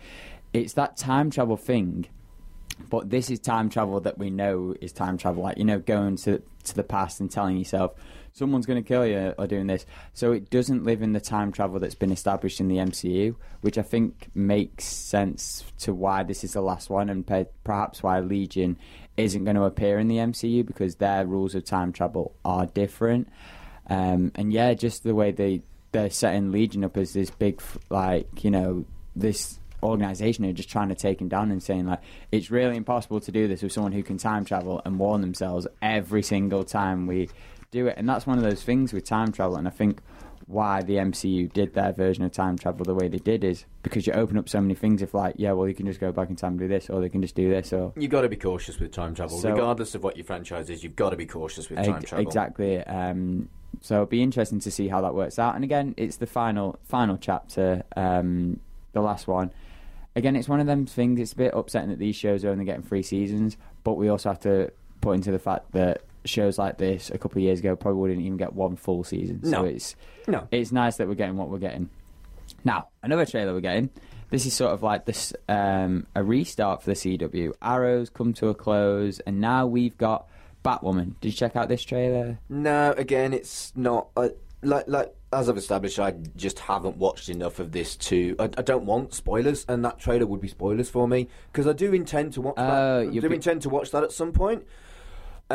it's 0.53 0.73
that 0.73 0.97
time 0.97 1.29
travel 1.29 1.57
thing. 1.57 2.07
But 2.89 3.11
this 3.11 3.29
is 3.29 3.39
time 3.39 3.69
travel 3.69 3.99
that 3.99 4.17
we 4.17 4.31
know 4.31 4.75
is 4.81 4.91
time 4.91 5.17
travel, 5.17 5.43
like 5.43 5.57
you 5.57 5.65
know, 5.65 5.79
going 5.79 6.15
to 6.17 6.41
to 6.63 6.75
the 6.75 6.83
past 6.83 7.19
and 7.19 7.29
telling 7.29 7.57
yourself 7.57 7.93
someone's 8.33 8.65
going 8.65 8.83
to 8.83 8.87
kill 8.87 9.05
you 9.05 9.33
or 9.37 9.47
doing 9.47 9.67
this. 9.67 9.85
So 10.13 10.31
it 10.31 10.49
doesn't 10.49 10.83
live 10.83 11.01
in 11.01 11.13
the 11.13 11.19
time 11.19 11.51
travel 11.51 11.79
that's 11.79 11.95
been 11.95 12.11
established 12.11 12.59
in 12.59 12.67
the 12.67 12.77
MCU, 12.77 13.35
which 13.61 13.77
I 13.77 13.83
think 13.83 14.29
makes 14.33 14.85
sense 14.85 15.63
to 15.79 15.93
why 15.93 16.23
this 16.23 16.43
is 16.43 16.53
the 16.53 16.61
last 16.61 16.89
one, 16.89 17.09
and 17.09 17.25
pe- 17.25 17.45
perhaps 17.63 18.03
why 18.03 18.19
Legion 18.19 18.77
isn't 19.15 19.43
going 19.43 19.55
to 19.55 19.63
appear 19.63 19.99
in 19.99 20.07
the 20.07 20.17
MCU 20.17 20.65
because 20.65 20.95
their 20.95 21.25
rules 21.25 21.53
of 21.55 21.63
time 21.63 21.93
travel 21.93 22.35
are 22.43 22.65
different. 22.65 23.29
Um, 23.87 24.31
and 24.35 24.51
yeah, 24.51 24.73
just 24.73 25.03
the 25.03 25.15
way 25.15 25.31
they 25.31 25.61
they're 25.91 26.09
setting 26.09 26.51
Legion 26.51 26.83
up 26.83 26.97
as 26.97 27.13
this 27.13 27.29
big, 27.29 27.61
like 27.89 28.43
you 28.43 28.49
know, 28.49 28.85
this 29.15 29.59
organization 29.83 30.45
are 30.45 30.53
just 30.53 30.69
trying 30.69 30.89
to 30.89 30.95
take 30.95 31.19
him 31.19 31.27
down 31.27 31.51
and 31.51 31.61
saying 31.61 31.85
like 31.85 31.99
it's 32.31 32.49
really 32.49 32.77
impossible 32.77 33.19
to 33.19 33.31
do 33.33 33.49
this 33.49 33.61
with 33.61 33.71
someone 33.71 33.91
who 33.91 34.01
can 34.01 34.17
time 34.17 34.45
travel 34.45 34.81
and 34.85 34.97
warn 34.97 35.19
themselves 35.19 35.67
every 35.81 36.23
single 36.23 36.63
time 36.63 37.05
we 37.05 37.27
do 37.73 37.87
it 37.87 37.95
and 37.97 38.07
that's 38.07 38.25
one 38.25 38.37
of 38.37 38.43
those 38.43 38.63
things 38.63 38.93
with 38.93 39.03
time 39.03 39.31
travel 39.31 39.57
and 39.57 39.67
i 39.67 39.71
think 39.71 39.99
why 40.45 40.81
the 40.83 40.95
mcu 40.95 41.51
did 41.53 41.73
their 41.73 41.91
version 41.93 42.23
of 42.23 42.31
time 42.31 42.57
travel 42.57 42.85
the 42.85 42.93
way 42.93 43.07
they 43.07 43.17
did 43.17 43.43
is 43.43 43.65
because 43.81 44.05
you 44.05 44.13
open 44.13 44.37
up 44.37 44.47
so 44.47 44.59
many 44.61 44.75
things 44.75 45.01
if 45.01 45.13
like 45.13 45.33
yeah 45.37 45.51
well 45.51 45.67
you 45.67 45.73
can 45.73 45.85
just 45.85 45.99
go 45.99 46.11
back 46.11 46.29
in 46.29 46.35
time 46.35 46.51
and 46.51 46.59
do 46.59 46.67
this 46.67 46.89
or 46.89 47.01
they 47.01 47.09
can 47.09 47.21
just 47.21 47.33
do 47.35 47.49
this 47.49 47.73
or 47.73 47.91
You've 47.95 48.11
got 48.11 48.21
to 48.21 48.29
be 48.29 48.35
cautious 48.35 48.79
with 48.79 48.91
time 48.91 49.15
travel, 49.15 49.37
So- 49.39 49.51
regardless 49.51 49.95
of 49.95 50.03
what 50.03 50.15
your 50.17 50.25
franchise 50.25 50.69
is. 50.69 50.83
You've 50.83 50.95
got 50.95 51.09
to 51.11 51.15
be 51.15 51.25
cautious 51.25 51.69
with 51.69 51.83
time 51.83 52.01
travel. 52.01 52.25
Exactly. 52.25 52.77
Um, 52.83 53.49
so 53.81 53.95
it'll 53.95 54.05
be 54.05 54.21
interesting 54.21 54.59
to 54.59 54.69
see 54.71 54.87
how 54.89 55.01
that 55.01 55.15
works 55.15 55.39
out. 55.39 55.55
And 55.55 55.63
again, 55.63 55.93
it's 55.97 56.17
the 56.17 56.27
final 56.27 56.77
final 56.83 57.17
chapter, 57.17 57.83
um, 57.95 58.59
the 58.91 59.01
last 59.01 59.27
one. 59.27 59.49
Again, 60.15 60.35
it's 60.35 60.47
one 60.49 60.59
of 60.59 60.67
them 60.67 60.85
things. 60.85 61.19
It's 61.19 61.33
a 61.33 61.37
bit 61.37 61.53
upsetting 61.55 61.89
that 61.89 61.99
these 61.99 62.15
shows 62.15 62.45
are 62.45 62.49
only 62.49 62.65
getting 62.65 62.83
three 62.83 63.01
seasons, 63.01 63.57
but 63.83 63.93
we 63.93 64.09
also 64.09 64.29
have 64.29 64.39
to 64.41 64.71
put 65.01 65.13
into 65.15 65.31
the 65.31 65.39
fact 65.39 65.71
that 65.71 66.01
shows 66.25 66.57
like 66.57 66.77
this 66.77 67.09
a 67.09 67.17
couple 67.17 67.39
of 67.39 67.43
years 67.43 67.59
ago 67.59 67.75
probably 67.75 67.99
wouldn't 67.99 68.21
even 68.21 68.37
get 68.37 68.53
one 68.53 68.75
full 68.75 69.03
season. 69.03 69.43
So 69.43 69.49
No. 69.61 69.65
it's 69.65 69.95
No. 70.27 70.47
it's 70.51 70.71
nice 70.71 70.97
that 70.97 71.07
we're 71.07 71.15
getting 71.15 71.37
what 71.37 71.49
we're 71.49 71.59
getting. 71.59 71.89
Now, 72.63 72.87
another 73.01 73.25
trailer 73.25 73.53
we're 73.53 73.61
getting. 73.61 73.89
This 74.29 74.45
is 74.45 74.53
sort 74.53 74.71
of 74.73 74.81
like 74.81 75.05
this 75.05 75.33
um, 75.47 76.07
a 76.15 76.23
restart 76.23 76.81
for 76.81 76.89
the 76.91 76.95
CW. 76.95 77.53
Arrows 77.61 78.09
come 78.09 78.33
to 78.33 78.47
a 78.49 78.53
close, 78.55 79.19
and 79.19 79.39
now 79.39 79.67
we've 79.67 79.97
got 79.97 80.27
Batwoman. 80.65 81.13
Did 81.21 81.29
you 81.29 81.33
check 81.33 81.55
out 81.55 81.67
this 81.69 81.83
trailer? 81.83 82.39
No, 82.49 82.93
again, 82.97 83.33
it's 83.33 83.71
not 83.75 84.07
uh, 84.17 84.29
like 84.63 84.85
like 84.87 85.13
as 85.31 85.49
I've 85.49 85.57
established. 85.57 85.99
I 85.99 86.11
just 86.35 86.57
haven't 86.59 86.97
watched 86.97 87.29
enough 87.29 87.59
of 87.59 87.73
this 87.73 87.95
to. 87.97 88.35
I, 88.39 88.45
I 88.45 88.61
don't 88.63 88.85
want 88.85 89.13
spoilers, 89.13 89.65
and 89.67 89.85
that 89.85 89.99
trailer 89.99 90.25
would 90.25 90.41
be 90.41 90.47
spoilers 90.47 90.89
for 90.89 91.07
me 91.07 91.27
because 91.51 91.67
I 91.67 91.73
do 91.73 91.93
intend 91.93 92.33
to 92.33 92.41
watch. 92.41 92.55
Oh, 92.57 92.65
that. 93.03 93.09
I 93.09 93.11
do 93.19 93.29
be- 93.29 93.35
intend 93.35 93.61
to 93.63 93.69
watch 93.69 93.91
that 93.91 94.03
at 94.03 94.11
some 94.11 94.31
point, 94.31 94.65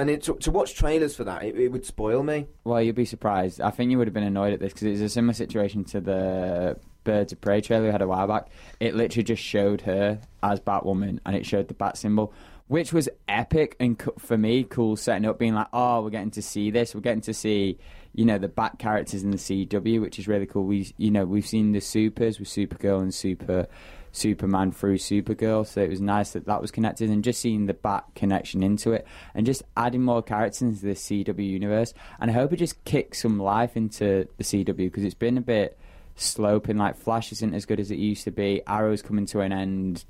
and 0.00 0.10
it, 0.10 0.22
to, 0.24 0.34
to 0.34 0.50
watch 0.50 0.74
trailers 0.74 1.16
for 1.16 1.24
that, 1.24 1.42
it, 1.42 1.58
it 1.58 1.68
would 1.68 1.84
spoil 1.84 2.22
me. 2.22 2.46
Well, 2.64 2.80
you'd 2.80 2.94
be 2.94 3.04
surprised. 3.04 3.60
I 3.60 3.70
think 3.70 3.90
you 3.90 3.98
would 3.98 4.06
have 4.06 4.14
been 4.14 4.22
annoyed 4.22 4.52
at 4.52 4.60
this 4.60 4.72
because 4.72 4.88
it's 4.88 5.00
a 5.00 5.08
similar 5.08 5.34
situation 5.34 5.84
to 5.84 6.00
the 6.00 6.78
Birds 7.04 7.32
of 7.32 7.40
Prey 7.40 7.60
trailer 7.60 7.86
we 7.86 7.90
had 7.90 8.02
a 8.02 8.06
while 8.06 8.26
back. 8.26 8.48
It 8.80 8.94
literally 8.94 9.24
just 9.24 9.42
showed 9.42 9.80
her 9.82 10.20
as 10.42 10.60
Batwoman 10.60 11.20
and 11.24 11.34
it 11.34 11.46
showed 11.46 11.68
the 11.68 11.74
bat 11.74 11.96
symbol, 11.96 12.32
which 12.66 12.92
was 12.92 13.08
epic 13.28 13.76
and 13.80 13.98
co- 13.98 14.14
for 14.18 14.36
me 14.36 14.64
cool. 14.64 14.96
Setting 14.96 15.26
up, 15.26 15.38
being 15.38 15.54
like, 15.54 15.68
oh, 15.72 16.02
we're 16.02 16.10
getting 16.10 16.30
to 16.32 16.42
see 16.42 16.70
this. 16.70 16.94
We're 16.94 17.00
getting 17.00 17.22
to 17.22 17.34
see, 17.34 17.78
you 18.12 18.24
know, 18.24 18.38
the 18.38 18.48
bat 18.48 18.78
characters 18.78 19.22
in 19.22 19.30
the 19.30 19.38
CW, 19.38 20.00
which 20.00 20.18
is 20.18 20.28
really 20.28 20.46
cool. 20.46 20.64
We, 20.64 20.92
you 20.96 21.10
know, 21.10 21.24
we've 21.24 21.46
seen 21.46 21.72
the 21.72 21.80
supers 21.80 22.38
with 22.38 22.48
Supergirl 22.48 23.00
and 23.00 23.14
Super. 23.14 23.66
Superman 24.12 24.72
through 24.72 24.98
Supergirl, 24.98 25.66
so 25.66 25.80
it 25.80 25.90
was 25.90 26.00
nice 26.00 26.32
that 26.32 26.46
that 26.46 26.60
was 26.60 26.70
connected, 26.70 27.10
and 27.10 27.22
just 27.24 27.40
seeing 27.40 27.66
the 27.66 27.74
Bat 27.74 28.04
connection 28.14 28.62
into 28.62 28.92
it, 28.92 29.06
and 29.34 29.46
just 29.46 29.62
adding 29.76 30.02
more 30.02 30.22
characters 30.22 30.62
into 30.62 30.86
the 30.86 30.94
CW 30.94 31.48
universe. 31.48 31.94
And 32.20 32.30
I 32.30 32.34
hope 32.34 32.52
it 32.52 32.56
just 32.56 32.84
kicks 32.84 33.22
some 33.22 33.38
life 33.38 33.76
into 33.76 34.28
the 34.36 34.44
CW 34.44 34.76
because 34.76 35.04
it's 35.04 35.14
been 35.14 35.38
a 35.38 35.42
bit 35.42 35.78
sloping. 36.16 36.76
Like 36.76 36.96
Flash 36.96 37.32
isn't 37.32 37.54
as 37.54 37.66
good 37.66 37.80
as 37.80 37.90
it 37.90 37.98
used 37.98 38.24
to 38.24 38.30
be. 38.30 38.62
Arrow's 38.66 39.02
coming 39.02 39.26
to 39.26 39.40
an 39.40 39.52
end 39.52 40.04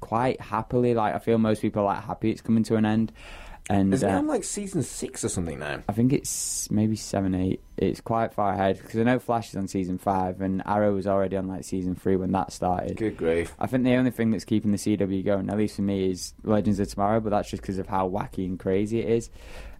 quite 0.00 0.40
happily. 0.40 0.94
Like 0.94 1.14
I 1.14 1.18
feel 1.18 1.38
most 1.38 1.62
people 1.62 1.82
are 1.82 1.94
like 1.94 2.04
happy 2.04 2.30
it's 2.30 2.40
coming 2.40 2.64
to 2.64 2.76
an 2.76 2.84
end, 2.84 3.12
and 3.68 3.92
Is 3.92 4.02
it 4.02 4.10
uh, 4.10 4.18
on 4.18 4.26
like 4.26 4.44
season 4.44 4.82
six 4.82 5.24
or 5.24 5.28
something 5.28 5.58
now? 5.58 5.82
I 5.88 5.92
think 5.92 6.12
it's 6.12 6.70
maybe 6.70 6.94
seven, 6.96 7.34
eight. 7.34 7.60
It's 7.76 8.00
quite 8.00 8.32
far 8.32 8.52
ahead 8.52 8.78
because 8.80 9.00
I 9.00 9.02
know 9.02 9.18
Flash 9.18 9.48
is 9.50 9.56
on 9.56 9.66
season 9.68 9.98
five, 9.98 10.40
and 10.40 10.62
Arrow 10.66 10.94
was 10.94 11.06
already 11.06 11.36
on 11.36 11.48
like 11.48 11.64
season 11.64 11.94
three 11.96 12.16
when 12.16 12.30
that 12.32 12.52
started. 12.52 12.96
Good 12.96 13.16
grief! 13.16 13.54
I 13.58 13.66
think 13.66 13.84
the 13.84 13.94
only 13.94 14.10
thing 14.12 14.30
that's 14.30 14.44
keeping 14.44 14.70
the 14.70 14.78
CW 14.78 15.24
going, 15.24 15.50
at 15.50 15.56
least 15.56 15.76
for 15.76 15.82
me, 15.82 16.10
is 16.10 16.32
Legends 16.44 16.78
of 16.78 16.88
Tomorrow, 16.88 17.20
but 17.20 17.30
that's 17.30 17.50
just 17.50 17.62
because 17.62 17.78
of 17.78 17.88
how 17.88 18.08
wacky 18.08 18.44
and 18.44 18.58
crazy 18.58 19.00
it 19.00 19.08
is. 19.08 19.30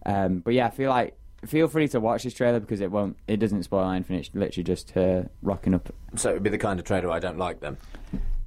Um, 0.05 0.39
but 0.39 0.53
yeah, 0.53 0.67
I 0.67 0.69
feel 0.71 0.89
like 0.89 1.17
feel 1.45 1.67
free 1.67 1.87
to 1.87 1.99
watch 1.99 2.23
this 2.23 2.33
trailer 2.33 2.59
because 2.59 2.81
it 2.81 2.91
won't, 2.91 3.15
it 3.27 3.37
doesn't 3.37 3.63
spoil 3.63 3.89
anything. 3.89 4.17
It's 4.17 4.29
literally 4.33 4.63
just 4.63 4.91
her 4.91 5.29
rocking 5.41 5.73
up 5.75 5.93
So 6.15 6.31
it 6.31 6.33
would 6.33 6.43
be 6.43 6.49
the 6.49 6.57
kind 6.57 6.79
of 6.79 6.85
trailer 6.85 7.11
I 7.11 7.19
don't 7.19 7.37
like 7.37 7.59
then. 7.61 7.77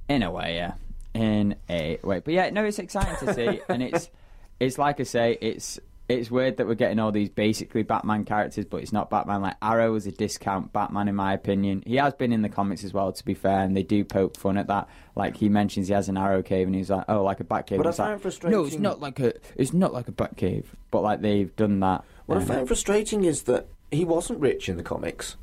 in 0.09 0.23
a 0.23 0.29
way, 0.31 0.55
yeah, 0.55 0.73
in 1.13 1.55
a 1.69 1.97
way. 2.03 2.19
But 2.19 2.33
yeah, 2.33 2.49
no, 2.51 2.63
it's 2.63 2.79
exciting 2.79 3.27
to 3.27 3.33
see, 3.33 3.61
and 3.69 3.81
it's 3.81 4.09
it's 4.61 4.77
like 4.77 4.99
I 4.99 5.03
say, 5.03 5.37
it's 5.41 5.79
it's 6.07 6.29
weird 6.29 6.57
that 6.57 6.67
we're 6.67 6.75
getting 6.75 6.99
all 6.99 7.11
these 7.11 7.29
basically 7.29 7.81
Batman 7.83 8.25
characters, 8.25 8.65
but 8.65 8.81
it's 8.81 8.93
not 8.93 9.09
Batman. 9.09 9.41
Like 9.41 9.55
Arrow 9.61 9.95
is 9.95 10.05
a 10.05 10.11
discount 10.11 10.71
Batman, 10.71 11.07
in 11.07 11.15
my 11.15 11.33
opinion. 11.33 11.81
He 11.85 11.95
has 11.95 12.13
been 12.13 12.31
in 12.31 12.43
the 12.43 12.49
comics 12.49 12.83
as 12.83 12.93
well, 12.93 13.11
to 13.11 13.25
be 13.25 13.33
fair, 13.33 13.61
and 13.61 13.75
they 13.75 13.81
do 13.81 14.05
poke 14.05 14.37
fun 14.37 14.57
at 14.57 14.67
that. 14.67 14.87
Like 15.15 15.35
he 15.35 15.49
mentions, 15.49 15.87
he 15.87 15.93
has 15.95 16.09
an 16.09 16.17
Arrow 16.17 16.43
cave, 16.43 16.67
and 16.67 16.75
he's 16.75 16.91
like, 16.91 17.05
"Oh, 17.09 17.23
like 17.23 17.39
a 17.39 17.43
Bat 17.43 17.67
cave." 17.67 17.79
It's 17.79 17.99
I 17.99 18.03
like, 18.03 18.11
find 18.11 18.21
frustrating- 18.21 18.59
No, 18.59 18.65
it's 18.65 18.77
not 18.77 18.99
like 18.99 19.19
a 19.19 19.33
it's 19.55 19.73
not 19.73 19.93
like 19.93 20.07
a 20.07 20.11
Bat 20.11 20.37
cave, 20.37 20.75
but 20.91 21.01
like 21.01 21.21
they've 21.21 21.55
done 21.55 21.79
that. 21.79 22.05
What 22.27 22.37
I 22.37 22.41
um, 22.41 22.47
find 22.47 22.67
frustrating 22.67 23.23
is 23.23 23.43
that 23.43 23.65
he 23.89 24.05
wasn't 24.05 24.39
rich 24.39 24.69
in 24.69 24.77
the 24.77 24.83
comics, 24.83 25.37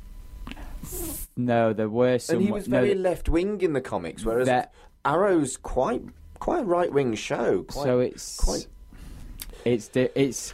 no, 1.35 1.73
there 1.73 1.89
were 1.89 2.19
some. 2.19 2.37
and 2.37 2.45
he 2.45 2.51
was 2.51 2.69
no, 2.69 2.79
very 2.79 2.95
left 2.95 3.27
wing 3.27 3.59
in 3.61 3.73
the 3.73 3.81
comics, 3.81 4.23
whereas 4.23 4.67
Arrow's 5.03 5.57
quite 5.57 6.03
quite 6.39 6.61
a 6.61 6.65
right 6.65 6.91
wing 6.91 7.15
show. 7.15 7.63
Quite, 7.63 7.83
so 7.83 7.99
it's 7.99 8.37
quite 8.37 8.67
it's 9.65 9.87
di- 9.87 10.09
it's 10.15 10.53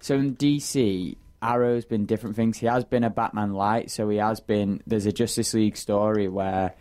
so 0.00 0.16
in 0.16 0.36
DC 0.36 1.16
Arrow's 1.44 1.84
been 1.84 2.06
different 2.06 2.36
things. 2.36 2.58
He 2.58 2.66
has 2.66 2.84
been 2.84 3.04
a 3.04 3.10
Batman 3.10 3.52
light, 3.52 3.90
so 3.90 4.08
he 4.08 4.16
has 4.16 4.40
been. 4.40 4.82
There's 4.86 5.06
a 5.06 5.12
Justice 5.12 5.52
League 5.54 5.76
story 5.76 6.26
where 6.26 6.74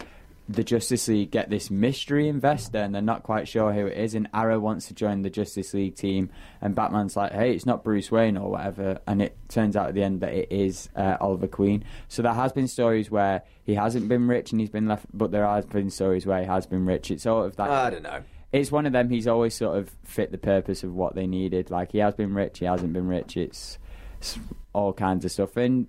the 0.47 0.63
Justice 0.63 1.07
League 1.07 1.31
get 1.31 1.49
this 1.49 1.69
mystery 1.69 2.29
investor, 2.29 2.77
and 2.77 2.95
they're 2.95 3.01
not 3.01 3.23
quite 3.23 3.47
sure 3.47 3.73
who 3.73 3.87
it 3.87 3.97
is. 3.97 4.15
And 4.15 4.29
Arrow 4.33 4.59
wants 4.59 4.87
to 4.87 4.93
join 4.93 5.21
the 5.21 5.29
Justice 5.29 5.73
League 5.73 5.95
team, 5.95 6.29
and 6.61 6.75
Batman's 6.75 7.17
like, 7.17 7.33
"Hey, 7.33 7.53
it's 7.53 7.65
not 7.65 7.83
Bruce 7.83 8.09
Wayne 8.09 8.37
or 8.37 8.51
whatever." 8.51 8.99
And 9.05 9.21
it 9.21 9.37
turns 9.49 9.75
out 9.75 9.89
at 9.89 9.95
the 9.95 10.03
end 10.03 10.21
that 10.21 10.33
it 10.33 10.51
is 10.51 10.89
uh, 10.95 11.17
Oliver 11.19 11.47
Queen. 11.47 11.83
So 12.07 12.21
there 12.21 12.33
has 12.33 12.53
been 12.53 12.67
stories 12.67 13.11
where 13.11 13.43
he 13.65 13.75
hasn't 13.75 14.07
been 14.07 14.27
rich 14.27 14.51
and 14.51 14.61
he's 14.61 14.69
been 14.69 14.87
left, 14.87 15.05
but 15.13 15.31
there 15.31 15.45
has 15.45 15.65
been 15.65 15.89
stories 15.89 16.25
where 16.25 16.39
he 16.39 16.45
has 16.45 16.65
been 16.65 16.85
rich. 16.85 17.11
It's 17.11 17.23
sort 17.23 17.47
of 17.47 17.57
that 17.57 17.69
I 17.69 17.89
don't 17.89 18.03
know. 18.03 18.23
It's 18.53 18.71
one 18.71 18.85
of 18.85 18.93
them. 18.93 19.09
He's 19.09 19.27
always 19.27 19.55
sort 19.55 19.77
of 19.77 19.89
fit 20.03 20.31
the 20.31 20.37
purpose 20.37 20.83
of 20.83 20.93
what 20.93 21.15
they 21.15 21.25
needed. 21.25 21.71
Like 21.71 21.91
he 21.91 21.97
has 21.97 22.13
been 22.13 22.35
rich, 22.35 22.59
he 22.59 22.65
hasn't 22.65 22.93
been 22.93 23.07
rich. 23.07 23.35
It's, 23.35 23.79
it's 24.19 24.37
all 24.73 24.93
kinds 24.93 25.25
of 25.25 25.31
stuff. 25.31 25.57
And 25.57 25.87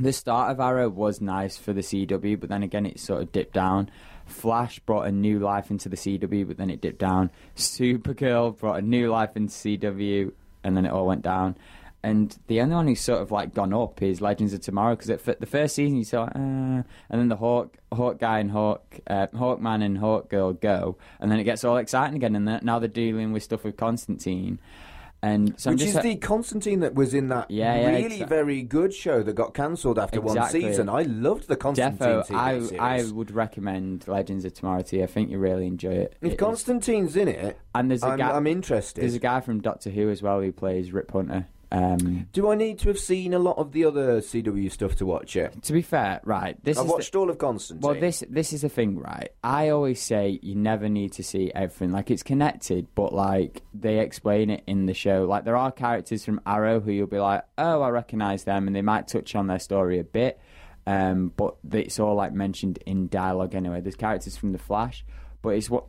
the 0.00 0.12
start 0.12 0.50
of 0.50 0.58
Arrow 0.58 0.88
was 0.88 1.20
nice 1.20 1.58
for 1.58 1.74
the 1.74 1.82
CW, 1.82 2.40
but 2.40 2.48
then 2.48 2.62
again, 2.62 2.86
it 2.86 2.98
sort 2.98 3.20
of 3.20 3.30
dipped 3.30 3.52
down. 3.52 3.90
Flash 4.24 4.78
brought 4.80 5.06
a 5.06 5.12
new 5.12 5.38
life 5.38 5.70
into 5.70 5.90
the 5.90 5.96
CW, 5.96 6.48
but 6.48 6.56
then 6.56 6.70
it 6.70 6.80
dipped 6.80 6.98
down. 6.98 7.30
Supergirl 7.56 8.58
brought 8.58 8.78
a 8.78 8.82
new 8.82 9.10
life 9.10 9.36
into 9.36 9.52
CW, 9.52 10.32
and 10.64 10.74
then 10.74 10.86
it 10.86 10.92
all 10.92 11.06
went 11.06 11.22
down. 11.22 11.56
And 12.04 12.36
the 12.48 12.60
only 12.60 12.74
one 12.74 12.88
who's 12.88 13.00
sort 13.00 13.22
of 13.22 13.30
like 13.30 13.54
gone 13.54 13.72
up 13.72 14.02
is 14.02 14.20
Legends 14.20 14.52
of 14.52 14.60
Tomorrow 14.60 14.96
because 14.96 15.06
the 15.38 15.46
first 15.46 15.76
season 15.76 15.96
you 15.96 16.04
saw, 16.04 16.24
uh, 16.24 16.30
and 16.34 16.84
then 17.10 17.28
the 17.28 17.36
Hawk, 17.36 17.76
Hawk 17.92 18.18
guy 18.18 18.40
and 18.40 18.50
Hawk, 18.50 18.98
uh, 19.06 19.28
Hawkman 19.28 19.84
and 19.84 19.98
Hawk 19.98 20.28
Girl 20.28 20.52
go, 20.52 20.96
and 21.20 21.30
then 21.30 21.38
it 21.38 21.44
gets 21.44 21.62
all 21.62 21.76
exciting 21.76 22.16
again. 22.16 22.34
And 22.34 22.64
now 22.64 22.80
they're 22.80 22.88
dealing 22.88 23.32
with 23.32 23.44
stuff 23.44 23.62
with 23.62 23.76
Constantine, 23.76 24.58
and 25.22 25.54
so 25.60 25.70
Which 25.70 25.78
just 25.78 25.96
is 25.98 26.02
the 26.02 26.16
Constantine 26.16 26.80
that 26.80 26.94
was 26.96 27.14
in 27.14 27.28
that 27.28 27.48
Yeah, 27.48 27.76
yeah, 27.76 27.88
really 27.90 28.24
very 28.24 28.62
good 28.62 28.92
show 28.92 29.22
that 29.22 29.34
got 29.34 29.54
cancelled 29.54 29.96
after 29.96 30.20
one 30.20 30.42
season. 30.50 30.88
I 30.88 31.02
loved 31.02 31.46
the 31.46 31.54
Constantine 31.54 31.98
Defo, 31.98 32.34
I, 32.34 32.58
series. 32.58 32.80
I 32.80 33.12
would 33.12 33.30
recommend 33.30 34.08
Legends 34.08 34.44
of 34.44 34.54
Tomorrow 34.54 34.82
to 34.82 34.96
you. 34.96 35.04
I 35.04 35.06
think 35.06 35.30
you 35.30 35.38
really 35.38 35.68
enjoy 35.68 35.92
it. 35.92 36.16
if 36.20 36.32
It 36.32 36.32
is- 36.32 36.38
Constantine's 36.40 37.14
in 37.14 37.28
it, 37.28 37.56
and 37.72 37.88
there's 37.88 38.02
a 38.02 38.08
I'm, 38.08 38.18
guy, 38.18 38.32
I'm 38.32 38.48
interested. 38.48 39.02
there's 39.02 39.14
a 39.14 39.20
guy 39.20 39.40
from 39.40 39.60
Doctor 39.60 39.90
Who 39.90 40.10
as 40.10 40.20
well 40.20 40.40
who 40.40 40.50
plays 40.50 40.92
Rip 40.92 41.12
Hunter. 41.12 41.46
Um, 41.72 42.28
Do 42.34 42.50
I 42.50 42.54
need 42.54 42.78
to 42.80 42.88
have 42.88 42.98
seen 42.98 43.32
a 43.32 43.38
lot 43.38 43.56
of 43.56 43.72
the 43.72 43.86
other 43.86 44.20
CW 44.20 44.70
stuff 44.70 44.94
to 44.96 45.06
watch 45.06 45.36
it? 45.36 45.62
to 45.62 45.72
be 45.72 45.80
fair, 45.80 46.20
right, 46.22 46.62
this 46.62 46.76
I've 46.76 46.84
is 46.84 46.88
the- 46.90 46.92
watched 46.94 47.16
all 47.16 47.30
of 47.30 47.38
Constantine. 47.38 47.80
Well, 47.88 47.98
this 47.98 48.22
this 48.28 48.52
is 48.52 48.60
the 48.60 48.68
thing, 48.68 48.98
right? 48.98 49.30
I 49.42 49.70
always 49.70 50.00
say 50.02 50.38
you 50.42 50.54
never 50.54 50.90
need 50.90 51.12
to 51.14 51.22
see 51.22 51.50
everything. 51.54 51.90
Like 51.90 52.10
it's 52.10 52.22
connected, 52.22 52.88
but 52.94 53.14
like 53.14 53.62
they 53.72 54.00
explain 54.00 54.50
it 54.50 54.62
in 54.66 54.84
the 54.84 54.92
show. 54.92 55.24
Like 55.24 55.44
there 55.44 55.56
are 55.56 55.72
characters 55.72 56.26
from 56.26 56.42
Arrow 56.46 56.78
who 56.80 56.92
you'll 56.92 57.06
be 57.06 57.18
like, 57.18 57.42
oh, 57.56 57.80
I 57.80 57.88
recognise 57.88 58.44
them, 58.44 58.66
and 58.66 58.76
they 58.76 58.82
might 58.82 59.08
touch 59.08 59.34
on 59.34 59.46
their 59.46 59.58
story 59.58 59.98
a 59.98 60.04
bit, 60.04 60.38
um, 60.86 61.32
but 61.36 61.54
it's 61.72 61.98
all 61.98 62.14
like 62.16 62.34
mentioned 62.34 62.80
in 62.84 63.08
dialogue 63.08 63.54
anyway. 63.54 63.80
There's 63.80 63.96
characters 63.96 64.36
from 64.36 64.52
the 64.52 64.58
Flash, 64.58 65.06
but 65.40 65.50
it's 65.50 65.70
what 65.70 65.84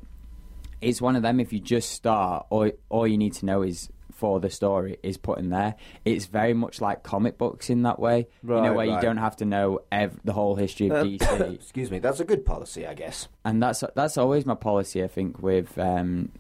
it's 0.80 1.02
one 1.02 1.18
of 1.18 1.24
them. 1.24 1.42
If 1.42 1.52
you 1.52 1.60
just 1.60 1.92
start, 1.92 2.46
all 2.50 2.72
all 2.88 3.06
you 3.06 3.18
need 3.18 3.34
to 3.34 3.46
know 3.46 3.64
is 3.64 3.90
for 4.24 4.40
the 4.40 4.50
story 4.50 4.96
is 5.04 5.18
put 5.18 5.38
in 5.38 5.50
there. 5.50 5.76
It's 6.06 6.28
very 6.28 6.54
much 6.54 6.80
like 6.80 7.04
comic 7.04 7.38
books 7.38 7.70
in 7.70 7.82
that 7.82 8.00
way. 8.00 8.20
you 8.42 8.50
know, 8.50 8.62
Right, 8.62 8.76
where 8.76 8.86
you 8.86 9.02
don't 9.02 9.18
have 9.18 9.36
to 9.38 9.46
know 9.46 9.82
ev- 9.92 10.18
the 10.24 10.32
whole 10.32 10.56
history 10.56 10.88
of 10.88 10.94
Uh, 10.94 11.04
DC 11.04 11.54
excuse 11.60 11.92
me, 11.92 12.00
that's 12.00 12.22
a 12.22 12.24
good 12.32 12.46
policy, 12.46 12.88
I 12.88 12.94
guess. 12.94 13.28
and 13.44 13.62
that's 13.62 13.84
that's 13.96 14.18
always 14.18 14.46
my 14.46 14.56
policy. 14.56 15.04
I 15.04 15.08
think 15.10 15.44
with 15.44 15.78
um, 15.78 16.32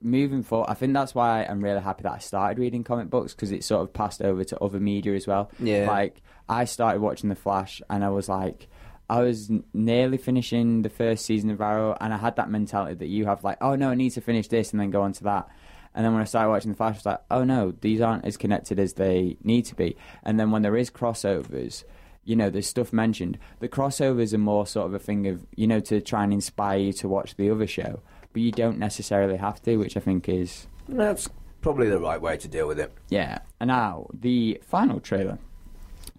moving 0.00 0.42
forward, 0.42 0.70
I 0.70 0.74
think 0.74 0.92
that's 0.92 1.14
why 1.14 1.44
I'm 1.44 1.62
really 1.62 1.80
happy 1.80 2.02
that 2.02 2.12
I 2.12 2.18
started 2.18 2.58
reading 2.58 2.82
comic 2.84 3.10
books 3.10 3.32
because 3.34 3.52
it 3.52 3.62
sort 3.64 3.82
of 3.82 3.92
passed 3.92 4.20
over 4.22 4.42
to 4.44 4.58
other 4.60 4.80
media 4.80 5.14
as 5.14 5.26
well. 5.28 5.50
Yeah. 5.60 5.86
like 5.88 6.20
I 6.48 6.64
started 6.64 7.00
watching 7.00 7.28
The 7.28 7.36
Flash, 7.36 7.80
and 7.88 8.04
I 8.04 8.10
was 8.10 8.28
like. 8.28 8.68
I 9.06 9.20
was 9.20 9.50
nearly 9.74 10.16
finishing 10.16 10.80
the 10.80 10.88
first 10.88 11.26
season 11.26 11.50
of 11.50 11.60
Arrow, 11.60 11.94
and 12.00 12.14
I 12.14 12.16
had 12.16 12.36
that 12.36 12.48
mentality 12.50 12.94
that 12.94 13.08
you 13.08 13.26
have, 13.26 13.44
like, 13.44 13.58
oh 13.60 13.74
no, 13.76 13.90
I 13.90 13.94
need 13.94 14.12
to 14.12 14.22
finish 14.22 14.48
this 14.48 14.72
and 14.72 14.80
then 14.80 14.90
go 14.90 15.02
on 15.02 15.12
to 15.12 15.24
that. 15.24 15.46
And 15.94 16.04
then 16.04 16.12
when 16.12 16.22
I 16.22 16.24
started 16.24 16.50
watching 16.50 16.70
The 16.72 16.76
Flash, 16.76 16.94
I 16.94 16.98
was 16.98 17.06
like, 17.06 17.20
oh 17.30 17.44
no, 17.44 17.72
these 17.80 18.00
aren't 18.00 18.24
as 18.24 18.36
connected 18.36 18.78
as 18.78 18.94
they 18.94 19.36
need 19.44 19.64
to 19.66 19.74
be. 19.74 19.96
And 20.22 20.38
then 20.40 20.50
when 20.50 20.62
there 20.62 20.76
is 20.76 20.90
crossovers, 20.90 21.84
you 22.24 22.34
know, 22.36 22.50
there's 22.50 22.66
stuff 22.66 22.92
mentioned. 22.92 23.38
The 23.60 23.68
crossovers 23.68 24.32
are 24.34 24.38
more 24.38 24.66
sort 24.66 24.86
of 24.86 24.94
a 24.94 24.98
thing 24.98 25.26
of, 25.28 25.46
you 25.56 25.66
know, 25.66 25.80
to 25.80 26.00
try 26.00 26.24
and 26.24 26.32
inspire 26.32 26.78
you 26.78 26.92
to 26.94 27.08
watch 27.08 27.36
the 27.36 27.50
other 27.50 27.66
show. 27.66 28.00
But 28.32 28.42
you 28.42 28.50
don't 28.50 28.78
necessarily 28.78 29.36
have 29.36 29.62
to, 29.62 29.76
which 29.76 29.96
I 29.96 30.00
think 30.00 30.28
is, 30.28 30.66
That's 30.88 31.28
probably 31.60 31.88
the 31.88 32.00
right 32.00 32.20
way 32.20 32.36
to 32.38 32.48
deal 32.48 32.66
with 32.66 32.80
it. 32.80 32.92
yeah. 33.08 33.38
And 33.60 33.68
now, 33.68 34.08
the 34.12 34.60
final 34.66 35.00
trailer 35.00 35.38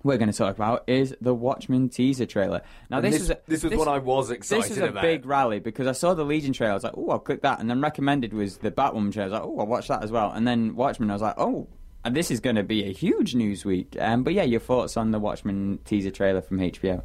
we're 0.05 0.17
going 0.17 0.31
to 0.31 0.37
talk 0.37 0.55
about 0.55 0.83
is 0.87 1.15
the 1.19 1.33
Watchmen 1.33 1.89
teaser 1.89 2.25
trailer. 2.25 2.61
Now, 2.89 2.97
And 2.99 3.07
this, 3.07 3.19
is 3.21 3.31
a, 3.31 3.39
this 3.47 3.63
was 3.63 3.73
what 3.73 3.87
I 3.87 3.97
was 3.97 4.29
excited 4.31 4.63
this 4.65 4.71
is 4.71 4.77
a 4.77 4.87
about. 4.89 5.01
big 5.01 5.25
rally 5.25 5.59
because 5.59 5.87
I 5.87 5.91
saw 5.93 6.13
the 6.13 6.23
Legion 6.23 6.53
trailer. 6.53 6.71
I 6.71 6.75
was 6.75 6.83
like, 6.83 6.93
oh, 6.95 7.09
I'll 7.09 7.19
click 7.19 7.41
that. 7.41 7.59
And 7.59 7.69
then 7.69 7.81
recommended 7.81 8.31
was 8.33 8.57
the 8.59 8.71
Batwoman 8.71 9.11
trailer. 9.11 9.35
I 9.35 9.39
was 9.39 9.41
like, 9.41 9.43
oh, 9.43 9.59
I'll 9.59 9.65
watch 9.67 9.87
that 9.87 10.03
as 10.03 10.11
well. 10.11 10.31
And 10.31 10.47
then 10.47 10.75
Watchmen, 10.75 11.09
I 11.09 11.13
was 11.13 11.21
like, 11.23 11.35
oh, 11.37 11.67
and 12.05 12.15
this 12.15 12.29
is 12.29 12.39
going 12.39 12.55
to 12.55 12.63
be 12.63 12.85
a 12.85 12.93
huge 12.93 13.33
news 13.33 13.65
week. 13.65 13.97
Um, 13.99 14.23
but 14.23 14.33
yeah, 14.33 14.43
your 14.43 14.59
thoughts 14.59 14.95
on 14.95 15.09
the 15.09 15.19
Watchmen 15.19 15.79
teaser 15.85 16.11
trailer 16.11 16.41
from 16.41 16.59
HBO? 16.59 17.01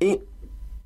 It, 0.00 0.26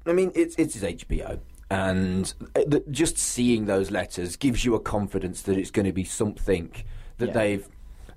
I 0.06 0.12
mean, 0.12 0.32
it's 0.34 0.56
it's 0.56 0.76
HBO, 0.76 1.38
and 1.70 2.34
uh, 2.56 2.78
just 2.90 3.16
seeing 3.16 3.66
those 3.66 3.92
letters 3.92 4.34
gives 4.36 4.64
you 4.64 4.74
a 4.74 4.80
confidence 4.80 5.42
that 5.42 5.56
it's 5.56 5.70
going 5.70 5.86
to 5.86 5.92
be 5.92 6.02
something 6.04 6.72
that 7.18 7.28
Yeah. 7.28 7.32
they've 7.32 7.68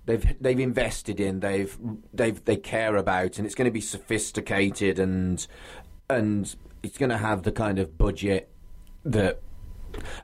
they've 0.08 0.36
they've 0.42 0.60
invested 0.60 1.20
in, 1.20 1.42
they've 1.42 1.78
they've 2.14 2.44
they 2.44 2.58
care 2.58 2.96
about, 2.96 3.38
and 3.38 3.46
it's 3.46 3.54
going 3.54 3.66
to 3.66 3.72
be 3.72 3.82
sophisticated 3.82 4.98
and 4.98 5.46
and 6.10 6.56
it's 6.82 6.98
going 6.98 7.10
to 7.10 7.18
have 7.18 7.44
the 7.44 7.52
kind 7.52 7.78
of 7.78 7.98
budget 7.98 8.50
that 9.04 9.42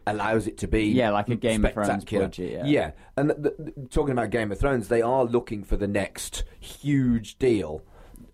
allows 0.08 0.48
it 0.48 0.58
to 0.58 0.68
be 0.68 0.86
Yeah, 0.86 1.12
like 1.12 1.30
a 1.30 1.36
Game 1.36 1.64
of 1.66 1.74
Thrones 1.74 2.06
budget, 2.06 2.52
yeah. 2.52 2.66
yeah. 2.66 2.92
and 3.18 3.30
th 3.30 3.56
th 3.58 3.90
talking 3.92 4.14
about 4.14 4.30
Game 4.30 4.52
of 4.52 4.60
Thrones, 4.60 4.88
they 4.88 5.02
are 5.02 5.26
looking 5.26 5.64
for 5.64 5.78
the 5.78 5.88
next 5.88 6.44
huge 6.60 7.38
deal, 7.38 7.84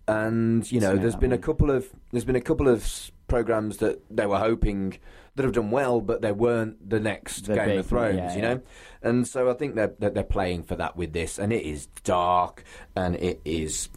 and 0.08 0.70
you 0.70 0.80
know, 0.80 0.94
Yeah, 0.94 1.02
there's 1.02 1.16
been 1.16 1.32
a 1.32 1.38
couple 1.38 1.70
of 1.70 1.90
there's 2.12 2.24
been 2.24 2.36
a 2.36 2.40
couple 2.40 2.68
of 2.68 3.10
programs 3.28 3.78
that 3.78 4.02
they 4.10 4.26
were 4.26 4.38
hoping 4.38 4.98
that 5.36 5.44
have 5.44 5.52
done 5.52 5.70
well, 5.70 6.00
but 6.00 6.22
they 6.22 6.32
weren't 6.32 6.88
the 6.90 7.00
next 7.00 7.46
The 7.46 7.54
Game 7.54 7.66
big- 7.66 7.78
of 7.80 7.86
Thrones, 7.86 8.16
yeah, 8.16 8.34
you 8.34 8.42
yeah. 8.42 8.54
know. 8.54 8.60
And 9.02 9.26
so 9.26 9.48
I 9.50 9.54
think 9.54 9.74
they're 9.76 9.94
that 10.00 10.14
they're 10.14 10.22
playing 10.24 10.64
for 10.64 10.76
that 10.76 10.96
with 10.96 11.12
this, 11.12 11.38
and 11.38 11.52
it 11.52 11.64
is 11.64 11.86
dark, 12.04 12.64
and 12.96 13.16
it 13.16 13.40
is. 13.44 13.88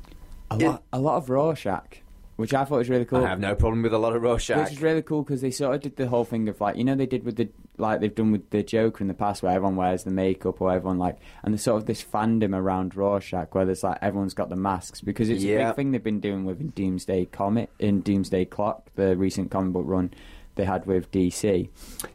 A 0.51 0.55
It- 0.57 0.65
lot, 0.65 0.84
a 0.93 0.99
lot 0.99 1.17
of 1.17 1.29
Rorschach, 1.29 1.97
which 2.36 2.53
I 2.53 2.63
thought 2.65 2.77
was 2.77 2.89
really 2.89 3.05
cool. 3.05 3.23
I 3.25 3.29
have 3.29 3.39
no 3.39 3.55
problem 3.55 3.81
with 3.81 3.93
a 3.93 3.97
lot 3.97 4.15
of 4.15 4.21
Rorschach. 4.21 4.57
Which 4.65 4.73
is 4.73 4.81
really 4.81 5.01
cool 5.01 5.23
because 5.23 5.41
they 5.41 5.51
sort 5.51 5.75
of 5.75 5.81
did 5.81 5.95
the 5.97 6.07
whole 6.07 6.23
thing 6.25 6.47
of 6.47 6.61
like 6.61 6.75
you 6.77 6.84
know 6.84 6.95
they 6.95 7.05
did 7.07 7.23
with 7.25 7.36
the 7.38 7.49
like 7.79 7.99
they've 8.01 8.13
done 8.13 8.31
with 8.31 8.47
the 8.51 8.61
Joker 8.61 9.03
in 9.03 9.07
the 9.07 9.15
past 9.15 9.41
where 9.41 9.51
everyone 9.51 9.75
wears 9.75 10.03
the 10.03 10.11
makeup 10.11 10.61
or 10.61 10.71
everyone 10.71 10.99
like 10.99 11.17
and 11.43 11.51
there's 11.55 11.63
sort 11.63 11.81
of 11.81 11.88
this 11.88 12.03
fandom 12.03 12.55
around 12.55 12.95
Rorschach 12.95 13.55
where 13.55 13.65
there's 13.65 13.84
like 13.84 13.97
everyone's 13.99 14.36
got 14.36 14.49
the 14.49 14.55
masks 14.55 15.01
because 15.01 15.27
it's 15.27 15.43
a 15.43 15.47
big 15.57 15.75
thing 15.75 15.91
they've 15.91 16.03
been 16.03 16.19
doing 16.19 16.45
with 16.45 16.61
in 16.61 16.69
Doomsday 16.69 17.25
Comic 17.25 17.71
in 17.79 18.01
Doomsday 18.01 18.45
Clock 18.45 18.89
the 18.95 19.17
recent 19.17 19.49
comic 19.49 19.73
book 19.73 19.86
run 19.88 20.13
they 20.56 20.66
had 20.66 20.86
with 20.86 21.12
DC. 21.12 21.70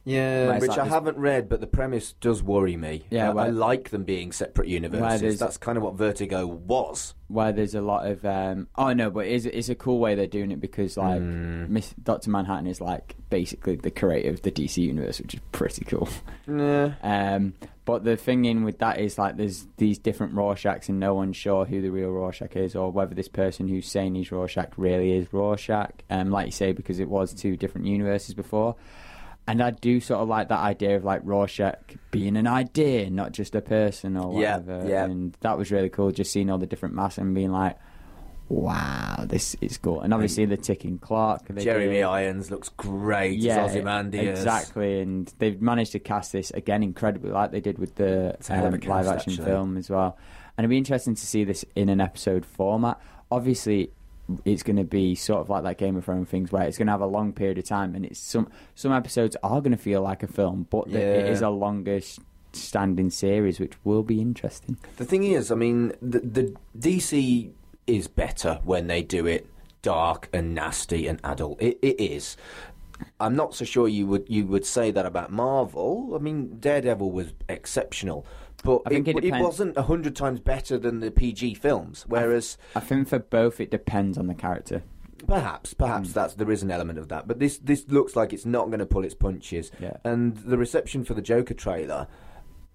Yeah, 0.04 0.52
which 0.58 0.68
like 0.68 0.78
I 0.78 0.84
this- 0.84 0.92
haven't 0.92 1.16
read, 1.18 1.48
but 1.48 1.60
the 1.60 1.66
premise 1.66 2.12
does 2.12 2.42
worry 2.42 2.76
me. 2.76 3.04
Yeah, 3.10 3.30
I, 3.30 3.32
where- 3.34 3.44
I 3.46 3.48
like 3.48 3.90
them 3.90 4.04
being 4.04 4.32
separate 4.32 4.68
universes. 4.68 5.38
That's 5.38 5.56
kind 5.56 5.76
of 5.78 5.84
what 5.84 5.94
Vertigo 5.94 6.46
was. 6.46 7.14
where 7.28 7.52
there's 7.52 7.74
a 7.74 7.80
lot 7.82 8.06
of 8.06 8.24
um, 8.24 8.68
oh 8.76 8.92
no, 8.92 9.10
but 9.10 9.26
it's 9.26 9.44
it's 9.44 9.68
a 9.68 9.74
cool 9.74 9.98
way 9.98 10.14
they're 10.14 10.26
doing 10.26 10.50
it 10.50 10.60
because 10.60 10.96
like. 10.96 11.20
Miss 11.20 11.94
Doctor 12.02 12.30
Manhattan 12.30 12.66
is 12.66 12.80
like 12.80 13.14
basically 13.30 13.76
the 13.76 13.90
creator 13.90 14.30
of 14.30 14.42
the 14.42 14.50
DC 14.50 14.78
universe, 14.78 15.20
which 15.20 15.34
is 15.34 15.40
pretty 15.52 15.84
cool. 15.84 16.08
Yeah. 16.46 16.94
Um, 17.02 17.54
but 17.88 18.04
the 18.04 18.18
thing 18.18 18.44
in 18.44 18.64
with 18.64 18.80
that 18.80 19.00
is 19.00 19.16
like 19.16 19.38
there's 19.38 19.66
these 19.78 19.98
different 19.98 20.34
Rorschachs 20.34 20.90
and 20.90 21.00
no 21.00 21.14
one's 21.14 21.38
sure 21.38 21.64
who 21.64 21.80
the 21.80 21.88
real 21.88 22.10
Rorschach 22.10 22.54
is 22.54 22.76
or 22.76 22.92
whether 22.92 23.14
this 23.14 23.28
person 23.28 23.66
who's 23.66 23.88
saying 23.88 24.14
he's 24.14 24.30
Rorschach 24.30 24.74
really 24.76 25.12
is 25.12 25.32
Rorschach. 25.32 25.92
Um, 26.10 26.30
like 26.30 26.44
you 26.44 26.52
say, 26.52 26.72
because 26.72 27.00
it 27.00 27.08
was 27.08 27.32
two 27.32 27.56
different 27.56 27.86
universes 27.86 28.34
before. 28.34 28.76
And 29.46 29.62
I 29.62 29.70
do 29.70 30.00
sort 30.00 30.20
of 30.20 30.28
like 30.28 30.48
that 30.48 30.58
idea 30.58 30.96
of 30.96 31.04
like 31.04 31.22
Rorschach 31.24 31.78
being 32.10 32.36
an 32.36 32.46
idea, 32.46 33.08
not 33.08 33.32
just 33.32 33.54
a 33.54 33.62
person 33.62 34.18
or 34.18 34.34
whatever. 34.34 34.82
Yeah, 34.84 34.90
yeah. 34.90 35.04
And 35.04 35.34
that 35.40 35.56
was 35.56 35.70
really 35.70 35.88
cool, 35.88 36.10
just 36.10 36.30
seeing 36.30 36.50
all 36.50 36.58
the 36.58 36.66
different 36.66 36.94
masks 36.94 37.16
and 37.16 37.34
being 37.34 37.52
like, 37.52 37.78
wow, 38.48 39.24
this 39.26 39.56
is 39.60 39.78
cool. 39.78 40.00
And 40.00 40.12
obviously 40.14 40.44
the 40.46 40.56
ticking 40.56 40.98
clock. 40.98 41.46
Jeremy 41.58 41.94
did. 41.96 42.02
Irons 42.04 42.50
looks 42.50 42.68
great 42.70 43.38
Yeah, 43.38 43.64
as 43.64 43.72
Ozymandias. 43.72 44.38
exactly, 44.40 45.00
and 45.00 45.32
they've 45.38 45.60
managed 45.60 45.92
to 45.92 45.98
cast 45.98 46.32
this 46.32 46.50
again 46.52 46.82
incredibly, 46.82 47.30
like 47.30 47.50
they 47.50 47.60
did 47.60 47.78
with 47.78 47.94
the 47.96 48.30
It's 48.38 48.50
a 48.50 48.54
hell 48.54 48.66
of 48.66 48.72
a 48.72 48.76
um, 48.76 48.80
cast, 48.80 48.88
live 48.90 49.06
action 49.08 49.32
actually. 49.32 49.46
film 49.46 49.76
as 49.76 49.90
well. 49.90 50.16
And 50.56 50.64
it'd 50.64 50.70
be 50.70 50.78
interesting 50.78 51.14
to 51.14 51.26
see 51.26 51.44
this 51.44 51.64
in 51.76 51.88
an 51.88 52.00
episode 52.00 52.44
format. 52.44 53.00
Obviously, 53.30 53.92
it's 54.44 54.62
going 54.62 54.76
to 54.76 54.84
be 54.84 55.14
sort 55.14 55.40
of 55.40 55.48
like 55.48 55.62
that 55.64 55.78
Game 55.78 55.96
of 55.96 56.04
Thrones 56.04 56.28
things, 56.28 56.50
where 56.50 56.64
it's 56.64 56.76
going 56.76 56.86
to 56.86 56.92
have 56.92 57.00
a 57.00 57.06
long 57.06 57.32
period 57.32 57.58
of 57.58 57.64
time, 57.64 57.94
and 57.94 58.04
it's 58.04 58.18
some 58.18 58.48
some 58.74 58.92
episodes 58.92 59.36
are 59.42 59.60
going 59.60 59.72
to 59.72 59.78
feel 59.78 60.02
like 60.02 60.22
a 60.22 60.26
film, 60.26 60.66
but 60.70 60.90
the, 60.90 60.98
it 61.00 61.26
Yeah. 61.26 61.32
is 61.32 61.42
a 61.42 61.48
longer 61.50 62.00
standing 62.52 63.10
series, 63.10 63.60
which 63.60 63.74
will 63.84 64.02
be 64.02 64.20
interesting. 64.20 64.78
The 64.96 65.04
thing 65.04 65.22
is, 65.24 65.52
I 65.52 65.54
mean, 65.54 65.92
the, 66.02 66.20
the 66.20 66.54
DC 66.78 67.52
is 67.88 68.08
better 68.08 68.60
when 68.64 68.86
they 68.86 69.02
do 69.02 69.26
it 69.26 69.48
dark 69.82 70.28
and 70.32 70.54
nasty 70.54 71.06
and 71.06 71.20
adult. 71.24 71.60
It, 71.62 71.78
it 71.82 72.00
is. 72.00 72.36
I'm 73.20 73.36
not 73.36 73.54
so 73.54 73.64
sure 73.64 73.88
you 73.88 74.06
would 74.06 74.26
you 74.28 74.46
would 74.46 74.66
say 74.66 74.90
that 74.90 75.06
about 75.06 75.30
Marvel. 75.30 76.12
I 76.14 76.18
mean, 76.18 76.58
Daredevil 76.58 77.10
was 77.10 77.32
exceptional, 77.48 78.26
but 78.64 78.82
I 78.86 78.94
it, 78.94 79.08
it 79.08 79.24
it 79.24 79.34
wasn't 79.40 79.76
a 79.76 79.82
hundred 79.82 80.16
times 80.16 80.40
better 80.40 80.78
than 80.78 81.00
the 81.00 81.10
PG 81.10 81.54
films. 81.54 82.04
Whereas, 82.08 82.58
I 82.74 82.80
think 82.80 83.08
for 83.08 83.18
both, 83.18 83.60
it 83.60 83.70
depends 83.70 84.18
on 84.18 84.26
the 84.26 84.34
character. 84.34 84.82
perhaps, 85.26 85.74
perhaps 85.74 86.08
hmm. 86.08 86.14
that's 86.14 86.34
there 86.34 86.50
is 86.50 86.62
an 86.62 86.70
element 86.70 86.98
of 86.98 87.08
that. 87.08 87.28
But 87.28 87.38
this 87.38 87.58
this 87.58 87.86
looks 87.88 88.16
like 88.16 88.32
it's 88.32 88.46
not 88.46 88.66
going 88.66 88.80
to 88.80 88.86
pull 88.86 89.04
its 89.04 89.14
punches. 89.14 89.70
Yeah. 89.80 89.98
And 90.04 90.36
the 90.36 90.58
reception 90.58 91.04
for 91.04 91.14
the 91.14 91.22
Joker 91.22 91.54
trailer. 91.54 92.08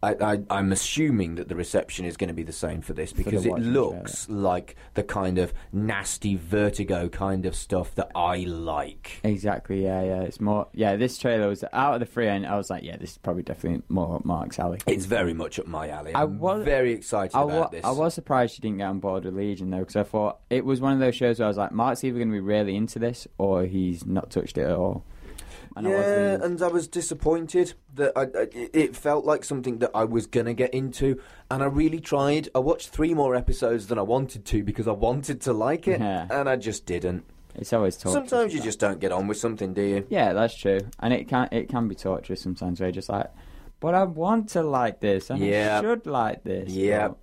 I, 0.04 0.34
I, 0.34 0.40
I'm 0.50 0.72
assuming 0.74 1.36
that 1.36 1.48
the 1.48 1.56
reception 1.56 2.06
is 2.06 2.18
going 2.18 2.28
to 2.28 2.34
be 2.34 2.44
the 2.44 2.52
same 2.52 2.82
for 2.82 2.92
this 2.94 3.14
because 3.14 3.46
it 3.46 3.54
looks 3.54 4.28
like 4.30 4.76
the 4.96 5.04
kind 5.04 5.38
of 5.38 5.54
nasty 5.72 6.36
vertigo 6.36 7.08
kind 7.08 7.46
of 7.46 7.56
stuff 7.56 7.96
that 7.96 8.12
I 8.14 8.40
like. 8.40 9.22
Exactly, 9.24 9.84
yeah, 9.84 10.04
yeah. 10.04 10.22
It's 10.22 10.42
more, 10.42 10.68
yeah. 10.74 10.98
This 10.98 11.18
trailer 11.18 11.48
was 11.48 11.64
out 11.72 11.94
of 11.94 12.00
the 12.02 12.06
free 12.06 12.28
end. 12.28 12.46
I 12.46 12.58
was 12.58 12.70
like, 12.70 12.84
yeah, 12.84 12.98
this 12.98 13.12
is 13.12 13.18
probably 13.18 13.44
definitely 13.44 13.84
more 13.88 14.16
up 14.18 14.26
Mark's 14.26 14.60
alley. 14.60 14.80
It's 14.88 15.06
very 15.06 15.34
much 15.34 15.58
up 15.58 15.68
my 15.68 15.88
alley. 15.90 16.14
I 16.14 16.24
I'm 16.24 16.38
was- 16.40 16.66
very 16.66 16.92
excited 16.92 17.36
I, 17.38 17.44
about 17.44 17.60
wa- 17.60 17.68
this. 17.70 17.86
I 17.86 17.92
was 17.92 18.14
surprised 18.14 18.56
she 18.56 18.62
didn't 18.62 18.80
get 18.80 18.88
on 18.88 19.00
board 19.00 19.24
with 19.24 19.36
Legion 19.36 19.70
though, 19.70 19.80
because 19.80 19.96
I 19.96 20.04
thought 20.04 20.40
it 20.50 20.66
was 20.66 20.82
one 20.82 20.92
of 20.94 21.00
those 21.00 21.16
shows 21.16 21.40
where 21.40 21.46
I 21.46 21.48
was 21.48 21.58
like, 21.58 21.72
Mark's 21.72 22.04
either 22.04 22.18
going 22.18 22.30
to 22.30 22.34
be 22.34 22.40
really 22.42 22.76
into 22.76 23.00
this 23.00 23.28
or 23.38 23.64
he's 23.64 24.06
not 24.06 24.30
touched 24.32 24.58
it 24.58 24.64
at 24.64 24.72
all. 24.76 25.06
And 25.76 25.88
I 25.88 25.90
yeah, 25.92 25.98
wasn't. 25.98 26.44
and 26.44 26.62
I 26.62 26.68
was 26.68 26.88
disappointed 26.88 27.74
that 27.96 28.12
I, 28.16 28.22
I, 28.24 28.48
it 28.74 28.96
felt 28.96 29.26
like 29.26 29.44
something 29.44 29.80
that 29.80 29.90
I 29.96 30.04
was 30.04 30.28
gonna 30.28 30.54
get 30.54 30.74
into, 30.74 31.20
and 31.50 31.64
I 31.64 31.66
really 31.66 32.00
tried. 32.00 32.50
I 32.54 32.60
watched 32.60 32.90
three 32.90 33.14
more 33.14 33.36
episodes 33.36 33.88
than 33.88 33.98
I 33.98 34.04
wanted 34.04 34.46
to 34.46 34.64
because 34.64 34.88
I 34.88 34.92
wanted 34.92 35.42
to 35.42 35.54
like 35.54 35.88
it, 35.88 36.00
Yeah. 36.00 36.28
and 36.30 36.48
I 36.48 36.58
just 36.58 36.86
didn't. 36.86 37.24
It's 37.56 37.74
always 37.74 37.98
torturous. 37.98 38.30
Sometimes 38.30 38.54
you 38.54 38.62
just 38.62 38.80
don't 38.80 39.00
get 39.00 39.12
on 39.12 39.28
with 39.28 39.38
something, 39.38 39.74
do 39.74 39.82
you? 39.82 40.06
Yeah, 40.10 40.34
that's 40.34 40.56
true, 40.56 40.80
and 41.00 41.12
it 41.14 41.28
can 41.28 41.50
it 41.52 41.70
can 41.70 41.88
be 41.88 41.96
torturous 41.96 42.42
sometimes. 42.42 42.80
Where 42.80 42.90
you're 42.90 42.94
just 42.94 43.10
like, 43.10 43.32
but 43.80 43.96
I 43.96 44.04
want 44.04 44.50
to 44.50 44.62
like 44.64 45.00
this, 45.00 45.30
and 45.32 45.40
Yeah. 45.40 45.80
I 45.80 45.82
should 45.82 46.06
like 46.06 46.44
this. 46.44 46.70
Yeah. 46.70 47.10
but- 47.10 47.18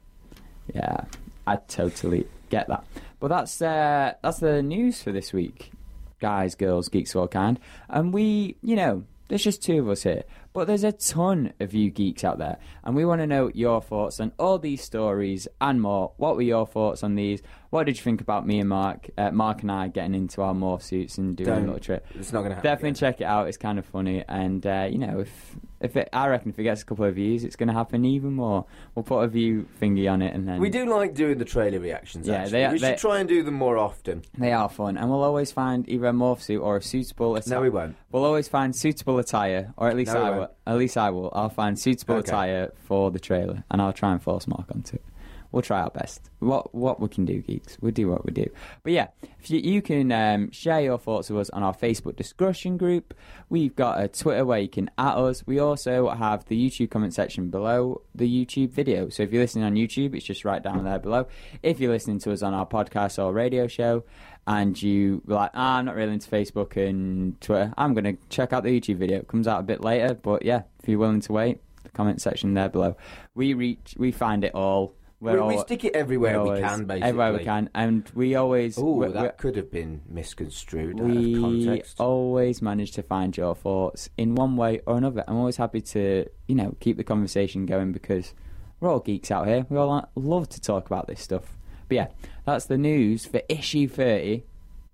yeah, 0.74 1.05
I 1.46 1.57
totally 1.57 2.26
get 2.48 2.68
that. 2.68 2.84
But 3.18 3.28
that's 3.28 3.61
uh, 3.62 4.14
that's 4.22 4.38
the 4.38 4.62
news 4.62 5.03
for 5.03 5.11
this 5.12 5.32
week, 5.32 5.72
guys, 6.20 6.54
girls, 6.54 6.88
geeks 6.88 7.14
of 7.14 7.22
all 7.22 7.28
kind, 7.28 7.58
and 7.88 8.12
we, 8.14 8.56
you 8.62 8.76
know, 8.76 9.04
there's 9.28 9.44
just 9.44 9.62
two 9.62 9.78
of 9.78 9.88
us 9.88 10.02
here, 10.02 10.24
but 10.52 10.66
there's 10.66 10.82
a 10.82 10.90
ton 10.90 11.52
of 11.60 11.72
you 11.72 11.90
geeks 11.90 12.24
out 12.24 12.38
there, 12.38 12.58
and 12.82 12.96
we 12.96 13.04
want 13.04 13.20
to 13.20 13.26
know 13.26 13.50
your 13.54 13.80
thoughts 13.80 14.18
on 14.20 14.32
all 14.38 14.58
these 14.58 14.82
stories 14.82 15.46
and 15.60 15.80
more. 15.80 16.12
What 16.16 16.34
were 16.36 16.42
your 16.42 16.66
thoughts 16.66 17.04
on 17.04 17.14
these? 17.14 17.40
What 17.70 17.84
did 17.84 17.96
you 17.96 18.02
think 18.02 18.20
about 18.20 18.44
me 18.46 18.58
and 18.58 18.68
Mark, 18.68 19.08
uh, 19.16 19.30
Mark 19.30 19.62
and 19.62 19.70
I 19.70 19.86
getting 19.86 20.14
into 20.16 20.42
our 20.42 20.52
morph 20.52 20.82
suits 20.82 21.16
and 21.18 21.36
doing 21.36 21.48
a 21.48 21.52
Don't- 21.54 21.66
little 21.66 21.78
trip? 21.78 22.06
It's 22.16 22.32
not 22.32 22.42
gonna 22.42 22.56
happen. 22.56 22.68
Definitely 22.68 22.88
again. 22.90 22.94
check 23.12 23.20
it 23.20 23.24
out. 23.24 23.46
It's 23.46 23.56
kind 23.56 23.78
of 23.78 23.86
funny, 23.86 24.24
and 24.28 24.66
uh, 24.66 24.88
you 24.90 24.98
know, 24.98 25.20
if 25.20 25.56
if 25.81 25.97
it, 25.97 26.09
I 26.12 26.28
reckon 26.28 26.51
if 26.51 26.59
it 26.59 26.64
gets 26.64 26.83
a 26.83 26.85
couple 26.85 27.05
of 27.07 27.14
views, 27.14 27.43
it's 27.45 27.57
going 27.57 27.68
to 27.68 27.72
happen 27.74 28.05
even 28.05 28.33
more. 28.35 28.66
We'll 28.95 29.03
put 29.03 29.20
a 29.20 29.28
view 29.28 29.66
thingy 29.81 30.11
on 30.11 30.20
it, 30.22 30.35
and 30.35 30.47
then 30.47 30.61
We 30.61 30.68
do 30.70 30.85
like 30.87 31.14
doing 31.14 31.39
the 31.39 31.45
trailer 31.45 31.78
reactions. 31.81 32.26
Yeah, 32.28 32.35
actually. 32.37 32.51
they 32.53 32.64
are- 32.66 32.72
we 32.72 32.78
should 32.78 32.99
try 32.99 33.18
and 33.18 33.28
do 33.28 33.43
them 33.43 33.55
more 33.55 33.78
often. 33.78 34.22
They 34.37 34.53
are 34.53 34.68
fun, 34.68 34.97
and 34.99 35.09
we'll 35.11 35.22
always 35.22 35.53
find 35.53 35.89
either 35.89 36.07
a 36.07 36.12
morph 36.12 36.41
suit 36.43 36.61
or 36.61 36.76
a 36.76 36.83
suitable. 36.83 37.37
Attire. 37.37 37.55
No, 37.57 37.62
we 37.62 37.70
won't. 37.70 37.97
We'll 38.12 38.24
always 38.24 38.49
find 38.49 38.74
suitable 38.76 39.18
attire, 39.18 39.72
or 39.76 39.89
at 39.89 39.97
least 39.97 40.12
No, 40.12 40.22
I 40.22 40.31
will. 40.31 40.49
At 40.66 40.76
least 40.76 40.97
I 40.99 41.11
will. 41.11 41.31
I'll 41.33 41.49
find 41.49 41.78
suitable 41.78 42.16
Okay. 42.16 42.28
attire 42.28 42.72
for 42.85 43.11
the 43.11 43.18
trailer, 43.18 43.64
and 43.70 43.81
I'll 43.81 43.93
try 43.93 44.12
and 44.12 44.22
force 44.22 44.47
Mark 44.47 44.66
onto 44.74 44.97
it. 44.97 45.05
We'll 45.53 45.62
try 45.62 45.80
our 45.80 45.90
best. 45.90 46.30
What 46.38 46.74
what 46.74 47.01
we 47.01 47.09
can 47.09 47.24
do, 47.24 47.40
geeks. 47.40 47.76
We'll 47.80 47.92
do 47.92 48.09
what 48.09 48.24
we 48.24 48.32
do. 48.32 48.48
But 48.82 48.92
yeah, 48.92 49.09
if 49.40 49.51
you, 49.51 49.59
you 49.59 49.82
can 49.82 50.12
um, 50.12 50.51
share 50.53 50.80
your 50.80 50.98
thoughts 50.98 51.28
with 51.28 51.40
us 51.40 51.51
on 51.51 51.62
our 51.62 51.74
Facebook 51.74 52.16
discussion 52.16 52.76
group. 52.76 53.14
We've 53.48 53.74
got 53.74 54.01
a 54.01 54.09
Twitter 54.09 54.44
where 54.44 54.61
you 54.61 54.68
can 54.68 54.90
at 54.96 55.16
us. 55.16 55.46
We 55.46 55.59
also 55.59 56.09
have 56.11 56.44
the 56.46 56.57
YouTube 56.57 56.90
comment 56.90 57.14
section 57.14 57.51
below 57.51 58.03
the 58.14 58.28
YouTube 58.28 58.70
video. 58.70 59.09
So 59.09 59.22
if 59.22 59.32
you're 59.32 59.42
listening 59.42 59.64
on 59.64 59.74
YouTube, 59.74 60.14
it's 60.14 60.24
just 60.24 60.44
right 60.44 60.62
down 60.62 60.84
there 60.84 60.98
below. 60.98 61.26
If 61.62 61.80
you're 61.80 61.92
listening 61.92 62.20
to 62.20 62.32
us 62.32 62.42
on 62.42 62.55
our 62.55 62.66
podcast 62.66 63.22
or 63.22 63.32
radio 63.32 63.66
show, 63.66 64.05
and 64.46 64.80
you 64.80 65.22
were 65.26 65.34
like, 65.34 65.51
ah, 65.55 65.76
I'm 65.76 65.84
not 65.84 65.96
really 65.96 66.12
into 66.12 66.28
Facebook 66.28 66.76
and 66.76 67.40
Twitter, 67.40 67.72
I'm 67.76 67.94
going 67.94 68.05
to 68.16 68.16
check 68.28 68.53
out 68.53 68.62
the 68.64 68.80
YouTube 68.80 68.96
video. 68.96 69.18
It 69.18 69.28
comes 69.28 69.46
out 69.46 69.61
a 69.61 69.64
bit 69.64 69.82
later, 69.82 70.14
but 70.14 70.44
yeah, 70.44 70.62
if 70.82 70.88
you're 70.88 70.98
willing 70.98 71.20
to 71.20 71.32
wait, 71.32 71.59
the 71.82 71.90
comment 71.90 72.20
section 72.20 72.55
there 72.55 72.68
below. 72.68 72.96
We 73.34 73.55
reach, 73.55 73.94
we 73.96 74.12
find 74.12 74.44
it 74.44 74.55
all. 74.55 74.94
We're 75.20 75.42
We, 75.46 75.56
we 75.56 75.60
stick 75.60 75.84
it 75.84 75.94
everywhere 75.94 76.42
we 76.42 76.48
always- 76.48 76.64
can, 76.64 76.84
basically. 76.86 77.08
Everywhere 77.08 77.32
we 77.34 77.44
can, 77.44 77.70
and 77.74 78.10
we 78.14 78.34
always. 78.36 78.78
Oh, 78.78 79.06
that 79.06 79.22
we- 79.22 79.28
could 79.38 79.56
have 79.56 79.70
been 79.70 80.00
misconstrued 80.08 80.98
out 80.98 81.06
of 81.10 81.14
we 81.14 81.82
always 81.98 82.62
manage 82.62 82.92
to 82.92 83.02
find 83.02 83.36
your 83.36 83.54
thoughts 83.54 84.08
in 84.16 84.34
one 84.34 84.56
way 84.56 84.80
or 84.86 84.96
another. 84.96 85.22
I'm 85.28 85.36
always 85.36 85.58
happy 85.58 85.82
to, 85.82 86.26
you 86.48 86.54
know, 86.54 86.74
keep 86.80 86.96
the 86.96 87.04
conversation 87.04 87.66
going 87.66 87.92
because 87.92 88.32
we're 88.80 88.90
all 88.90 89.00
geeks 89.00 89.30
out 89.30 89.46
here. 89.46 89.66
We 89.68 89.76
all 89.76 90.08
love 90.14 90.48
to 90.50 90.60
talk 90.60 90.86
about 90.86 91.06
this 91.06 91.20
stuff. 91.20 91.54
But 91.88 91.94
yeah, 91.96 92.06
that's 92.46 92.64
the 92.64 92.78
news 92.78 93.26
for 93.26 93.42
issue 93.48 93.88
30. 93.88 94.44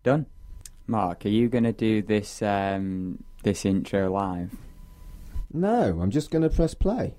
Done. 0.03 0.27
Mark, 0.89 1.25
are 1.25 1.29
you 1.29 1.49
going 1.49 1.65
to 1.65 1.73
do 1.73 2.03
this 2.03 2.43
um, 2.43 3.23
this 3.45 3.65
intro 3.65 4.11
live? 4.11 4.51
No, 5.53 6.01
I'm 6.01 6.11
just 6.11 6.31
going 6.31 6.43
to 6.43 6.51
press 6.51 6.75
play. 6.75 7.15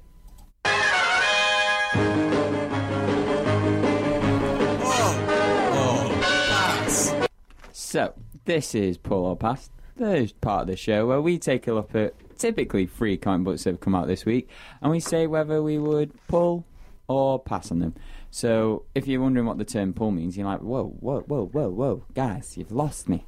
So, 7.89 8.13
this 8.43 8.75
is 8.75 8.97
Pull 8.97 9.25
or 9.25 9.37
Pass, 9.37 9.69
the 9.95 10.29
part 10.41 10.63
of 10.63 10.67
the 10.67 10.75
show 10.75 11.07
where 11.07 11.21
we 11.21 11.39
take 11.39 11.69
a 11.69 11.73
look 11.73 11.95
at 11.95 12.15
typically 12.37 12.85
three 12.85 13.15
comic 13.15 13.45
books 13.45 13.63
that 13.63 13.69
have 13.69 13.79
come 13.79 13.95
out 13.95 14.07
this 14.07 14.25
week, 14.25 14.49
and 14.81 14.91
we 14.91 14.99
say 14.99 15.25
whether 15.25 15.63
we 15.63 15.77
would 15.77 16.11
pull 16.27 16.65
or 17.07 17.39
pass 17.39 17.71
on 17.71 17.79
them. 17.79 17.95
So, 18.29 18.83
if 18.93 19.07
you're 19.07 19.21
wondering 19.21 19.45
what 19.45 19.57
the 19.57 19.63
term 19.63 19.93
pull 19.93 20.11
means, 20.11 20.35
you're 20.35 20.45
like, 20.45 20.59
whoa, 20.59 20.97
whoa, 20.99 21.21
whoa, 21.21 21.45
whoa, 21.45 21.69
whoa, 21.69 22.03
guys, 22.13 22.57
you've 22.57 22.73
lost 22.73 23.07
me. 23.07 23.25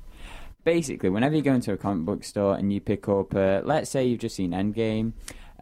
Basically, 0.66 1.10
whenever 1.10 1.38
you 1.38 1.42
go 1.42 1.54
into 1.54 1.72
a 1.72 1.78
comic 1.78 2.06
book 2.06 2.26
store 2.26 2.56
and 2.56 2.74
you 2.74 2.82
pick 2.82 3.08
up, 3.08 3.34
uh, 3.34 3.62
let's 3.64 3.90
say 3.90 4.04
you've 4.04 4.20
just 4.20 4.36
seen 4.36 4.52
Endgame, 4.52 5.14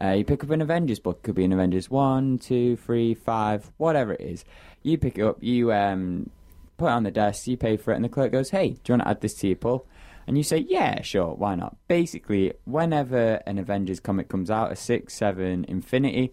uh, 0.02 0.08
you 0.08 0.24
pick 0.24 0.42
up 0.42 0.50
an 0.50 0.60
Avengers 0.60 0.98
book, 0.98 1.18
it 1.18 1.22
could 1.22 1.36
be 1.36 1.44
an 1.44 1.52
Avengers 1.52 1.88
1, 1.88 2.38
2, 2.38 2.74
3, 2.74 3.14
5, 3.14 3.72
whatever 3.76 4.14
it 4.14 4.22
is. 4.22 4.44
You 4.82 4.98
pick 4.98 5.18
it 5.18 5.22
up, 5.22 5.40
you 5.40 5.72
um, 5.72 6.30
put 6.78 6.86
it 6.86 6.92
on 6.92 7.02
the 7.02 7.10
desk, 7.10 7.46
you 7.46 7.58
pay 7.58 7.76
for 7.76 7.92
it, 7.92 7.96
and 7.96 8.04
the 8.04 8.08
clerk 8.08 8.32
goes, 8.32 8.50
Hey, 8.50 8.70
do 8.70 8.80
you 8.88 8.92
want 8.94 9.02
to 9.02 9.08
add 9.08 9.20
this 9.20 9.34
to 9.34 9.48
your 9.48 9.56
pull? 9.56 9.86
And 10.26 10.38
you 10.38 10.42
say, 10.42 10.64
Yeah, 10.66 11.02
sure, 11.02 11.34
why 11.34 11.54
not? 11.54 11.76
Basically, 11.88 12.54
whenever 12.64 13.42
an 13.46 13.58
Avengers 13.58 14.00
comic 14.00 14.28
comes 14.28 14.50
out, 14.50 14.72
a 14.72 14.76
6, 14.76 15.12
7, 15.12 15.66
Infinity, 15.68 16.32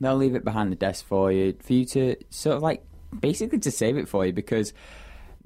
they'll 0.00 0.16
leave 0.16 0.36
it 0.36 0.44
behind 0.44 0.70
the 0.70 0.76
desk 0.76 1.04
for 1.04 1.32
you, 1.32 1.56
for 1.60 1.72
you 1.72 1.84
to 1.86 2.16
sort 2.30 2.56
of 2.56 2.62
like, 2.62 2.84
basically 3.18 3.58
to 3.60 3.70
save 3.70 3.96
it 3.96 4.08
for 4.08 4.26
you 4.26 4.32
because 4.32 4.72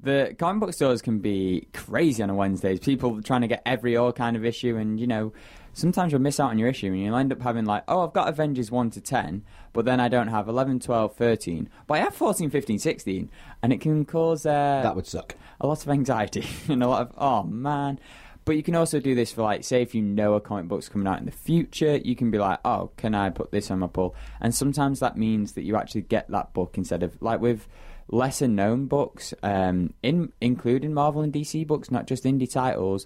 the 0.01 0.35
comic 0.37 0.61
book 0.61 0.73
stores 0.73 1.01
can 1.01 1.19
be 1.19 1.67
crazy 1.73 2.23
on 2.23 2.29
a 2.29 2.35
Wednesdays. 2.35 2.79
People 2.79 3.21
trying 3.21 3.41
to 3.41 3.47
get 3.47 3.61
every 3.65 3.97
all 3.97 4.13
kind 4.13 4.35
of 4.35 4.45
issue, 4.45 4.77
and 4.77 4.99
you 4.99 5.07
know, 5.07 5.33
sometimes 5.73 6.11
you'll 6.11 6.21
miss 6.21 6.39
out 6.39 6.49
on 6.51 6.57
your 6.59 6.67
issue, 6.69 6.87
and 6.87 7.01
you'll 7.01 7.15
end 7.15 7.31
up 7.31 7.41
having 7.41 7.65
like, 7.65 7.83
oh, 7.87 8.03
I've 8.05 8.13
got 8.13 8.27
Avengers 8.27 8.71
1 8.71 8.89
to 8.91 9.01
10, 9.01 9.43
but 9.73 9.85
then 9.85 9.99
I 9.99 10.07
don't 10.07 10.27
have 10.27 10.47
11, 10.47 10.79
12, 10.79 11.15
13, 11.15 11.69
but 11.87 11.95
I 11.95 11.97
have 11.99 12.13
14, 12.13 12.49
15, 12.49 12.79
16, 12.79 13.29
and 13.61 13.73
it 13.73 13.81
can 13.81 14.05
cause 14.05 14.45
uh, 14.45 14.81
That 14.83 14.95
would 14.95 15.07
suck. 15.07 15.35
a 15.61 15.67
lot 15.67 15.81
of 15.83 15.89
anxiety 15.89 16.45
and 16.67 16.83
a 16.83 16.87
lot 16.87 17.01
of 17.01 17.13
oh 17.17 17.43
man. 17.43 17.99
But 18.45 18.55
you 18.55 18.63
can 18.63 18.73
also 18.75 18.99
do 18.99 19.13
this 19.13 19.31
for 19.31 19.43
like, 19.43 19.63
say, 19.63 19.83
if 19.83 19.93
you 19.93 20.01
know 20.01 20.33
a 20.33 20.41
comic 20.41 20.67
book's 20.67 20.89
coming 20.89 21.07
out 21.07 21.19
in 21.19 21.25
the 21.25 21.31
future, 21.31 21.97
you 21.97 22.15
can 22.15 22.31
be 22.31 22.39
like, 22.39 22.57
oh, 22.65 22.89
can 22.97 23.13
I 23.13 23.29
put 23.29 23.51
this 23.51 23.69
on 23.69 23.77
my 23.79 23.87
pull? 23.87 24.15
And 24.41 24.55
sometimes 24.55 25.01
that 25.01 25.17
means 25.17 25.51
that 25.51 25.63
you 25.63 25.75
actually 25.75 26.01
get 26.01 26.27
that 26.31 26.51
book 26.53 26.75
instead 26.75 27.03
of 27.03 27.21
like 27.21 27.41
with 27.41 27.67
lesser 28.07 28.47
known 28.47 28.87
books, 28.87 29.35
um, 29.43 29.93
in 30.01 30.31
including 30.41 30.95
Marvel 30.95 31.21
and 31.21 31.31
DC 31.31 31.67
books, 31.67 31.91
not 31.91 32.07
just 32.07 32.23
indie 32.23 32.51
titles. 32.51 33.05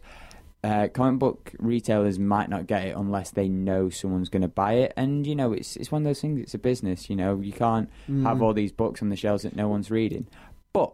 Uh, 0.63 0.87
comic 0.87 1.19
book 1.19 1.51
retailers 1.59 2.17
might 2.17 2.49
not 2.49 2.67
get 2.67 2.87
it 2.87 2.95
unless 2.95 3.31
they 3.31 3.49
know 3.49 3.89
someone's 3.89 4.29
going 4.29 4.41
to 4.41 4.47
buy 4.47 4.73
it, 4.73 4.93
and 4.95 5.27
you 5.27 5.35
know 5.35 5.51
it's 5.51 5.75
it's 5.75 5.91
one 5.91 6.03
of 6.03 6.05
those 6.05 6.21
things. 6.21 6.39
It's 6.39 6.53
a 6.53 6.57
business, 6.59 7.09
you 7.09 7.17
know. 7.17 7.39
You 7.41 7.51
can't 7.51 7.89
have 8.23 8.41
all 8.41 8.53
these 8.53 8.71
books 8.71 9.01
on 9.01 9.09
the 9.09 9.17
shelves 9.17 9.43
that 9.43 9.55
no 9.55 9.67
one's 9.67 9.91
reading. 9.91 10.25
But 10.71 10.93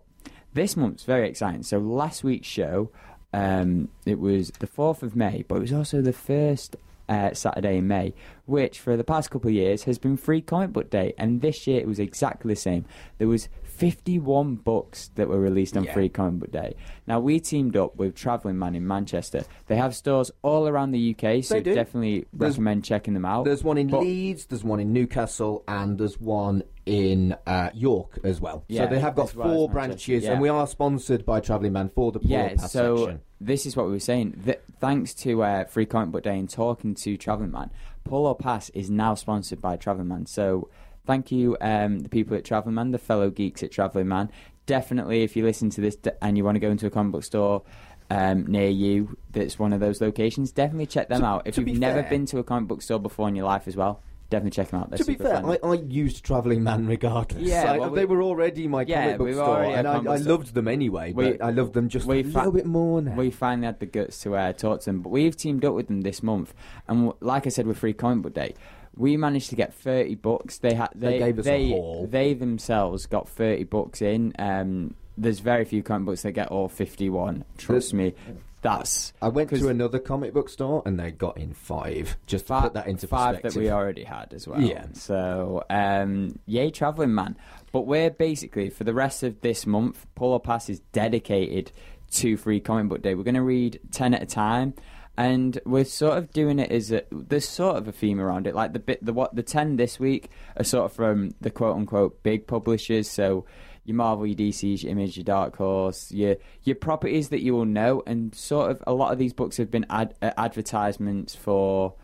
this 0.53 0.75
month's 0.75 1.03
very 1.03 1.29
exciting. 1.29 1.63
So 1.63 1.77
last 1.77 2.23
week's 2.23 2.47
show, 2.47 2.89
um, 3.31 3.89
it 4.05 4.19
was 4.19 4.49
the 4.59 4.67
fourth 4.67 5.03
of 5.03 5.15
May, 5.15 5.43
but 5.47 5.55
it 5.55 5.61
was 5.61 5.73
also 5.73 6.01
the 6.01 6.13
first 6.13 6.75
uh, 7.07 7.33
Saturday 7.33 7.77
in 7.77 7.87
May, 7.87 8.13
which 8.45 8.79
for 8.79 8.97
the 8.97 9.03
past 9.03 9.31
couple 9.31 9.49
of 9.49 9.53
years 9.53 9.83
has 9.83 9.97
been 9.97 10.17
Free 10.17 10.41
Comic 10.41 10.73
Book 10.73 10.89
Day, 10.89 11.13
and 11.17 11.41
this 11.41 11.67
year 11.67 11.79
it 11.79 11.87
was 11.87 11.99
exactly 11.99 12.53
the 12.53 12.59
same. 12.59 12.85
There 13.17 13.27
was 13.27 13.49
51 13.79 14.55
books 14.55 15.09
that 15.15 15.27
were 15.29 15.39
released 15.39 15.77
on 15.77 15.85
Yeah. 15.85 15.93
Free 15.93 16.09
Comic 16.09 16.39
Book 16.41 16.51
Day. 16.51 16.75
Now 17.07 17.19
we 17.21 17.39
teamed 17.39 17.77
up 17.77 17.95
with 17.95 18.13
Travelling 18.13 18.59
Man 18.59 18.75
in 18.75 18.85
Manchester. 18.85 19.43
They 19.67 19.77
have 19.77 19.95
stores 19.95 20.31
all 20.41 20.67
around 20.67 20.91
the 20.91 20.99
UK, 21.15 21.41
so 21.43 21.59
definitely 21.61 22.25
There's- 22.33 22.53
recommend 22.53 22.83
checking 22.83 23.13
them 23.13 23.23
out. 23.25 23.45
There's 23.45 23.63
one 23.63 23.77
in 23.77 23.87
But- 23.87 24.01
Leeds, 24.01 24.45
there's 24.47 24.63
one 24.65 24.79
in 24.81 24.91
Newcastle, 24.91 25.63
and 25.67 25.97
there's 25.97 26.19
one 26.19 26.63
in 26.85 27.35
uh, 27.47 27.69
York 27.73 28.19
as 28.23 28.41
well. 28.41 28.63
Yeah, 28.67 28.83
so 28.85 28.93
they 28.93 28.99
have 28.99 29.15
got 29.15 29.29
four 29.29 29.69
branches, 29.69 30.23
yeah. 30.23 30.33
and 30.33 30.41
we 30.41 30.49
are 30.49 30.67
sponsored 30.67 31.25
by 31.25 31.39
Travelling 31.39 31.73
Man 31.73 31.89
for 31.89 32.11
the 32.11 32.19
Pull 32.19 32.29
Yeah, 32.29 32.49
Pass 32.55 32.71
so 32.71 32.97
section. 32.97 33.21
this 33.39 33.65
is 33.65 33.77
what 33.77 33.85
we 33.85 33.93
were 33.93 33.99
saying. 33.99 34.41
Th- 34.43 34.59
thanks 34.79 35.13
to 35.15 35.41
uh, 35.43 35.63
Free 35.65 35.85
Comic 35.85 36.11
Book 36.11 36.23
Day 36.23 36.37
and 36.37 36.49
talking 36.49 36.95
to 36.95 37.15
Travelling 37.15 37.51
Man, 37.51 37.69
Pull 38.03 38.25
or 38.25 38.35
Pass 38.35 38.69
is 38.71 38.89
now 38.89 39.13
sponsored 39.13 39.61
by 39.61 39.77
Travelling 39.77 40.07
Man. 40.07 40.25
So 40.25 40.67
thank 41.05 41.31
you, 41.31 41.57
um, 41.61 41.99
the 41.99 42.09
people 42.09 42.35
at 42.37 42.45
Travelling 42.45 42.75
Man, 42.75 42.91
the 42.91 42.97
fellow 42.97 43.29
geeks 43.29 43.63
at 43.63 43.71
Travelling 43.71 44.07
Man. 44.07 44.31
Definitely, 44.65 45.23
if 45.23 45.35
you 45.35 45.43
listen 45.43 45.69
to 45.71 45.81
this 45.81 45.97
and 46.21 46.37
you 46.37 46.43
want 46.43 46.55
to 46.55 46.59
go 46.59 46.69
into 46.69 46.85
a 46.85 46.89
comic 46.91 47.11
book 47.13 47.23
store 47.23 47.63
um, 48.11 48.45
near 48.47 48.69
you 48.69 49.17
that's 49.31 49.57
one 49.57 49.73
of 49.73 49.79
those 49.79 49.99
locations, 50.01 50.51
definitely 50.51 50.85
check 50.85 51.09
them 51.09 51.21
To- 51.21 51.25
out. 51.27 51.41
If 51.45 51.57
you've 51.57 51.65
be 51.65 51.73
never 51.73 52.01
fair- 52.01 52.09
been 52.09 52.25
to 52.27 52.39
a 52.39 52.43
comic 52.43 52.67
book 52.67 52.81
store 52.81 52.99
before 52.99 53.27
in 53.27 53.35
your 53.35 53.45
life 53.45 53.67
as 53.67 53.75
well, 53.75 54.01
definitely 54.29 54.51
check 54.51 54.69
them 54.69 54.81
out. 54.81 54.89
They're 54.91 54.99
To 54.99 55.05
be 55.05 55.15
fair. 55.15 55.43
I, 55.43 55.57
I 55.63 55.73
used 55.73 56.23
Travelling 56.23 56.63
Man 56.63 56.85
regardless. 56.85 57.41
Yeah, 57.41 57.77
well, 57.77 57.89
they 57.89 58.05
we- 58.05 58.15
were 58.15 58.21
already 58.21 58.67
my 58.67 58.83
Yeah, 58.83 59.03
comic 59.05 59.17
book 59.17 59.27
we 59.27 59.33
store, 59.33 59.63
and 59.63 59.87
I, 59.87 59.93
I 59.97 60.17
loved 60.17 60.53
them 60.53 60.67
anyway. 60.67 61.13
We- 61.13 61.31
but 61.31 61.41
I 61.43 61.49
loved 61.49 61.73
them 61.73 61.89
just 61.89 62.05
we 62.05 62.19
a 62.19 62.23
fa- 62.23 62.37
little 62.37 62.51
bit 62.51 62.65
more 62.67 63.01
now. 63.01 63.15
We 63.15 63.31
finally 63.31 63.65
had 63.65 63.79
the 63.79 63.87
guts 63.87 64.21
to 64.21 64.35
uh, 64.35 64.53
talk 64.53 64.81
to 64.81 64.85
them, 64.85 65.01
but 65.01 65.09
we've 65.09 65.35
teamed 65.35 65.65
up 65.65 65.73
with 65.73 65.87
them 65.87 66.01
this 66.01 66.21
month, 66.21 66.53
and 66.87 66.99
w- 67.07 67.17
like 67.21 67.47
I 67.47 67.49
said, 67.49 67.65
with 67.65 67.79
Free 67.79 67.93
Comic 67.93 68.21
Book 68.21 68.33
Day, 68.35 68.53
we 68.99 69.17
managed 69.17 69.49
to 69.49 69.55
get 69.55 69.73
thirty 69.73 70.13
books. 70.13 70.59
They 70.59 70.73
had 70.75 70.89
They 70.93 71.13
they 71.13 71.19
gave 71.19 71.39
us 71.39 71.47
a 71.47 71.69
haul. 71.69 72.07
they 72.07 72.33
themselves 72.35 73.07
got 73.07 73.27
thirty 73.27 73.63
books 73.63 74.01
in. 74.03 74.33
Um, 74.37 74.93
there's 75.17 75.39
very 75.39 75.65
few 75.65 75.81
comic 75.81 76.05
books 76.05 76.21
that 76.21 76.33
get 76.33 76.49
all 76.49 76.67
fifty-one. 76.69 77.45
Trust 77.57 77.93
me, 77.93 78.13
that's 78.61 79.13
I 79.21 79.29
went 79.29 79.49
to 79.51 79.69
another 79.69 79.99
comic 79.99 80.33
book 80.33 80.49
store, 80.49 80.83
and 80.85 80.99
they 80.99 81.11
got 81.11 81.37
in 81.37 81.53
five. 81.53 82.17
Just 82.27 82.47
to 82.47 82.61
put 82.61 82.73
that 82.73 82.87
into 82.87 83.07
five 83.07 83.35
perspective. 83.35 83.53
that 83.53 83.59
we 83.59 83.71
already 83.71 84.03
had 84.03 84.33
as 84.33 84.47
well. 84.47 84.61
Yeah. 84.61 84.85
So, 84.93 85.63
um, 85.69 86.37
yay, 86.45 86.69
traveling 86.69 87.15
man. 87.15 87.37
But 87.71 87.81
we're 87.81 88.09
basically 88.09 88.69
for 88.69 88.83
the 88.83 88.93
rest 88.93 89.23
of 89.23 89.39
this 89.41 89.65
month, 89.65 90.05
Pull 90.15 90.33
or 90.33 90.39
Pass 90.39 90.69
is 90.69 90.79
dedicated 90.91 91.71
to 92.11 92.35
Free 92.37 92.59
Comic 92.59 92.89
Book 92.89 93.01
Day. 93.01 93.15
We're 93.15 93.23
going 93.23 93.35
to 93.35 93.41
read 93.43 93.79
ten 93.91 94.13
at 94.13 94.21
a 94.21 94.25
time. 94.25 94.73
And 95.19 95.59
we're 95.65 95.83
sort 95.83 96.17
of 96.17 96.31
doing 96.31 96.59
it 96.59 96.71
as 96.71 96.93
a 96.93 97.03
there's 97.11 97.47
sort 97.47 97.75
of 97.75 97.89
a 97.89 97.91
theme 97.91 98.21
around 98.21 98.47
it. 98.47 98.55
Like 98.55 98.71
the 98.71 98.79
bit 98.79 99.05
the 99.05 99.11
what 99.11 99.35
the 99.35 99.43
ten 99.43 99.75
this 99.75 99.99
week 99.99 100.29
are 100.55 100.63
sort 100.63 100.85
of 100.85 100.93
from 100.93 101.31
the 101.41 101.51
quote 101.51 101.75
unquote 101.75 102.23
big 102.23 102.47
publishers. 102.47 103.09
So 103.09 103.45
your 103.83 103.95
Marvel, 103.95 104.25
your 104.25 104.37
DCs, 104.37 104.83
your 104.83 104.91
Image, 104.93 105.17
your 105.17 105.25
Dark 105.25 105.57
Horse, 105.57 106.09
your 106.13 106.37
your 106.63 106.77
properties 106.77 107.29
that 107.29 107.41
you 107.41 107.53
will 107.53 107.65
know, 107.65 108.01
and 108.07 108.33
sort 108.33 108.71
of 108.71 108.81
a 108.87 108.93
lot 108.93 109.11
of 109.11 109.19
these 109.19 109.33
books 109.33 109.57
have 109.57 109.69
been 109.69 109.85
ad- 109.89 110.13
uh, 110.21 110.31
advertisements 110.37 111.35
for 111.35 111.95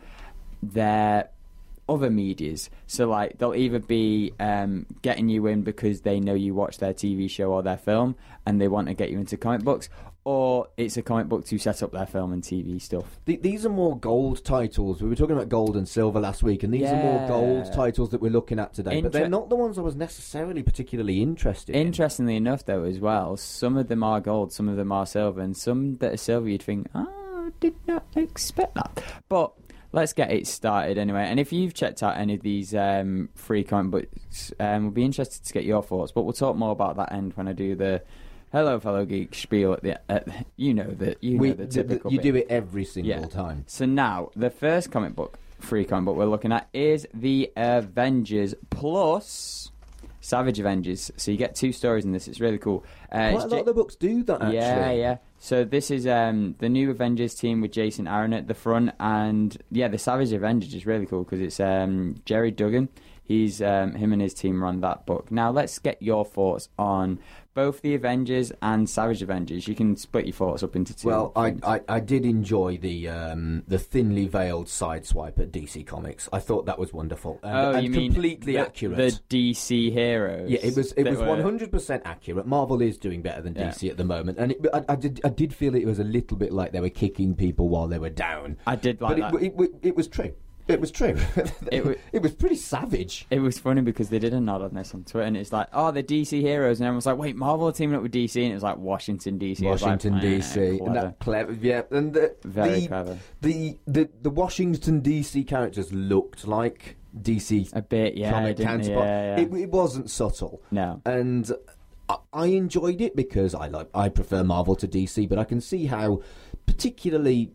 their 0.62 1.30
other 1.88 2.10
medias. 2.10 2.68
So 2.86 3.08
like 3.08 3.38
they'll 3.38 3.54
either 3.54 3.78
be 3.78 4.34
um, 4.38 4.84
getting 5.00 5.28
you 5.28 5.46
in 5.46 5.62
because 5.62 6.02
they 6.02 6.20
know 6.20 6.34
you 6.34 6.54
watch 6.54 6.78
their 6.78 6.92
TV 6.92 7.30
show 7.30 7.52
or 7.52 7.62
their 7.62 7.78
film, 7.78 8.16
and 8.44 8.60
they 8.60 8.68
want 8.68 8.88
to 8.88 8.94
get 8.94 9.10
you 9.10 9.18
into 9.18 9.36
comic 9.36 9.62
books, 9.62 9.88
or 10.26 10.66
it's 10.76 10.96
a 10.96 11.02
comic 11.02 11.28
book 11.28 11.44
to 11.44 11.56
set 11.56 11.84
up 11.84 11.92
their 11.92 12.04
film 12.04 12.32
and 12.32 12.42
TV 12.42 12.82
stuff. 12.82 13.20
Th- 13.26 13.40
these 13.40 13.64
are 13.64 13.68
more 13.68 13.96
gold 13.96 14.44
titles. 14.44 15.00
We 15.00 15.08
were 15.08 15.14
talking 15.14 15.36
about 15.36 15.48
gold 15.48 15.76
and 15.76 15.88
silver 15.88 16.18
last 16.18 16.42
week, 16.42 16.64
and 16.64 16.74
these 16.74 16.88
are 16.88 16.96
more 16.96 17.28
gold 17.28 17.72
titles 17.72 18.10
that 18.10 18.20
we're 18.20 18.32
looking 18.32 18.58
at 18.58 18.74
today. 18.74 19.00
but 19.02 19.12
they're 19.12 19.28
not 19.28 19.50
the 19.50 19.54
ones 19.54 19.78
I 19.78 19.82
was 19.82 19.94
necessarily 19.94 20.64
particularly 20.64 21.22
interested 21.22 21.76
in. 21.76 21.86
Interestingly 21.86 22.34
enough, 22.34 22.64
though, 22.64 22.82
as 22.82 22.98
well, 22.98 23.36
some 23.36 23.76
of 23.76 23.86
them 23.86 24.02
are 24.02 24.20
gold, 24.20 24.52
some 24.52 24.68
of 24.68 24.74
them 24.76 24.90
are 24.90 25.06
silver, 25.06 25.40
and 25.40 25.56
some 25.56 25.98
that 25.98 26.14
are 26.14 26.16
silver, 26.16 26.48
you'd 26.48 26.60
think, 26.60 26.88
oh, 26.92 27.06
I 27.46 27.50
did 27.60 27.76
not 27.86 28.04
expect 28.16 28.74
that. 28.74 29.04
But 29.28 29.52
let's 29.92 30.12
get 30.12 30.32
it 30.32 30.48
started 30.48 30.98
anyway. 30.98 31.22
And 31.28 31.38
if 31.38 31.52
you've 31.52 31.72
checked 31.72 32.02
out 32.02 32.16
any 32.16 32.34
of 32.34 32.42
these 32.42 32.74
um, 32.74 33.28
free 33.36 33.62
comic 33.62 33.92
books, 33.92 34.52
um, 34.58 34.82
we'll 34.86 34.90
be 34.90 35.04
interested 35.04 35.44
to 35.46 35.52
get 35.52 35.62
your 35.62 35.84
thoughts. 35.84 36.10
But 36.10 36.22
we'll 36.22 36.32
talk 36.32 36.56
more 36.56 36.72
about 36.72 36.96
that 36.96 37.12
end 37.12 37.34
when 37.34 37.46
I 37.46 37.52
do 37.52 37.76
the 37.76 38.02
hello, 38.56 38.80
fellow 38.80 39.04
geek 39.04 39.34
spiel 39.34 39.72
at 39.74 39.82
the. 39.82 40.00
At, 40.10 40.46
you 40.56 40.74
know 40.74 40.90
that 40.98 41.22
you 41.22 41.38
We- 41.38 41.48
know 41.48 41.54
the 41.54 41.62
th- 41.66 41.74
th- 41.74 41.86
typical. 41.88 42.12
you 42.12 42.18
bit. 42.18 42.22
do 42.32 42.36
it 42.36 42.46
every 42.48 42.84
single 42.84 43.10
Yeah. 43.10 43.26
time. 43.26 43.64
So 43.66 43.84
now, 43.86 44.30
the 44.34 44.50
first 44.50 44.90
comic 44.90 45.14
book, 45.14 45.38
free 45.58 45.84
comic 45.84 46.06
book 46.06 46.16
we're 46.16 46.26
looking 46.26 46.52
at 46.52 46.68
is 46.72 47.06
the 47.14 47.52
Avengers 47.56 48.54
plus 48.70 49.70
Savage 50.20 50.58
Avengers. 50.58 51.10
So 51.16 51.30
you 51.30 51.36
get 51.36 51.54
two 51.54 51.72
stories 51.72 52.04
in 52.04 52.12
this. 52.12 52.26
It's 52.28 52.40
really 52.40 52.58
cool. 52.58 52.84
Uh, 53.12 53.30
Quite 53.32 53.44
a 53.44 53.46
lot 53.48 53.60
of 53.60 53.66
the 53.66 53.74
books 53.74 53.94
do 53.94 54.22
that. 54.24 54.42
Actually. 54.42 54.56
yeah, 54.56 54.90
yeah. 54.90 55.16
So 55.38 55.64
this 55.64 55.90
is 55.90 56.06
um, 56.06 56.56
the 56.58 56.68
new 56.68 56.90
Avengers 56.90 57.34
team 57.34 57.60
with 57.60 57.70
Jason 57.70 58.08
Aaron 58.08 58.32
at 58.32 58.48
the 58.48 58.54
front, 58.54 58.90
and 58.98 59.56
yeah, 59.70 59.86
the 59.88 59.98
Savage 59.98 60.32
Avengers 60.32 60.74
is 60.74 60.86
really 60.86 61.06
cool 61.06 61.22
because 61.24 61.40
it's 61.40 61.60
um, 61.60 62.16
Gerry 62.24 62.50
Duggan. 62.50 62.88
He's 63.22 63.60
um, 63.60 63.94
him 63.94 64.12
and 64.12 64.22
his 64.22 64.34
team 64.34 64.62
run 64.62 64.80
that 64.80 65.04
book. 65.04 65.30
Now 65.30 65.50
let's 65.50 65.78
get 65.78 66.00
your 66.00 66.24
thoughts 66.24 66.68
on 66.78 67.18
both 67.56 67.80
the 67.80 67.94
Avengers 67.94 68.52
and 68.60 68.88
Savage 68.88 69.22
Avengers. 69.22 69.66
You 69.66 69.74
can 69.74 69.96
split 69.96 70.26
your 70.26 70.34
thoughts 70.34 70.62
up 70.62 70.76
into 70.76 70.94
two. 70.94 71.08
Well, 71.08 71.32
I. 71.34 71.56
I, 71.62 71.80
I 71.88 72.00
did 72.00 72.26
enjoy 72.26 72.76
the 72.76 73.08
um, 73.08 73.64
the 73.66 73.78
thinly 73.78 74.26
veiled 74.26 74.66
sideswipe 74.66 75.40
at 75.40 75.50
DC 75.50 75.86
Comics. 75.86 76.28
I 76.32 76.38
thought 76.38 76.66
that 76.66 76.78
was 76.78 76.92
wonderful 76.92 77.40
and, 77.42 77.56
oh, 77.56 77.72
and 77.72 77.84
you 77.84 77.90
mean 77.90 78.12
completely 78.12 78.52
the, 78.52 78.58
accurate. 78.58 78.98
The 78.98 79.54
DC 79.56 79.90
heroes. 79.90 80.50
yeah, 80.50 80.60
it 80.62 80.76
was 80.76 80.92
it 80.92 81.08
was 81.08 81.18
one 81.18 81.40
hundred 81.40 81.72
percent 81.72 82.02
accurate. 82.04 82.46
Marvel 82.46 82.82
is 82.82 82.98
doing 82.98 83.22
better 83.22 83.40
than 83.40 83.54
Yeah. 83.54 83.70
DC 83.70 83.90
at 83.90 83.96
the 83.96 84.04
moment, 84.04 84.38
and 84.38 84.52
it, 84.52 84.66
I, 84.74 84.84
I 84.90 84.96
did 84.96 85.20
I 85.24 85.30
did 85.30 85.54
feel 85.54 85.74
it 85.74 85.86
was 85.86 85.98
a 85.98 86.04
little 86.04 86.36
bit 86.36 86.52
like 86.52 86.72
they 86.72 86.80
were 86.80 86.90
kicking 86.90 87.34
people 87.34 87.70
while 87.70 87.88
they 87.88 87.98
were 87.98 88.10
down. 88.10 88.58
I 88.66 88.76
did 88.76 89.00
like 89.00 89.18
but 89.18 89.32
that. 89.32 89.42
it, 89.42 89.54
it, 89.58 89.70
it 89.82 89.96
was 89.96 90.06
true. 90.08 90.34
It 90.68 90.80
was 90.80 90.90
true. 90.90 91.16
It 91.70 91.84
wa- 91.86 91.94
it 92.12 92.22
was 92.22 92.32
pretty 92.32 92.56
savage. 92.56 93.26
It 93.30 93.40
was 93.40 93.58
funny 93.58 93.80
because 93.80 94.08
they 94.08 94.18
did 94.18 94.32
a 94.34 94.40
nod 94.40 94.62
on 94.62 94.74
this 94.74 94.94
on 94.94 95.04
Twitter, 95.04 95.26
and 95.26 95.36
it's 95.36 95.52
like, 95.52 95.68
oh, 95.72 95.90
the 95.90 96.02
DC 96.02 96.40
heroes, 96.40 96.80
and 96.80 96.86
everyone's 96.86 97.06
like, 97.06 97.18
wait, 97.18 97.36
Marvel 97.36 97.68
are 97.68 97.72
teaming 97.72 97.96
up 97.96 98.02
with 98.02 98.12
DC, 98.12 98.40
and 98.42 98.50
it 98.50 98.54
was 98.54 98.62
like 98.62 98.76
Washington 98.76 99.38
DC. 99.38 99.60
Was 99.60 99.82
like, 99.82 99.90
Washington 99.90 100.14
"Eh, 100.14 100.38
DC, 100.38 100.68
and 100.70 100.78
clever." 100.78 101.00
that 101.00 101.18
clever, 101.18 101.52
yeah, 101.52 101.82
and 101.90 102.14
the, 102.14 102.36
Very 102.44 102.80
the, 102.80 102.88
clever. 102.88 103.18
The, 103.40 103.78
the 103.86 104.08
the 104.22 104.30
Washington 104.30 105.02
DC 105.02 105.46
characters 105.46 105.92
looked 105.92 106.46
like 106.46 106.96
DC 107.20 107.70
A 107.72 107.82
bit, 107.82 108.16
yeah, 108.16 108.30
comic 108.32 108.56
counterpart. 108.58 109.06
Yeah, 109.06 109.36
yeah. 109.36 109.42
It, 109.42 109.52
it 109.54 109.70
wasn't 109.70 110.10
subtle, 110.10 110.62
no, 110.70 111.00
and 111.04 111.50
I, 112.08 112.16
I 112.32 112.46
enjoyed 112.46 113.00
it 113.00 113.16
because 113.16 113.54
I 113.54 113.68
like 113.68 113.88
I 113.94 114.08
prefer 114.08 114.44
Marvel 114.44 114.76
to 114.76 114.88
DC, 114.88 115.28
but 115.28 115.38
I 115.38 115.44
can 115.44 115.60
see 115.60 115.86
how, 115.86 116.22
particularly. 116.66 117.52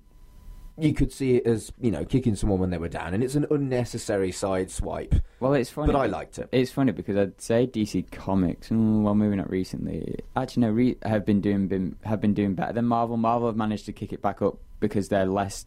You 0.82 0.93
could 0.93 1.11
see 1.11 1.36
it 1.36 1.45
as 1.45 1.71
you 1.79 1.91
know 1.91 2.03
kicking 2.03 2.36
someone 2.36 2.59
when 2.59 2.71
they 2.71 2.77
were 2.77 2.89
down, 2.89 3.13
and 3.13 3.23
it's 3.23 3.36
an 3.36 3.45
unnecessary 3.51 4.32
side 4.32 4.71
swipe. 4.71 5.13
well, 5.39 5.53
it's 5.53 5.69
funny. 5.69 5.91
But 5.91 5.99
I 5.99 6.07
liked 6.07 6.39
it. 6.39 6.49
It's 6.51 6.71
funny 6.71 6.91
because 6.91 7.17
I'd 7.17 7.39
say 7.39 7.67
DC 7.67 8.09
Comics, 8.11 8.69
mm, 8.69 9.03
well, 9.03 9.13
maybe 9.13 9.36
not 9.36 9.49
recently. 9.49 10.19
Actually, 10.36 10.61
no, 10.61 10.69
re- 10.71 10.97
have 11.03 11.25
been 11.25 11.39
doing 11.39 11.67
been, 11.67 11.95
have 12.03 12.19
been 12.19 12.34
doing 12.34 12.55
better 12.55 12.73
than 12.73 12.86
Marvel. 12.86 13.17
Marvel 13.17 13.47
have 13.47 13.55
managed 13.55 13.86
to 13.86 13.93
kick 13.93 14.11
it 14.11 14.21
back 14.21 14.41
up 14.41 14.57
because 14.79 15.09
they're 15.09 15.25
less. 15.25 15.65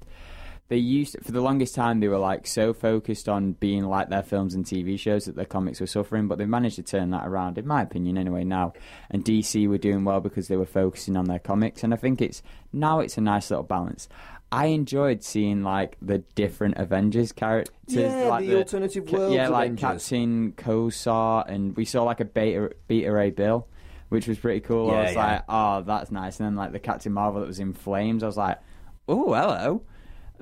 They 0.68 0.78
used 0.78 1.16
for 1.22 1.30
the 1.30 1.42
longest 1.42 1.74
time 1.74 2.00
they 2.00 2.08
were 2.08 2.18
like 2.18 2.46
so 2.46 2.72
focused 2.72 3.28
on 3.28 3.52
being 3.52 3.84
like 3.84 4.08
their 4.08 4.22
films 4.22 4.54
and 4.54 4.64
TV 4.64 4.98
shows 4.98 5.26
that 5.26 5.36
their 5.36 5.44
comics 5.44 5.78
were 5.78 5.86
suffering, 5.86 6.26
but 6.26 6.38
they 6.38 6.46
managed 6.46 6.76
to 6.76 6.82
turn 6.82 7.10
that 7.10 7.26
around, 7.26 7.58
in 7.58 7.66
my 7.66 7.82
opinion, 7.82 8.16
anyway. 8.16 8.44
Now, 8.44 8.72
and 9.10 9.22
DC 9.22 9.68
were 9.68 9.76
doing 9.76 10.04
well 10.04 10.20
because 10.20 10.48
they 10.48 10.56
were 10.56 10.64
focusing 10.64 11.18
on 11.18 11.26
their 11.26 11.38
comics, 11.38 11.84
and 11.84 11.92
I 11.92 11.98
think 11.98 12.22
it's 12.22 12.42
now 12.72 13.00
it's 13.00 13.18
a 13.18 13.20
nice 13.20 13.50
little 13.50 13.62
balance. 13.62 14.08
I 14.54 14.66
enjoyed 14.66 15.24
seeing 15.24 15.64
like 15.64 15.96
the 16.00 16.18
different 16.36 16.76
Avengers 16.76 17.32
characters, 17.32 17.72
Yeah, 17.88 18.28
like 18.28 18.46
the 18.46 18.58
alternative 18.58 19.10
world, 19.10 19.34
yeah, 19.34 19.48
like 19.48 19.76
Captain 19.76 20.52
Kosar, 20.52 21.44
and 21.48 21.76
we 21.76 21.84
saw 21.84 22.04
like 22.04 22.20
a 22.20 22.24
Beta 22.24 22.70
Beta 22.86 23.10
Ray 23.10 23.30
Bill, 23.30 23.66
which 24.10 24.28
was 24.28 24.38
pretty 24.38 24.60
cool. 24.60 24.92
I 24.92 25.02
was 25.02 25.14
yeah. 25.14 25.26
like, 25.26 25.44
oh, 25.48 25.82
that's 25.82 26.12
nice. 26.12 26.38
And 26.38 26.46
then 26.46 26.54
like 26.54 26.70
the 26.70 26.78
Captain 26.78 27.12
Marvel 27.12 27.40
that 27.40 27.48
was 27.48 27.58
in 27.58 27.72
flames, 27.72 28.22
I 28.22 28.26
was 28.26 28.36
like, 28.36 28.60
oh, 29.08 29.34
hello. 29.34 29.82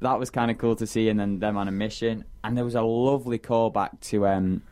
That 0.03 0.19
was 0.19 0.29
kind 0.29 0.51
of 0.51 0.59
cool 0.59 0.77
to 0.77 0.87
see, 0.87 1.09
and 1.09 1.19
then 1.19 1.39
them 1.39 1.57
on 1.57 1.69
a 1.69 1.73
mission. 1.73 2.25
And 2.45 2.55
there 2.55 2.67
was 2.67 2.75
a 2.75 2.83
lovely 2.83 3.39
callback 3.39 3.99
to 4.01 4.27
um, 4.27 4.63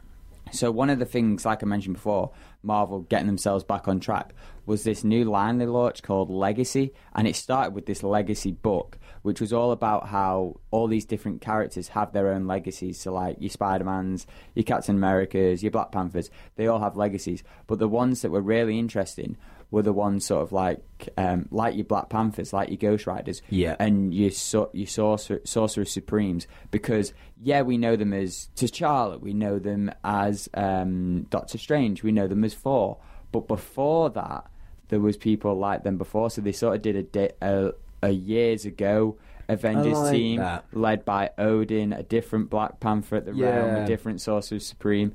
so 0.53 0.71
one 0.71 0.91
of 0.91 0.99
the 0.99 1.05
things, 1.07 1.45
like 1.45 1.63
I 1.63 1.67
mentioned 1.67 1.95
before, 1.95 2.33
Marvel 2.63 3.01
getting 3.01 3.27
themselves 3.27 3.65
back 3.65 3.89
on 3.89 4.01
track 4.01 4.35
was 4.67 4.85
this 4.85 5.05
new 5.05 5.25
line 5.25 5.59
they 5.59 5.67
launched 5.67 6.03
called 6.03 6.31
Legacy, 6.31 6.93
and 7.15 7.27
it 7.27 7.37
started 7.37 7.75
with 7.75 7.87
this 7.87 8.03
Legacy 8.03 8.53
book, 8.53 8.99
which 9.23 9.41
was 9.41 9.53
all 9.53 9.73
about 9.73 10.09
how 10.09 10.57
all 10.71 10.87
these 10.87 11.05
different 11.05 11.41
characters 11.41 11.89
have 11.89 12.13
their 12.13 12.29
own 12.33 12.47
legacies. 12.47 12.99
So 13.01 13.13
like 13.13 13.37
your 13.41 13.51
Spider 13.51 13.85
Mans, 13.85 14.27
your 14.55 14.65
Captain 14.65 14.97
Americas, 14.97 15.63
your 15.63 15.71
Black 15.73 15.93
Panthers, 15.93 16.31
they 16.57 16.67
all 16.67 16.81
have 16.81 16.97
legacies. 16.97 17.43
But 17.67 17.79
the 17.79 17.89
ones 17.89 18.23
that 18.23 18.31
were 18.31 18.41
really 18.41 18.79
interesting 18.79 19.37
were 19.71 19.83
the 19.83 19.93
ones 19.93 20.25
sort 20.27 20.43
of 20.43 20.51
like 20.51 20.81
um, 21.17 21.47
like 21.53 21.77
your 21.77 21.85
Black 21.85 22.09
Panthers, 22.09 22.53
like 22.53 22.71
your 22.71 22.77
Ghost 22.79 23.07
Riders, 23.07 23.41
Yeah. 23.51 23.77
and 23.79 24.13
your 24.13 24.31
so- 24.33 24.71
your 24.73 24.89
sorcerer, 24.89 25.41
sorcerer 25.45 25.85
supremes 25.85 26.49
because 26.73 27.13
yeah 27.43 27.63
we 27.63 27.79
know 27.79 27.95
them 27.97 28.13
as 28.13 28.49
T'Challa 28.57 29.21
we 29.21 29.33
know 29.33 29.59
them 29.61 29.93
as 30.03 30.49
um, 30.55 31.23
Doctor 31.31 31.57
Strange 31.57 32.03
we 32.03 32.11
know 32.13 32.27
them 32.27 32.43
as 32.45 32.55
Thor 32.55 32.99
but 33.33 33.47
before 33.47 34.11
that 34.11 34.51
there 34.89 34.99
was 35.01 35.17
people 35.17 35.55
like 35.55 35.85
them 35.85 35.97
before 35.97 36.31
so 36.31 36.41
they 36.43 36.51
sort 36.53 36.75
of 36.75 36.83
did 36.83 36.97
a 36.97 37.03
di- 37.05 37.31
a, 37.41 37.71
a 38.03 38.11
years 38.11 38.65
ago 38.65 39.17
Avengers 39.49 39.99
like 39.99 40.13
team 40.13 40.37
that. 40.39 40.65
led 40.73 41.05
by 41.05 41.31
Odin 41.37 41.93
a 41.93 42.03
different 42.03 42.51
Black 42.51 42.81
Panther 42.81 43.17
at 43.17 43.25
the 43.25 43.35
realm 43.35 43.83
a 43.83 43.87
different 43.87 44.21
Sorcerer 44.21 44.61
Supreme 44.61 45.15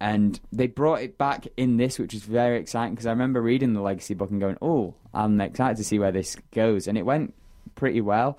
and 0.00 0.38
they 0.52 0.66
brought 0.66 1.00
it 1.00 1.16
back 1.16 1.46
in 1.56 1.78
this, 1.78 1.98
which 1.98 2.12
was 2.12 2.22
very 2.22 2.58
exciting 2.58 2.94
because 2.94 3.06
I 3.06 3.10
remember 3.10 3.40
reading 3.40 3.72
the 3.72 3.80
Legacy 3.80 4.14
book 4.14 4.30
and 4.30 4.40
going, 4.40 4.58
"Oh, 4.60 4.94
I'm 5.14 5.40
excited 5.40 5.78
to 5.78 5.84
see 5.84 5.98
where 5.98 6.12
this 6.12 6.36
goes," 6.52 6.86
and 6.86 6.98
it 6.98 7.06
went 7.06 7.34
pretty 7.74 8.00
well. 8.00 8.38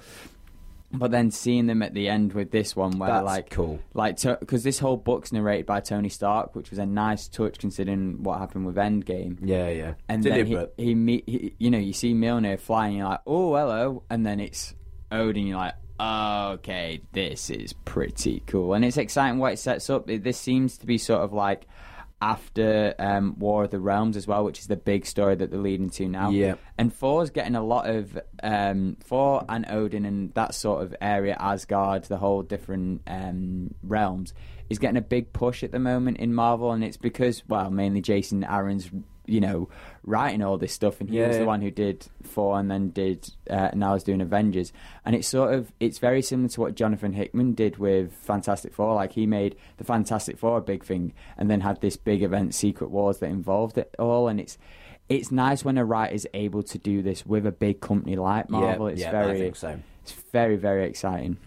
But 0.92 1.12
then 1.12 1.32
seeing 1.32 1.68
them 1.68 1.82
at 1.82 1.94
the 1.94 2.08
end 2.08 2.32
with 2.32 2.52
this 2.52 2.74
one, 2.76 2.98
where 2.98 3.10
That's 3.10 3.26
like, 3.26 3.50
cool. 3.50 3.80
like 3.94 4.22
because 4.22 4.64
this 4.64 4.80
whole 4.80 4.96
book's 4.96 5.34
narrated 5.34 5.66
by 5.66 5.82
Tony 5.82 6.08
Stark, 6.08 6.56
which 6.56 6.70
was 6.70 6.80
a 6.80 6.86
nice 6.86 7.28
touch 7.28 7.58
considering 7.60 8.24
what 8.24 8.40
happened 8.40 8.66
with 8.66 8.76
Endgame. 8.76 9.38
Yeah, 9.42 9.68
yeah. 9.70 9.94
And 10.08 10.24
Deliberate. 10.24 10.78
then 10.78 10.86
he, 10.86 10.92
he 10.92 10.96
meet, 10.96 11.24
he, 11.28 11.54
you 11.60 11.70
know, 11.72 11.78
you 11.78 11.92
see 11.92 12.14
Mjolnir 12.14 12.58
flying, 12.58 12.98
you're 12.98 13.08
like, 13.10 13.20
oh, 13.28 13.56
hello, 13.56 14.04
and 14.10 14.26
then 14.26 14.40
it's 14.40 14.76
Odin, 15.12 15.48
you're 15.48 15.58
like, 15.58 15.76
okay, 16.00 17.02
this 17.12 17.50
is 17.50 17.74
pretty 17.74 18.42
cool, 18.48 18.74
and 18.74 18.86
it's 18.86 18.98
exciting 18.98 19.40
what 19.40 19.54
it 19.54 19.58
sets 19.58 19.90
up. 19.90 20.10
It, 20.10 20.24
this 20.24 20.38
seems 20.38 20.78
to 20.78 20.86
be 20.86 20.98
sort 20.98 21.22
of 21.22 21.34
like 21.34 21.68
after 22.22 22.96
um, 22.98 23.36
War 23.38 23.66
of 23.66 23.72
the 23.72 23.80
Realms 23.80 24.18
as 24.18 24.26
well, 24.26 24.44
which 24.44 24.60
is 24.60 24.68
the 24.68 24.76
big 24.76 25.06
story 25.06 25.36
that 25.36 25.52
they're 25.52 25.60
leading 25.60 25.90
to 25.92 26.08
now. 26.08 26.32
Yeah. 26.32 26.56
And 26.78 26.94
Thor's 26.94 27.30
getting 27.30 27.56
a 27.56 27.64
lot 27.64 27.90
of 27.90 28.20
um, 28.42 28.98
Thor 29.02 29.46
and 29.48 29.66
Odin 29.70 30.06
and 30.06 30.34
that 30.34 30.56
sort 30.56 30.84
of 30.84 30.96
area, 31.00 31.36
Asgard, 31.40 32.06
the 32.06 32.18
whole 32.18 32.42
different 32.42 33.02
um, 33.06 33.74
realms, 33.84 34.34
is 34.70 34.80
getting 34.80 34.98
a 34.98 35.02
big 35.02 35.32
push 35.32 35.64
at 35.64 35.72
the 35.72 35.80
moment 35.80 36.18
in 36.18 36.34
Marvel, 36.34 36.72
and 36.72 36.84
it's 36.84 36.98
because, 36.98 37.44
well, 37.48 37.70
mainly 37.70 38.02
Jason 38.02 38.44
Aaron's, 38.44 38.90
you 39.28 39.40
know, 39.40 39.70
writing 40.04 40.42
all 40.42 40.58
this 40.58 40.74
stuff, 40.74 41.00
and 41.00 41.10
he 41.10 41.20
Yeah, 41.20 41.28
was 41.28 41.38
the 41.38 41.46
one 41.46 41.62
who 41.62 41.70
did 41.70 42.08
Thor, 42.24 42.58
and 42.60 42.72
then 42.72 42.90
did 42.90 43.30
uh, 43.50 43.70
now 43.76 43.94
is 43.94 44.04
doing 44.04 44.22
Avengers, 44.22 44.74
and 45.06 45.16
it's 45.16 45.28
sort 45.28 45.54
of 45.54 45.72
it's 45.80 46.00
very 46.00 46.22
similar 46.22 46.50
to 46.50 46.62
what 46.62 46.76
Jonathan 46.76 47.14
Hickman 47.14 47.54
did 47.54 47.78
with 47.78 48.14
Fantastic 48.14 48.74
Four. 48.74 48.96
Like 48.96 49.12
he 49.12 49.28
made 49.28 49.56
the 49.78 49.84
Fantastic 49.84 50.38
Four 50.40 50.58
a 50.58 50.62
big 50.62 50.84
thing, 50.84 51.14
and 51.38 51.52
then 51.52 51.62
had 51.62 51.82
this 51.82 51.98
big 51.98 52.24
event, 52.24 52.56
Secret 52.56 52.90
Wars, 52.90 53.20
that 53.20 53.28
involved 53.30 53.78
it 53.78 53.94
all, 54.00 54.28
and 54.28 54.40
it's. 54.40 54.58
It's 55.10 55.32
nice 55.32 55.64
when 55.64 55.78
a 55.78 55.86
writer 55.86 56.14
is 56.14 56.28
able 56.34 56.64
to 56.64 56.78
do 56.78 57.02
this 57.02 57.26
with 57.26 57.46
a 57.46 57.52
big 57.54 57.80
company 57.80 58.18
like 58.18 58.50
Marvel. 58.50 58.88
yeah, 58.88 58.92
it's 58.92 59.04
very, 59.04 59.54
so. 59.56 59.80
it's 60.02 60.12
very, 60.12 60.58
very 60.58 60.86
exciting. 60.86 61.38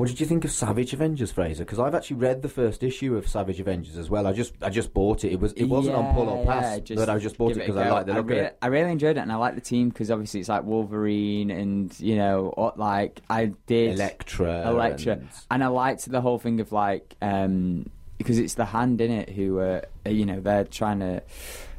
What 0.00 0.08
did 0.08 0.18
you 0.18 0.24
think 0.24 0.46
of 0.46 0.50
Savage 0.50 0.94
Avengers, 0.94 1.30
Fraser? 1.30 1.62
Because 1.62 1.78
I've 1.78 1.94
actually 1.94 2.16
read 2.16 2.40
the 2.40 2.48
first 2.48 2.82
issue 2.82 3.18
of 3.18 3.28
Savage 3.28 3.60
Avengers 3.60 3.98
as 3.98 4.08
well. 4.08 4.26
I 4.26 4.32
just 4.32 4.54
I 4.62 4.70
just 4.70 4.94
bought 4.94 5.24
it. 5.24 5.32
It 5.32 5.38
was 5.38 5.52
it 5.52 5.66
wasn't 5.66 5.94
on 5.96 6.14
pull 6.14 6.26
or 6.26 6.46
pass, 6.46 6.80
yeah, 6.86 6.96
but 6.96 7.10
I 7.10 7.18
just 7.18 7.36
bought 7.36 7.52
it 7.52 7.56
because 7.58 7.76
I 7.76 7.90
like 7.90 8.06
the 8.06 8.14
look 8.14 8.26
really, 8.30 8.40
of 8.40 8.46
it. 8.46 8.58
I 8.62 8.68
really 8.68 8.92
enjoyed 8.92 9.18
it, 9.18 9.20
and 9.20 9.30
I 9.30 9.34
like 9.34 9.56
the 9.56 9.60
team 9.60 9.90
because 9.90 10.10
obviously 10.10 10.40
it's 10.40 10.48
like 10.48 10.64
Wolverine, 10.64 11.50
and 11.50 12.00
you 12.00 12.16
know, 12.16 12.72
like 12.78 13.20
I 13.28 13.52
did 13.66 13.96
Elektra, 13.96 14.70
Elektra, 14.70 15.12
and- 15.12 15.28
and 15.50 15.62
I 15.62 15.66
liked 15.66 16.10
the 16.10 16.22
whole 16.22 16.38
thing 16.38 16.60
of 16.60 16.72
like 16.72 17.14
um 17.20 17.90
because 18.16 18.38
it's 18.38 18.54
the 18.54 18.64
hand 18.64 19.02
in 19.02 19.10
it 19.10 19.28
who 19.28 19.58
uh, 19.60 19.82
you 20.06 20.24
know 20.24 20.40
they're 20.40 20.64
trying 20.64 21.00
to 21.00 21.22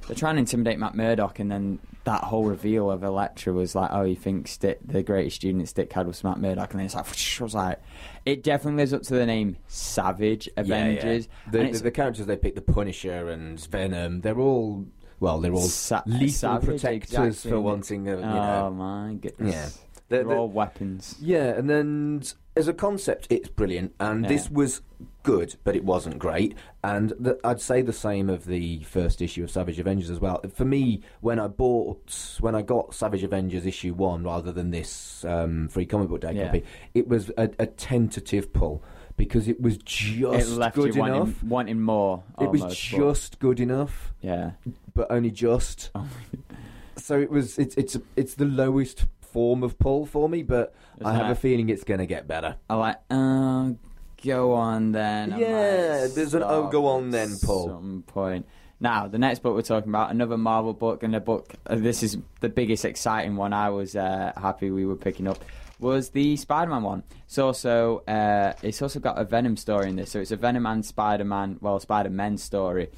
they're 0.08 0.16
trying 0.16 0.36
to 0.36 0.42
intimidate 0.42 0.78
Matt 0.78 0.94
Murdock, 0.94 1.40
and 1.40 1.52
then 1.52 1.80
that 2.04 2.24
whole 2.24 2.46
reveal 2.46 2.90
of 2.90 3.04
Elektra 3.04 3.54
was 3.54 3.76
like, 3.76 3.90
oh, 3.94 4.04
you 4.04 4.16
think 4.16 4.48
Stick, 4.48 4.80
the 4.84 5.04
greatest 5.04 5.36
student 5.36 5.68
Stick 5.70 5.94
had 5.94 6.08
was 6.08 6.24
Matt 6.24 6.40
Murdock, 6.40 6.72
and 6.72 6.80
then 6.80 6.86
it's 6.88 6.96
like, 6.96 7.06
I 7.06 7.44
was 7.44 7.54
like, 7.54 7.80
it 8.26 8.44
definitely 8.44 8.78
lives 8.82 8.94
up 8.94 9.04
to 9.04 9.14
the 9.14 9.26
name 9.26 9.58
Savage 9.68 10.50
Avengers. 10.58 11.28
The, 11.28 11.60
and 11.60 11.68
the, 11.68 11.70
it's- 11.70 11.82
the 11.82 11.92
characters 11.92 12.26
they 12.26 12.38
picked, 12.38 12.56
the 12.56 12.62
Punisher 12.62 13.30
and 13.30 13.60
Venom, 13.68 14.22
they're 14.22 14.40
all 14.40 14.86
well, 15.20 15.40
they're 15.40 15.54
all 15.54 15.62
Sa- 15.62 16.02
lethal 16.08 16.30
savage, 16.30 16.66
protectors 16.66 17.14
exactly. 17.20 17.52
for 17.52 17.62
wanting 17.62 18.08
a, 18.08 18.18
you 18.18 18.18
oh 18.18 18.22
know, 18.34 18.66
oh 18.66 18.72
my 18.72 19.14
goodness! 19.14 19.54
Yeah. 19.54 19.70
They're, 20.10 20.24
The- 20.24 20.30
the- 20.30 20.36
all 20.36 20.50
weapons. 20.50 21.16
Yeah, 21.22 21.50
and 21.56 21.70
then 21.70 22.24
as 22.56 22.68
a 22.68 22.74
concept, 22.74 23.28
it's 23.30 23.48
brilliant, 23.48 23.94
and 24.00 24.24
Yeah. 24.24 24.30
this 24.30 24.50
was 24.52 24.82
good, 25.24 25.56
but 25.64 25.76
it 25.76 25.84
wasn't 25.86 26.20
great. 26.20 26.56
And 26.84 27.12
the, 27.20 27.40
I'd 27.44 27.62
say 27.62 27.82
the 27.82 27.94
same 27.94 28.30
of 28.30 28.46
the 28.46 28.80
first 28.84 29.22
issue 29.22 29.44
of 29.44 29.52
Savage 29.52 29.80
Avengers 29.80 30.10
as 30.10 30.20
well. 30.20 30.42
For 30.54 30.66
me, 30.66 31.02
when 31.22 31.40
I 31.40 31.48
bought, 31.48 32.38
when 32.42 32.54
I 32.56 32.62
got 32.62 32.94
Savage 32.94 33.24
Avengers 33.24 33.66
issue 33.66 33.94
one 33.94 34.24
rather 34.24 34.52
than 34.52 34.72
this 34.72 35.24
um, 35.26 35.68
free 35.70 35.86
comic 35.86 36.10
book 36.10 36.22
day 36.22 36.34
Yeah. 36.34 36.48
copy, 36.48 36.64
it 36.94 37.08
was 37.08 37.30
a, 37.38 37.50
a 37.60 37.68
tentative 37.68 38.52
pull 38.52 38.84
because 39.16 39.48
it 39.48 39.62
was 39.62 39.76
It 39.76 39.86
just 39.86 40.52
left 40.52 40.76
good 40.76 40.96
enough. 40.96 41.08
wanting, 41.44 41.50
wanting 41.50 41.82
more. 41.82 42.24
it 42.40 42.50
was 42.50 42.62
almost, 42.62 42.82
just 42.82 43.40
good 43.40 43.60
enough, 43.60 44.14
yeah. 44.22 44.52
but 44.94 45.08
only 45.12 45.32
just. 45.32 45.92
Oh 45.96 46.08
so 46.98 47.20
it 47.20 47.30
was. 47.30 47.58
It's 47.58 47.76
it's 47.76 47.98
it's 48.16 48.36
the 48.36 48.46
lowest 48.46 49.06
form 49.32 49.64
of 49.64 49.78
pull 49.78 50.06
for 50.06 50.28
me, 50.30 50.44
but 50.44 50.74
It's 50.98 51.06
I 51.06 51.14
have 51.14 51.30
a 51.30 51.36
feeling 51.36 51.70
it's 51.70 51.84
going 51.84 52.00
to 52.00 52.06
get 52.06 52.28
better. 52.28 52.56
I 52.70 52.76
like. 52.76 52.98
Uh, 53.10 53.72
go 54.24 54.54
on 54.54 54.92
then. 54.92 55.34
I 55.34 55.40
Yeah, 55.40 56.02
might 56.02 56.16
there's 56.16 56.34
an, 56.34 56.44
oh, 56.44 56.62
stop 56.64 56.72
go 56.72 56.88
on 56.88 57.08
at 57.08 57.12
then, 57.12 57.38
Paul. 57.44 57.68
Some 57.68 58.04
point. 58.08 58.46
Now, 58.80 59.08
the 59.08 59.20
next 59.20 59.44
book 59.44 59.54
we're 59.54 59.62
talking 59.62 59.90
about, 59.90 60.10
another 60.10 60.38
Marvel 60.38 60.74
book, 60.74 61.04
and 61.04 61.16
a 61.16 61.20
book. 61.20 61.54
Uh, 61.68 61.76
this 61.76 62.02
is 62.02 62.18
the 62.40 62.50
biggest 62.50 62.84
exciting 62.84 63.36
one. 63.36 63.54
I 63.54 63.70
was 63.70 63.96
uh, 63.96 64.32
happy 64.36 64.72
we 64.72 64.86
were 64.86 64.96
picking 64.96 65.28
up. 65.28 65.44
Was 65.80 66.10
the 66.10 66.36
Spider-Man 66.36 66.84
one? 66.84 67.04
It's 67.26 67.38
also 67.40 68.00
uh, 68.08 68.54
it's 68.62 68.82
also 68.82 69.00
got 69.00 69.20
a 69.20 69.24
Venom 69.24 69.58
story 69.58 69.90
in 69.90 69.96
this, 69.96 70.12
so 70.12 70.20
it's 70.20 70.32
a 70.32 70.36
Venom 70.36 70.66
and 70.66 70.86
Spider-Man, 70.86 71.58
well, 71.62 71.80
Spider-Man 71.80 72.38
story, 72.38 72.90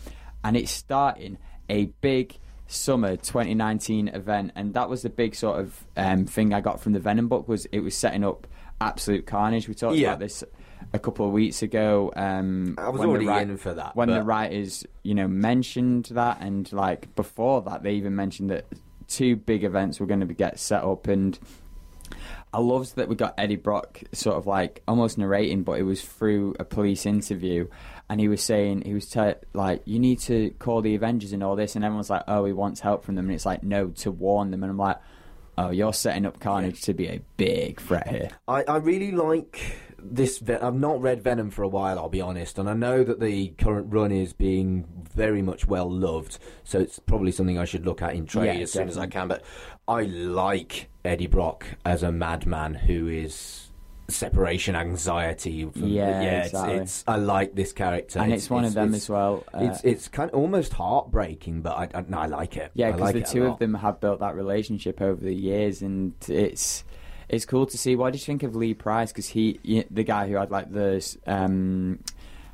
and 0.43 0.57
it's 0.57 0.71
starting 0.71 1.37
a 1.69 1.85
big 2.01 2.37
summer 2.73 3.15
2019 3.15 4.09
event, 4.09 4.51
and 4.55 4.73
that 4.73 4.89
was 4.89 5.01
the 5.03 5.09
big 5.09 5.35
sort 5.35 5.59
of 5.59 5.83
um, 5.97 6.25
thing 6.25 6.53
I 6.53 6.61
got 6.61 6.79
from 6.81 6.93
the 6.93 6.99
Venom 6.99 7.27
book 7.27 7.47
was 7.47 7.65
it 7.67 7.79
was 7.79 7.95
setting 7.95 8.23
up 8.23 8.47
absolute 8.81 9.25
carnage. 9.25 9.67
We 9.67 9.73
talked 9.75 9.95
Yeah. 9.95 10.09
about 10.09 10.19
this 10.19 10.43
a 10.91 10.99
couple 10.99 11.25
of 11.25 11.31
weeks 11.31 11.61
ago. 11.61 12.11
Um, 12.15 12.75
I 12.77 12.89
was 12.89 13.01
already 13.01 13.27
in 13.27 13.57
for 13.57 13.73
that, 13.73 13.95
when 13.95 14.09
the 14.09 14.23
writers, 14.23 14.85
you 15.03 15.13
know, 15.15 15.27
mentioned 15.27 16.05
that, 16.11 16.39
and 16.41 16.71
like 16.73 17.15
before 17.15 17.61
that, 17.63 17.83
they 17.83 17.93
even 17.93 18.15
mentioned 18.15 18.49
that 18.49 18.65
two 19.07 19.35
big 19.35 19.63
events 19.63 19.99
were 19.99 20.05
going 20.05 20.19
to 20.27 20.33
get 20.33 20.59
set 20.59 20.83
up, 20.83 21.07
and 21.07 21.37
I 22.53 22.59
loved 22.59 22.95
that 22.97 23.07
we 23.07 23.15
got 23.15 23.33
Eddie 23.37 23.55
Brock 23.55 24.03
sort 24.11 24.35
of 24.37 24.45
like 24.45 24.83
almost 24.87 25.17
narrating, 25.17 25.63
but 25.63 25.79
it 25.79 25.83
was 25.83 26.01
through 26.03 26.55
a 26.59 26.63
police 26.65 27.05
interview, 27.05 27.67
and 28.13 28.21
he 28.21 28.27
was 28.27 28.43
saying 28.43 28.83
he 28.85 28.93
was 28.93 29.09
te- 29.09 29.33
like, 29.53 29.81
"You 29.85 29.97
need 29.97 30.19
to 30.19 30.51
call 30.59 30.83
the 30.83 30.93
Avengers 30.93 31.33
and 31.33 31.41
all 31.41 31.55
this," 31.55 31.75
and 31.75 31.83
everyone's 31.83 32.11
like, 32.11 32.21
"Oh, 32.27 32.45
he 32.45 32.53
wants 32.53 32.79
help 32.79 33.03
from 33.03 33.15
them," 33.15 33.25
and 33.25 33.33
it's 33.33 33.43
like, 33.45 33.63
"No, 33.63 33.87
to 33.87 34.11
warn 34.11 34.51
them," 34.51 34.61
and 34.63 34.69
I'm 34.69 34.77
like. 34.77 34.97
Oh, 35.55 35.69
you're 35.69 35.93
setting 35.93 36.25
up 36.25 36.39
Carnage 36.39 36.81
to 36.81 36.95
be 36.95 37.05
a 37.05 37.21
big 37.37 37.79
threat 37.79 38.07
here. 38.07 38.29
I, 38.47 38.63
I 38.63 38.77
really 38.77 39.11
like 39.11 39.77
this. 39.99 40.41
I've 40.49 40.73
not 40.73 40.99
read 40.99 41.21
Venom 41.21 41.51
for 41.51 41.61
a 41.61 41.67
while, 41.67 41.99
I'll 41.99 42.09
be 42.09 42.21
honest, 42.21 42.57
and 42.57 42.67
I 42.67 42.73
know 42.73 43.03
that 43.03 43.19
the 43.19 43.49
current 43.49 43.93
run 43.93 44.11
is 44.11 44.33
being 44.33 44.87
very 45.13 45.43
much 45.43 45.67
well 45.67 45.87
loved, 45.87 46.39
so 46.63 46.79
it's 46.79 46.97
probably 46.97 47.31
something 47.31 47.59
I 47.59 47.65
should 47.65 47.85
look 47.85 48.01
at 48.01 48.15
in 48.15 48.25
trade 48.25 48.45
Yeah, 48.47 48.63
as 48.63 48.71
soon 48.71 48.87
as 48.87 48.97
I 48.97 49.05
can. 49.05 49.27
But 49.27 49.43
I 49.87 50.01
like 50.01 50.89
Eddie 51.05 51.27
Brock 51.27 51.67
as 51.85 52.01
a 52.01 52.11
madman 52.11 52.73
who 52.73 53.07
is 53.07 53.62
separation 54.07 54.75
anxiety. 54.75 55.65
From, 55.65 55.87
Yeah, 55.87 56.21
yeah. 56.21 56.43
exactly. 56.43 56.75
It's, 56.75 56.81
it's 56.81 57.03
I 57.07 57.15
like 57.17 57.55
this 57.55 57.73
character, 57.73 58.19
and 58.19 58.33
it's, 58.33 58.49
one 58.49 58.65
of 58.65 58.73
them 58.73 58.93
as 58.93 59.09
well. 59.09 59.43
uh, 59.53 59.59
it's 59.61 59.83
it's 59.83 60.07
kind 60.07 60.29
of 60.29 60.35
almost 60.35 60.73
heartbreaking, 60.73 61.61
but 61.61 61.77
I, 61.77 61.99
I, 61.99 62.05
no, 62.07 62.17
I 62.19 62.25
like 62.27 62.57
it. 62.57 62.71
Yeah, 62.73 62.87
because 62.91 63.01
like 63.01 63.13
the 63.15 63.21
it 63.21 63.27
two 63.27 63.45
of 63.45 63.59
them 63.59 63.73
have 63.75 63.99
built 63.99 64.19
that 64.19 64.35
relationship 64.35 65.01
over 65.01 65.23
the 65.23 65.33
years, 65.33 65.81
and 65.81 66.13
it's 66.27 66.83
it's 67.29 67.45
cool 67.45 67.65
to 67.65 67.77
see. 67.77 67.95
Why 67.95 68.11
did 68.11 68.21
you 68.21 68.25
think 68.25 68.43
of 68.43 68.55
Lee 68.55 68.73
Price? 68.73 69.11
Because 69.11 69.27
he, 69.27 69.85
the 69.89 70.03
guy 70.03 70.27
who 70.27 70.35
had 70.35 70.51
like 70.51 70.71
the 70.71 71.17
um, 71.25 71.99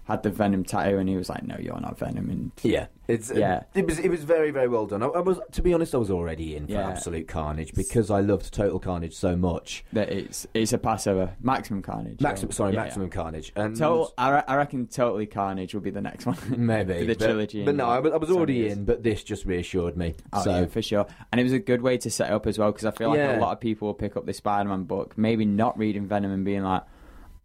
had 0.06 0.24
the 0.24 0.30
Venom 0.30 0.64
tattoo, 0.64 0.98
and 0.98 1.10
he 1.10 1.16
was 1.16 1.30
like, 1.30 1.44
"No, 1.44 1.58
you're 1.60 1.80
not 1.80 1.98
Venom." 1.98 2.30
And 2.30 2.52
Yeah, 2.64 2.88
it's 3.10 3.30
uh, 3.32 3.36
Yeah. 3.36 3.64
It 3.76 3.86
was 3.86 4.00
it 4.00 4.08
was 4.10 4.24
very 4.24 4.52
very 4.52 4.68
well 4.70 4.86
done. 4.86 5.04
I, 5.04 5.08
I 5.08 5.20
was 5.20 5.40
to 5.52 5.62
be 5.62 5.74
honest, 5.74 5.94
I 5.94 5.98
was 5.98 6.10
already 6.12 6.56
in 6.56 6.66
for 6.68 6.74
Yeah. 6.74 6.90
Absolute 6.90 7.28
Carnage 7.28 7.74
because 7.74 8.10
I 8.10 8.22
loved 8.22 8.54
Total 8.54 8.80
Carnage 8.80 9.16
so 9.16 9.36
much. 9.36 9.84
that 9.94 10.10
it's 10.10 10.48
it's 10.54 10.72
a 10.74 10.78
Passover, 10.78 11.36
Maximum 11.42 11.82
Carnage. 11.82 12.22
Maximum, 12.22 12.52
sorry, 12.54 12.74
yeah, 12.74 12.84
Maximum 12.84 13.10
Carnage. 13.10 13.52
And. 13.56 13.76
Total, 13.76 14.14
I, 14.18 14.30
re- 14.32 14.44
I 14.48 14.56
reckon 14.56 14.88
Totally 14.88 15.26
Carnage 15.26 15.74
will 15.74 15.82
be 15.82 15.90
the 15.92 16.02
next 16.02 16.26
one. 16.26 16.38
maybe 16.58 16.94
the 17.06 17.16
but- 17.16 17.20
trilogy. 17.20 17.66
But, 17.66 17.76
no, 17.76 17.90
I 17.90 18.00
was, 18.00 18.14
I 18.14 18.18
was 18.18 18.30
already 18.32 18.64
Sony's. 18.64 18.74
in. 18.74 18.86
But 18.86 19.04
this 19.04 19.24
just 19.24 19.46
reassured 19.46 19.98
me. 19.98 20.16
Oh, 20.32 20.44
so 20.44 20.52
yeah, 20.62 20.66
for 20.68 20.82
sure. 20.82 21.06
And 21.32 21.42
it 21.42 21.44
was 21.44 21.54
a 21.54 21.60
good 21.60 21.82
way 21.82 21.98
to 21.98 22.10
set 22.10 22.32
up 22.32 22.48
as 22.48 22.58
well 22.60 22.72
because 22.72 22.86
I 22.86 22.92
feel 22.92 23.10
like 23.10 23.18
Yeah. 23.18 23.38
a 23.38 23.42
lot 23.42 23.52
of 23.54 23.60
people 23.60 23.88
will 23.88 23.94
pick 23.96 24.16
up 24.16 24.26
the 24.26 24.34
Spider-Man 24.34 24.84
book, 24.84 25.18
maybe 25.18 25.46
not 25.46 25.78
reading 25.78 26.06
Venom 26.08 26.32
and 26.32 26.46
being 26.46 26.64
like, 26.64 26.84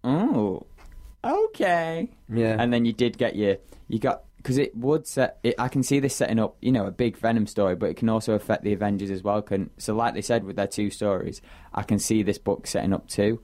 "Oh, 0.03 0.67
okay." 1.25 2.11
yeah, 2.33 2.57
And 2.59 2.73
then 2.73 2.85
you 2.85 2.93
did 2.93 3.17
get 3.19 3.37
your 3.37 3.57
you 3.89 3.99
got 3.99 4.25
because 4.45 4.59
it 4.59 4.77
would 4.77 5.07
set. 5.07 5.39
It, 5.43 5.55
I 5.59 5.69
can 5.69 5.83
see 5.83 6.01
this 6.01 6.15
setting 6.15 6.39
up, 6.39 6.57
you 6.61 6.71
know, 6.71 6.87
a 6.87 6.91
big 6.91 7.17
Venom 7.17 7.47
story, 7.47 7.75
but 7.75 7.89
it 7.89 7.97
can 7.97 8.11
also 8.11 8.35
affect 8.35 8.63
the 8.63 8.75
Avengers 8.75 9.11
as 9.11 9.23
well. 9.23 9.41
Can 9.41 9.71
so, 9.79 9.95
like 9.95 10.13
they 10.13 10.21
said 10.21 10.45
with 10.45 10.57
their 10.57 10.67
two 10.67 10.91
stories, 10.91 11.41
I 11.73 11.83
can 11.83 11.99
see 11.99 12.23
this 12.23 12.37
book 12.37 12.67
setting 12.67 12.93
up 12.93 13.09
too. 13.09 13.41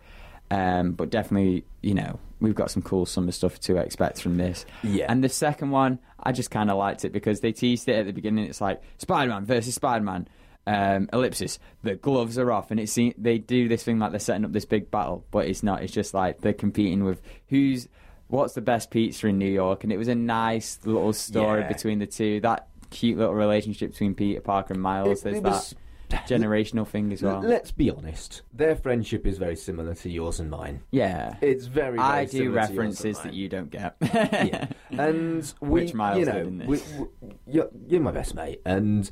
Um, 0.51 0.93
but 0.93 1.09
definitely, 1.09 1.65
you 1.81 1.95
know, 1.95 2.21
we've 2.41 2.55
got 2.55 2.71
some 2.71 2.83
cool 2.83 3.07
summer 3.07 3.33
stuff 3.33 3.59
to 3.61 3.79
expect 3.79 4.21
from 4.21 4.37
this. 4.37 4.67
Yeah. 4.83 5.07
And 5.09 5.25
the 5.25 5.31
second 5.31 5.71
one, 5.71 6.01
I 6.23 6.33
just 6.33 6.51
kind 6.51 6.71
of 6.71 6.77
liked 6.77 7.07
it 7.07 7.13
because 7.13 7.41
they 7.41 7.53
teased 7.53 7.89
it 7.89 7.95
at 7.95 8.07
the 8.07 8.13
beginning. 8.13 8.45
It's 8.45 8.61
like 8.61 8.83
Spider-Man 8.99 9.47
versus 9.47 9.75
Spider-Man. 9.75 10.29
Um, 10.67 11.09
ellipsis. 11.13 11.59
The 11.83 11.95
gloves 11.95 12.39
are 12.39 12.53
off, 12.53 12.71
and 12.71 12.79
it 12.79 12.91
seems 12.91 13.15
they 13.17 13.39
do 13.39 13.67
this 13.67 13.83
thing 13.83 13.99
like 13.99 14.11
they're 14.11 14.21
setting 14.21 14.45
up 14.45 14.53
this 14.53 14.67
big 14.67 14.91
battle, 14.91 15.25
but 15.31 15.47
it's 15.47 15.63
not. 15.63 15.83
It's 15.83 15.93
just 15.93 16.13
like 16.13 16.43
they're 16.43 16.53
competing 16.53 17.03
with 17.03 17.23
who's 17.49 17.89
what's 18.31 18.55
the 18.55 18.61
best 18.61 18.91
pizza 18.91 19.27
in 19.27 19.39
New 19.39 19.51
York, 19.51 19.85
and 19.85 19.93
it 19.93 19.97
was 19.99 20.09
a 20.09 20.15
nice 20.15 20.79
little 20.85 21.13
story 21.13 21.61
Yeah. 21.63 21.69
between 21.69 21.99
the 21.99 22.07
two. 22.07 22.41
That 22.41 22.69
cute 22.91 23.19
little 23.19 23.35
relationship 23.35 23.91
between 23.93 24.15
Peter 24.15 24.41
Parker 24.41 24.75
and 24.75 24.83
Miles. 24.83 25.21
It- 25.21 25.25
There's 25.25 25.37
it 25.37 25.43
was- 25.45 25.75
that 26.09 26.27
generational 26.27 26.85
thing 26.89 27.13
as 27.13 27.23
well. 27.23 27.41
Let's 27.41 27.71
be 27.71 27.89
honest. 27.89 28.43
Their 28.53 28.75
friendship 28.75 29.25
is 29.29 29.39
very 29.39 29.55
similar 29.55 29.95
to 29.95 30.11
yours 30.11 30.41
and 30.41 30.51
mine. 30.51 30.81
yeah, 30.91 31.37
It's 31.41 31.67
very. 31.67 31.99
very 31.99 32.01
I 32.01 32.25
do 32.25 32.31
similar 32.31 32.45
to 32.45 32.45
yours 32.57 32.69
and 32.71 32.77
references 32.79 33.19
that 33.21 33.33
you 33.35 33.49
don't 33.49 33.71
get. 33.71 33.95
yeah. 34.03 34.67
And 34.91 35.55
we, 35.61 35.83
Which 35.83 35.95
Miles 35.95 36.19
you 36.19 36.25
did 36.25 36.35
know, 36.59 36.67
this. 36.67 36.95
we- 36.99 37.05
we- 37.29 37.35
you're, 37.47 37.71
you're 37.87 38.01
my 38.01 38.11
best 38.11 38.35
mate, 38.35 38.61
and 38.67 39.09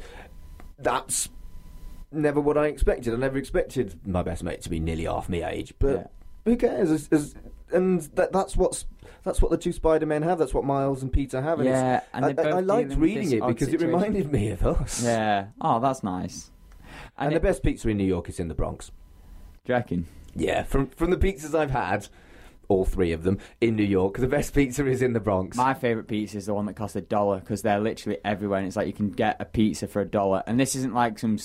that's 0.76 1.28
never 2.10 2.40
what 2.40 2.58
I 2.58 2.66
expected. 2.66 3.14
I 3.14 3.16
never 3.16 3.38
expected 3.38 3.94
my 4.04 4.24
best 4.24 4.42
mate 4.42 4.62
to 4.62 4.68
be 4.70 4.80
nearly 4.80 5.04
half 5.04 5.28
my 5.28 5.44
age, 5.48 5.74
but 5.78 5.94
Yeah. 5.94 6.06
who 6.46 6.56
cares? 6.56 6.90
As, 6.90 7.08
as, 7.12 7.34
and 7.72 8.00
that, 8.16 8.32
that's 8.32 8.56
what's 8.56 8.86
that's 9.28 9.42
what 9.42 9.50
the 9.50 9.58
two 9.58 9.72
Spider 9.72 10.06
Men 10.06 10.22
have. 10.22 10.38
That's 10.38 10.54
what 10.54 10.64
Miles 10.64 11.02
and 11.02 11.12
Peter 11.12 11.40
have. 11.42 11.60
And 11.60 11.68
Yeah, 11.68 12.00
and 12.12 12.24
I, 12.24 12.42
I, 12.42 12.48
I 12.48 12.60
liked 12.60 12.94
reading 12.94 13.30
it 13.32 13.46
because 13.46 13.68
it 13.68 13.80
reminded 13.80 14.32
me 14.32 14.50
of 14.50 14.66
us. 14.66 15.04
yeah. 15.04 15.48
Oh, 15.60 15.78
that's 15.80 16.02
nice. 16.02 16.50
And, 17.18 17.28
And, 17.28 17.36
the 17.36 17.40
best 17.40 17.62
pizza 17.62 17.88
in 17.88 17.98
New 17.98 18.04
York 18.04 18.28
is 18.28 18.40
in 18.40 18.48
the 18.48 18.54
Bronx. 18.54 18.90
reckon? 19.68 20.06
Yeah, 20.34 20.62
from 20.62 20.88
from 20.88 21.10
the 21.10 21.16
pizzas 21.16 21.54
I've 21.54 21.70
had, 21.70 22.08
all 22.68 22.84
three 22.84 23.12
of 23.12 23.22
them 23.22 23.38
in 23.60 23.76
New 23.76 23.84
York, 23.84 24.16
the 24.18 24.26
best 24.26 24.54
pizza 24.54 24.86
is 24.86 25.02
in 25.02 25.12
the 25.12 25.20
Bronx. 25.20 25.56
My 25.56 25.74
favourite 25.74 26.08
pizza 26.08 26.38
is 26.38 26.46
the 26.46 26.54
one 26.54 26.66
that 26.66 26.74
costs 26.74 26.96
a 26.96 27.00
dollar 27.00 27.40
because 27.40 27.62
they're 27.62 27.80
literally 27.80 28.18
everywhere, 28.24 28.58
and 28.58 28.66
it's 28.66 28.76
like 28.76 28.86
you 28.86 28.92
can 28.92 29.10
get 29.10 29.36
a 29.40 29.44
pizza 29.44 29.86
for 29.88 30.00
a 30.00 30.06
dollar. 30.06 30.42
And 30.46 30.58
this 30.58 30.74
isn't 30.76 30.94
like 30.94 31.18
some 31.18 31.38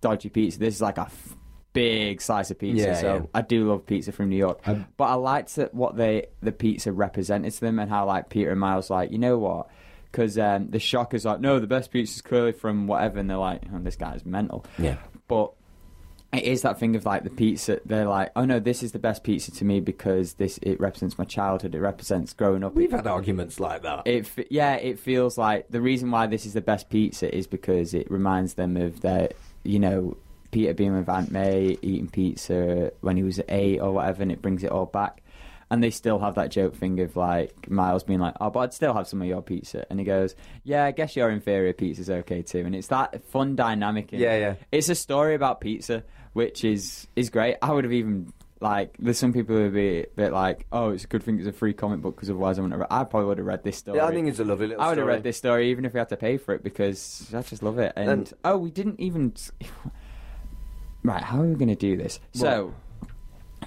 dodgy 0.00 0.28
pizza. 0.28 0.58
This 0.58 0.74
is 0.74 0.82
like 0.82 0.98
a 0.98 1.02
f- 1.02 1.36
big 1.74 2.22
slice 2.22 2.50
of 2.50 2.58
pizza. 2.58 2.86
Yeah, 2.86 2.94
so 2.94 3.14
yeah. 3.14 3.22
I 3.34 3.42
do 3.42 3.68
love 3.68 3.84
pizza 3.84 4.12
from 4.12 4.30
New 4.30 4.36
York. 4.36 4.60
Um, 4.66 4.86
but 4.96 5.04
I 5.04 5.14
liked 5.14 5.58
it, 5.58 5.74
what 5.74 5.96
they 5.96 6.28
the 6.40 6.52
pizza 6.52 6.90
represented 6.90 7.52
to 7.52 7.60
them 7.60 7.78
and 7.78 7.90
how 7.90 8.06
like 8.06 8.30
Peter 8.30 8.50
and 8.50 8.60
Miles 8.60 8.88
like 8.88 9.10
you 9.10 9.18
know 9.18 9.36
what. 9.36 9.68
Because 10.10 10.38
um, 10.38 10.70
the 10.70 10.78
shock 10.78 11.12
is 11.12 11.24
like, 11.24 11.40
no, 11.40 11.58
the 11.58 11.66
best 11.66 11.90
pizza 11.90 12.14
is 12.14 12.22
clearly 12.22 12.52
from 12.52 12.86
whatever, 12.86 13.18
and 13.18 13.28
they're 13.28 13.36
like, 13.36 13.62
oh, 13.74 13.80
this 13.80 13.96
guy's 13.96 14.24
mental. 14.24 14.64
yeah. 14.78 14.96
But 15.26 15.52
it 16.32 16.44
is 16.44 16.62
that 16.62 16.78
thing 16.78 16.96
of 16.96 17.04
like 17.04 17.24
the 17.24 17.30
pizza. 17.30 17.80
They're 17.84 18.06
like, 18.06 18.30
oh 18.36 18.44
no, 18.44 18.60
this 18.60 18.82
is 18.82 18.92
the 18.92 18.98
best 18.98 19.24
pizza 19.24 19.50
to 19.52 19.64
me 19.64 19.80
because 19.80 20.34
this 20.34 20.58
it 20.62 20.80
represents 20.80 21.18
my 21.18 21.24
childhood. 21.24 21.74
It 21.74 21.80
represents 21.80 22.32
growing 22.32 22.64
up. 22.64 22.74
We've 22.74 22.90
had 22.90 23.06
arguments 23.06 23.60
like 23.60 23.82
that. 23.82 24.06
It 24.06 24.30
yeah, 24.50 24.74
it 24.74 24.98
feels 24.98 25.36
like 25.36 25.68
the 25.68 25.80
reason 25.80 26.10
why 26.10 26.26
this 26.26 26.46
is 26.46 26.52
the 26.52 26.60
best 26.60 26.90
pizza 26.90 27.34
is 27.34 27.46
because 27.46 27.94
it 27.94 28.10
reminds 28.10 28.54
them 28.54 28.76
of 28.76 29.00
their, 29.00 29.30
you 29.62 29.78
know, 29.78 30.16
Peter 30.54 30.72
being 30.72 30.96
with 30.96 31.08
Aunt 31.08 31.30
May 31.32 31.76
eating 31.82 32.08
pizza 32.08 32.92
when 33.00 33.16
he 33.16 33.22
was 33.24 33.40
eight 33.48 33.80
or 33.80 33.92
whatever, 33.92 34.22
and 34.22 34.30
it 34.30 34.40
brings 34.40 34.62
it 34.62 34.70
all 34.70 34.86
back. 34.86 35.20
And 35.70 35.82
they 35.82 35.90
still 35.90 36.20
have 36.20 36.36
that 36.36 36.50
joke 36.52 36.76
thing 36.76 37.00
of 37.00 37.16
like 37.16 37.68
Miles 37.68 38.04
being 38.04 38.20
like, 38.20 38.34
"Oh, 38.40 38.50
but 38.50 38.60
I'd 38.60 38.72
still 38.74 38.94
have 38.94 39.08
some 39.08 39.20
of 39.20 39.26
your 39.26 39.42
pizza," 39.42 39.84
and 39.90 39.98
he 39.98 40.04
goes, 40.04 40.36
"Yeah, 40.62 40.84
I 40.84 40.92
guess 40.92 41.16
your 41.16 41.30
inferior 41.30 41.72
pizza's 41.72 42.08
okay 42.08 42.42
too." 42.42 42.60
And 42.60 42.74
it's 42.76 42.86
that 42.88 43.24
fun 43.24 43.56
dynamic. 43.56 44.12
in- 44.12 44.20
Yeah, 44.20 44.36
yeah. 44.38 44.54
It's 44.70 44.88
a 44.88 44.94
story 44.94 45.34
about 45.34 45.60
pizza, 45.60 46.04
which 46.34 46.64
is 46.64 47.08
is 47.16 47.30
great. 47.30 47.56
I 47.60 47.72
would 47.72 47.82
have 47.84 47.92
even 47.92 48.32
like 48.60 48.94
there's 49.00 49.18
some 49.18 49.32
people 49.32 49.56
who 49.56 49.62
would 49.64 49.74
be 49.74 50.00
a 50.02 50.06
bit 50.14 50.32
like, 50.32 50.66
"Oh, 50.70 50.90
it's 50.90 51.04
a 51.04 51.08
good 51.08 51.22
thing 51.24 51.38
it's 51.38 51.48
a 51.48 51.52
free 51.52 51.72
comic 51.72 52.00
book 52.00 52.14
because 52.14 52.30
otherwise 52.30 52.58
I 52.58 52.62
wouldn't 52.62 52.78
have." 52.80 52.88
Re-. 52.88 52.96
I 52.96 53.02
probably 53.04 53.26
would 53.30 53.38
have 53.38 53.46
read 53.46 53.64
this 53.64 53.78
story. 53.78 53.96
Yeah, 53.98 54.06
I 54.06 54.12
think 54.12 54.28
it's 54.28 54.38
a 54.38 54.44
lovely 54.44 54.68
little 54.68 54.82
I 54.82 54.90
would 54.90 54.98
have 54.98 55.06
read 55.08 55.22
this 55.24 55.38
story 55.38 55.70
even 55.70 55.84
if 55.86 55.92
we 55.94 55.98
had 55.98 56.10
to 56.10 56.16
pay 56.16 56.36
for 56.36 56.54
it 56.54 56.62
because 56.62 57.32
I 57.34 57.42
just 57.42 57.62
love 57.64 57.78
it. 57.78 57.94
And, 57.96 58.08
And- 58.10 58.32
oh, 58.44 58.58
we 58.58 58.70
didn't 58.70 59.00
even. 59.00 59.32
Right, 61.04 61.22
how 61.22 61.40
are 61.40 61.46
we 61.46 61.54
going 61.54 61.68
to 61.68 61.74
do 61.76 61.96
this? 61.96 62.18
So, 62.32 62.74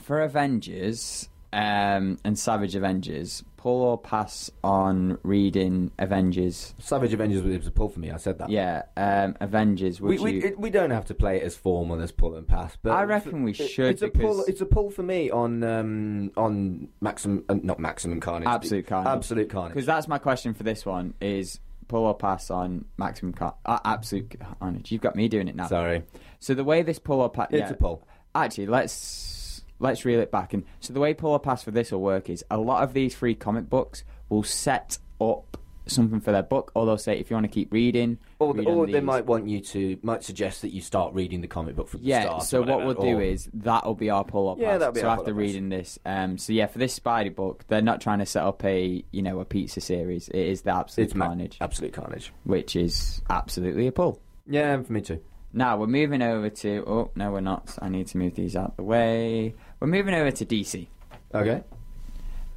for 0.02 0.22
Avengers 0.22 1.30
um, 1.54 2.18
and 2.24 2.38
Savage 2.38 2.76
Avengers, 2.76 3.44
pull 3.58 3.82
or 3.82 3.98
pass 3.98 4.52
on 4.64 5.18
reading 5.24 5.92
Avengers. 5.98 6.74
Savage 6.80 7.14
Avengers 7.14 7.42
was 7.44 7.66
a 7.68 7.72
pull 7.72 7.90
for 7.90 8.00
me. 8.00 8.12
I 8.12 8.18
said 8.18 8.38
that. 8.40 8.50
Yeah, 8.50 8.84
um, 8.96 9.36
Avengers. 9.40 10.00
Would 10.02 10.10
We, 10.10 10.20
we, 10.20 10.32
you? 10.34 10.48
it, 10.50 10.60
we 10.60 10.70
don't 10.70 10.92
have 10.92 11.06
to 11.06 11.14
play 11.16 11.38
it 11.38 11.44
as 11.44 11.56
formal 11.56 12.02
as 12.02 12.12
pull 12.12 12.36
and 12.36 12.48
pass, 12.48 12.78
but 12.82 12.92
I 12.92 13.04
reckon 13.04 13.44
we 13.44 13.52
it- 13.52 13.56
should 13.70 13.88
It's 13.88 14.02
a 14.02 14.10
pull. 14.10 14.30
because- 14.36 14.48
It's 14.50 14.62
a 14.62 14.66
pull 14.66 14.90
for 14.92 15.04
me 15.04 15.30
on 15.32 15.64
um, 15.64 16.32
on 16.38 16.90
maximum, 17.02 17.44
uh, 17.50 17.56
not 17.64 17.80
maximum 17.80 18.20
carnage. 18.20 18.48
Absolute 18.48 18.86
Carnage. 18.88 19.08
Absolute 19.10 19.50
carnage. 19.50 19.74
Because 19.74 19.86
that's 19.88 20.08
my 20.08 20.18
question 20.20 20.54
for 20.54 20.64
this 20.64 20.86
one: 20.86 21.14
is 21.20 21.60
pull 21.88 22.06
or 22.06 22.16
pass 22.16 22.50
on 22.50 22.86
maximum 22.98 23.34
car- 23.34 23.56
uh, 23.66 23.80
absolute 23.86 24.36
carnage? 24.60 24.92
You've 24.92 25.02
got 25.02 25.16
me 25.16 25.28
doing 25.28 25.48
it 25.48 25.56
now. 25.56 25.68
Sorry, 25.68 26.04
So 26.40 26.54
the 26.54 26.64
way 26.64 26.82
this 26.82 27.00
pull 27.00 27.22
or 27.22 27.30
pass, 27.30 27.48
it's 27.52 27.72
a 27.72 27.76
pull. 27.76 28.08
Actually, 28.36 28.68
let's 28.68 29.64
let's 29.80 30.06
reel 30.06 30.20
it 30.20 30.32
back. 30.32 30.54
And 30.54 30.64
so 30.80 30.94
the 30.94 31.00
way 31.00 31.14
pull 31.14 31.32
or 31.32 31.40
pass 31.40 31.64
for 31.64 31.72
this 31.72 31.92
will 31.92 32.02
work 32.02 32.30
is 32.30 32.44
a 32.50 32.58
lot 32.58 32.84
of 32.84 32.94
these 32.94 33.14
free 33.16 33.36
comic 33.36 33.70
books 33.70 34.04
will 34.30 34.44
set 34.44 34.98
up 35.22 35.58
something 35.92 36.20
for 36.20 36.32
their 36.32 36.44
book, 36.44 36.72
or 36.76 36.86
they'll 36.86 36.98
say 36.98 37.18
if 37.20 37.30
you 37.30 37.36
want 37.36 37.46
to 37.46 37.52
keep 37.52 37.72
reading, 37.72 38.18
Or, 38.40 38.54
read 38.54 38.68
or 38.68 38.88
they 38.88 39.00
might 39.02 39.26
want 39.26 39.48
you 39.48 39.60
to 39.62 39.98
might 40.02 40.24
suggest 40.24 40.62
that 40.62 40.74
you 40.74 40.82
start 40.82 41.14
reading 41.14 41.42
the 41.42 41.48
comic 41.48 41.76
book 41.76 41.88
from 41.90 42.02
the 42.02 42.08
Yeah, 42.08 42.22
start. 42.24 42.44
so 42.44 42.62
what 42.62 42.86
we'll 42.86 42.94
do 42.94 43.18
or- 43.18 43.22
is 43.22 43.50
that'll 43.54 43.96
be 43.96 44.10
our 44.10 44.24
pull 44.24 44.50
up. 44.50 44.60
Yeah, 44.60 44.78
that'll 44.78 44.94
be 44.94 45.02
so 45.02 45.10
after 45.10 45.34
reading 45.34 45.70
this, 45.70 45.98
um, 46.06 46.38
so 46.38 46.54
yeah, 46.54 46.68
for 46.68 46.80
this 46.80 46.98
Spidey 47.00 47.36
book, 47.36 47.66
they're 47.68 47.82
not 47.82 48.02
trying 48.02 48.20
to 48.20 48.26
set 48.26 48.44
up 48.44 48.64
a 48.66 49.04
you 49.12 49.22
know 49.22 49.40
a 49.40 49.46
pizza 49.46 49.82
series. 49.82 50.28
It 50.30 50.40
is 50.48 50.62
the 50.64 50.76
absolute 50.76 51.06
it's 51.06 51.16
ma- 51.16 51.28
carnage, 51.28 51.58
absolute 51.62 51.94
carnage. 51.94 52.32
which 52.44 52.76
is 52.76 53.22
absolutely 53.30 53.88
a 53.88 53.92
pull. 53.92 54.20
Yeah, 54.48 54.82
for 54.82 54.94
me 54.94 55.02
too. 55.02 55.20
Now 55.54 55.78
we're 55.78 55.88
moving 55.88 56.22
over 56.22 56.50
to. 56.50 56.84
Oh 56.86 57.12
no, 57.16 57.32
we're 57.32 57.40
not. 57.42 57.78
I 57.82 57.90
need 57.90 58.08
to 58.08 58.18
move 58.18 58.36
these 58.36 58.56
out 58.56 58.76
the 58.78 58.84
way. 58.84 59.56
We're 59.80 59.88
moving 59.88 60.14
over 60.14 60.30
to 60.32 60.46
DC. 60.46 60.88
Okay. 61.34 61.64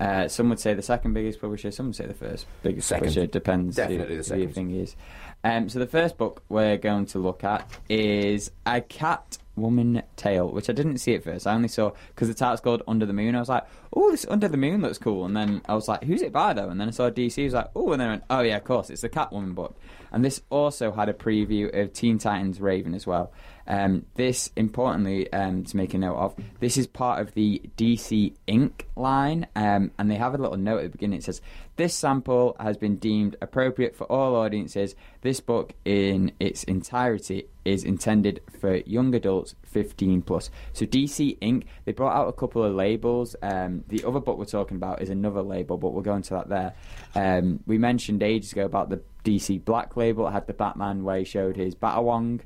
Uh, 0.01 0.27
some 0.29 0.49
would 0.49 0.59
say 0.59 0.73
the 0.73 0.83
second 0.83 1.13
biggest 1.13 1.41
publisher. 1.41 1.71
Some 1.71 1.87
would 1.87 1.97
say 1.97 2.07
the 2.07 2.15
first 2.15 2.47
biggest 2.63 2.89
Second. 2.89 3.09
publisher. 3.09 3.27
Depends. 3.27 3.77
Definitely 3.77 4.17
who, 4.17 4.23
the 4.23 4.35
who 4.35 4.41
you 4.41 4.49
think 4.49 4.73
is. 4.73 4.97
Um, 5.45 5.69
so 5.69 5.79
the 5.79 5.87
first 5.87 6.17
book 6.17 6.43
we're 6.49 6.79
going 6.79 7.07
to 7.07 7.19
look 7.19 7.45
at 7.45 7.71
is 7.89 8.51
a 8.65 8.81
cat 8.81 9.37
woman 9.57 10.03
tale, 10.17 10.51
which 10.51 10.71
I 10.71 10.73
didn't 10.73 10.99
see 10.99 11.15
at 11.15 11.25
first. 11.25 11.47
I 11.47 11.55
only 11.55 11.69
saw 11.69 11.93
because 12.09 12.29
the 12.29 12.35
title's 12.35 12.61
called 12.61 12.83
Under 12.89 13.05
the 13.05 13.13
Moon. 13.13 13.35
I 13.35 13.41
was 13.41 13.49
like, 13.51 13.65
oh, 13.93 14.11
this 14.11 14.27
Under 14.29 14.49
the 14.49 14.57
Moon 14.57 14.81
looks 14.81 14.99
cool. 14.99 15.27
And 15.27 15.37
then 15.37 15.61
I 15.69 15.75
was 15.75 15.87
like, 15.87 16.03
who's 16.05 16.23
it 16.23 16.33
by 16.33 16.55
though? 16.55 16.71
And 16.71 16.81
then 16.81 16.89
I 16.89 16.93
saw 16.93 17.11
DC. 17.11 17.43
I 17.43 17.45
was 17.45 17.55
like, 17.55 17.71
oh, 17.77 17.93
and 17.93 18.01
then 18.01 18.09
I 18.09 18.13
went, 18.13 18.25
oh 18.31 18.41
yeah, 18.41 18.57
of 18.57 18.65
course, 18.65 18.91
it's 18.91 19.03
the 19.03 19.09
Catwoman 19.11 19.55
book. 19.55 19.77
And 20.13 20.25
this 20.25 20.41
also 20.51 20.93
had 20.93 21.09
a 21.09 21.13
preview 21.13 21.79
of 21.79 21.93
Teen 21.93 22.19
Titans 22.19 22.61
Raven 22.61 22.95
as 22.95 23.07
well. 23.07 23.33
Um, 23.71 24.05
this, 24.17 24.51
importantly, 24.57 25.33
um, 25.33 25.63
to 25.63 25.77
make 25.77 25.95
a 25.95 25.99
note 25.99 26.17
of, 26.17 26.35
this 26.59 26.77
is 26.77 26.89
part 26.89 27.21
of 27.21 27.35
the 27.35 27.63
DC 27.77 28.35
Ink 28.49 28.89
line, 28.97 29.47
um, 29.55 29.93
and 29.97 30.11
they 30.11 30.17
have 30.17 30.35
a 30.35 30.39
little 30.39 30.57
note 30.57 30.79
at 30.79 30.83
the 30.83 30.89
beginning. 30.91 31.19
It 31.19 31.25
says, 31.25 31.41
This 31.77 31.95
sample 31.95 32.57
has 32.59 32.77
been 32.77 32.97
deemed 32.97 33.37
appropriate 33.41 33.95
for 33.95 34.11
all 34.11 34.35
audiences. 34.35 34.97
This 35.21 35.39
book, 35.39 35.75
in 35.85 36.33
its 36.41 36.65
entirety, 36.65 37.47
is 37.65 37.85
intended 37.85 38.41
for 38.61 38.79
young 38.79 39.15
adults 39.15 39.55
15 39.67 40.23
plus. 40.23 40.51
So, 40.73 40.85
DC 40.85 41.39
Ink, 41.41 41.67
they 41.85 41.93
brought 41.93 42.17
out 42.17 42.27
a 42.27 42.33
couple 42.33 42.65
of 42.65 42.75
labels. 42.75 43.37
Um, 43.41 43.85
the 43.87 44.05
other 44.05 44.19
book 44.19 44.37
we're 44.37 44.47
talking 44.47 44.79
about 44.79 45.01
is 45.01 45.11
another 45.11 45.43
label, 45.43 45.79
but 45.79 45.93
we'll 45.93 46.03
go 46.03 46.17
into 46.17 46.35
that 46.35 46.49
there. 46.49 46.75
Um, 47.15 47.61
we 47.69 47.79
mentioned 47.79 48.25
ages 48.25 48.51
ago 48.51 48.65
about 48.65 48.91
the 48.91 49.01
DC 49.25 49.65
Black 49.65 49.97
label. 49.97 50.27
It 50.27 50.33
had 50.33 50.49
the 50.49 50.55
Batman 50.55 51.05
where 51.05 51.19
he 51.19 51.25
showed 51.25 51.57
his 51.57 51.77
Batawong. 51.77 52.41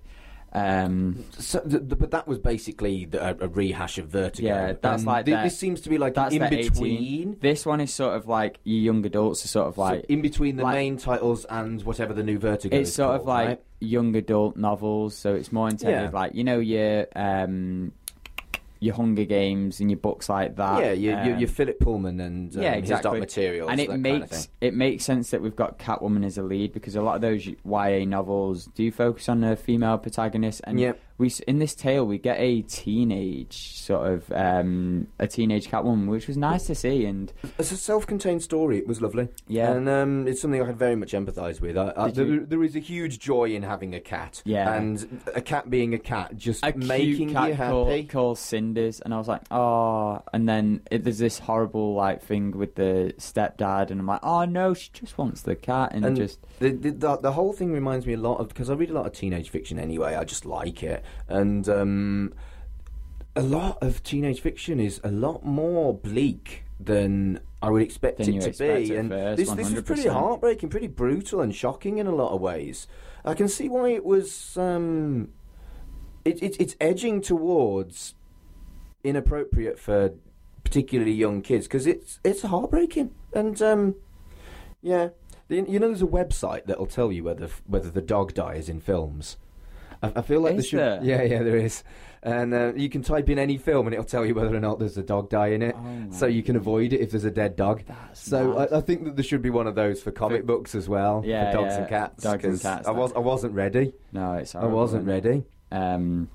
Um, 0.54 1.24
So, 1.38 1.60
th- 1.60 1.88
th- 1.88 1.98
but 1.98 2.12
that 2.12 2.28
was 2.28 2.38
basically 2.38 3.06
the, 3.06 3.20
a, 3.42 3.44
a 3.46 3.48
rehash 3.48 3.98
of 3.98 4.06
Vertigo. 4.08 4.46
Yeah, 4.48 4.74
that's 4.80 5.02
And 5.02 5.06
like 5.06 5.24
This 5.26 5.58
seems 5.58 5.80
to 5.82 5.88
be 5.88 5.98
like 5.98 6.14
that's 6.14 6.34
in 6.34 6.48
between. 6.48 7.38
This 7.40 7.66
one 7.66 7.80
is 7.80 7.92
sort 7.92 8.14
of 8.16 8.28
like 8.28 8.60
your 8.64 8.80
young 8.94 9.04
adults 9.04 9.44
are 9.44 9.48
sort 9.48 9.66
of 9.68 9.74
So 9.74 9.80
like 9.82 10.04
in 10.08 10.22
between 10.22 10.56
the 10.56 10.62
like- 10.62 10.74
main 10.74 10.96
titles 10.96 11.44
and 11.46 11.82
whatever 11.82 12.12
the 12.14 12.22
new 12.22 12.38
Vertigo. 12.38 12.76
it's 12.76 12.90
is 12.90 12.94
sort 12.94 13.16
of 13.20 13.26
like 13.26 13.48
right? 13.48 13.62
young 13.80 14.14
adult 14.16 14.56
novels, 14.56 15.16
so 15.16 15.34
it's 15.34 15.50
more 15.50 15.68
intended 15.68 16.12
Yeah. 16.12 16.18
like 16.20 16.34
you 16.34 16.44
know 16.44 16.60
your 16.60 17.06
um 17.16 17.92
your 18.80 18.94
Hunger 18.94 19.24
Games 19.24 19.80
and 19.80 19.90
your 19.90 19.98
books 19.98 20.28
like 20.28 20.56
that. 20.56 20.80
yeah, 20.80 20.92
you, 20.92 21.10
you, 21.10 21.32
um, 21.32 21.38
you're 21.38 21.48
Philip 21.48 21.80
Pullman 21.80 22.20
and 22.20 22.54
um, 22.56 22.62
yeah, 22.62 22.74
his 22.74 22.80
exactly. 22.80 23.10
Dark 23.10 23.20
Materials, 23.20 23.70
and 23.70 23.80
it 23.80 23.88
that 23.88 24.02
kind 24.02 24.06
of 24.06 24.30
makes 24.30 24.48
it 24.60 24.74
makes 24.74 25.04
sense 25.04 25.30
that 25.30 25.40
we've 25.42 25.56
got 25.56 25.78
Catwoman 25.78 26.24
as 26.24 26.38
a 26.38 26.42
lead 26.42 26.72
because 26.72 26.96
a 26.96 27.02
lot 27.02 27.16
of 27.16 27.20
those 27.22 27.46
YA 27.46 28.04
novels 28.04 28.66
do 28.66 28.90
focus 28.90 29.28
on 29.28 29.42
a 29.44 29.56
female 29.56 29.98
protagonist, 29.98 30.60
and 30.64 30.78
Yep. 30.80 31.00
We 31.16 31.30
in 31.46 31.58
this 31.60 31.74
tale 31.74 32.04
we 32.04 32.18
get 32.18 32.38
a 32.40 32.62
teenage 32.62 33.76
sort 33.78 34.10
of 34.10 34.32
um, 34.32 35.06
a 35.18 35.26
teenage 35.26 35.68
Catwoman, 35.68 36.06
which 36.08 36.26
was 36.26 36.36
nice 36.36 36.66
to 36.66 36.74
see, 36.74 37.04
and 37.04 37.32
It's 37.58 37.70
a 37.72 37.76
self-contained 37.76 38.42
story. 38.42 38.78
It 38.78 38.86
was 38.86 39.00
lovely. 39.02 39.28
Yeah. 39.46 39.72
and 39.72 39.88
um, 39.88 40.26
it's 40.26 40.40
something 40.40 40.60
I 40.62 40.66
had 40.66 40.76
very 40.76 40.96
much 40.96 41.12
empathise 41.12 41.60
with. 41.60 41.76
I, 41.78 41.92
I, 41.96 42.10
there, 42.10 42.26
you- 42.26 42.46
there 42.46 42.62
is 42.64 42.74
a 42.76 42.80
huge 42.80 43.18
joy 43.20 43.50
in 43.54 43.62
having 43.62 43.94
a 43.94 44.00
cat. 44.00 44.42
Yeah. 44.44 44.74
and 44.74 45.22
a 45.34 45.40
cat 45.40 45.70
being 45.70 45.94
a 45.94 45.98
cat, 45.98 46.36
just 46.36 46.64
a 46.64 46.72
making 46.76 47.32
cat 47.32 47.50
you 47.50 47.56
called, 47.56 47.88
happy. 47.88 48.04
called 48.04 48.38
Cinders, 48.38 49.00
and 49.00 49.14
I 49.14 49.18
was 49.18 49.28
like, 49.28 49.42
oh. 49.50 50.22
And 50.32 50.48
then 50.48 50.80
it, 50.90 51.04
there's 51.04 51.18
this 51.18 51.38
horrible 51.38 51.94
like 51.94 52.22
thing 52.22 52.52
with 52.52 52.74
the 52.74 53.14
stepdad, 53.18 53.90
and 53.90 54.00
I'm 54.00 54.06
like, 54.06 54.20
oh 54.22 54.44
no, 54.46 54.74
she 54.74 54.90
just 54.92 55.16
wants 55.18 55.42
the 55.42 55.54
cat, 55.54 55.90
and, 55.92 56.04
And 56.04 56.16
just 56.16 56.40
the, 56.58 56.70
the 56.70 56.90
the 56.90 57.16
the 57.16 57.32
whole 57.32 57.52
thing 57.52 57.72
reminds 57.72 58.06
me 58.06 58.12
a 58.14 58.18
lot 58.18 58.36
of 58.36 58.48
because 58.48 58.70
I 58.70 58.74
read 58.74 58.90
a 58.90 58.94
lot 58.94 59.06
of 59.06 59.12
teenage 59.12 59.50
fiction 59.50 59.78
anyway. 59.78 60.14
I 60.14 60.24
just 60.24 60.44
like 60.44 60.82
it, 60.82 61.04
and 61.28 61.68
um, 61.68 62.34
a 63.36 63.42
lot 63.42 63.78
of 63.82 64.02
teenage 64.02 64.40
fiction 64.40 64.80
is 64.80 65.00
a 65.04 65.10
lot 65.10 65.44
more 65.44 65.94
bleak 65.94 66.64
than 66.78 67.40
I 67.62 67.70
would 67.70 67.82
expect 67.82 68.18
Than 68.18 68.34
it 68.34 68.40
to 68.42 68.48
expect 68.48 68.88
be. 68.88 68.92
at 68.92 68.98
And 68.98 69.10
first, 69.10 69.36
this 69.36 69.50
this 69.50 69.70
was 69.72 69.82
pretty 69.82 70.08
heartbreaking, 70.08 70.68
pretty 70.68 70.88
brutal, 70.88 71.40
and 71.40 71.54
shocking 71.54 71.98
in 71.98 72.06
a 72.06 72.14
lot 72.14 72.32
of 72.32 72.40
ways. 72.40 72.86
I 73.24 73.34
can 73.34 73.48
see 73.48 73.68
why 73.68 73.90
it 73.90 74.04
was. 74.04 74.56
Um, 74.56 75.30
it, 76.24 76.42
it, 76.42 76.56
it's 76.60 76.76
edging 76.80 77.20
towards 77.20 78.14
inappropriate 79.02 79.78
for 79.78 80.14
particularly 80.62 81.12
young 81.12 81.42
kids 81.42 81.66
because 81.66 81.86
it's 81.86 82.18
it's 82.24 82.42
heartbreaking 82.42 83.14
and 83.34 83.60
um, 83.60 83.94
yeah, 84.80 85.08
you 85.48 85.78
know 85.78 85.88
there's 85.88 86.02
a 86.02 86.06
website 86.06 86.64
that'll 86.66 86.86
tell 86.86 87.12
you 87.12 87.24
whether 87.24 87.48
whether 87.66 87.90
the 87.90 88.00
dog 88.02 88.34
dies 88.34 88.68
in 88.68 88.80
films. 88.80 89.36
I, 90.02 90.12
I 90.16 90.22
feel 90.22 90.40
like 90.40 90.52
there 90.52 90.60
Is 90.60 90.68
should, 90.68 90.78
there? 90.80 91.00
yeah, 91.02 91.22
yeah, 91.22 91.42
there 91.42 91.56
is, 91.56 91.82
and 92.22 92.52
uh, 92.52 92.72
you 92.74 92.88
can 92.88 93.02
type 93.02 93.28
in 93.30 93.38
any 93.38 93.56
film 93.58 93.86
and 93.86 93.94
it'll 93.94 94.04
tell 94.04 94.24
you 94.26 94.34
whether 94.34 94.54
or 94.54 94.60
not 94.60 94.78
there's 94.78 94.96
a 94.98 95.02
dog 95.02 95.30
die 95.30 95.48
in 95.48 95.62
it, 95.62 95.74
Oh 95.78 96.06
so 96.10 96.26
you 96.26 96.42
can 96.42 96.56
avoid 96.56 96.92
it 96.92 97.00
if 97.00 97.10
there's 97.10 97.24
a 97.24 97.30
dead 97.30 97.56
dog. 97.56 97.84
That's 97.86 98.20
So. 98.20 98.56
I, 98.58 98.78
I 98.78 98.80
think 98.80 99.04
that 99.04 99.16
there 99.16 99.24
should 99.24 99.42
be 99.42 99.50
one 99.50 99.66
of 99.66 99.74
those 99.74 100.02
for 100.02 100.10
comic 100.10 100.40
For- 100.42 100.46
books 100.46 100.74
as 100.74 100.88
well, 100.88 101.22
Yeah, 101.24 101.50
for 101.50 101.58
dogs 101.58 101.72
yeah, 101.74 101.78
and 101.80 101.88
cats. 101.88 102.22
dogs 102.24 102.44
and 102.44 102.60
cats, 102.60 102.88
I 102.88 102.90
was 102.90 103.12
I 103.14 103.20
wasn't 103.20 103.54
ready. 103.54 103.92
no, 104.12 104.34
it's 104.34 104.54
I 104.54 104.64
wasn't 104.66 105.06
ready. 105.06 105.44
Um, 105.70 106.28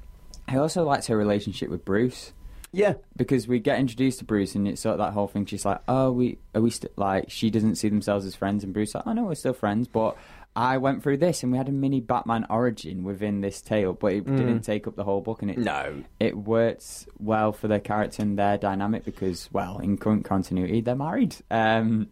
I 0.47 0.55
also 0.57 0.84
liked 0.84 1.07
her 1.07 1.18
relationship 1.18 1.70
with 1.70 1.86
Bruce. 1.86 2.34
Yeah, 2.72 2.93
because 3.15 3.47
we 3.47 3.59
get 3.59 3.80
introduced 3.80 4.20
to 4.20 4.26
Bruce 4.26 4.53
and 4.53 4.67
it's 4.67 4.82
sort 4.82 4.93
of 4.93 4.99
that 4.99 5.13
whole 5.13 5.28
thing. 5.28 5.45
She's 5.45 5.65
like, 5.65 5.80
"Oh, 5.88 6.11
we 6.11 6.38
are 6.53 6.61
we 6.61 6.70
st-? 6.70 6.95
like?" 6.97 7.30
She 7.30 7.49
doesn't 7.49 7.76
see 7.76 7.89
themselves 7.89 8.26
as 8.26 8.36
friends, 8.36 8.63
and 8.63 8.74
Bruce 8.74 8.93
like, 8.93 9.07
"Oh 9.07 9.13
no, 9.13 9.24
we're 9.24 9.36
still 9.36 9.53
friends." 9.53 9.88
But 9.88 10.15
I 10.55 10.78
went 10.78 11.01
through 11.01 11.17
this, 11.17 11.41
and 11.41 11.51
we 11.51 11.57
had 11.57 11.67
a 11.67 11.72
mini 11.72 11.99
Batman 11.99 12.45
origin 12.49 13.03
within 13.03 13.41
this 13.41 13.61
tale, 13.61 13.93
but 13.93 14.13
it 14.13 14.26
didn't 14.26 14.61
take 14.61 14.88
up 14.88 14.95
the 14.95 15.03
whole 15.03 15.22
book, 15.22 15.41
and 15.41 15.49
it 15.49 15.57
no, 15.57 16.03
it 16.20 16.38
works 16.38 17.07
well 17.17 17.53
for 17.53 17.67
their 17.67 17.80
character 17.80 18.22
and 18.22 18.38
their 18.38 18.57
dynamic 18.57 19.03
because, 19.03 19.49
well, 19.51 19.80
in 19.80 19.97
current 19.97 20.26
continuity, 20.26 20.82
they're 20.82 20.95
married. 20.95 21.36
Um, 21.49 22.09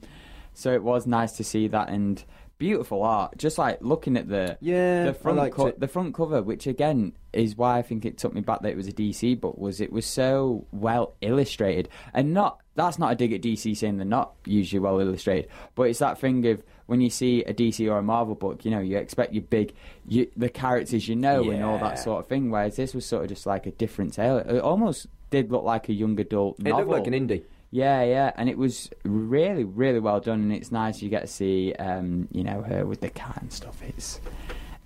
so 0.53 0.73
it 0.73 0.81
was 0.81 1.05
nice 1.05 1.33
to 1.33 1.43
see 1.43 1.67
that 1.67 1.89
and 1.89 2.23
beautiful 2.57 3.03
art. 3.03 3.37
Just 3.37 3.57
like 3.57 3.79
looking 3.81 4.17
at 4.17 4.27
the 4.27 4.57
Yeah, 4.61 5.05
the 5.05 5.13
front 5.13 5.51
co- 5.53 5.73
the 5.77 5.87
front 5.87 6.13
cover, 6.13 6.41
which 6.41 6.67
again 6.67 7.13
is 7.33 7.55
why 7.55 7.77
I 7.77 7.81
think 7.81 8.05
it 8.05 8.17
took 8.17 8.33
me 8.33 8.41
back 8.41 8.61
that 8.61 8.69
it 8.69 8.77
was 8.77 8.87
a 8.87 8.93
DC 8.93 9.39
book. 9.39 9.57
Was 9.57 9.81
it 9.81 9.91
was 9.91 10.05
so 10.05 10.65
well 10.71 11.15
illustrated 11.21 11.89
and 12.13 12.33
not. 12.33 12.61
That's 12.75 12.99
not 12.99 13.11
a 13.11 13.15
dig 13.15 13.33
at 13.33 13.41
DC 13.41 13.75
saying 13.75 13.97
they're 13.97 14.05
not 14.05 14.33
usually 14.45 14.79
well 14.79 14.99
illustrated, 14.99 15.49
but 15.73 15.83
it's 15.83 15.97
that 15.97 16.19
thing 16.19 16.45
of 16.45 16.61
when 16.85 17.01
you 17.01 17.09
see 17.09 17.43
a 17.43 17.53
DC 17.53 17.89
or 17.89 17.97
a 17.97 18.03
Marvel 18.03 18.35
book, 18.35 18.63
you 18.65 18.71
know, 18.71 18.79
you 18.79 18.97
expect 18.97 19.33
your 19.33 19.41
big, 19.43 19.73
you, 20.07 20.29
the 20.37 20.47
characters 20.47 21.07
you 21.07 21.15
know 21.15 21.49
and 21.49 21.63
all 21.63 21.79
that 21.79 21.99
sort 21.99 22.19
of 22.19 22.27
thing. 22.27 22.51
Whereas 22.51 22.75
this 22.75 22.93
was 22.93 23.05
sort 23.05 23.23
of 23.23 23.29
just 23.29 23.45
like 23.47 23.65
a 23.65 23.71
different 23.71 24.13
tale. 24.13 24.37
It 24.37 24.59
almost 24.59 25.07
did 25.29 25.51
look 25.51 25.63
like 25.63 25.89
a 25.89 25.93
young 25.93 26.19
adult 26.19 26.59
it 26.59 26.65
novel. 26.65 26.85
looked 26.85 26.91
like 26.91 27.07
an 27.07 27.27
indie. 27.27 27.43
Yeah, 27.77 28.01
yeah, 28.01 28.31
and 28.35 28.49
it 28.49 28.57
was 28.57 28.89
really, 29.03 29.63
really 29.63 29.99
well 29.99 30.19
done, 30.19 30.41
and 30.41 30.51
it's 30.51 30.71
nice 30.71 30.99
you 31.03 31.09
get 31.09 31.21
to 31.21 31.27
see, 31.27 31.75
um, 31.75 32.27
you 32.31 32.43
know, 32.43 32.63
her 32.63 32.87
with 32.87 33.01
the 33.01 33.09
cat 33.11 33.37
and 33.39 33.53
stuff. 33.53 33.83
It's, 33.83 34.19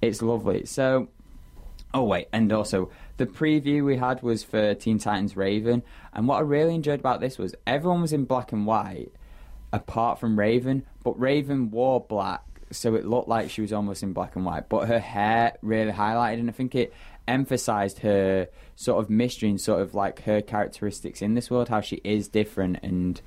it's 0.02 0.22
lovely. 0.22 0.66
So, 0.66 1.08
oh 1.94 2.04
wait, 2.04 2.28
and 2.34 2.52
also 2.52 2.92
the 3.16 3.26
preview 3.26 3.86
we 3.86 3.96
had 3.96 4.22
was 4.22 4.44
for 4.44 4.76
Teen 4.76 5.00
Titans 5.00 5.38
Raven, 5.38 5.84
and 6.12 6.28
what 6.28 6.40
I 6.40 6.42
really 6.42 6.76
enjoyed 6.76 7.00
about 7.00 7.22
this 7.22 7.38
was 7.38 7.56
everyone 7.66 8.02
was 8.02 8.12
in 8.12 8.26
black 8.26 8.52
and 8.52 8.66
white, 8.66 9.14
apart 9.72 10.20
from 10.20 10.38
Raven, 10.38 10.86
but 11.02 11.18
Raven 11.18 11.72
wore 11.72 12.02
black, 12.02 12.44
so 12.72 12.96
it 12.96 13.06
looked 13.06 13.30
like 13.30 13.50
she 13.50 13.62
was 13.62 13.72
almost 13.72 14.04
in 14.04 14.12
black 14.12 14.36
and 14.36 14.44
white, 14.44 14.68
but 14.68 14.90
her 14.90 15.00
hair 15.00 15.56
really 15.62 15.94
highlighted, 15.94 16.42
and 16.42 16.50
I 16.50 16.52
think 16.52 16.76
it 16.76 16.94
emphasized 17.28 18.00
her 18.00 18.48
sort 18.76 19.04
of 19.04 19.10
mystery 19.10 19.50
and 19.50 19.62
sort 19.62 19.82
of 19.82 19.94
like 19.94 20.24
her 20.24 20.42
characteristics 20.42 21.22
in 21.22 21.36
this 21.36 21.50
world, 21.52 21.70
how 21.70 21.82
she 21.82 22.02
is 22.04 22.28
different, 22.28 22.80
and 22.84 23.22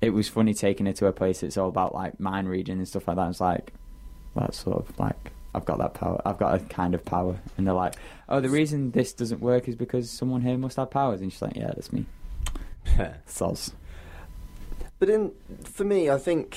it 0.00 0.10
was 0.10 0.28
funny 0.28 0.54
taking 0.54 0.86
her 0.86 0.92
to 0.92 1.06
a 1.06 1.12
place 1.12 1.40
that's 1.40 1.56
all 1.56 1.68
about 1.68 1.94
like 1.94 2.18
mind 2.20 2.48
reading 2.48 2.78
and 2.78 2.88
stuff 2.88 3.08
like 3.08 3.16
that. 3.16 3.30
It's 3.30 3.40
like 3.40 3.72
that's 4.34 4.58
sort 4.58 4.78
of 4.78 4.98
like 4.98 5.32
I've 5.54 5.64
got 5.64 5.78
that 5.78 5.94
power. 5.94 6.20
I've 6.24 6.38
got 6.38 6.54
a 6.54 6.58
kind 6.64 6.94
of 6.94 7.04
power, 7.04 7.38
and 7.56 7.66
they're 7.66 7.74
like, 7.74 7.94
oh, 8.28 8.40
the 8.40 8.50
reason 8.50 8.90
this 8.90 9.12
doesn't 9.12 9.40
work 9.40 9.68
is 9.68 9.74
because 9.74 10.10
someone 10.10 10.42
here 10.42 10.58
must 10.58 10.76
have 10.76 10.90
powers, 10.90 11.20
and 11.20 11.32
she's 11.32 11.42
like, 11.42 11.56
yeah, 11.56 11.68
that's 11.68 11.92
me. 11.92 12.04
Soz. 13.26 13.72
But 14.98 15.08
in 15.10 15.32
for 15.64 15.84
me, 15.84 16.10
I 16.10 16.18
think 16.18 16.56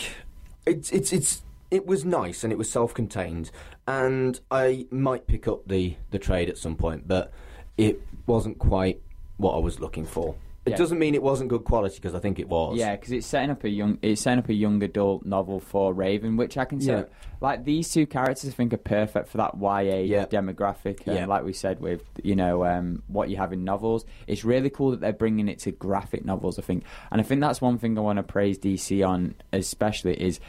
it's 0.65 0.91
it's 0.91 1.13
it's 1.13 1.41
it 1.72 1.86
was 1.86 2.03
nice 2.05 2.43
and 2.43 2.51
it 2.51 2.57
was 2.57 2.70
self-contained, 2.72 3.51
and 3.88 4.39
I 4.51 4.88
might 4.91 5.28
pick 5.28 5.47
up 5.47 5.67
the 5.67 5.95
the 6.11 6.20
trade 6.20 6.49
at 6.49 6.57
some 6.57 6.76
point, 6.76 7.07
but 7.07 7.32
it 7.78 8.01
wasn't 8.28 8.59
quite 8.59 9.01
what 9.38 9.53
I 9.55 9.59
was 9.59 9.80
looking 9.80 10.05
for. 10.05 10.36
It 10.65 10.72
Yeah. 10.72 10.78
doesn't 10.78 10.99
mean 10.99 11.15
it 11.15 11.24
wasn't 11.24 11.49
good 11.49 11.63
quality 11.63 11.95
because 11.95 12.13
I 12.13 12.20
think 12.20 12.38
it 12.38 12.49
was. 12.49 12.78
Yeah, 12.78 12.95
because 12.95 13.13
it's 13.13 13.26
setting 13.26 13.49
up 13.49 13.63
a 13.63 13.70
young, 13.70 13.97
it's 14.01 14.22
setting 14.22 14.39
up 14.39 14.49
a 14.49 14.53
young 14.53 14.84
adult 14.84 15.26
novel 15.26 15.59
for 15.61 15.93
Raven, 15.93 16.36
which 16.36 16.57
I 16.57 16.65
can 16.65 16.82
say, 16.82 16.91
Yeah. 16.91 17.03
like 17.39 17.63
these 17.63 17.91
two 17.91 18.05
characters, 18.05 18.49
I 18.49 18.53
think 18.53 18.74
are 18.74 18.78
perfect 18.78 19.30
for 19.30 19.38
that 19.38 19.57
YA 19.57 20.01
Yeah. 20.03 20.26
demographic. 20.26 21.07
And 21.07 21.15
Yeah. 21.15 21.26
like 21.28 21.45
we 21.45 21.53
said, 21.53 21.80
with 21.80 22.03
you 22.24 22.36
know 22.36 22.65
um, 22.65 23.01
what 23.07 23.30
you 23.30 23.38
have 23.38 23.53
in 23.53 23.63
novels, 23.63 24.05
it's 24.28 24.43
really 24.43 24.70
cool 24.70 24.91
that 24.91 24.99
they're 24.99 25.13
bringing 25.13 25.47
it 25.47 25.59
to 25.59 25.72
graphic 25.72 26.26
novels. 26.26 26.59
I 26.59 26.61
think, 26.61 26.84
and 27.09 27.22
I 27.22 27.24
think 27.24 27.39
that's 27.39 27.61
one 27.61 27.78
thing 27.78 27.97
I 27.97 28.01
want 28.01 28.17
to 28.17 28.24
praise 28.24 28.59
DC 28.59 29.01
on, 29.01 29.36
especially 29.53 30.22
is 30.22 30.39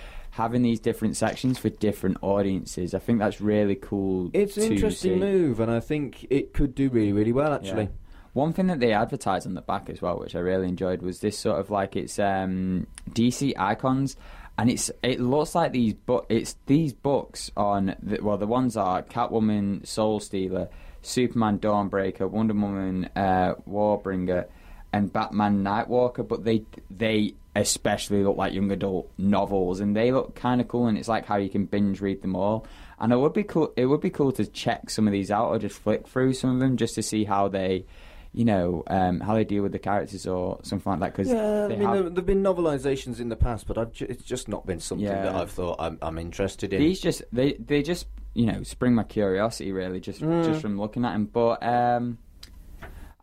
having 0.41 0.63
these 0.63 0.81
different 0.81 1.17
sections 1.17 1.59
for 1.59 1.69
different 1.69 2.17
audiences. 2.23 2.95
I 2.95 2.99
think 2.99 3.19
that's 3.19 3.41
really 3.41 3.75
cool. 3.75 4.31
It's 4.33 4.57
an 4.57 4.73
interesting 4.73 5.15
see. 5.15 5.19
move, 5.21 5.61
and 5.61 5.71
I 5.71 5.81
think 5.81 6.27
it 6.31 6.55
could 6.55 6.75
do 6.75 6.89
really, 6.89 7.13
really 7.13 7.33
well, 7.33 7.53
actually. 7.53 7.85
Yeah. 7.85 7.91
One 8.33 8.53
thing 8.53 8.69
that 8.69 8.81
they 8.81 8.93
advertised 8.93 9.47
on 9.47 9.55
the 9.55 9.61
back 9.61 9.91
as 9.91 10.01
well, 10.01 10.19
which 10.19 10.35
I 10.35 10.39
really 10.39 10.69
enjoyed, 10.69 11.03
was 11.03 11.21
this 11.21 11.39
sort 11.39 11.59
of 11.61 11.69
like 11.69 11.95
it's 11.95 12.19
um, 12.19 12.87
DC 13.11 13.53
icons, 13.59 14.17
and 14.57 14.71
it's 14.71 14.91
it 15.03 15.21
looks 15.21 15.55
like 15.55 15.73
these 15.73 15.95
book 15.95 16.27
it's 16.29 16.57
these 16.67 16.93
books 16.93 17.51
on 17.57 17.97
the, 18.03 18.21
well 18.23 18.39
the 18.39 18.47
ones 18.47 18.77
are 18.77 19.03
Catwoman, 19.03 19.87
Soul 19.87 20.21
Stealer, 20.21 20.69
Superman, 21.03 21.59
Dawnbreaker, 21.59 22.31
Wonder 22.31 22.55
Woman, 22.55 23.11
uh, 23.17 23.55
Warbringer, 23.69 24.47
and 24.93 25.13
Batman, 25.13 25.63
Nightwalker, 25.65 26.27
but 26.27 26.45
they 26.45 26.65
they 26.91 27.35
especially 27.57 28.23
look 28.23 28.37
like 28.37 28.53
young 28.53 28.71
adult 28.71 29.11
novels, 29.19 29.81
and 29.81 29.95
they 29.97 30.13
look 30.13 30.35
kind 30.35 30.61
of 30.61 30.69
cool, 30.69 30.87
and 30.87 30.97
it's 30.99 31.09
like 31.09 31.27
how 31.27 31.37
you 31.37 31.49
can 31.49 31.65
binge 31.67 32.01
read 32.01 32.23
them 32.23 32.35
all. 32.37 32.67
And 32.99 33.13
it 33.13 33.17
would 33.17 33.33
be 33.33 33.45
cool. 33.45 33.73
It 33.77 33.87
would 33.87 34.01
be 34.01 34.11
cool 34.11 34.33
to 34.33 34.45
check 34.47 34.91
some 34.91 35.07
of 35.07 35.13
these 35.13 35.31
out, 35.31 35.49
or 35.49 35.59
just 35.59 35.79
flick 35.81 36.07
through 36.07 36.35
some 36.35 36.51
of 36.55 36.61
them, 36.61 36.77
just 36.77 36.95
to 36.97 37.03
see 37.03 37.25
how 37.25 37.49
they, 37.49 37.87
you 38.33 38.45
know, 38.45 38.83
um, 38.89 39.21
how 39.21 39.35
they 39.35 39.45
deal 39.45 39.63
with 39.63 39.73
the 39.73 39.79
characters 39.79 40.27
or 40.27 40.61
something 40.63 40.91
like 40.93 41.01
that. 41.01 41.17
Because 41.17 41.33
Yeah, 41.33 41.65
I 41.65 41.69
mean, 41.69 41.81
have, 41.81 41.93
there, 41.95 42.11
there've 42.11 42.27
been 42.27 42.43
novelizations 42.43 43.19
in 43.21 43.29
the 43.31 43.37
past, 43.37 43.67
but 43.67 43.93
ju- 43.95 44.07
it's 44.09 44.23
just 44.25 44.49
not 44.49 44.67
been 44.67 44.81
something 44.81 45.07
Yeah. 45.07 45.23
that 45.23 45.35
I've 45.35 45.51
thought 45.51 45.77
I'm, 45.81 45.99
I'm 46.03 46.19
interested 46.19 46.73
in. 46.73 46.81
these 46.81 47.01
just 47.01 47.23
they 47.33 47.55
they 47.55 47.83
just 47.83 48.07
you 48.35 48.47
know 48.47 48.63
spring 48.63 48.95
my 48.95 49.03
curiosity 49.03 49.73
really 49.73 49.99
just 49.99 50.21
Mm. 50.21 50.45
just 50.45 50.61
from 50.61 50.79
looking 50.81 51.05
at 51.05 51.13
them. 51.13 51.25
But 51.25 51.63
um, 51.65 52.19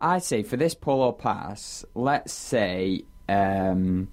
I'd 0.00 0.22
say 0.22 0.42
for 0.42 0.56
this 0.56 0.74
pull 0.74 1.00
or 1.02 1.12
pass, 1.12 1.84
let's 1.94 2.32
say 2.32 3.02
um, 3.28 4.08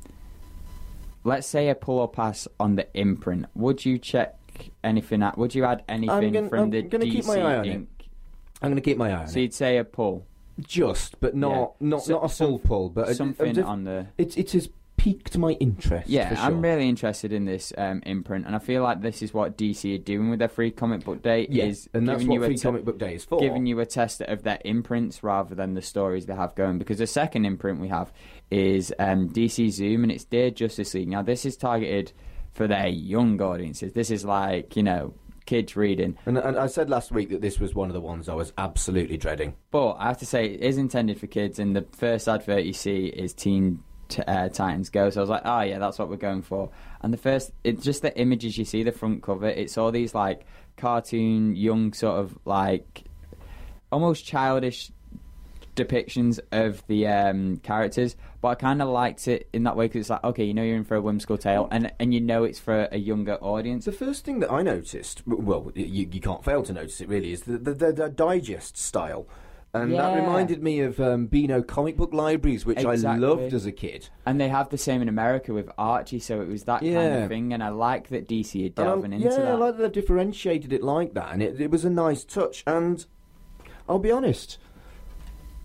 let's 1.24 1.48
say 1.48 1.70
a 1.70 1.76
pull 1.76 2.00
or 2.00 2.08
pass 2.10 2.48
on 2.60 2.76
the 2.76 2.88
imprint. 2.94 3.46
Would 3.56 3.86
you 3.86 3.98
check 3.98 4.38
anything 4.84 5.22
out? 5.24 5.38
Would 5.38 5.54
you 5.56 5.64
add 5.66 5.84
anything 5.88 6.34
gonna- 6.34 6.50
from 6.50 6.60
I'm 6.60 6.70
the 6.72 6.82
gonna 6.84 7.06
DC 7.06 7.12
keep 7.12 7.26
my 7.26 7.42
eye 7.42 7.58
on 7.58 7.66
it. 7.66 7.88
I'm 8.62 8.70
going 8.72 8.76
to 8.76 8.82
keep 8.82 8.98
my 8.98 9.12
eye 9.12 9.22
on 9.22 9.28
So 9.28 9.38
it. 9.40 9.42
you'd 9.44 9.54
say 9.54 9.78
a 9.78 9.84
pull, 9.84 10.26
Just, 10.60 11.20
but 11.20 11.36
not 11.36 11.74
Yeah. 11.82 11.88
not 11.90 12.04
So- 12.04 12.14
not 12.14 12.26
a 12.26 12.30
some- 12.30 12.48
full 12.48 12.60
pull, 12.60 12.90
but 12.90 13.08
a- 13.10 13.12
a 13.12 13.16
something 13.16 13.54
diff- 13.54 13.66
on 13.66 13.84
the. 13.84 14.08
It 14.18 14.38
it 14.38 14.56
is 14.56 14.70
piqued 15.06 15.38
my 15.38 15.52
interest. 15.52 16.10
Yeah, 16.10 16.30
for 16.30 16.36
sure. 16.36 16.46
I'm 16.46 16.62
really 16.64 16.90
interested 16.90 17.32
in 17.32 17.46
this 17.46 17.72
um, 17.78 18.02
imprint, 18.08 18.48
and 18.48 18.56
I 18.56 18.60
feel 18.60 18.82
like 18.82 19.02
this 19.02 19.22
is 19.22 19.36
what 19.36 19.56
DC 19.56 19.94
are 19.94 20.04
doing 20.04 20.32
with 20.32 20.40
their 20.40 20.48
free 20.48 20.72
comic 20.72 21.04
book 21.04 21.22
day. 21.22 21.46
Yeah, 21.48 21.66
is 21.66 21.88
and 21.94 22.10
that's 22.10 22.24
giving 22.24 22.30
what 22.30 22.36
you 22.36 22.44
a 22.44 22.48
Free 22.48 22.56
te- 22.56 22.64
Comic 22.64 22.86
Book 22.86 22.98
Day 22.98 23.14
is 23.14 23.24
for. 23.24 23.40
giving 23.40 23.68
you 23.68 23.80
a 23.80 23.86
test 23.86 24.22
of 24.22 24.42
their 24.42 24.58
imprints 24.66 25.22
rather 25.22 25.54
than 25.54 25.76
the 25.76 25.82
stories 25.84 26.26
they 26.26 26.34
have 26.34 26.56
going. 26.56 26.80
Because 26.80 26.98
the 26.98 27.06
second 27.06 27.46
imprint 27.46 27.80
we 27.80 27.90
have 27.90 28.12
is 28.50 28.92
um, 28.98 29.30
DC 29.30 29.70
Zoom, 29.70 30.02
and 30.02 30.12
it's 30.12 30.24
Dear 30.24 30.50
Justice 30.50 30.96
League. 30.96 31.10
Now, 31.10 31.22
this 31.22 31.46
is 31.46 31.56
targeted 31.56 32.12
for 32.52 32.68
their 32.68 32.88
young 32.88 33.40
audiences. 33.40 33.94
This 33.94 34.10
is 34.10 34.26
like 34.26 34.76
you 34.76 34.82
know 34.82 35.14
kids 35.46 35.76
reading. 35.76 36.18
And, 36.26 36.40
and 36.40 36.58
I 36.58 36.66
said 36.66 36.90
last 36.90 37.12
week 37.12 37.30
that 37.30 37.42
this 37.42 37.60
was 37.60 37.76
one 37.76 37.90
of 37.90 37.94
the 37.94 38.02
ones 38.02 38.28
I 38.28 38.34
was 38.34 38.54
absolutely 38.58 39.18
dreading. 39.18 39.54
But 39.70 39.98
I 40.00 40.08
have 40.08 40.18
to 40.18 40.26
say, 40.26 40.48
it 40.48 40.62
is 40.62 40.80
intended 40.80 41.20
for 41.20 41.28
kids, 41.28 41.60
and 41.60 41.76
the 41.76 41.86
first 41.92 42.28
advert 42.28 42.64
you 42.64 42.74
see 42.74 43.06
is 43.06 43.36
Teen 43.36 43.84
t- 44.10 44.22
uh, 44.24 44.50
Titans 44.50 44.90
Go. 44.90 45.10
So 45.10 45.20
I 45.20 45.24
was 45.24 45.30
like, 45.30 45.44
oh 45.46 45.62
yeah, 45.62 45.80
that's 45.80 46.00
what 46.00 46.10
we're 46.10 46.18
going 46.18 46.42
for. 46.42 46.70
And 47.02 47.14
the 47.14 47.18
first, 47.18 47.52
it's 47.64 47.84
just 47.84 48.02
the 48.02 48.18
images 48.18 48.58
you 48.58 48.66
see, 48.66 48.84
the 48.84 48.92
front 48.92 49.24
cover. 49.24 49.48
It's 49.48 49.78
all 49.78 49.92
these 49.92 50.16
like 50.16 50.46
cartoon, 50.78 51.56
young 51.56 51.94
sort 51.94 52.20
of 52.20 52.38
like 52.46 53.04
almost 53.92 54.26
childish 54.26 54.92
depictions 55.76 56.40
of 56.52 56.86
the 56.88 57.08
um, 57.08 57.58
characters. 57.58 58.16
But 58.42 58.50
I 58.50 58.56
kind 58.56 58.82
of 58.82 58.90
liked 58.90 59.28
it 59.28 59.48
in 59.54 59.64
that 59.64 59.76
way 59.76 59.86
because 59.86 60.02
it's 60.02 60.10
like, 60.10 60.24
okay, 60.24 60.44
you 60.44 60.54
know, 60.54 60.64
you're 60.64 60.78
in 60.78 60.84
for 60.84 60.96
a 60.96 61.02
whimsical 61.02 61.38
tale, 61.38 61.68
and 61.72 61.92
and 62.00 62.14
you 62.14 62.22
know 62.22 62.44
it's 62.44 62.60
for 62.60 62.88
a 62.92 62.98
younger 62.98 63.36
audience. 63.36 63.86
The 63.86 63.92
first 63.92 64.26
thing 64.26 64.40
that 64.40 64.52
I 64.52 64.62
noticed, 64.62 65.24
well, 65.26 65.72
you, 65.76 66.08
you 66.12 66.22
can't 66.22 66.44
fail 66.44 66.64
to 66.64 66.74
notice 66.74 67.02
it 67.02 67.10
really, 67.10 67.32
is 67.34 67.42
the, 67.42 67.58
the, 67.58 67.74
the, 67.74 67.92
the 67.92 68.10
digest 68.10 68.78
style. 68.78 69.28
And 69.76 69.94
that 69.94 70.16
reminded 70.16 70.64
me 70.64 70.80
of 70.82 71.00
um, 71.00 71.28
Beano 71.28 71.62
comic 71.62 71.98
book 71.98 72.14
libraries, 72.14 72.66
which 72.66 72.86
I 72.86 72.96
loved 72.96 73.54
as 73.54 73.66
a 73.66 73.72
kid. 73.72 74.10
And 74.26 74.40
they 74.40 74.50
have 74.50 74.70
the 74.70 74.78
same 74.78 75.02
in 75.02 75.10
America 75.10 75.54
with 75.54 75.70
Archie, 75.78 76.20
so 76.20 76.42
it 76.42 76.48
was 76.48 76.64
that 76.64 76.82
kind 76.82 76.96
of 77.24 77.30
thing. 77.30 77.54
And 77.54 77.64
I 77.64 77.70
like 77.70 78.10
that 78.10 78.28
DC 78.28 78.66
are 78.66 78.70
delving 78.70 79.14
into 79.14 79.30
yeah, 79.30 79.38
that. 79.38 79.48
I 79.48 79.56
like 79.56 79.78
that 79.78 79.94
they 79.94 80.02
differentiated 80.02 80.72
it 80.72 80.84
like 80.84 81.14
that, 81.14 81.34
and 81.34 81.42
it, 81.42 81.60
it 81.60 81.72
was 81.72 81.86
a 81.86 81.90
nice 81.90 82.24
touch. 82.24 82.64
And 82.66 83.06
I'll 83.88 84.00
be 84.00 84.12
honest, 84.12 84.58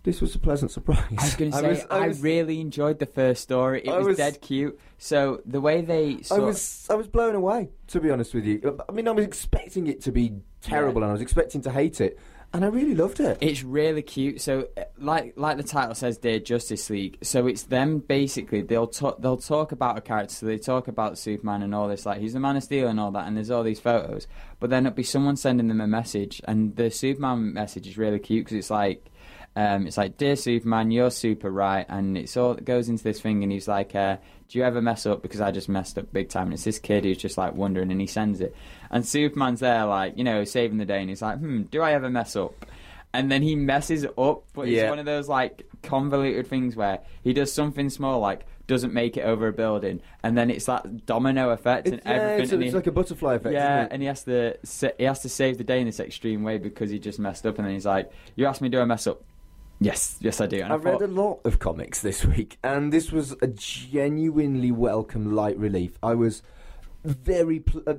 this 0.02 0.20
was 0.20 0.34
a 0.34 0.38
pleasant 0.38 0.70
surprise. 0.70 1.04
I 1.10 1.24
was 1.24 1.34
going 1.36 1.50
to 1.52 1.58
say, 1.58 1.68
was- 1.68 1.86
I, 1.90 2.08
was- 2.08 2.20
really 2.20 2.60
enjoyed 2.60 2.98
the 2.98 3.06
first 3.06 3.42
story. 3.42 3.82
It 3.84 3.90
was, 3.90 4.06
was- 4.06 4.16
dead 4.16 4.40
cute. 4.40 4.78
So 4.98 5.40
the 5.46 5.60
way 5.60 5.80
they 5.80 6.18
I 6.30 6.38
was 6.38 6.86
I 6.90 6.94
was 6.94 7.08
blown 7.08 7.34
away, 7.34 7.70
to 7.88 8.00
be 8.00 8.10
honest 8.10 8.34
with 8.34 8.44
you. 8.44 8.78
I 8.88 8.92
mean, 8.92 9.08
I 9.08 9.12
was 9.12 9.24
expecting 9.24 9.86
it 9.86 10.02
to 10.02 10.12
be 10.12 10.34
terrible, 10.60 11.00
Yeah. 11.00 11.06
and 11.06 11.10
I 11.10 11.12
was 11.12 11.22
expecting 11.22 11.62
to 11.62 11.70
hate 11.70 12.00
it, 12.00 12.18
and 12.52 12.64
I 12.64 12.68
really 12.68 12.94
loved 12.94 13.20
it. 13.20 13.38
it's 13.40 13.62
really 13.62 14.02
cute. 14.02 14.40
So 14.40 14.68
uh, 14.76 14.82
like 14.98 15.34
like 15.36 15.56
the 15.56 15.62
title 15.62 15.94
says, 15.94 16.18
Dear 16.18 16.40
Justice 16.40 16.90
League. 16.90 17.18
So 17.22 17.46
it's 17.46 17.62
them 17.64 17.98
basically. 17.98 18.62
They'll 18.62 18.86
talk. 18.86 19.20
They'll 19.22 19.36
talk 19.36 19.72
about 19.72 19.98
a 19.98 20.00
character. 20.00 20.34
So 20.34 20.46
they 20.46 20.58
talk 20.58 20.88
about 20.88 21.18
Superman 21.18 21.62
and 21.62 21.74
all 21.74 21.88
this. 21.88 22.06
Like 22.06 22.20
he's 22.20 22.32
the 22.32 22.40
Man 22.40 22.56
of 22.56 22.64
Steel 22.64 22.88
and 22.88 22.98
all 22.98 23.12
that. 23.12 23.26
And 23.26 23.36
there's 23.36 23.50
all 23.50 23.62
these 23.62 23.80
photos. 23.80 24.26
But 24.58 24.70
then 24.70 24.84
it'll 24.86 24.96
be 24.96 25.02
someone 25.04 25.36
sending 25.36 25.68
them 25.68 25.80
a 25.80 25.86
message, 25.86 26.40
and 26.44 26.74
the 26.76 26.90
Superman 26.90 27.54
message 27.54 27.86
is 27.86 27.96
really 27.96 28.18
cute 28.18 28.46
because 28.46 28.56
it's 28.56 28.70
like. 28.70 29.06
Um, 29.56 29.86
it's 29.86 29.96
like, 29.96 30.16
dear 30.16 30.36
Superman, 30.36 30.90
you're 30.92 31.10
super 31.10 31.50
right, 31.50 31.84
and 31.88 32.16
it's 32.16 32.36
all 32.36 32.52
it 32.52 32.64
goes 32.64 32.88
into 32.88 33.02
this 33.02 33.20
thing, 33.20 33.42
and 33.42 33.50
he's 33.50 33.66
like, 33.66 33.94
uh, 33.96 34.16
"Do 34.48 34.58
you 34.58 34.64
ever 34.64 34.80
mess 34.80 35.06
up?" 35.06 35.22
Because 35.22 35.40
I 35.40 35.50
just 35.50 35.68
messed 35.68 35.98
up 35.98 36.12
big 36.12 36.28
time. 36.28 36.44
And 36.46 36.54
it's 36.54 36.64
this 36.64 36.78
kid 36.78 37.04
who's 37.04 37.18
just 37.18 37.36
like 37.36 37.54
wondering, 37.54 37.90
and 37.90 38.00
he 38.00 38.06
sends 38.06 38.40
it, 38.40 38.54
and 38.90 39.04
Superman's 39.04 39.60
there, 39.60 39.84
like 39.86 40.16
you 40.16 40.22
know, 40.24 40.44
saving 40.44 40.78
the 40.78 40.84
day, 40.84 41.00
and 41.00 41.08
he's 41.08 41.20
like, 41.22 41.38
"Hmm, 41.38 41.62
do 41.62 41.82
I 41.82 41.92
ever 41.94 42.08
mess 42.08 42.36
up?" 42.36 42.64
And 43.12 43.30
then 43.30 43.42
he 43.42 43.56
messes 43.56 44.04
up, 44.16 44.44
but 44.54 44.62
it's 44.68 44.70
Yeah. 44.76 44.88
one 44.88 45.00
of 45.00 45.04
those 45.04 45.28
like 45.28 45.66
convoluted 45.82 46.46
things 46.46 46.76
where 46.76 47.00
he 47.24 47.32
does 47.32 47.52
something 47.52 47.90
small, 47.90 48.20
like 48.20 48.46
doesn't 48.68 48.94
make 48.94 49.16
it 49.16 49.22
over 49.22 49.48
a 49.48 49.52
building, 49.52 50.00
and 50.22 50.38
then 50.38 50.48
it's 50.48 50.66
that 50.66 51.06
domino 51.06 51.50
effect, 51.50 51.86
and 51.88 51.96
It's, 51.96 52.06
yeah, 52.06 52.12
everything. 52.12 52.42
it's, 52.44 52.52
and 52.52 52.62
it's 52.62 52.70
he- 52.70 52.76
like 52.76 52.86
a 52.86 52.92
butterfly 52.92 53.34
effect. 53.34 53.52
yeah, 53.52 53.88
and 53.90 54.00
he 54.00 54.06
has 54.06 54.22
to 54.24 54.56
he 54.96 55.04
has 55.04 55.18
to 55.22 55.28
save 55.28 55.58
the 55.58 55.64
day 55.64 55.80
in 55.80 55.86
this 55.86 55.98
extreme 55.98 56.44
way 56.44 56.58
because 56.58 56.88
he 56.88 57.00
just 57.00 57.18
messed 57.18 57.44
up, 57.46 57.58
and 57.58 57.66
then 57.66 57.74
he's 57.74 57.84
like, 57.86 58.12
"You 58.36 58.46
asked 58.46 58.60
me, 58.62 58.68
do 58.68 58.78
I 58.80 58.84
mess 58.84 59.08
up?" 59.08 59.20
Yes, 59.80 60.18
yes, 60.20 60.40
I 60.40 60.46
do. 60.46 60.60
And 60.60 60.72
I, 60.72 60.76
I 60.76 60.78
read 60.78 61.00
a 61.02 61.06
lot 61.06 61.40
of 61.44 61.58
comics 61.58 62.02
this 62.02 62.24
week, 62.24 62.58
and 62.62 62.92
this 62.92 63.10
was 63.10 63.32
a 63.40 63.46
genuinely 63.46 64.70
welcome 64.70 65.34
light 65.34 65.56
relief. 65.58 65.98
I 66.02 66.14
was 66.14 66.42
very. 67.02 67.60
Pl- 67.60 67.82
uh, 67.86 67.94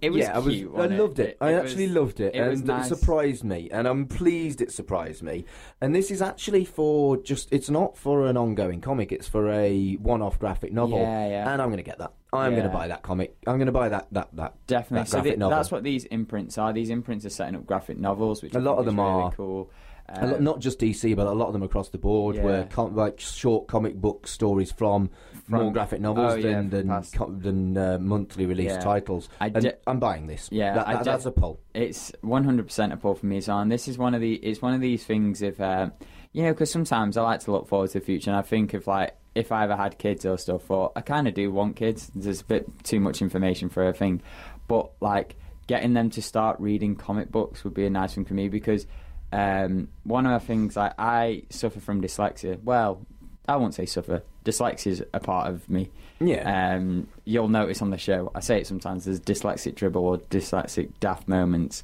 It 0.00 0.10
was 0.10 0.20
yeah, 0.20 0.38
I 0.38 0.40
cute, 0.40 0.70
I 0.70 0.72
wasn't 0.72 0.92
it? 0.94 1.02
loved 1.02 1.18
it. 1.18 1.28
It- 1.30 1.36
I 1.40 1.50
it 1.50 1.54
actually 1.56 1.86
was- 1.88 1.96
loved 1.96 2.20
it, 2.20 2.34
it 2.36 2.48
was 2.48 2.60
and 2.60 2.68
nice. 2.68 2.90
it 2.92 2.96
surprised 2.96 3.42
me, 3.42 3.68
and 3.72 3.88
I'm 3.88 4.06
pleased 4.06 4.60
it 4.60 4.70
surprised 4.70 5.24
me. 5.24 5.46
And 5.80 5.96
this 5.96 6.12
is 6.12 6.22
actually 6.22 6.64
for 6.64 7.16
just. 7.16 7.52
It's 7.52 7.68
not 7.70 7.96
for 7.96 8.28
an 8.28 8.36
ongoing 8.36 8.80
comic. 8.80 9.10
It's 9.10 9.26
for 9.26 9.50
a 9.50 9.94
one-off 9.94 10.38
graphic 10.38 10.72
novel. 10.72 11.00
Yeah, 11.00 11.28
yeah. 11.28 11.52
And 11.52 11.60
I'm 11.60 11.68
going 11.70 11.78
to 11.78 11.82
get 11.82 11.98
that. 11.98 12.12
I'm 12.32 12.52
going 12.52 12.64
to 12.64 12.68
buy 12.68 12.86
that 12.86 13.02
comic. 13.02 13.36
I'm 13.48 13.56
going 13.56 13.66
to 13.66 13.72
buy 13.72 13.88
that. 13.88 14.06
That 14.12 14.28
that 14.34 14.54
Definitely. 14.68 15.04
that 15.06 15.08
So 15.08 15.16
graphic 15.16 15.32
the- 15.32 15.38
novel. 15.40 15.58
that's 15.58 15.72
what 15.72 15.82
these 15.82 16.04
imprints 16.04 16.56
are. 16.56 16.72
These 16.72 16.90
imprints 16.90 17.26
are 17.26 17.30
setting 17.30 17.56
up 17.56 17.66
graphic 17.66 17.98
novels, 17.98 18.44
which 18.44 18.54
A 18.54 18.58
I 18.58 18.60
lot 18.60 18.78
of 18.78 18.84
them 18.84 19.00
really 19.00 19.10
are. 19.10 19.32
cool. 19.32 19.70
A 20.08 20.26
lot, 20.26 20.36
Um, 20.38 20.44
not 20.44 20.60
just 20.60 20.78
DC, 20.78 21.14
but 21.16 21.26
a 21.26 21.32
lot 21.32 21.46
of 21.48 21.52
them 21.52 21.62
across 21.62 21.88
the 21.88 21.98
board 21.98 22.36
Yeah. 22.36 22.44
were 22.44 22.66
com- 22.70 22.94
like 22.94 23.18
short 23.18 23.66
comic 23.66 23.96
book 24.00 24.26
stories 24.28 24.70
from, 24.70 25.10
From- 25.48 25.62
more 25.62 25.72
graphic 25.72 26.00
novels 26.00 26.34
oh, 26.34 26.36
yeah, 26.36 26.42
than 26.42 26.54
from 26.54 26.70
than, 26.70 26.88
past- 26.88 27.14
co- 27.16 27.30
than 27.32 27.76
uh, 27.76 27.98
monthly 28.00 28.46
release 28.46 28.72
Yeah. 28.72 28.78
titles. 28.80 29.28
I 29.40 29.46
And 29.46 29.62
de- 29.62 29.74
I'm 29.88 29.98
buying 29.98 30.26
this. 30.28 30.48
Yeah, 30.52 30.74
That- 30.74 30.86
that- 30.86 30.98
de- 30.98 31.04
that's 31.10 31.26
a 31.26 31.32
pull. 31.32 31.58
it's 31.74 32.12
100% 32.22 32.92
a 32.92 32.96
pull 32.96 33.14
for 33.16 33.26
me. 33.26 33.40
And 33.48 33.70
this 33.72 33.88
is 33.88 33.98
one 33.98 34.14
of 34.14 34.20
the 34.20 34.34
it's 34.34 34.62
one 34.62 34.74
of 34.74 34.80
these 34.80 35.04
things 35.04 35.42
if 35.42 35.60
uh, 35.60 35.90
you 36.32 36.42
know 36.44 36.52
because 36.52 36.70
sometimes 36.70 37.16
I 37.16 37.22
like 37.22 37.40
to 37.40 37.50
look 37.52 37.66
forward 37.66 37.90
to 37.90 37.98
the 37.98 38.04
future 38.04 38.30
and 38.30 38.38
I 38.38 38.42
think 38.42 38.74
of 38.74 38.86
like 38.86 39.16
if 39.34 39.50
I 39.52 39.64
ever 39.64 39.76
had 39.76 39.98
kids 39.98 40.24
or 40.24 40.38
stuff 40.38 40.70
or 40.70 40.92
I 40.96 41.00
kind 41.00 41.26
of 41.28 41.34
do 41.34 41.50
want 41.50 41.76
kids. 41.76 42.10
There's 42.14 42.40
a 42.42 42.44
bit 42.44 42.66
too 42.84 43.00
much 43.00 43.20
information 43.22 43.68
for 43.68 43.86
a 43.86 43.92
thing, 43.92 44.22
but 44.68 44.90
like 45.00 45.36
getting 45.66 45.94
them 45.94 46.10
to 46.10 46.22
start 46.22 46.60
reading 46.60 46.94
comic 46.94 47.30
books 47.32 47.64
would 47.64 47.74
be 47.74 47.84
a 47.84 47.90
nice 47.90 48.14
thing 48.14 48.24
for 48.24 48.34
me 48.34 48.48
because 48.48 48.86
um, 49.32 49.88
one 50.04 50.26
of 50.26 50.40
the 50.40 50.46
things 50.46 50.76
like 50.76 50.94
I 50.98 51.42
suffer 51.50 51.80
from 51.80 52.02
dyslexia. 52.02 52.62
Well, 52.62 53.04
I 53.48 53.56
won't 53.56 53.74
say 53.74 53.86
suffer. 53.86 54.22
Dyslexia 54.44 54.86
is 54.86 55.04
a 55.12 55.20
part 55.20 55.48
of 55.48 55.68
me. 55.68 55.90
Yeah. 56.20 56.74
Um, 56.74 57.08
you'll 57.24 57.48
notice 57.48 57.82
on 57.82 57.90
the 57.90 57.98
show, 57.98 58.30
I 58.34 58.40
say 58.40 58.60
it 58.60 58.66
sometimes, 58.66 59.04
there's 59.04 59.20
dyslexic 59.20 59.74
dribble 59.74 60.04
or 60.04 60.18
dyslexic 60.18 60.90
daft 61.00 61.28
moments. 61.28 61.82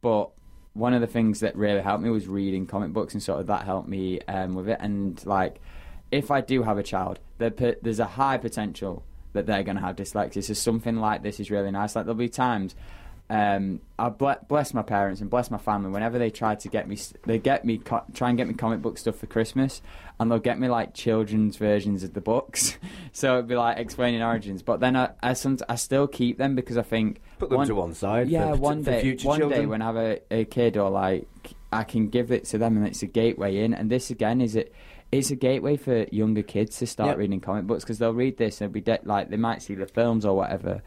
But 0.00 0.30
one 0.72 0.94
of 0.94 1.00
the 1.00 1.06
things 1.06 1.40
that 1.40 1.56
really 1.56 1.80
helped 1.80 2.02
me 2.02 2.10
was 2.10 2.28
reading 2.28 2.66
comic 2.66 2.92
books, 2.92 3.14
and 3.14 3.22
sort 3.22 3.40
of 3.40 3.46
that 3.48 3.64
helped 3.64 3.88
me 3.88 4.20
um, 4.22 4.54
with 4.54 4.68
it. 4.68 4.78
And 4.80 5.24
like 5.26 5.60
if 6.10 6.30
I 6.30 6.40
do 6.40 6.62
have 6.62 6.78
a 6.78 6.82
child, 6.82 7.18
there's 7.38 8.00
a 8.00 8.04
high 8.04 8.38
potential 8.38 9.04
that 9.32 9.46
they're 9.46 9.62
going 9.62 9.76
to 9.76 9.82
have 9.82 9.96
dyslexia. 9.96 10.42
So 10.42 10.54
something 10.54 10.96
like 10.96 11.22
this 11.22 11.40
is 11.40 11.50
really 11.50 11.70
nice. 11.70 11.96
Like 11.96 12.04
there'll 12.04 12.16
be 12.16 12.28
times. 12.28 12.74
Um, 13.28 13.80
I 13.98 14.08
ble- 14.08 14.36
bless 14.46 14.72
my 14.72 14.82
parents 14.82 15.20
and 15.20 15.28
bless 15.28 15.50
my 15.50 15.58
family. 15.58 15.90
Whenever 15.90 16.16
they 16.18 16.30
try 16.30 16.54
to 16.54 16.68
get 16.68 16.86
me, 16.88 16.96
they 17.24 17.38
get 17.38 17.64
me 17.64 17.78
co- 17.78 18.04
try 18.14 18.28
and 18.28 18.38
get 18.38 18.46
me 18.46 18.54
comic 18.54 18.80
book 18.82 18.98
stuff 18.98 19.16
for 19.16 19.26
Christmas, 19.26 19.82
and 20.20 20.30
they'll 20.30 20.38
get 20.38 20.60
me 20.60 20.68
like 20.68 20.94
children's 20.94 21.56
versions 21.56 22.04
of 22.04 22.14
the 22.14 22.20
books. 22.20 22.78
so 23.12 23.34
it'd 23.34 23.48
be 23.48 23.56
like 23.56 23.78
explaining 23.78 24.22
origins. 24.22 24.62
But 24.62 24.78
then 24.78 24.94
I, 24.94 25.10
I, 25.22 25.32
some, 25.32 25.58
I 25.68 25.74
still 25.74 26.06
keep 26.06 26.38
them 26.38 26.54
because 26.54 26.76
I 26.78 26.82
think 26.82 27.20
Put 27.40 27.48
them 27.50 27.58
one- 27.58 27.66
to 27.66 27.74
one 27.74 27.94
side. 27.94 28.28
yeah, 28.28 28.52
for, 28.52 28.58
one 28.58 28.82
day, 28.82 29.00
future 29.02 29.26
one 29.26 29.38
children. 29.40 29.60
day 29.62 29.66
when 29.66 29.82
I 29.82 29.86
have 29.86 29.96
a, 29.96 30.20
a 30.30 30.44
kid 30.44 30.76
or 30.76 30.88
like 30.90 31.26
I 31.72 31.82
can 31.82 32.08
give 32.10 32.30
it 32.30 32.44
to 32.46 32.58
them 32.58 32.76
and 32.76 32.86
it's 32.86 33.02
a 33.02 33.06
gateway 33.06 33.56
in. 33.64 33.74
And 33.74 33.90
this 33.90 34.10
again 34.10 34.40
is 34.40 34.54
it. 34.54 34.72
It's 35.12 35.30
a 35.30 35.36
gateway 35.36 35.76
for 35.76 36.04
younger 36.12 36.42
kids 36.42 36.78
to 36.78 36.86
start 36.86 37.10
Yep. 37.10 37.18
reading 37.18 37.40
comic 37.40 37.66
books 37.66 37.82
because 37.84 37.98
they'll 37.98 38.12
read 38.14 38.38
this 38.38 38.60
and 38.60 38.72
be 38.72 38.80
de- 38.80 38.98
like 39.04 39.30
they 39.30 39.36
might 39.36 39.62
see 39.62 39.74
the 39.74 39.86
films 39.86 40.24
or 40.24 40.36
whatever. 40.36 40.82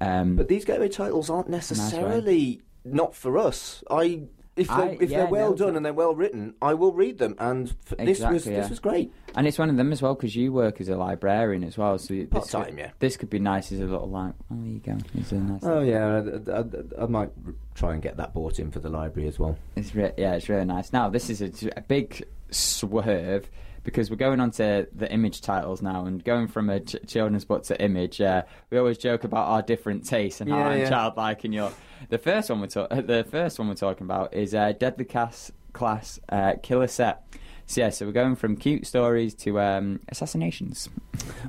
Um, 0.00 0.36
But 0.36 0.48
these 0.48 0.64
gateway 0.64 0.88
titles 0.88 1.28
aren't 1.30 1.48
necessarily 1.48 2.60
not 2.84 3.14
for 3.14 3.36
us. 3.38 3.82
I 3.90 4.22
if 4.56 4.68
I- 4.70 4.88
they 4.96 5.04
if 5.04 5.10
yeah, 5.10 5.18
they're 5.18 5.26
well 5.28 5.50
no, 5.50 5.56
done 5.56 5.76
and 5.76 5.84
they're 5.86 5.92
well 5.92 6.14
written, 6.16 6.54
I 6.60 6.74
will 6.74 6.92
read 6.92 7.18
them. 7.18 7.36
And 7.38 7.68
f- 7.68 7.96
this 7.98 7.98
was 7.98 8.08
Exactly, 8.46 8.54
this 8.54 8.70
was 8.70 8.78
great. 8.80 9.12
and 9.36 9.46
it's 9.46 9.56
one 9.58 9.70
of 9.70 9.76
them 9.76 9.92
as 9.92 10.02
well 10.02 10.14
because 10.16 10.34
you 10.34 10.52
work 10.52 10.80
as 10.80 10.88
a 10.88 10.96
librarian 10.96 11.62
as 11.62 11.78
well. 11.78 11.96
So 11.98 12.14
this 12.14 12.28
Part-time, 12.28 12.64
could, 12.66 12.78
yeah. 12.78 12.90
This 12.98 13.16
could 13.16 13.30
be 13.30 13.38
nice 13.38 13.70
as 13.70 13.78
a 13.80 13.84
little 13.84 14.08
like. 14.08 14.34
Oh, 14.50 14.56
there 14.56 14.66
you 14.72 14.80
go. 14.80 14.98
Nice. 15.38 15.62
Oh 15.62 15.80
yeah, 15.80 16.22
I, 16.48 16.58
I- 17.00 17.04
I 17.04 17.06
might 17.06 17.30
try 17.74 17.92
and 17.92 18.02
get 18.02 18.16
that 18.16 18.34
bought 18.34 18.58
in 18.58 18.70
for 18.72 18.80
the 18.80 18.88
library 18.88 19.28
as 19.28 19.38
well. 19.38 19.56
It's 19.76 19.94
re- 19.94 20.12
yeah, 20.16 20.34
it's 20.34 20.48
really 20.48 20.64
nice. 20.64 20.92
Now 20.92 21.08
this 21.08 21.30
is 21.30 21.40
a, 21.40 21.50
a 21.76 21.80
big 21.82 22.24
swerve 22.50 23.48
because 23.88 24.10
we're 24.10 24.16
going 24.16 24.38
on 24.38 24.50
to 24.50 24.86
the 24.94 25.10
image 25.10 25.40
titles 25.40 25.80
now 25.80 26.04
and 26.04 26.22
going 26.22 26.46
from 26.46 26.68
a 26.68 26.78
ch- 26.80 26.96
children's 27.06 27.46
book 27.46 27.62
to 27.62 27.82
image. 27.82 28.20
Uh, 28.20 28.42
we 28.68 28.76
always 28.76 28.98
joke 28.98 29.24
about 29.24 29.48
our 29.48 29.62
different 29.62 30.04
tastes 30.04 30.42
and 30.42 30.50
how 30.50 30.58
Yeah, 30.58 30.66
I'm 30.68 30.78
yeah. 30.80 30.88
childlike 30.90 31.44
and 31.44 31.54
you're. 31.54 31.72
The 32.10 32.18
first 32.18 32.50
one 32.50 32.60
we're 32.60 32.66
ta- 32.66 32.88
the 32.88 33.26
first 33.30 33.58
one 33.58 33.66
we're 33.66 33.74
talking 33.76 34.04
about 34.04 34.34
is 34.34 34.54
uh, 34.54 34.72
Deadly 34.72 35.06
Class 35.06 35.50
Class 35.72 36.20
uh, 36.28 36.56
Killer 36.62 36.86
Set. 36.86 37.24
So 37.64 37.80
yeah, 37.80 37.88
so 37.88 38.04
we're 38.04 38.12
going 38.12 38.36
from 38.36 38.56
cute 38.56 38.86
stories 38.86 39.34
to 39.36 39.58
um, 39.58 40.00
assassinations. 40.10 40.90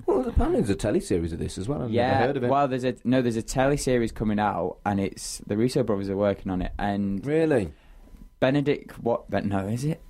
Well, 0.06 0.26
apparently 0.26 0.62
there's 0.62 0.70
a 0.70 0.76
telly 0.76 1.02
series 1.02 1.34
of 1.34 1.40
this 1.40 1.58
as 1.58 1.68
well. 1.68 1.84
I've 1.84 1.92
yeah, 1.92 2.12
never 2.12 2.26
heard 2.28 2.38
of 2.38 2.44
it. 2.46 2.50
well, 2.50 2.68
there's 2.70 2.86
a 2.86 2.96
no, 3.04 3.22
there's 3.22 3.36
a 3.36 3.42
telly 3.42 3.76
series 3.78 4.14
coming 4.14 4.40
out, 4.40 4.78
and 4.86 5.02
it's 5.02 5.40
the 5.48 5.58
Russo 5.58 5.84
brothers 5.84 6.10
are 6.10 6.16
working 6.18 6.52
on 6.54 6.62
it, 6.62 6.72
and 6.80 7.26
really? 7.26 7.74
Benedict 8.40 8.98
what? 9.04 9.30
Ben, 9.30 9.50
no, 9.50 9.68
is 9.68 9.84
it? 9.84 10.02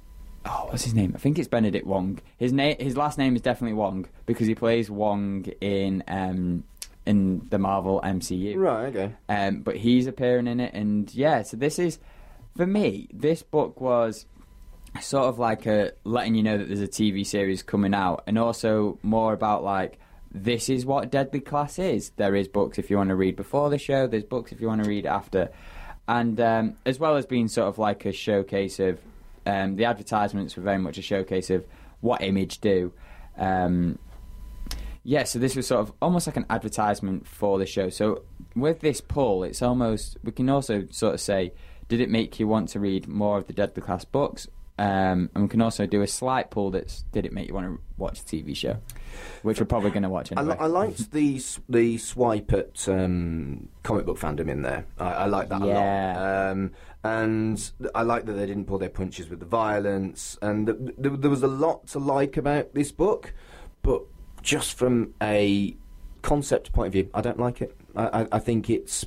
Oh, 0.45 0.68
what's 0.70 0.84
his 0.84 0.94
name? 0.94 1.14
I 1.16 1.20
think 1.20 1.38
it's 1.38 1.48
Benedict 1.48 1.86
Wong. 1.86 2.20
His 2.38 2.53
name, 2.53 2.78
his 2.80 2.95
last 2.95 3.18
name 3.18 3.36
is 3.36 3.41
definitely 3.41 3.74
Wong 3.74 4.07
because 4.26 4.48
he 4.48 4.56
plays 4.56 4.90
Wong 4.90 5.45
in 5.60 6.03
um 6.07 6.64
in 7.06 7.48
the 7.49 7.57
Marvel 7.57 7.99
MCU. 8.03 8.56
Right. 8.56 8.95
Okay. 8.95 9.14
Um, 9.28 9.61
but 9.61 9.78
he's 9.78 10.06
appearing 10.07 10.45
in 10.48 10.60
it, 10.60 10.74
and 10.74 11.14
yeah. 11.14 11.41
So 11.41 11.57
this 11.57 11.80
is, 11.80 11.98
for 12.56 12.68
me, 12.68 13.07
this 13.11 13.41
book 13.41 13.82
was 13.82 14.28
sort 15.02 15.26
of 15.26 15.40
like 15.40 15.66
a 15.66 15.94
letting 16.03 16.36
you 16.36 16.44
know 16.44 16.57
that 16.57 16.68
there's 16.68 16.82
a 16.82 16.88
TV 16.88 17.26
series 17.26 17.64
coming 17.64 17.94
out, 17.94 18.24
and 18.28 18.38
also 18.38 18.99
more 19.02 19.34
about 19.34 19.64
like 19.64 19.99
this 20.32 20.70
is 20.70 20.86
what 20.86 21.10
Deadly 21.10 21.40
Class 21.40 21.80
is. 21.80 22.11
There 22.11 22.36
is 22.36 22.48
books 22.48 22.78
if 22.78 22.90
you 22.91 22.98
want 22.98 23.10
to 23.10 23.16
read 23.16 23.36
before 23.36 23.72
the 23.72 23.80
show. 23.80 24.06
There's 24.06 24.24
books 24.24 24.52
if 24.52 24.61
you 24.61 24.68
want 24.68 24.84
to 24.84 24.90
read 24.90 25.06
after, 25.07 25.49
and 26.07 26.40
um, 26.40 26.76
as 26.86 26.99
well 26.99 27.18
as 27.18 27.26
being 27.26 27.48
sort 27.48 27.68
of 27.68 27.80
like 27.80 28.06
a 28.06 28.11
showcase 28.11 28.80
of 28.80 28.99
um, 29.49 29.76
the 29.76 29.85
advertisements 29.85 30.55
were 30.55 30.63
very 30.63 30.77
much 30.77 30.97
a 30.97 31.01
showcase 31.01 31.49
of 31.49 31.65
what 32.01 32.21
Image 32.21 32.59
do. 32.59 32.93
Um, 33.38 33.97
yeah, 35.03 35.23
so 35.23 35.39
this 35.39 35.55
was 35.55 35.65
sort 35.65 35.81
of 35.81 35.93
almost 36.01 36.27
like 36.27 36.38
an 36.38 36.45
advertisement 36.49 37.27
for 37.27 37.57
the 37.57 37.65
show. 37.65 37.89
So 37.89 38.23
with 38.55 38.81
this 38.81 39.01
pull, 39.01 39.43
it's 39.43 39.61
almost 39.61 40.17
we 40.23 40.31
can 40.31 40.49
also 40.49 40.88
sort 40.91 41.15
of 41.15 41.21
say, 41.21 41.53
did 41.88 41.99
it 41.99 42.09
make 42.09 42.39
you 42.39 42.47
want 42.47 42.69
to 42.69 42.80
read 42.80 43.07
more 43.07 43.38
of 43.38 43.47
the 43.47 43.53
Deadly 43.53 43.81
Class 43.81 44.05
books? 44.05 44.47
Um, 44.77 45.30
and 45.34 45.43
we 45.43 45.47
can 45.49 45.61
also 45.61 45.85
do 45.85 46.01
a 46.01 46.07
slight 46.07 46.51
pull 46.51 46.71
that's 46.71 47.01
did 47.11 47.26
it 47.26 47.34
make 47.34 47.47
you 47.47 47.53
want 47.53 47.67
to 47.67 47.81
watch 47.97 48.21
a 48.21 48.23
TV 48.23 48.55
show, 48.55 48.77
which 49.43 49.59
we're 49.59 49.65
probably 49.65 49.89
going 49.91 50.03
to 50.03 50.09
watch 50.09 50.31
I, 50.31 50.39
anyway. 50.41 50.55
li- 50.55 50.59
I 50.61 50.67
liked 50.67 51.11
the 51.11 51.41
the 51.67 51.97
swipe 51.97 52.51
at 52.53 52.87
um, 52.87 53.69
comic 53.83 54.05
book 54.05 54.17
fandom 54.19 54.49
in 54.49 54.61
there. 54.61 54.85
I, 54.97 55.11
I 55.11 55.25
like 55.25 55.49
that 55.49 55.61
a 55.61 55.65
lot. 55.65 56.51
Um, 56.51 56.71
and 57.03 57.71
I 57.95 58.01
like 58.01 58.25
that 58.25 58.33
they 58.33 58.45
didn't 58.45 58.65
pull 58.65 58.77
their 58.77 58.89
punches 58.89 59.29
with 59.29 59.39
the 59.39 59.45
violence. 59.45 60.37
And 60.41 60.67
th- 60.67 60.77
th- 61.01 61.19
there 61.19 61.29
was 61.29 61.43
a 61.43 61.47
lot 61.47 61.87
to 61.87 61.99
like 61.99 62.35
about 62.37 62.73
this 62.73 62.91
book, 62.91 63.33
but 63.81 64.03
just 64.41 64.73
from 64.77 65.13
a 65.21 65.75
concept 66.21 66.73
point 66.73 66.87
of 66.87 66.93
view, 66.93 67.09
I 67.13 67.21
don't 67.21 67.39
like 67.39 67.61
it. 67.61 67.75
I, 67.95 68.21
I, 68.21 68.27
I 68.33 68.39
think 68.39 68.69
it's. 68.69 69.05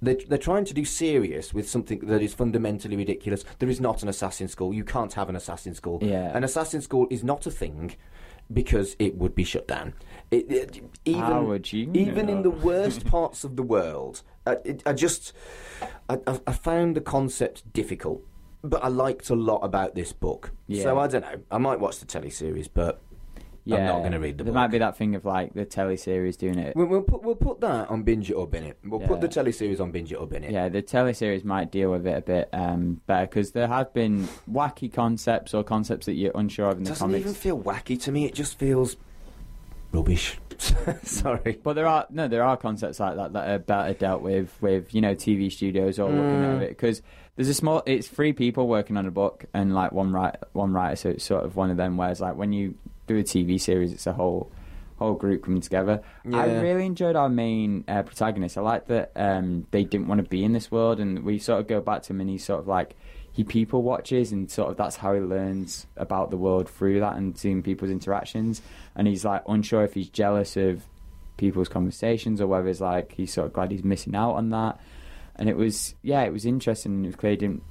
They're, 0.00 0.16
they're 0.28 0.38
trying 0.38 0.64
to 0.64 0.74
do 0.74 0.84
serious 0.84 1.52
with 1.52 1.68
something 1.68 1.98
that 2.06 2.22
is 2.22 2.32
fundamentally 2.32 2.96
ridiculous. 2.96 3.44
There 3.58 3.68
is 3.68 3.80
not 3.80 4.02
an 4.02 4.08
assassin 4.08 4.48
school. 4.48 4.72
You 4.72 4.84
can't 4.84 5.12
have 5.12 5.28
an 5.28 5.36
assassin 5.36 5.74
school. 5.74 5.98
Yeah. 6.00 6.34
An 6.34 6.42
assassin 6.44 6.80
school 6.80 7.06
is 7.10 7.22
not 7.22 7.46
a 7.46 7.50
thing 7.50 7.96
because 8.52 8.96
it 8.98 9.16
would 9.16 9.34
be 9.34 9.44
shut 9.44 9.66
down. 9.68 9.94
It, 10.30 10.50
it- 10.50 10.82
even, 11.04 11.20
How 11.20 11.42
would 11.42 11.72
you 11.72 11.90
Even 11.94 12.28
in 12.28 12.42
the 12.42 12.50
worst 12.50 13.04
parts 13.14 13.44
of 13.44 13.56
the 13.56 13.62
world, 13.62 14.22
I, 14.46 14.56
it, 14.64 14.82
I 14.86 14.92
just 14.92 15.32
I, 16.08 16.18
I, 16.26 16.40
I 16.46 16.52
found 16.52 16.96
the 16.96 17.00
concept 17.00 17.72
difficult, 17.72 18.22
but 18.62 18.82
I 18.84 18.88
liked 18.88 19.30
a 19.30 19.34
lot 19.34 19.58
about 19.58 19.94
this 19.94 20.12
book. 20.12 20.52
Yeah. 20.66 20.82
So 20.82 20.98
I 20.98 21.06
don't 21.06 21.22
know. 21.22 21.40
I 21.50 21.58
might 21.58 21.80
watch 21.80 21.98
the 22.00 22.06
teleseries, 22.06 22.68
but 22.72 23.00
I'm 23.76 23.84
not 23.86 23.98
going 24.00 24.12
to 24.12 24.18
read 24.18 24.38
the 24.38 24.44
There 24.44 24.52
book. 24.52 24.54
might 24.60 24.68
be 24.68 24.78
that 24.78 24.96
thing 24.96 25.14
of 25.14 25.24
like 25.24 25.52
the 25.54 25.64
telly 25.64 25.96
series 25.96 26.36
doing 26.36 26.58
it. 26.58 26.74
We'll, 26.74 26.86
we'll 26.86 27.02
put 27.02 27.22
we'll 27.22 27.34
put 27.36 27.60
that 27.60 27.88
on 27.90 28.02
binge 28.02 28.30
it 28.30 28.34
or 28.34 28.46
bin 28.46 28.64
it. 28.64 28.78
We'll 28.84 29.00
put 29.00 29.20
the 29.20 29.28
telly 29.28 29.52
series 29.52 29.80
on 29.80 29.90
binge 29.90 30.12
it 30.12 30.16
or 30.16 30.26
bin 30.26 30.44
it. 30.44 30.50
Yeah, 30.50 30.68
the 30.68 30.82
teleseries 30.82 31.44
might 31.44 31.70
deal 31.70 31.90
with 31.90 32.06
it 32.06 32.16
a 32.16 32.20
bit 32.22 32.48
um, 32.52 33.00
better 33.06 33.26
because 33.26 33.52
there 33.52 33.68
have 33.68 33.92
been 33.92 34.28
wacky 34.50 34.92
concepts 34.92 35.52
or 35.54 35.62
concepts 35.62 36.06
that 36.06 36.14
you're 36.14 36.32
unsure 36.34 36.68
of 36.70 36.78
in 36.78 36.84
the 36.84 36.94
comics. 36.94 37.00
It 37.00 37.00
the 37.00 37.04
doesn't 37.04 37.08
comics. 37.08 37.20
even 37.20 37.34
feel 37.34 37.94
wacky 37.96 38.02
to 38.02 38.12
me. 38.12 38.24
It 38.24 38.34
just 38.34 38.58
feels 38.58 38.96
rubbish. 39.92 40.38
Sorry. 41.02 41.58
But 41.62 41.74
there 41.74 41.86
are 41.86 42.06
no, 42.10 42.26
there 42.28 42.42
are 42.42 42.56
concepts 42.56 42.98
like 43.00 43.16
that 43.16 43.32
that 43.32 43.48
are 43.48 43.58
better 43.58 43.94
dealt 43.94 44.22
with 44.22 44.50
with 44.60 44.92
you 44.94 45.00
know 45.00 45.14
TV 45.14 45.52
studios 45.52 45.98
or 45.98 46.10
looking 46.10 46.24
Mm. 46.42 46.56
at 46.56 46.62
it 46.62 46.68
because 46.70 47.00
there's 47.36 47.48
a 47.48 47.54
small. 47.54 47.82
It's 47.86 48.08
three 48.08 48.32
people 48.32 48.66
working 48.66 48.96
on 48.96 49.06
a 49.06 49.10
book 49.10 49.44
and 49.54 49.74
like 49.74 49.92
one 49.92 50.12
write 50.12 50.34
one 50.52 50.72
writer, 50.72 50.96
so 50.96 51.08
it's 51.10 51.24
sort 51.24 51.44
of 51.44 51.54
one 51.54 51.70
of 51.70 51.76
them. 51.76 51.96
Whereas 51.96 52.20
like 52.20 52.34
when 52.36 52.52
you 52.52 52.74
do 53.08 53.18
a 53.18 53.22
TV 53.22 53.60
series, 53.60 53.92
it's 53.92 54.06
a 54.06 54.12
whole 54.12 54.50
whole 54.98 55.14
group 55.14 55.44
coming 55.44 55.60
together. 55.60 56.02
I 56.32 56.60
really 56.60 56.84
enjoyed 56.84 57.14
our 57.14 57.28
main 57.28 57.84
uh, 57.86 58.02
protagonist. 58.02 58.58
I 58.58 58.62
like 58.62 58.88
that 58.88 59.12
um, 59.14 59.66
they 59.70 59.84
didn't 59.84 60.08
want 60.08 60.22
to 60.22 60.28
be 60.28 60.44
in 60.44 60.52
this 60.52 60.70
world, 60.70 61.00
and 61.00 61.24
we 61.24 61.38
sort 61.38 61.60
of 61.60 61.66
go 61.68 61.80
back 61.80 62.02
to 62.02 62.12
him, 62.12 62.20
and 62.20 62.28
he's 62.28 62.44
sort 62.44 62.60
of 62.60 62.66
like 62.66 62.96
he 63.32 63.44
people 63.44 63.82
watches, 63.82 64.32
and 64.32 64.50
sort 64.50 64.70
of 64.70 64.76
that's 64.76 64.96
how 64.96 65.14
he 65.14 65.20
learns 65.20 65.86
about 65.96 66.30
the 66.30 66.36
world 66.36 66.68
through 66.68 67.00
that 67.00 67.16
and 67.16 67.38
seeing 67.38 67.62
people's 67.62 67.90
interactions. 67.90 68.60
And 68.96 69.06
he's 69.06 69.24
like 69.24 69.42
unsure 69.48 69.84
if 69.84 69.94
he's 69.94 70.08
jealous 70.08 70.56
of 70.56 70.82
people's 71.36 71.68
conversations 71.68 72.40
or 72.40 72.48
whether 72.48 72.66
it's 72.66 72.80
like 72.80 73.12
he's 73.12 73.32
sort 73.32 73.46
of 73.46 73.52
glad 73.52 73.70
he's 73.70 73.84
missing 73.84 74.16
out 74.16 74.32
on 74.32 74.50
that. 74.50 74.80
And 75.36 75.48
it 75.48 75.56
was 75.56 75.94
yeah, 76.02 76.22
it 76.22 76.32
was 76.32 76.44
interesting. 76.44 77.04
It 77.04 77.08
was 77.08 77.16
clear 77.16 77.30
he 77.32 77.36
didn't 77.36 77.62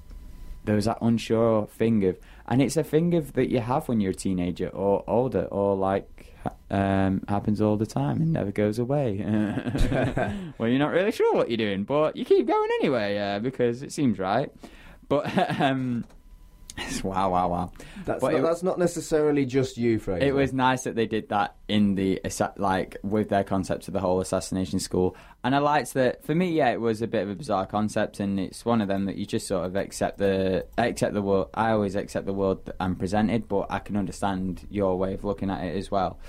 there 0.68 0.76
was 0.76 0.86
that 0.86 1.00
unsure 1.02 1.66
thing 1.66 2.04
of, 2.06 2.18
and 2.48 2.62
it's 2.62 2.78
a 2.78 2.84
thing 2.84 3.14
of 3.14 3.34
that 3.34 3.50
you 3.50 3.60
have 3.60 3.88
when 3.88 4.00
you're 4.00 4.12
a 4.12 4.16
teenager 4.16 4.70
or 4.70 5.04
older, 5.08 5.46
or 5.46 5.76
like 5.76 6.36
um, 6.70 7.24
happens 7.28 7.62
all 7.62 7.78
the 7.78 7.86
time 7.86 8.22
and 8.22 8.34
never 8.34 8.52
goes 8.52 8.80
away. 8.80 9.24
well, 10.58 10.70
you're 10.70 10.80
not 10.80 10.92
really 10.92 11.12
sure 11.12 11.34
what 11.34 11.50
you're 11.50 11.58
doing, 11.58 11.84
but 11.84 12.16
you 12.16 12.26
keep 12.26 12.48
going 12.48 12.70
anyway 12.80 13.18
uh, 13.18 13.40
because 13.40 13.84
it 13.84 13.92
seems 13.92 14.20
right. 14.20 14.52
But 15.10 15.38
um, 15.62 16.06
wow, 17.04 17.32
wow, 17.32 17.48
wow! 17.50 17.72
That's 18.06 18.22
But 18.22 18.32
not, 18.34 18.38
it- 18.40 18.44
that's 18.44 18.64
not 18.64 18.80
necessarily 18.80 19.46
just 19.46 19.78
you, 19.78 20.00
Fraser. 20.00 20.26
It 20.26 20.34
was 20.36 20.54
nice 20.54 20.84
that 20.84 20.96
they 20.96 21.06
did 21.08 21.30
that 21.30 21.56
in 21.68 21.96
the 21.96 22.22
like 22.58 22.98
with 23.04 23.30
their 23.30 23.44
concept 23.44 23.88
of 23.88 23.94
the 23.94 24.00
whole 24.00 24.22
assassination 24.22 24.80
school, 24.80 25.16
and 25.44 25.56
I 25.56 25.60
liked 25.60 25.94
that. 25.96 26.24
For 26.26 26.36
me, 26.36 26.52
yeah, 26.52 26.70
it 26.70 26.80
was 26.82 27.02
a 27.02 27.08
bit 27.08 27.24
of 27.24 27.30
a 27.30 27.36
bizarre 27.36 27.66
concept, 27.66 28.20
and 28.20 28.40
it's 28.40 28.64
one 28.66 28.82
of 28.82 28.88
them 28.88 29.06
that 29.06 29.16
you 29.16 29.26
just 29.26 29.48
sort 29.48 29.66
of 29.66 29.76
accept 29.76 30.18
the 30.20 30.66
accept 30.78 31.14
the 31.14 31.22
world. 31.22 31.50
I 31.54 31.72
always 31.72 31.96
accept 31.96 32.26
the 32.26 32.34
world 32.34 32.66
that 32.66 32.76
I'm 32.80 32.96
presented, 32.96 33.48
but 33.48 33.68
I 33.70 33.80
can 33.80 33.98
understand 33.98 34.66
your 34.70 34.98
way 34.98 35.14
of 35.14 35.24
looking 35.24 35.50
at 35.50 35.64
it 35.64 35.76
as 35.76 35.90
well. 35.90 36.20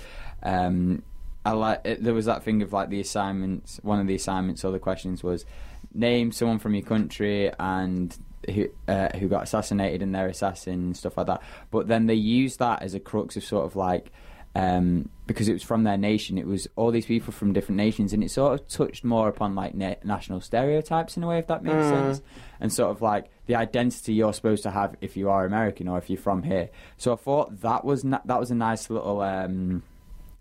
Um, 0.41 1.03
I 1.45 1.51
like 1.51 1.81
it, 1.85 2.03
there 2.03 2.13
was 2.13 2.25
that 2.25 2.43
thing 2.43 2.61
of 2.61 2.73
like 2.73 2.89
the 2.89 2.99
assignments. 2.99 3.79
One 3.83 3.99
of 3.99 4.07
the 4.07 4.15
assignments 4.15 4.65
or 4.65 4.71
the 4.71 4.79
questions 4.79 5.23
was 5.23 5.45
name 5.93 6.31
someone 6.31 6.59
from 6.59 6.75
your 6.75 6.83
country 6.83 7.51
and 7.59 8.15
who 8.53 8.67
uh, 8.87 9.09
who 9.17 9.27
got 9.27 9.43
assassinated 9.43 10.01
and 10.01 10.13
their 10.15 10.27
assassin 10.27 10.73
and 10.73 10.97
stuff 10.97 11.17
like 11.17 11.27
that. 11.27 11.41
But 11.71 11.87
then 11.87 12.05
they 12.07 12.13
used 12.15 12.59
that 12.59 12.81
as 12.81 12.93
a 12.93 12.99
crux 12.99 13.35
of 13.37 13.43
sort 13.43 13.65
of 13.65 13.75
like 13.75 14.11
um, 14.55 15.09
because 15.27 15.47
it 15.47 15.53
was 15.53 15.61
from 15.63 15.83
their 15.83 15.97
nation. 15.97 16.37
It 16.37 16.47
was 16.47 16.67
all 16.75 16.89
these 16.91 17.05
people 17.05 17.31
from 17.31 17.53
different 17.53 17.77
nations, 17.77 18.13
and 18.13 18.23
it 18.23 18.31
sort 18.31 18.59
of 18.59 18.67
touched 18.67 19.03
more 19.03 19.27
upon 19.27 19.53
like 19.55 19.75
na- 19.75 19.95
national 20.03 20.41
stereotypes 20.41 21.17
in 21.17 21.23
a 21.23 21.27
way, 21.27 21.37
if 21.39 21.47
that 21.47 21.63
makes 21.63 21.75
Mm. 21.85 21.89
sense. 21.89 22.21
And 22.59 22.73
sort 22.73 22.89
of 22.91 23.01
like 23.01 23.29
the 23.45 23.55
identity 23.55 24.13
you're 24.13 24.33
supposed 24.33 24.63
to 24.63 24.71
have 24.71 24.95
if 25.01 25.15
you 25.15 25.29
are 25.29 25.45
American 25.45 25.87
or 25.87 25.97
if 25.97 26.09
you're 26.09 26.17
from 26.19 26.43
here. 26.43 26.69
So 26.97 27.13
I 27.13 27.15
thought 27.15 27.61
that 27.61 27.85
was 27.85 28.03
na- 28.03 28.21
that 28.25 28.39
was 28.39 28.49
a 28.51 28.55
nice 28.55 28.89
little 28.89 29.21
um, 29.21 29.83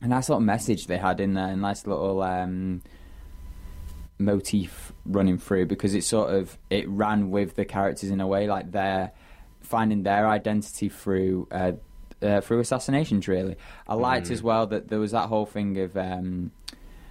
a 0.00 0.08
nice 0.08 0.28
little 0.28 0.40
message 0.40 0.86
they 0.86 0.96
had 0.98 1.20
in 1.20 1.34
there, 1.34 1.48
a 1.48 1.56
nice 1.56 1.86
little 1.86 2.22
um, 2.22 2.80
motif 4.18 4.92
running 5.06 5.38
through 5.38 5.66
because 5.66 5.94
it 5.94 6.02
sort 6.02 6.34
of 6.34 6.58
it 6.70 6.88
ran 6.88 7.30
with 7.30 7.54
the 7.54 7.64
characters 7.64 8.10
in 8.10 8.20
a 8.20 8.26
way 8.26 8.48
like 8.48 8.72
they're 8.72 9.12
finding 9.60 10.02
their 10.02 10.28
identity 10.28 10.88
through 10.88 11.46
uh, 11.50 11.72
uh, 12.20 12.40
through 12.40 12.60
assassinations 12.60 13.28
really. 13.28 13.56
I 13.86 13.94
liked 13.94 14.30
as 14.30 14.42
well 14.42 14.66
that 14.68 14.88
there 14.88 14.98
was 14.98 15.12
that 15.12 15.28
whole 15.28 15.46
thing 15.46 15.78
of 15.78 15.96
um, 15.96 16.50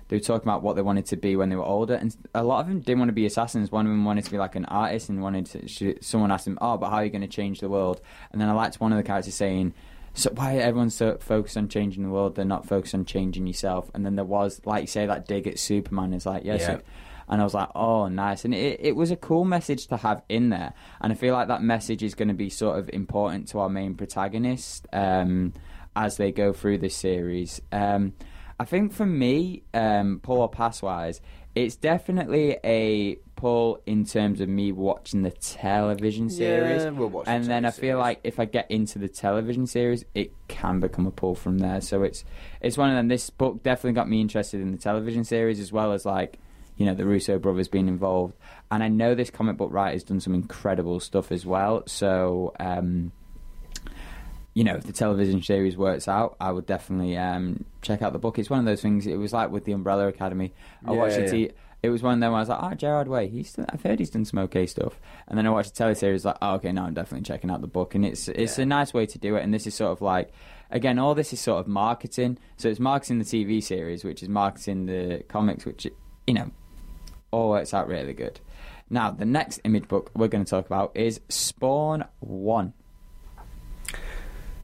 they 0.10 0.18
were 0.18 0.22
talking 0.22 0.48
about 0.48 0.64
what 0.64 0.76
they 0.76 0.82
wanted 0.82 1.06
to 1.08 1.18
be 1.18 1.36
when 1.36 1.50
they 1.50 1.56
were 1.56 1.64
older 1.64 1.94
and 1.94 2.16
a 2.34 2.44
lot 2.44 2.62
of 2.62 2.68
them 2.68 2.80
didn't 2.82 3.00
want 3.00 3.10
to 3.10 3.14
be 3.14 3.26
assassins. 3.26 3.72
One 3.72 3.86
of 3.86 3.92
them 3.92 4.04
wanted 4.04 4.26
to 4.26 4.32
be 4.32 4.38
like 4.38 4.56
an 4.56 4.66
artist 4.66 5.10
and 5.10 5.22
wanted 5.22 5.46
to 5.46 5.98
someone 6.02 6.32
asked 6.32 6.48
him 6.48 6.58
oh 6.62 6.78
but 6.78 6.90
how 6.90 6.98
are 6.98 7.06
you 7.06 7.12
going 7.12 7.22
to 7.22 7.28
change 7.28 7.62
the 7.62 7.70
world? 7.70 8.02
And 8.32 8.42
then 8.42 8.50
i 8.50 8.54
liked 8.54 8.82
one 8.82 8.92
of 8.92 8.98
the 8.98 9.04
characters 9.04 9.36
saying 9.36 9.74
so 10.18 10.30
why 10.34 10.58
everyone's 10.58 10.96
so 10.96 11.16
focused 11.20 11.56
on 11.58 11.70
changing 11.70 12.04
the 12.04 12.10
world 12.10 12.36
they're 12.36 12.44
not 12.44 12.66
focused 12.68 12.94
on 12.96 13.06
changing 13.06 13.48
yourself 13.48 13.90
and 13.94 14.06
then 14.06 14.16
there 14.16 14.26
was 14.26 14.60
like 14.66 14.82
you 14.82 14.88
say 14.88 15.06
that 15.06 15.28
dig 15.28 15.48
at 15.48 15.58
superman 15.60 16.12
is 16.14 16.26
like 16.26 16.44
yes 16.44 16.62
Yeah. 16.62 16.80
and 17.30 17.40
I 17.42 17.44
was 17.44 17.54
like, 17.54 17.68
oh, 17.76 18.08
nice. 18.08 18.46
And 18.46 18.54
it, 18.56 18.80
it 18.82 18.96
was 18.96 19.12
a 19.12 19.18
cool 19.18 19.44
message 19.44 19.88
to 19.88 19.98
have 19.98 20.24
in 20.30 20.48
there. 20.50 20.72
And 21.02 21.12
I 21.12 21.16
feel 21.18 21.34
like 21.34 21.50
that 21.50 21.62
message 21.62 22.02
is 22.02 22.16
going 22.16 22.30
to 22.30 22.34
be 22.34 22.50
sort 22.50 22.80
of 22.80 22.90
important 22.94 23.50
to 23.50 23.60
our 23.60 23.68
main 23.70 23.96
protagonist 23.96 24.88
um, 24.94 25.52
as 25.94 26.16
they 26.16 26.32
go 26.32 26.54
through 26.54 26.78
this 26.78 26.96
series. 26.96 27.62
Um, 27.74 28.14
I 28.58 28.64
think 28.64 28.94
for 28.94 29.06
me, 29.06 29.64
um, 29.74 30.22
pull 30.24 30.38
or 30.40 30.48
pass 30.50 30.82
wise, 30.82 31.20
it's 31.54 31.76
definitely 31.76 32.58
a 32.64 33.18
pull 33.38 33.80
in 33.86 34.04
terms 34.04 34.42
of 34.42 34.50
me 34.50 34.74
watching 34.74 35.22
the 35.22 35.32
television 35.32 36.30
series. 36.30 36.84
Yeah, 36.84 36.90
we'll 36.90 37.08
watch 37.10 37.26
the 37.26 37.32
and 37.32 37.46
then 37.46 37.64
I 37.64 37.72
feel 37.72 37.82
series. 37.82 37.98
like 38.00 38.20
if 38.26 38.40
I 38.40 38.46
get 38.46 38.70
into 38.70 39.00
the 39.00 39.08
television 39.08 39.66
series, 39.66 40.04
it 40.14 40.34
can 40.50 40.82
become 40.82 41.08
a 41.08 41.12
pull 41.12 41.36
from 41.36 41.60
there. 41.60 41.80
So 41.80 42.04
it's 42.04 42.26
it's 42.60 42.78
one 42.78 42.90
of 42.90 42.96
them. 42.98 43.08
This 43.08 43.30
book 43.30 43.64
definitely 43.64 43.94
got 43.94 44.10
me 44.10 44.20
interested 44.20 44.60
in 44.60 44.72
the 44.74 44.78
television 44.78 45.24
series 45.24 45.60
as 45.62 45.72
well 45.72 45.94
as 45.94 46.06
like 46.06 46.40
you 46.76 46.86
know 46.86 46.94
the 46.94 47.06
Russo 47.06 47.40
brothers 47.40 47.70
being 47.70 47.88
involved. 47.88 48.34
And 48.70 48.84
I 48.84 48.90
know 48.90 49.16
this 49.16 49.30
comic 49.30 49.56
book 49.56 49.72
writer's 49.72 50.04
done 50.04 50.20
some 50.20 50.34
incredible 50.34 51.00
stuff 51.00 51.32
as 51.32 51.46
well. 51.46 51.84
So. 51.88 52.54
Um, 52.60 53.14
you 54.54 54.64
know, 54.64 54.74
if 54.74 54.86
the 54.86 54.92
television 54.92 55.44
series 55.44 55.78
works 55.78 56.08
out, 56.08 56.36
I 56.42 56.52
would 56.52 56.66
definitely 56.66 57.16
um, 57.16 57.64
check 57.84 58.02
out 58.02 58.12
the 58.12 58.18
book. 58.18 58.40
It's 58.40 58.50
one 58.50 58.58
of 58.58 58.66
those 58.66 58.82
things. 58.82 59.06
It 59.06 59.18
was 59.18 59.32
like 59.32 59.52
with 59.52 59.66
the 59.66 59.72
Umbrella 59.72 60.08
Academy. 60.08 60.52
I 60.84 60.94
Yeah, 60.94 60.98
watched 60.98 61.20
yeah. 61.20 61.26
It 61.84 61.90
was 61.90 62.02
one 62.02 62.16
of 62.16 62.20
them. 62.20 62.32
Where 62.32 62.38
I 62.40 62.42
was 62.42 62.50
like, 62.50 62.60
oh, 62.62 62.74
Gerard 62.74 63.08
Way. 63.08 63.28
He's. 63.28 63.54
Done, 63.54 63.68
I've 63.70 63.84
heard 63.84 64.00
he's 64.00 64.10
done 64.10 64.26
some 64.26 64.40
okay 64.40 64.66
stuff. 64.66 65.00
And 65.28 65.38
then 65.38 65.46
I 65.46 65.52
watched 65.52 65.76
the 65.76 65.84
teleseries. 65.84 66.26
Like, 66.26 66.38
oh, 66.42 66.56
okay, 66.56 66.72
now 66.72 66.86
I'm 66.86 66.94
definitely 66.94 67.24
checking 67.26 67.50
out 67.52 67.62
the 67.62 67.68
book. 67.68 67.94
And 67.96 68.04
it's 68.06 68.28
it's 68.28 68.58
Yeah. 68.58 68.64
a 68.64 68.66
nice 68.66 68.94
way 68.94 69.06
to 69.06 69.18
do 69.20 69.36
it. 69.36 69.44
And 69.44 69.54
this 69.54 69.68
is 69.68 69.76
sort 69.76 69.92
of 69.92 70.02
like, 70.02 70.32
again, 70.72 70.98
all 70.98 71.14
this 71.16 71.34
is 71.34 71.40
sort 71.40 71.60
of 71.60 71.68
marketing. 71.68 72.40
So 72.58 72.68
it's 72.68 72.80
marketing 72.80 73.20
the 73.20 73.26
TV 73.26 73.62
series, 73.62 74.04
which 74.04 74.24
is 74.24 74.30
marketing 74.30 74.88
the 74.88 75.24
comics, 75.28 75.66
which 75.66 75.86
you 76.26 76.34
know, 76.34 76.50
all 77.32 77.50
works 77.52 77.74
out 77.74 77.88
really 77.88 78.14
good. 78.14 78.40
Now, 78.90 79.12
the 79.12 79.26
next 79.26 79.60
image 79.64 79.88
book 79.88 80.10
we're 80.16 80.30
going 80.30 80.46
to 80.46 80.50
talk 80.50 80.66
about 80.66 80.92
is 80.96 81.20
Spawn 81.30 82.06
One. 82.20 82.74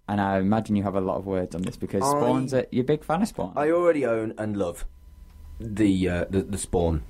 And 0.07 0.19
I 0.19 0.40
imagine 0.40 0.76
you 0.76 0.84
have 0.84 0.95
a 0.95 1.02
lot 1.02 1.18
of 1.18 1.26
words 1.26 1.56
on 1.56 1.61
this 1.61 1.77
because 1.77 2.02
I- 2.03 2.10
Spawn's 2.10 2.53
a, 2.53 2.65
you're 2.72 2.84
a 2.84 2.85
big 2.85 3.03
fan 3.03 3.22
of 3.22 3.27
Spawn. 3.27 3.53
I 3.56 3.69
already 3.72 4.06
own 4.06 4.34
and 4.38 4.57
love 4.57 4.85
the 5.64 6.10
uh, 6.10 6.26
the, 6.30 6.44
the 6.44 6.57
Spawn. 6.57 7.03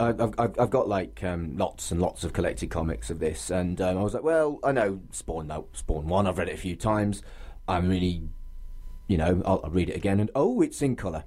I've, 0.00 0.34
I've 0.38 0.70
got 0.70 0.88
like 0.88 1.22
um, 1.22 1.56
lots 1.56 1.92
and 1.92 2.00
lots 2.00 2.24
of 2.24 2.32
collected 2.32 2.68
comics 2.68 3.10
of 3.10 3.20
this, 3.20 3.48
and 3.48 3.80
um, 3.80 3.96
I 3.96 4.02
was 4.02 4.12
like, 4.12 4.24
well, 4.24 4.58
I 4.64 4.72
know 4.72 5.00
Spawn. 5.12 5.46
No, 5.46 5.68
Spawn 5.72 6.08
one. 6.08 6.26
I've 6.26 6.38
read 6.38 6.48
it 6.48 6.54
a 6.54 6.58
few 6.58 6.74
times. 6.74 7.22
I'm 7.68 7.88
really, 7.88 8.22
you 9.06 9.16
know, 9.16 9.40
I'll, 9.46 9.60
I'll 9.62 9.70
read 9.70 9.88
it 9.88 9.96
again, 9.96 10.18
and 10.18 10.30
oh, 10.34 10.60
it's 10.62 10.82
in 10.82 10.96
color. 10.96 11.24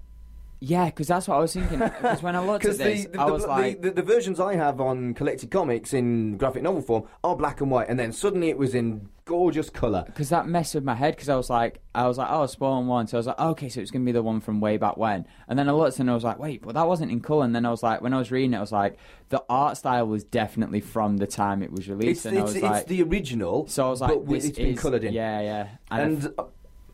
Yeah, 0.64 0.86
because 0.86 1.08
that's 1.08 1.28
what 1.28 1.36
I 1.38 1.40
was 1.40 1.54
thinking. 1.54 1.80
Because 1.80 2.22
when 2.22 2.36
I 2.36 2.46
looked 2.46 2.66
at 2.66 2.78
this, 2.78 3.06
the, 3.06 3.12
the, 3.14 3.20
I 3.22 3.26
was 3.26 3.42
the- 3.44 3.50
like, 3.50 3.82
the, 3.82 3.90
the 3.92 4.04
versions 4.04 4.40
I 4.40 4.56
have 4.56 4.80
on 4.80 5.14
collected 5.16 5.50
comics 5.50 5.92
in 5.94 6.38
graphic 6.38 6.62
novel 6.62 6.82
form 6.82 7.04
are 7.24 7.36
black 7.36 7.62
and 7.62 7.72
white, 7.72 7.90
and 7.90 8.00
then 8.00 8.12
suddenly 8.14 8.50
it 8.50 8.58
was 8.60 8.76
in 8.76 9.10
gorgeous 9.26 9.70
color. 9.70 10.04
because 10.06 10.30
that 10.30 10.46
messed 10.48 10.76
with 10.76 10.84
my 10.84 10.94
head. 10.94 11.16
Because 11.16 11.30
I 11.30 11.36
was 11.36 11.50
like, 11.50 11.80
I 11.96 12.08
was 12.08 12.18
like, 12.18 12.28
oh, 12.30 12.46
Spawn 12.46 12.86
One. 12.88 13.08
So 13.08 13.18
I 13.18 13.20
was 13.20 13.28
like, 13.28 13.40
okay, 13.40 13.70
so 13.70 13.82
it's 13.82 13.90
gonna 13.90 14.06
be 14.06 14.12
the 14.12 14.22
one 14.22 14.40
from 14.40 14.60
way 14.62 14.78
back 14.78 14.98
when. 14.98 15.26
And 15.48 15.58
then 15.58 15.68
I 15.68 15.72
looked 15.72 16.00
and 16.00 16.12
I 16.12 16.14
was 16.14 16.24
like, 16.24 16.38
wait, 16.38 16.62
but 16.62 16.76
that 16.76 16.88
wasn't 16.88 17.12
in 17.12 17.22
color. 17.22 17.44
And 17.46 17.56
then 17.56 17.66
I 17.66 17.72
was 17.72 17.82
like, 17.82 18.02
when 18.02 18.14
I 18.14 18.18
was 18.20 18.30
reading 18.32 18.54
it, 18.54 18.58
I 18.58 18.62
was 18.62 18.72
like, 18.72 18.98
the 19.30 19.44
art 19.50 19.78
style 19.78 20.06
was 20.08 20.24
definitely 20.24 20.82
from 20.82 21.18
the 21.18 21.28
time 21.28 21.64
it 21.64 21.72
was 21.72 21.90
released. 21.90 22.26
It's, 22.26 22.26
and 22.26 22.38
I 22.38 22.42
was 22.44 22.56
it's 22.56 22.64
like, 22.64 22.88
the 22.88 23.02
original. 23.04 23.68
so 23.68 23.88
I 23.88 23.90
was 23.90 24.02
like, 24.02 24.10
but 24.12 24.28
this 24.28 24.46
it's 24.46 24.58
been 24.58 24.68
is- 24.74 24.80
coloured 24.80 25.04
in. 25.06 25.14
Yeah, 25.14 25.42
yeah. 25.42 25.68
And, 25.90 26.24
and 26.26 26.34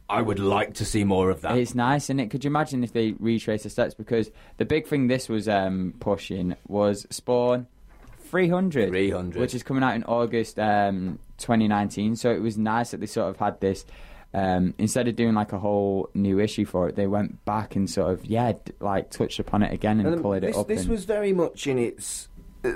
I 0.10 0.22
would 0.22 0.40
like 0.40 0.76
to 0.76 0.86
see 0.86 1.04
more 1.04 1.30
of 1.30 1.42
that. 1.42 1.58
It's 1.58 1.76
nice, 1.76 2.06
isn't 2.06 2.20
it? 2.20 2.30
Could 2.32 2.44
you 2.46 2.50
imagine 2.50 2.84
if 2.84 2.94
they 2.94 3.14
retrace 3.20 3.64
the 3.64 3.70
steps? 3.70 3.94
Because 3.94 4.32
the 4.58 4.66
big 4.66 4.88
thing 4.88 5.08
this 5.08 5.28
was 5.28 5.50
um, 5.50 5.94
pushing 6.00 6.56
was 6.68 7.06
Spawn 7.10 7.68
300, 8.30 8.90
300. 8.90 9.40
which 9.40 9.54
is 9.54 9.64
coming 9.64 9.84
out 9.84 9.96
in 9.96 10.04
August 10.06 10.60
um, 10.60 11.20
2019. 11.40 12.16
So 12.16 12.32
it 12.32 12.42
was 12.42 12.58
nice 12.58 12.92
that 12.92 13.00
they 13.00 13.06
sort 13.06 13.30
of 13.30 13.38
had 13.38 13.60
this. 13.60 13.86
Um, 14.34 14.74
instead 14.78 15.08
of 15.08 15.16
doing 15.16 15.34
like 15.34 15.54
a 15.54 15.58
whole 15.60 16.10
new 16.14 16.40
issue 16.40 16.66
for 16.66 16.90
it, 16.90 16.96
they 16.96 17.08
went 17.08 17.44
back 17.46 17.76
and 17.76 17.90
sort 17.90 18.12
of 18.12 18.26
yeah, 18.26 18.52
d- 18.52 18.74
like 18.82 19.10
touched 19.10 19.40
upon 19.40 19.64
it 19.64 19.74
again 19.74 20.00
and, 20.00 20.08
And 20.10 20.22
coloured 20.22 20.44
this, 20.44 20.56
it 20.56 20.60
up. 20.60 20.68
This 20.68 20.82
and- 20.82 20.90
was 20.92 21.06
very 21.06 21.32
much 21.34 21.66
in 21.66 21.78
its. 21.78 22.28
uh, 22.64 22.72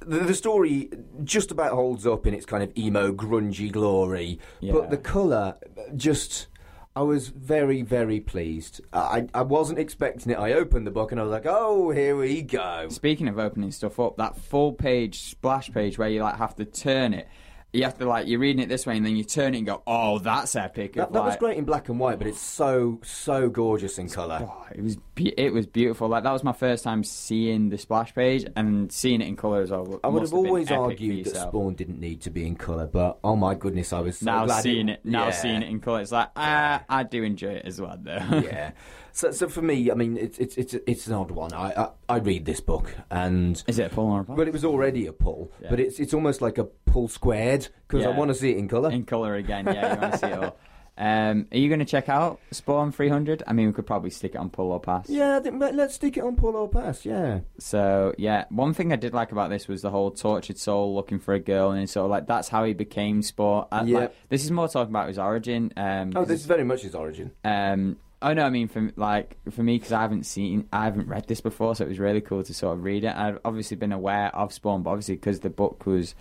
The, 0.00 0.18
the 0.20 0.34
story 0.34 0.90
just 1.24 1.50
about 1.50 1.72
holds 1.72 2.06
up 2.06 2.26
in 2.26 2.34
its 2.34 2.46
kind 2.46 2.62
of 2.62 2.76
emo, 2.78 3.12
grungy 3.12 3.70
glory, 3.70 4.38
Yeah. 4.60 4.72
but 4.72 4.90
the 4.90 4.96
colour 4.96 5.56
just. 5.96 6.46
I 6.94 7.00
was 7.02 7.28
very, 7.28 7.80
very 7.80 8.20
pleased. 8.20 8.82
I, 8.92 9.26
I 9.32 9.40
wasn't 9.42 9.78
expecting 9.78 10.30
it. 10.30 10.38
I 10.38 10.52
opened 10.52 10.86
the 10.86 10.90
book 10.90 11.10
and 11.10 11.18
I 11.18 11.24
was 11.24 11.32
like, 11.32 11.46
"Oh, 11.46 11.90
here 11.90 12.16
we 12.16 12.42
go." 12.42 12.88
Speaking 12.90 13.28
of 13.28 13.38
opening 13.38 13.70
stuff 13.72 13.98
up, 13.98 14.18
that 14.18 14.36
full 14.36 14.72
page 14.72 15.22
splash 15.22 15.72
page 15.72 15.96
where 15.96 16.10
you 16.10 16.22
like 16.22 16.36
have 16.36 16.54
to 16.56 16.66
turn 16.66 17.14
it, 17.14 17.28
you 17.72 17.84
have 17.84 17.96
to 17.98 18.04
like 18.04 18.26
you're 18.26 18.38
reading 18.38 18.62
it 18.62 18.68
this 18.68 18.84
way 18.86 18.96
and 18.96 19.04
then 19.06 19.16
you 19.16 19.24
turn 19.24 19.54
it 19.54 19.58
and 19.58 19.66
go, 19.66 19.82
oh, 19.86 20.18
that's 20.18 20.54
epic. 20.56 20.94
That, 20.94 21.12
that 21.12 21.24
was 21.24 21.36
great 21.36 21.56
in 21.56 21.64
black 21.64 21.88
and 21.88 21.98
white, 21.98 22.18
but 22.18 22.26
it's 22.26 22.40
so, 22.40 23.00
so 23.02 23.48
gorgeous 23.48 23.98
in 23.98 24.10
colour. 24.10 24.40
Oh, 24.42 24.66
it 24.74 24.82
was 24.82 24.96
be- 25.14 25.34
it 25.38 25.52
was 25.54 25.66
beautiful. 25.66 26.08
Like 26.08 26.24
that 26.24 26.32
was 26.32 26.44
my 26.44 26.52
first 26.52 26.84
time 26.84 27.02
seeing 27.02 27.70
the 27.70 27.78
splash 27.78 28.14
page 28.14 28.44
and 28.56 28.92
seeing 28.92 29.22
it 29.22 29.28
in 29.28 29.36
colour 29.36 29.62
as 29.62 29.70
well. 29.70 30.00
I 30.04 30.08
would 30.08 30.22
have 30.22 30.34
always 30.34 30.70
argued 30.70 31.26
that. 31.26 31.48
Spawn 31.48 31.74
didn't 31.74 31.98
need 31.98 32.20
to 32.22 32.30
be 32.30 32.46
in 32.46 32.56
colour, 32.56 32.86
but 32.86 33.18
oh 33.24 33.36
my 33.36 33.54
goodness, 33.54 33.92
I 33.92 34.00
was 34.00 34.18
so 34.18 34.26
Now 34.26 34.44
glad 34.44 34.62
seeing 34.62 34.90
it, 34.90 35.00
now 35.04 35.26
yeah. 35.26 35.30
seeing 35.30 35.62
it 35.62 35.68
in 35.68 35.80
colour, 35.80 36.02
it's 36.02 36.12
like 36.12 36.28
ah, 36.36 36.82
I 36.88 37.04
do 37.04 37.22
enjoy 37.22 37.52
it 37.52 37.64
as 37.64 37.80
well 37.80 37.96
though. 37.98 38.12
yeah. 38.12 38.72
So, 39.12 39.30
so 39.30 39.48
for 39.48 39.62
me, 39.62 39.90
I 39.90 39.94
mean, 39.94 40.16
it's 40.16 40.38
it's 40.38 40.56
it's 40.56 40.74
it's 40.86 41.06
an 41.06 41.12
odd 41.14 41.30
one. 41.30 41.52
I 41.52 41.72
I, 41.76 41.88
I 42.08 42.18
read 42.18 42.44
this 42.46 42.60
book, 42.60 42.94
and 43.10 43.62
Is 43.66 43.78
it 43.78 43.92
a 43.92 43.94
pull 43.94 44.10
or 44.10 44.20
a 44.20 44.24
pop? 44.24 44.36
but 44.36 44.48
it 44.48 44.52
was 44.52 44.64
already 44.64 45.06
a 45.06 45.12
pull. 45.12 45.52
Yeah. 45.60 45.68
But 45.70 45.80
it's 45.80 46.00
it's 46.00 46.14
almost 46.14 46.40
like 46.40 46.58
a 46.58 46.64
pull 46.64 47.08
squared 47.08 47.68
because 47.88 48.06
I 48.06 48.10
want 48.10 48.30
to 48.30 48.34
see 48.34 48.50
it 48.52 48.56
in 48.56 48.68
colour. 48.68 48.90
in 48.90 49.04
colour 49.04 49.34
again? 49.34 49.66
Yeah, 49.66 49.94
you 49.94 50.00
want 50.00 50.12
to 50.14 50.18
see 50.18 50.26
it 50.26 50.38
all. 50.42 50.56
Um, 50.98 51.46
are 51.50 51.56
you 51.56 51.68
going 51.68 51.78
to 51.78 51.86
check 51.86 52.10
out 52.10 52.38
Spawn 52.50 52.92
300? 52.92 53.42
I 53.46 53.54
mean, 53.54 53.66
we 53.66 53.72
could 53.72 53.86
probably 53.86 54.10
stick 54.10 54.34
it 54.34 54.38
on 54.38 54.50
pull 54.50 54.72
or 54.72 54.78
pass. 54.78 55.08
yeah, 55.08 55.40
let- 55.42 55.74
let's 55.74 55.94
stick 55.94 56.18
it 56.18 56.22
on 56.22 56.36
pull 56.36 56.54
or 56.54 56.68
pass. 56.68 57.06
Yeah. 57.06 57.40
So 57.58 58.14
yeah, 58.18 58.44
one 58.50 58.74
thing 58.74 58.92
I 58.92 58.96
did 58.96 59.14
like 59.14 59.32
about 59.32 59.48
this 59.48 59.68
was 59.68 59.80
the 59.82 59.90
whole 59.90 60.10
tortured 60.10 60.58
soul 60.58 60.94
looking 60.94 61.18
for 61.18 61.32
a 61.34 61.38
girl, 61.40 61.70
and 61.70 61.88
sort 61.88 62.04
of 62.04 62.10
like 62.10 62.26
that's 62.26 62.48
how 62.48 62.64
he 62.64 62.74
became 62.74 63.22
Spawn. 63.22 63.66
Uh, 63.72 63.84
Yeah. 63.86 63.98
like, 64.00 64.14
this 64.28 64.44
is 64.44 64.50
more 64.50 64.68
talking 64.68 64.90
about 64.90 65.08
his 65.08 65.18
origin. 65.18 65.72
Um, 65.76 66.12
Oh, 66.14 66.24
this 66.26 66.40
is 66.40 66.46
very 66.46 66.64
much 66.64 66.82
his 66.82 66.94
origin. 66.94 67.30
Um, 67.42 67.96
oh 68.22 68.32
no, 68.32 68.44
I 68.44 68.50
mean 68.50 68.68
for 68.68 68.90
like 68.96 69.36
for 69.50 69.62
me 69.62 69.76
because 69.76 69.92
I 69.92 70.00
haven't 70.02 70.24
seen, 70.24 70.68
I 70.72 70.84
haven't 70.84 71.08
read 71.08 71.26
this 71.28 71.40
before, 71.40 71.74
so 71.74 71.84
it 71.84 71.88
was 71.88 71.98
really 71.98 72.20
cool 72.20 72.42
to 72.42 72.54
sort 72.54 72.76
of 72.76 72.84
read 72.84 73.04
it. 73.04 73.14
I've 73.14 73.38
obviously 73.44 73.76
been 73.76 73.92
aware 73.92 74.34
of 74.34 74.52
Spawn, 74.52 74.82
but 74.82 74.90
obviously 74.90 75.16
because 75.16 75.40
the 75.40 75.50
book 75.50 75.84
was, 75.86 76.14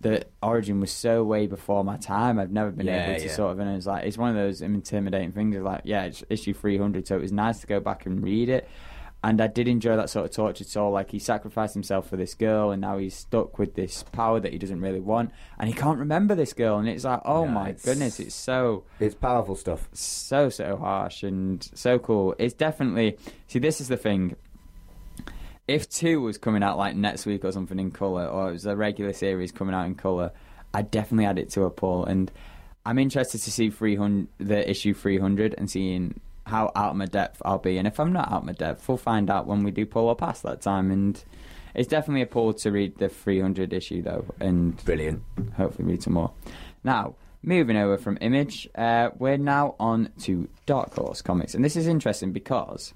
the 0.00 0.24
origin 0.42 0.80
was 0.80 0.90
so 0.92 1.24
way 1.24 1.46
before 1.46 1.82
my 1.84 1.96
time, 1.96 2.38
I've 2.38 2.52
never 2.52 2.70
been 2.70 2.86
Yeah, 2.86 3.10
able 3.10 3.20
to 3.20 3.26
yeah. 3.26 3.32
sort 3.32 3.52
of. 3.52 3.58
And 3.58 3.76
it's 3.76 3.86
like 3.86 4.04
it's 4.04 4.18
one 4.18 4.30
of 4.30 4.36
those 4.36 4.62
intimidating 4.62 5.32
things. 5.32 5.56
Of 5.56 5.62
like, 5.62 5.82
yeah, 5.84 6.04
it's 6.04 6.22
issue 6.28 6.54
three 6.54 6.78
hundred, 6.78 7.06
so 7.06 7.16
it 7.16 7.22
was 7.22 7.32
nice 7.32 7.60
to 7.60 7.66
go 7.66 7.80
back 7.80 8.06
and 8.06 8.22
read 8.22 8.48
it. 8.48 8.68
And 9.24 9.40
I 9.40 9.48
did 9.48 9.66
enjoy 9.66 9.96
that 9.96 10.10
sort 10.10 10.26
of 10.26 10.30
torture. 10.30 10.62
soul. 10.62 10.92
Like 10.92 11.10
he 11.10 11.18
sacrificed 11.18 11.74
himself 11.74 12.08
for 12.08 12.16
this 12.16 12.34
girl, 12.34 12.70
and 12.70 12.80
now 12.80 12.98
he's 12.98 13.16
stuck 13.16 13.58
with 13.58 13.74
this 13.74 14.04
power 14.04 14.38
that 14.38 14.52
he 14.52 14.58
doesn't 14.58 14.80
really 14.80 15.00
want, 15.00 15.32
and 15.58 15.68
he 15.68 15.74
can't 15.74 15.98
remember 15.98 16.36
this 16.36 16.52
girl. 16.52 16.78
And 16.78 16.88
it's 16.88 17.02
like, 17.04 17.20
oh 17.24 17.44
Yeah, 17.44 17.50
my 17.50 17.68
it's- 17.70 17.84
goodness, 17.84 18.20
it's 18.20 18.34
so 18.36 18.84
It's 19.00 19.16
powerful 19.16 19.56
stuff. 19.56 19.88
so 19.92 20.48
so 20.50 20.76
harsh 20.76 21.24
and 21.24 21.68
so 21.74 21.98
cool. 21.98 22.36
It's 22.38 22.54
definitely 22.54 23.18
see. 23.48 23.58
This 23.58 23.80
is 23.80 23.88
the 23.88 23.96
thing. 23.96 24.36
If 25.66 25.88
two 25.90 26.20
was 26.22 26.38
coming 26.38 26.62
out 26.62 26.78
like 26.78 26.96
next 26.96 27.26
week 27.26 27.44
or 27.44 27.52
something 27.52 27.78
in 27.78 27.90
color, 27.90 28.24
or 28.26 28.48
it 28.50 28.52
was 28.52 28.66
a 28.66 28.74
regular 28.76 29.12
series 29.12 29.52
coming 29.52 29.74
out 29.74 29.84
in 29.86 29.96
color, 29.96 30.30
I'd 30.72 30.90
definitely 30.90 31.26
add 31.26 31.38
it 31.38 31.50
to 31.50 31.64
a 31.64 31.70
pull. 31.70 32.06
And 32.06 32.30
I'm 32.86 32.98
interested 32.98 33.38
to 33.42 33.50
see 33.50 33.68
300, 33.68 34.28
the 34.38 34.70
issue 34.70 34.94
300, 34.94 35.54
and 35.58 35.68
seeing 35.70 36.20
how 36.48 36.72
out 36.74 36.90
of 36.90 36.96
my 36.96 37.06
depth 37.06 37.40
I'll 37.44 37.58
be. 37.58 37.78
And 37.78 37.86
if 37.86 38.00
I'm 38.00 38.12
not 38.12 38.30
out 38.32 38.38
of 38.40 38.44
my 38.44 38.52
depth, 38.52 38.88
we'll 38.88 38.98
find 38.98 39.30
out 39.30 39.46
when 39.46 39.62
we 39.62 39.70
do 39.70 39.86
pull 39.86 40.08
or 40.08 40.16
pass 40.16 40.40
that 40.40 40.60
time. 40.60 40.90
And 40.90 41.22
It's 41.74 41.88
definitely 41.88 42.22
a 42.22 42.26
pull 42.26 42.52
to 42.54 42.70
read 42.72 42.98
the 42.98 43.08
300 43.08 43.72
issue 43.72 44.02
though, 44.02 44.24
and 44.40 44.76
Brilliant. 44.84 45.22
hopefully 45.56 45.88
read 45.88 46.02
some 46.02 46.14
more. 46.14 46.32
Now, 46.82 47.14
moving 47.42 47.76
over 47.76 47.96
from 47.98 48.18
Image, 48.20 48.68
uh, 48.74 49.10
we're 49.18 49.36
now 49.36 49.76
on 49.78 50.10
to 50.22 50.48
Dark 50.66 50.94
Horse 50.94 51.22
Comics, 51.22 51.54
and 51.54 51.64
this 51.64 51.76
is 51.76 51.86
interesting 51.86 52.32
because 52.32 52.94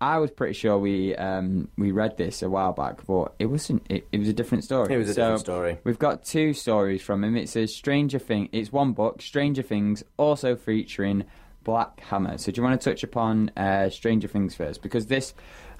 I 0.00 0.18
was 0.18 0.30
pretty 0.30 0.52
sure 0.54 0.78
we 0.78 1.14
um, 1.16 1.68
we 1.78 1.90
read 1.90 2.16
this 2.18 2.42
a 2.42 2.50
while 2.50 2.72
back, 2.72 3.06
but 3.06 3.34
it 3.38 3.46
wasn't. 3.46 3.82
It, 3.88 4.06
it 4.12 4.18
was 4.18 4.28
a 4.28 4.32
different 4.34 4.62
story. 4.64 4.92
It 4.94 4.98
was 4.98 5.08
a 5.08 5.14
So, 5.14 5.22
different 5.22 5.40
story. 5.40 5.78
We've 5.84 5.98
got 5.98 6.22
two 6.24 6.52
stories 6.52 7.00
from 7.02 7.24
him. 7.24 7.34
It 7.36 7.48
says 7.48 7.74
Stranger 7.74 8.18
Thing. 8.18 8.48
It's 8.52 8.70
one 8.70 8.92
book, 8.92 9.22
Stranger 9.22 9.62
Things, 9.62 10.04
also 10.18 10.54
featuring 10.54 11.24
Black 11.66 11.98
Hammer. 11.98 12.38
So 12.38 12.52
do 12.52 12.60
you 12.60 12.62
want 12.62 12.80
to 12.80 12.90
touch 12.90 13.02
upon 13.02 13.50
uh, 13.56 13.90
Stranger 13.90 14.28
Things 14.28 14.54
first? 14.54 14.80
Because 14.82 15.06
this. 15.06 15.34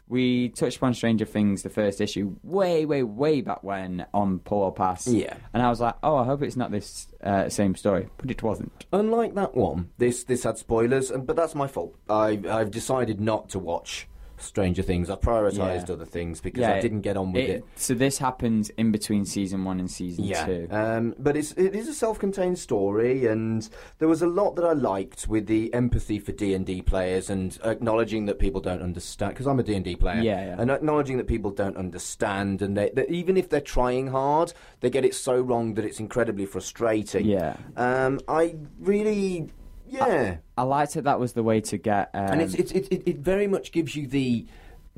We 0.09 0.51
touched 0.51 0.77
upon 0.77 0.95
Stranger 0.95 1.25
Things, 1.25 1.65
the 1.65 1.69
first 1.69 2.01
issue, 2.01 2.37
way, 2.45 2.85
way, 2.85 3.03
way 3.03 3.41
back 3.41 3.65
when 3.65 4.07
on 4.15 4.39
Pull 4.39 4.63
or 4.63 4.73
Pass. 4.73 5.09
Yeah. 5.09 5.37
And 5.53 5.61
I 5.61 5.69
was 5.69 5.81
like, 5.81 5.97
oh, 6.05 6.17
I 6.17 6.25
hope 6.25 6.43
it's 6.43 6.55
not 6.55 6.71
this 6.71 7.09
uh, 7.25 7.49
same 7.49 7.75
story. 7.75 8.09
But 8.17 8.31
it 8.31 8.41
wasn't. 8.41 8.87
Unlike 8.93 9.35
that 9.35 9.57
one, 9.57 9.91
this 9.99 10.23
this 10.23 10.45
had 10.45 10.59
spoilers, 10.59 11.11
and 11.11 11.27
but 11.27 11.35
that's 11.35 11.57
my 11.57 11.67
fault. 11.67 11.97
I 12.09 12.41
I've 12.49 12.71
decided 12.71 13.21
not 13.21 13.49
to 13.51 13.59
watch 13.59 14.07
Stranger 14.39 14.83
Things. 14.83 15.11
I 15.11 15.17
prioritised 15.17 15.89
Yeah. 15.89 15.95
other 15.95 16.05
things 16.05 16.41
because 16.41 16.65
I 16.65 16.81
didn't 16.81 17.01
get 17.03 17.17
on 17.17 17.33
with 17.33 17.49
it. 17.49 17.65
So 17.77 17.95
this 17.95 18.19
happens 18.19 18.71
in 18.71 18.93
between 18.93 19.25
season 19.25 19.65
one 19.65 19.81
and 19.81 19.91
season 19.91 20.25
Yeah, 20.25 20.47
two. 20.47 20.69
um, 20.71 21.15
but 21.19 21.37
it's 21.37 21.53
it 21.53 21.75
is 21.75 21.89
a 21.89 21.95
self-contained 21.95 22.59
story, 22.59 23.27
and 23.27 23.69
there 23.99 24.09
was 24.09 24.23
a 24.23 24.27
lot 24.27 24.57
that 24.57 24.65
I 24.65 24.73
liked 24.73 25.27
with 25.29 25.47
the 25.47 25.73
empathy 25.75 26.19
for 26.19 26.33
D 26.33 26.55
and 26.55 26.65
D 26.67 26.83
players 26.83 27.31
and 27.31 27.59
acknowledging 27.65 28.27
that 28.27 28.39
people 28.39 28.61
don't 28.61 28.83
understand. 28.83 29.35
Because 29.35 29.47
I'm 29.47 29.59
a 29.59 29.63
D 29.63 29.75
and 29.75 29.85
D 29.85 29.97
player, 29.97 30.21
Yeah, 30.23 30.47
yeah. 30.47 30.57
and 30.59 30.71
acknowledging 30.71 31.17
that 31.19 31.27
people 31.27 31.51
don't 31.51 31.77
understand, 31.77 32.63
and 32.63 32.77
they, 32.77 32.91
that 32.91 33.11
even 33.11 33.37
if 33.37 33.49
they're 33.49 33.61
trying 33.61 34.09
hard, 34.09 34.53
they 34.81 34.91
get 34.91 35.05
it 35.05 35.15
so 35.15 35.41
wrong 35.41 35.75
that 35.75 35.85
it's 35.85 36.01
incredibly 36.01 36.47
frustrating. 36.47 37.27
Yeah. 37.27 37.57
um, 37.77 38.21
I 38.29 38.57
really, 38.81 39.49
yeah. 39.89 40.37
I 40.57 40.63
liked 40.63 40.95
that 40.95 41.05
that 41.05 41.21
was 41.21 41.33
the 41.33 41.43
way 41.43 41.61
to 41.63 41.79
get. 41.79 42.11
Um, 42.15 42.27
and 42.33 42.43
it's, 42.43 42.55
it's, 42.55 42.73
it, 42.73 42.89
it, 42.91 43.03
it 43.07 43.19
very 43.19 43.47
much 43.47 43.73
gives 43.73 43.97
you 43.97 44.07
the 44.07 44.47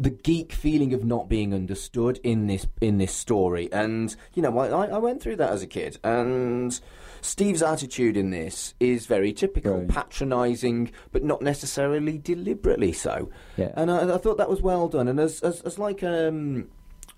the 0.01 0.11
geek 0.11 0.53
feeling 0.53 0.95
of 0.95 1.05
not 1.05 1.29
being 1.29 1.53
understood 1.53 2.21
in 2.23 2.47
this 2.47 2.67
in 2.81 2.99
this 2.99 3.13
story. 3.13 3.69
And 3.73 4.15
you 4.35 4.43
know, 4.43 4.57
I, 4.59 4.87
I 4.87 4.99
went 4.99 5.21
through 5.21 5.37
that 5.37 5.51
as 5.51 5.63
a 5.63 5.67
kid, 5.67 5.99
and 6.05 6.79
Steve's 7.21 7.63
attitude 7.63 8.17
in 8.17 8.31
this 8.31 8.75
is 8.79 9.07
very 9.07 9.33
typical, 9.33 9.73
Brilliant. 9.73 9.93
patronising, 9.93 10.93
but 11.11 11.25
not 11.25 11.43
necessarily 11.43 12.17
deliberately 12.19 12.93
so. 12.93 13.31
Yeah. 13.57 13.73
And 13.75 13.91
I, 13.91 14.15
I 14.15 14.19
thought 14.19 14.39
that 14.39 14.49
was 14.49 14.63
well 14.63 14.89
done. 14.89 15.09
And 15.09 15.19
as 15.19 15.41
as, 15.41 15.61
as 15.63 15.79
like 15.79 16.03
um. 16.03 16.69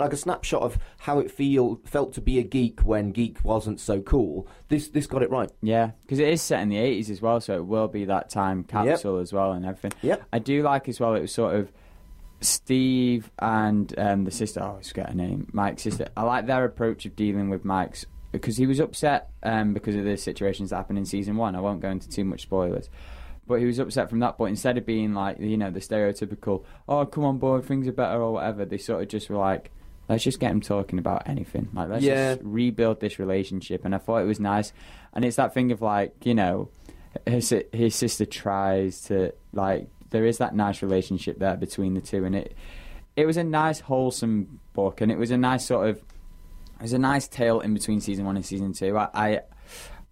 Like 0.00 0.12
a 0.12 0.16
snapshot 0.16 0.62
of 0.62 0.78
how 0.98 1.18
it 1.18 1.30
feel 1.30 1.80
felt 1.84 2.12
to 2.14 2.20
be 2.20 2.38
a 2.38 2.42
geek 2.42 2.80
when 2.80 3.12
geek 3.12 3.44
wasn't 3.44 3.80
so 3.80 4.00
cool. 4.00 4.48
This 4.68 4.88
this 4.88 5.06
got 5.06 5.22
it 5.22 5.30
right. 5.30 5.50
Yeah, 5.62 5.92
because 6.02 6.18
it 6.18 6.28
is 6.28 6.42
set 6.42 6.62
in 6.62 6.68
the 6.70 6.76
80s 6.76 7.10
as 7.10 7.20
well, 7.20 7.40
so 7.40 7.56
it 7.56 7.66
will 7.66 7.88
be 7.88 8.06
that 8.06 8.30
time 8.30 8.64
capsule 8.64 9.18
as 9.18 9.32
well 9.32 9.52
and 9.52 9.64
everything. 9.64 9.92
Yep. 10.02 10.22
I 10.32 10.38
do 10.38 10.62
like 10.62 10.88
as 10.88 10.98
well, 10.98 11.14
it 11.14 11.20
was 11.20 11.32
sort 11.32 11.54
of 11.54 11.70
Steve 12.40 13.30
and 13.38 13.92
um, 13.98 14.24
the 14.24 14.30
sister, 14.30 14.62
I 14.62 14.68
always 14.68 14.88
forget 14.88 15.10
her 15.10 15.14
name, 15.14 15.48
Mike's 15.52 15.82
sister. 15.82 16.08
I 16.16 16.22
like 16.22 16.46
their 16.46 16.64
approach 16.64 17.04
of 17.06 17.14
dealing 17.14 17.50
with 17.50 17.64
Mike's 17.64 18.06
because 18.32 18.56
he 18.56 18.66
was 18.66 18.80
upset 18.80 19.30
um, 19.42 19.74
because 19.74 19.96
of 19.96 20.04
the 20.04 20.16
situations 20.16 20.70
that 20.70 20.76
happened 20.76 20.98
in 20.98 21.04
season 21.04 21.36
one. 21.36 21.54
I 21.54 21.60
won't 21.60 21.80
go 21.80 21.90
into 21.90 22.08
too 22.08 22.24
much 22.24 22.42
spoilers. 22.42 22.88
But 23.46 23.56
he 23.56 23.66
was 23.66 23.78
upset 23.78 24.08
from 24.08 24.20
that 24.20 24.38
point. 24.38 24.50
Instead 24.50 24.78
of 24.78 24.86
being 24.86 25.12
like, 25.12 25.40
you 25.40 25.56
know, 25.56 25.70
the 25.70 25.80
stereotypical, 25.80 26.64
oh, 26.88 27.04
come 27.04 27.24
on 27.24 27.38
board, 27.38 27.64
things 27.64 27.88
are 27.88 27.92
better 27.92 28.22
or 28.22 28.34
whatever, 28.34 28.64
they 28.64 28.78
sort 28.78 29.02
of 29.02 29.08
just 29.08 29.28
were 29.28 29.36
like, 29.36 29.72
let's 30.10 30.24
just 30.24 30.40
get 30.40 30.50
him 30.50 30.60
talking 30.60 30.98
about 30.98 31.28
anything. 31.28 31.68
Like, 31.72 31.88
let's 31.88 32.04
Yeah. 32.04 32.34
just 32.34 32.44
rebuild 32.44 32.98
this 33.00 33.18
relationship. 33.20 33.84
And 33.84 33.94
I 33.94 33.98
thought 33.98 34.18
it 34.18 34.26
was 34.26 34.40
nice. 34.40 34.72
And 35.14 35.24
it's 35.24 35.36
that 35.36 35.54
thing 35.54 35.70
of 35.70 35.80
like, 35.80 36.26
you 36.26 36.34
know, 36.34 36.68
his, 37.26 37.54
his 37.72 37.94
sister 37.94 38.26
tries 38.26 39.02
to, 39.02 39.32
like, 39.52 39.86
there 40.10 40.26
is 40.26 40.38
that 40.38 40.54
nice 40.54 40.82
relationship 40.82 41.38
there 41.38 41.56
between 41.56 41.94
the 41.94 42.00
two. 42.00 42.24
And 42.24 42.34
it, 42.34 42.56
it 43.14 43.24
was 43.24 43.36
a 43.36 43.44
nice, 43.44 43.78
wholesome 43.80 44.58
book. 44.72 45.00
And 45.00 45.12
it 45.12 45.16
was 45.18 45.30
a 45.30 45.38
nice 45.38 45.64
sort 45.64 45.88
of, 45.88 45.96
it 45.98 46.82
was 46.82 46.92
a 46.92 46.98
nice 46.98 47.28
tale 47.28 47.60
in 47.60 47.72
between 47.72 48.00
season 48.00 48.24
one 48.26 48.34
and 48.34 48.44
season 48.44 48.72
two. 48.72 48.98
I, 48.98 49.08
I 49.14 49.40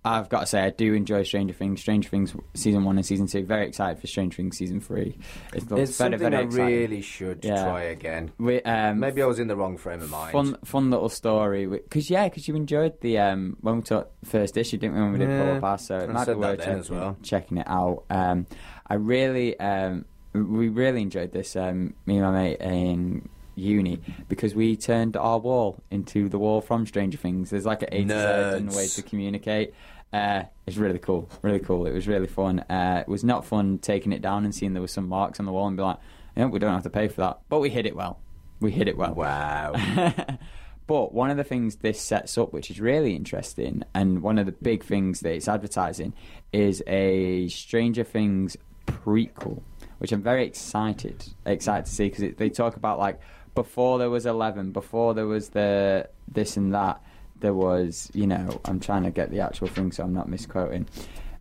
I've 0.05 0.29
got 0.29 0.41
to 0.41 0.47
say, 0.47 0.63
I 0.63 0.71
do 0.71 0.95
enjoy 0.95 1.25
Stranger 1.25 1.53
Things. 1.53 1.81
Stranger 1.81 2.09
Things 2.09 2.35
season 2.55 2.85
one 2.85 2.97
and 2.97 3.05
season 3.05 3.27
two. 3.27 3.45
Very 3.45 3.67
excited 3.67 4.01
for 4.01 4.07
Stranger 4.07 4.37
Things 4.37 4.57
season 4.57 4.81
three. 4.81 5.19
It 5.53 5.57
It's 5.57 5.65
very, 5.65 5.87
something 5.87 6.19
very 6.21 6.37
I 6.37 6.41
exciting. 6.43 6.67
really 6.67 7.03
should 7.03 7.45
Yeah. 7.45 7.65
try 7.65 7.83
again. 7.83 8.31
We, 8.39 8.63
um, 8.63 9.01
Maybe 9.01 9.23
I 9.23 9.27
was 9.27 9.39
in 9.39 9.49
the 9.49 9.57
wrong 9.57 9.77
frame 9.77 10.01
of 10.01 10.11
mind. 10.11 10.33
fun, 10.33 10.57
fun 10.65 10.91
little 10.91 11.09
story. 11.09 11.67
Because 11.67 12.09
yeah, 12.11 12.29
because 12.29 12.47
you 12.49 12.55
enjoyed 12.55 13.01
the 13.01 13.19
um, 13.19 13.57
when 13.61 13.77
we 13.77 13.83
took 13.83 14.11
first 14.25 14.57
issue, 14.57 14.79
didn't 14.79 14.95
we? 14.95 15.03
When 15.03 15.13
we 15.13 15.19
did 15.19 15.29
Yeah, 15.31 15.45
Pull 15.45 15.57
or 15.57 15.61
Pass, 15.61 15.87
so 15.89 15.97
it 15.99 16.09
I 16.09 16.13
might 16.13 16.27
be 16.27 16.35
worth 16.35 16.59
checking, 16.61 16.73
as 16.79 16.91
well. 16.91 17.17
checking 17.23 17.59
it 17.59 17.67
out. 17.69 18.05
Um, 18.09 18.47
I 18.87 18.95
really, 18.95 19.59
um, 19.61 20.05
we 20.33 20.69
really 20.69 21.03
enjoyed 21.03 21.33
this. 21.33 21.57
Um, 21.57 21.95
me 22.07 22.19
and 22.19 22.25
my 22.27 22.33
mate 22.33 22.61
in 22.61 23.29
uni 23.59 24.01
because 24.29 24.55
we 24.55 24.77
turned 24.77 25.17
our 25.17 25.39
wall 25.39 25.83
into 25.91 26.29
the 26.29 26.39
wall 26.39 26.61
from 26.61 26.87
Stranger 26.87 27.19
Things. 27.19 27.51
There's 27.51 27.67
like 27.67 27.83
an 27.83 28.09
Z 28.09 28.15
and 28.15 28.75
way 28.75 28.87
to 28.87 29.03
communicate. 29.03 29.75
Uh, 30.13 30.45
it's 30.67 30.77
really 30.77 30.99
cool, 30.99 31.29
really 31.43 31.59
cool. 31.59 31.87
It 31.87 31.93
was 31.93 32.09
really 32.09 32.27
fun. 32.27 32.61
Uh, 32.61 33.05
it 33.07 33.11
was 33.11 33.25
not 33.25 33.45
fun 33.45 33.79
taking 33.79 34.13
it 34.13 34.23
down 34.23 34.45
and 34.45 34.55
seeing 34.55 34.73
there 34.73 34.83
was 34.83 34.93
some 34.93 35.09
marks 35.09 35.39
on 35.39 35.47
the 35.47 35.53
wall 35.53 35.69
and 35.69 35.77
be 35.77 35.83
like, 35.83 35.99
yeah, 36.37 36.47
we 36.47 36.59
don't 36.59 36.73
have 36.73 36.85
to 36.85 36.91
pay 36.91 37.09
for 37.09 37.21
that, 37.23 37.41
but 37.49 37.59
we 37.59 37.69
hit 37.69 37.85
it 37.85 37.95
well. 37.95 38.21
We 38.61 38.71
hit 38.71 38.89
it 38.89 38.97
well. 38.97 39.15
Wow. 39.15 39.75
but 40.87 41.13
one 41.13 41.31
of 41.31 41.37
the 41.37 41.45
things 41.45 41.77
this 41.77 42.01
sets 42.01 42.39
up, 42.39 42.53
which 42.53 42.71
is 42.71 42.81
really 42.81 43.15
interesting, 43.15 43.83
and 43.95 44.23
one 44.23 44.39
of 44.39 44.47
the 44.47 44.53
big 44.53 44.83
things 44.83 45.21
that 45.21 45.33
it's 45.33 45.49
advertising, 45.49 46.15
is 46.53 46.83
a 46.87 47.49
Stranger 47.49 48.05
Things 48.05 48.57
prequel, 48.87 49.63
which 49.99 50.13
I'm 50.13 50.23
very 50.23 50.47
excited 50.47 51.25
excited 51.45 51.87
to 51.87 51.93
see 51.93 52.09
because 52.09 52.35
they 52.37 52.49
talk 52.49 52.77
about 52.77 52.99
like 52.99 53.21
before 53.59 53.99
there 53.99 54.09
was 54.09 54.25
Eleven, 54.25 54.71
before 54.71 55.15
there 55.15 55.27
was 55.27 55.49
the 55.49 56.09
this 56.29 56.57
and 56.57 56.73
that, 56.75 57.03
there 57.41 57.55
was 57.55 58.09
you 58.15 58.25
know 58.25 58.61
I'm 58.65 58.79
trying 58.79 59.03
to 59.03 59.11
get 59.11 59.33
the 59.33 59.41
actual 59.41 59.67
thing 59.67 59.91
so 59.91 60.05
I'm 60.05 60.15
not 60.15 60.29
misquoting. 60.29 60.87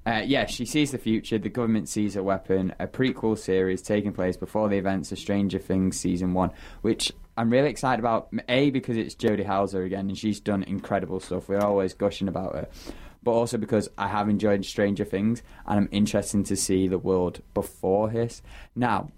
Uh, 0.03 0.23
yeah, 0.26 0.48
she 0.48 0.65
sees 0.65 0.91
the 0.91 0.98
future. 0.98 1.38
The 1.38 1.49
government 1.49 1.89
sees 1.89 2.15
a 2.15 2.23
weapon. 2.23 2.73
A 2.80 2.88
prequel 2.88 3.38
series 3.38 3.84
taking 3.84 4.14
place 4.14 4.35
before 4.35 4.68
the 4.68 4.77
events 4.77 5.11
of 5.11 5.19
Stranger 5.19 5.60
Things 5.60 5.99
season 5.99 6.34
one, 6.34 6.49
which 6.81 7.11
I'm 7.38 7.52
really 7.52 7.69
excited 7.69 7.99
about. 7.99 8.30
A 8.49 8.72
because 8.72 8.98
it's 8.98 9.14
Jody 9.14 9.44
Houser 9.44 9.84
again, 9.84 10.07
and 10.07 10.18
she's 10.18 10.39
done 10.39 10.64
incredible 10.64 11.19
stuff. 11.19 11.48
We're 11.48 11.60
always 11.60 11.94
gushing 11.94 12.27
about 12.27 12.56
her, 12.56 12.68
but 13.22 13.31
also 13.34 13.60
because 13.60 13.89
I 13.95 14.07
have 14.07 14.27
enjoyed 14.27 14.65
Stranger 14.65 15.06
Things, 15.06 15.44
and 15.68 15.77
I'm 15.77 15.89
interested 15.91 16.48
to 16.48 16.56
see 16.56 16.88
the 16.88 16.98
world 16.98 17.41
before 17.53 18.10
this. 18.10 18.41
Now, 18.76 19.11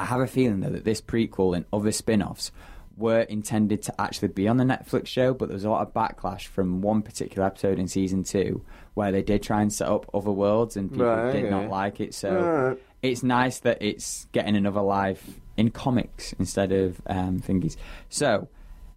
I 0.00 0.04
have 0.06 0.20
a 0.20 0.26
feeling 0.26 0.60
though 0.60 0.70
that 0.70 0.84
this 0.84 1.00
prequel 1.00 1.54
and 1.56 1.64
other 1.72 1.92
spin-offs 1.92 2.50
were 2.96 3.20
intended 3.20 3.80
to 3.82 4.00
actually 4.00 4.28
be 4.28 4.48
on 4.48 4.56
the 4.56 4.64
Netflix 4.64 5.06
show, 5.06 5.32
but 5.32 5.48
there 5.48 5.54
was 5.54 5.64
a 5.64 5.70
lot 5.70 5.86
of 5.86 5.94
backlash 5.94 6.46
from 6.48 6.80
one 6.82 7.00
particular 7.02 7.46
episode 7.46 7.78
in 7.78 7.86
season 7.86 8.24
two 8.24 8.64
where 8.94 9.12
they 9.12 9.22
did 9.22 9.40
try 9.42 9.62
and 9.62 9.72
set 9.72 9.88
up 9.88 10.10
other 10.12 10.32
worlds 10.32 10.76
and 10.76 10.90
people 10.90 11.06
Right, 11.06 11.32
did 11.32 11.48
not 11.50 11.68
like 11.70 12.00
it. 12.00 12.12
So 12.12 12.34
Right. 12.70 12.78
it's 13.02 13.22
nice 13.22 13.60
that 13.60 13.78
it's 13.80 14.26
getting 14.32 14.56
another 14.56 14.80
life 14.80 15.38
in 15.56 15.70
comics 15.70 16.32
instead 16.40 16.72
of 16.72 17.00
um, 17.06 17.38
thingies. 17.38 17.76
So 18.08 18.48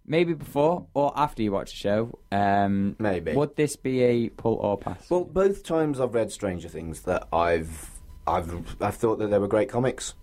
maybe 0.04 0.34
before 0.34 0.84
or 0.94 1.12
after 1.14 1.42
you 1.44 1.52
watch 1.52 1.70
the 1.70 1.76
show, 1.76 2.18
um, 2.32 2.96
Maybe. 2.98 3.34
would 3.34 3.54
this 3.54 3.76
be 3.76 4.02
a 4.02 4.28
pull 4.30 4.54
or 4.56 4.78
pass? 4.78 5.08
Well, 5.10 5.24
both 5.24 5.62
times 5.62 6.00
I've 6.00 6.14
read 6.14 6.32
Stranger 6.32 6.68
Things 6.68 7.02
that 7.02 7.28
I've 7.32 7.88
I've 8.26 8.76
I've 8.80 8.96
thought 8.96 9.20
that 9.20 9.28
they 9.30 9.38
were 9.38 9.46
great 9.48 9.68
comics. 9.68 10.14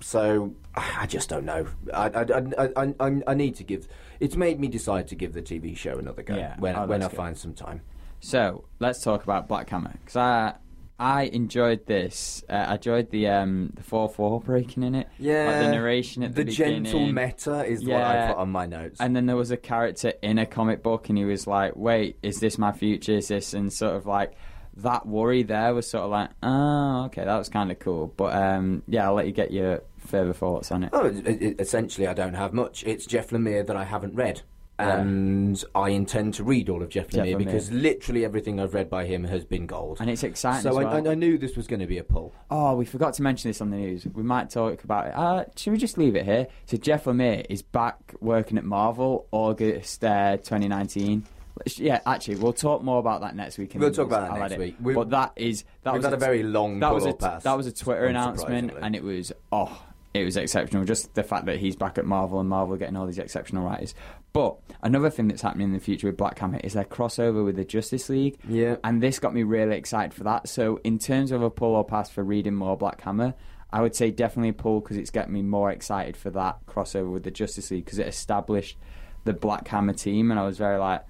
So 0.00 0.54
I 0.74 1.06
just 1.06 1.28
don't 1.28 1.44
know. 1.44 1.66
I 1.92 2.08
I, 2.08 2.22
I, 2.22 2.68
I, 2.76 2.94
I, 3.00 3.22
I 3.26 3.34
need 3.34 3.56
to 3.56 3.64
give. 3.64 3.88
It's 4.20 4.36
made 4.36 4.60
me 4.60 4.68
decide 4.68 5.08
to 5.08 5.14
give 5.14 5.32
the 5.32 5.42
TV 5.42 5.76
show 5.76 5.98
another 5.98 6.22
go 6.22 6.36
Yeah. 6.36 6.56
when 6.58 6.76
Oh, 6.76 6.86
when 6.86 7.02
I 7.02 7.08
good. 7.08 7.16
find 7.16 7.36
some 7.36 7.54
time. 7.54 7.82
So 8.20 8.64
let's 8.80 9.02
talk 9.02 9.22
about 9.24 9.48
Black 9.48 9.68
Hammer 9.70 9.92
because 10.00 10.16
I 10.16 10.54
I 11.00 11.22
enjoyed 11.24 11.86
this. 11.86 12.42
Uh, 12.48 12.54
I 12.54 12.74
enjoyed 12.74 13.10
the 13.10 13.28
um 13.28 13.72
the 13.74 13.82
four 13.82 14.08
four 14.08 14.40
breaking 14.40 14.82
in 14.82 14.94
it. 14.94 15.06
like 15.18 15.60
the 15.60 15.70
narration 15.70 16.22
at 16.24 16.34
the, 16.34 16.44
the 16.44 16.52
gentle 16.52 17.06
meta 17.12 17.64
is 17.64 17.84
what 17.84 18.02
I 18.02 18.28
put 18.28 18.36
on 18.38 18.50
my 18.50 18.66
notes. 18.66 19.00
And 19.00 19.14
then 19.14 19.26
there 19.26 19.36
was 19.36 19.50
a 19.52 19.56
character 19.56 20.12
in 20.22 20.38
a 20.38 20.46
comic 20.46 20.82
book, 20.82 21.08
and 21.08 21.16
he 21.18 21.24
was 21.24 21.46
like, 21.46 21.76
"Wait, 21.76 22.18
is 22.22 22.40
this 22.40 22.58
my 22.58 22.72
future? 22.72 23.12
Is 23.12 23.28
this?" 23.28 23.54
And 23.54 23.72
sort 23.72 23.94
of 23.96 24.06
like 24.06 24.32
that 24.78 25.06
worry 25.06 25.42
there 25.44 25.74
was 25.74 25.88
sort 25.88 26.04
of 26.04 26.10
like, 26.10 26.30
"Oh, 26.42 27.04
okay, 27.06 27.24
that 27.24 27.36
was 27.36 27.48
kind 27.48 27.70
of 27.70 27.78
cool." 27.78 28.12
But 28.16 28.34
um, 28.34 28.82
yeah, 28.88 29.06
I'll 29.06 29.14
let 29.14 29.26
you 29.26 29.32
get 29.32 29.52
your 29.52 29.82
further 30.08 30.32
thoughts 30.32 30.72
on 30.72 30.84
it. 30.84 30.90
Oh, 30.92 31.06
it, 31.06 31.26
it, 31.26 31.60
essentially, 31.60 32.06
I 32.06 32.14
don't 32.14 32.34
have 32.34 32.52
much. 32.52 32.84
It's 32.84 33.06
Jeff 33.06 33.30
Lemire 33.30 33.66
that 33.66 33.76
I 33.76 33.84
haven't 33.84 34.14
read. 34.14 34.42
Yeah. 34.80 35.00
and 35.00 35.64
I 35.74 35.88
intend 35.88 36.34
to 36.34 36.44
read 36.44 36.68
all 36.68 36.82
of 36.84 36.88
Jeff 36.88 37.08
Jeff 37.08 37.26
Lemire 37.26 37.34
Lemire. 37.34 37.38
because 37.38 37.72
literally 37.72 38.24
everything 38.24 38.60
I've 38.60 38.74
read 38.74 38.88
by 38.88 39.06
him 39.06 39.24
has 39.24 39.44
been 39.44 39.66
gold. 39.66 39.96
and 40.00 40.08
it's 40.08 40.22
exciting. 40.22 40.62
so 40.62 40.76
well. 40.76 40.86
I, 40.86 41.10
I 41.10 41.14
knew 41.16 41.36
this 41.36 41.56
was 41.56 41.66
going 41.66 41.80
to 41.80 41.86
be 41.88 41.98
a 41.98 42.04
pull. 42.04 42.32
Oh, 42.48 42.76
we 42.76 42.84
forgot 42.84 43.14
to 43.14 43.22
mention 43.22 43.50
this 43.50 43.60
on 43.60 43.70
the 43.70 43.76
news. 43.76 44.06
We 44.06 44.22
might 44.22 44.50
talk 44.50 44.84
about 44.84 45.08
it. 45.08 45.16
Uh, 45.16 45.44
should 45.56 45.72
we 45.72 45.78
just 45.78 45.98
leave 45.98 46.14
it 46.14 46.24
here? 46.24 46.46
So 46.66 46.76
Jeff 46.76 47.04
Lemire 47.06 47.44
is 47.50 47.60
back 47.60 48.14
working 48.20 48.56
at 48.56 48.64
Marvel, 48.64 49.26
August 49.32 50.04
uh, 50.04 50.36
2019. 50.36 51.26
Yeah, 51.74 52.00
actually, 52.06 52.36
we'll 52.36 52.52
talk 52.52 52.84
more 52.84 53.00
about 53.00 53.22
that 53.22 53.34
next 53.34 53.58
week. 53.58 53.72
We'll 53.74 53.90
talk 53.90 54.06
about 54.06 54.32
that 54.32 54.38
next 54.38 54.52
it. 54.52 54.58
week. 54.60 54.76
We- 54.80 54.94
but 54.94 55.10
that 55.10 55.32
is 55.34 55.64
that 55.82 55.92
We've 55.92 55.98
was 55.98 56.04
had 56.04 56.14
a 56.14 56.18
very 56.18 56.44
long 56.44 56.78
that 56.78 56.94
was 56.94 57.04
a 57.04 57.14
that 57.42 57.56
was 57.56 57.66
a 57.66 57.72
Twitter 57.72 58.04
announcement, 58.04 58.74
and 58.80 58.94
it 58.94 59.02
was 59.02 59.32
oh, 59.50 59.82
it 60.14 60.24
was 60.24 60.36
exceptional. 60.36 60.84
Just 60.84 61.14
the 61.14 61.22
fact 61.22 61.46
that 61.46 61.58
he's 61.58 61.76
back 61.76 61.98
at 61.98 62.04
Marvel 62.04 62.40
and 62.40 62.48
Marvel 62.48 62.76
getting 62.76 62.96
all 62.96 63.06
these 63.06 63.18
exceptional 63.18 63.64
writers. 63.64 63.94
But 64.32 64.56
another 64.82 65.10
thing 65.10 65.28
that's 65.28 65.42
happening 65.42 65.68
in 65.68 65.72
the 65.72 65.80
future 65.80 66.06
with 66.06 66.16
Black 66.16 66.38
Hammer 66.38 66.60
is 66.62 66.74
their 66.74 66.84
crossover 66.84 67.44
with 67.44 67.56
the 67.56 67.64
Justice 67.64 68.08
League. 68.08 68.38
Yeah. 68.48 68.76
And 68.84 69.02
this 69.02 69.18
got 69.18 69.34
me 69.34 69.42
really 69.42 69.76
excited 69.76 70.14
for 70.14 70.24
that. 70.24 70.48
So, 70.48 70.80
in 70.84 70.98
terms 70.98 71.32
of 71.32 71.42
a 71.42 71.50
pull 71.50 71.74
or 71.74 71.84
pass 71.84 72.10
for 72.10 72.22
reading 72.24 72.54
more 72.54 72.76
Black 72.76 73.00
Hammer, 73.02 73.34
I 73.70 73.82
would 73.82 73.94
say 73.94 74.10
definitely 74.10 74.50
a 74.50 74.54
pull 74.54 74.80
because 74.80 74.96
it's 74.96 75.10
getting 75.10 75.32
me 75.32 75.42
more 75.42 75.70
excited 75.70 76.16
for 76.16 76.30
that 76.30 76.64
crossover 76.66 77.12
with 77.12 77.24
the 77.24 77.30
Justice 77.30 77.70
League 77.70 77.84
because 77.84 77.98
it 77.98 78.06
established 78.06 78.78
the 79.24 79.34
Black 79.34 79.68
Hammer 79.68 79.92
team, 79.92 80.30
and 80.30 80.40
I 80.40 80.46
was 80.46 80.56
very 80.56 80.78
like, 80.78 81.04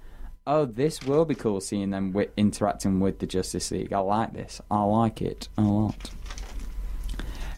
oh, 0.45 0.65
this 0.65 1.03
will 1.03 1.25
be 1.25 1.35
cool 1.35 1.61
seeing 1.61 1.91
them 1.91 2.11
wi- 2.11 2.31
interacting 2.35 2.99
with 2.99 3.19
the 3.19 3.27
Justice 3.27 3.71
League. 3.71 3.93
I 3.93 3.99
like 3.99 4.33
this. 4.33 4.59
I 4.69 4.83
like 4.83 5.21
it 5.21 5.47
a 5.57 5.61
lot. 5.61 6.11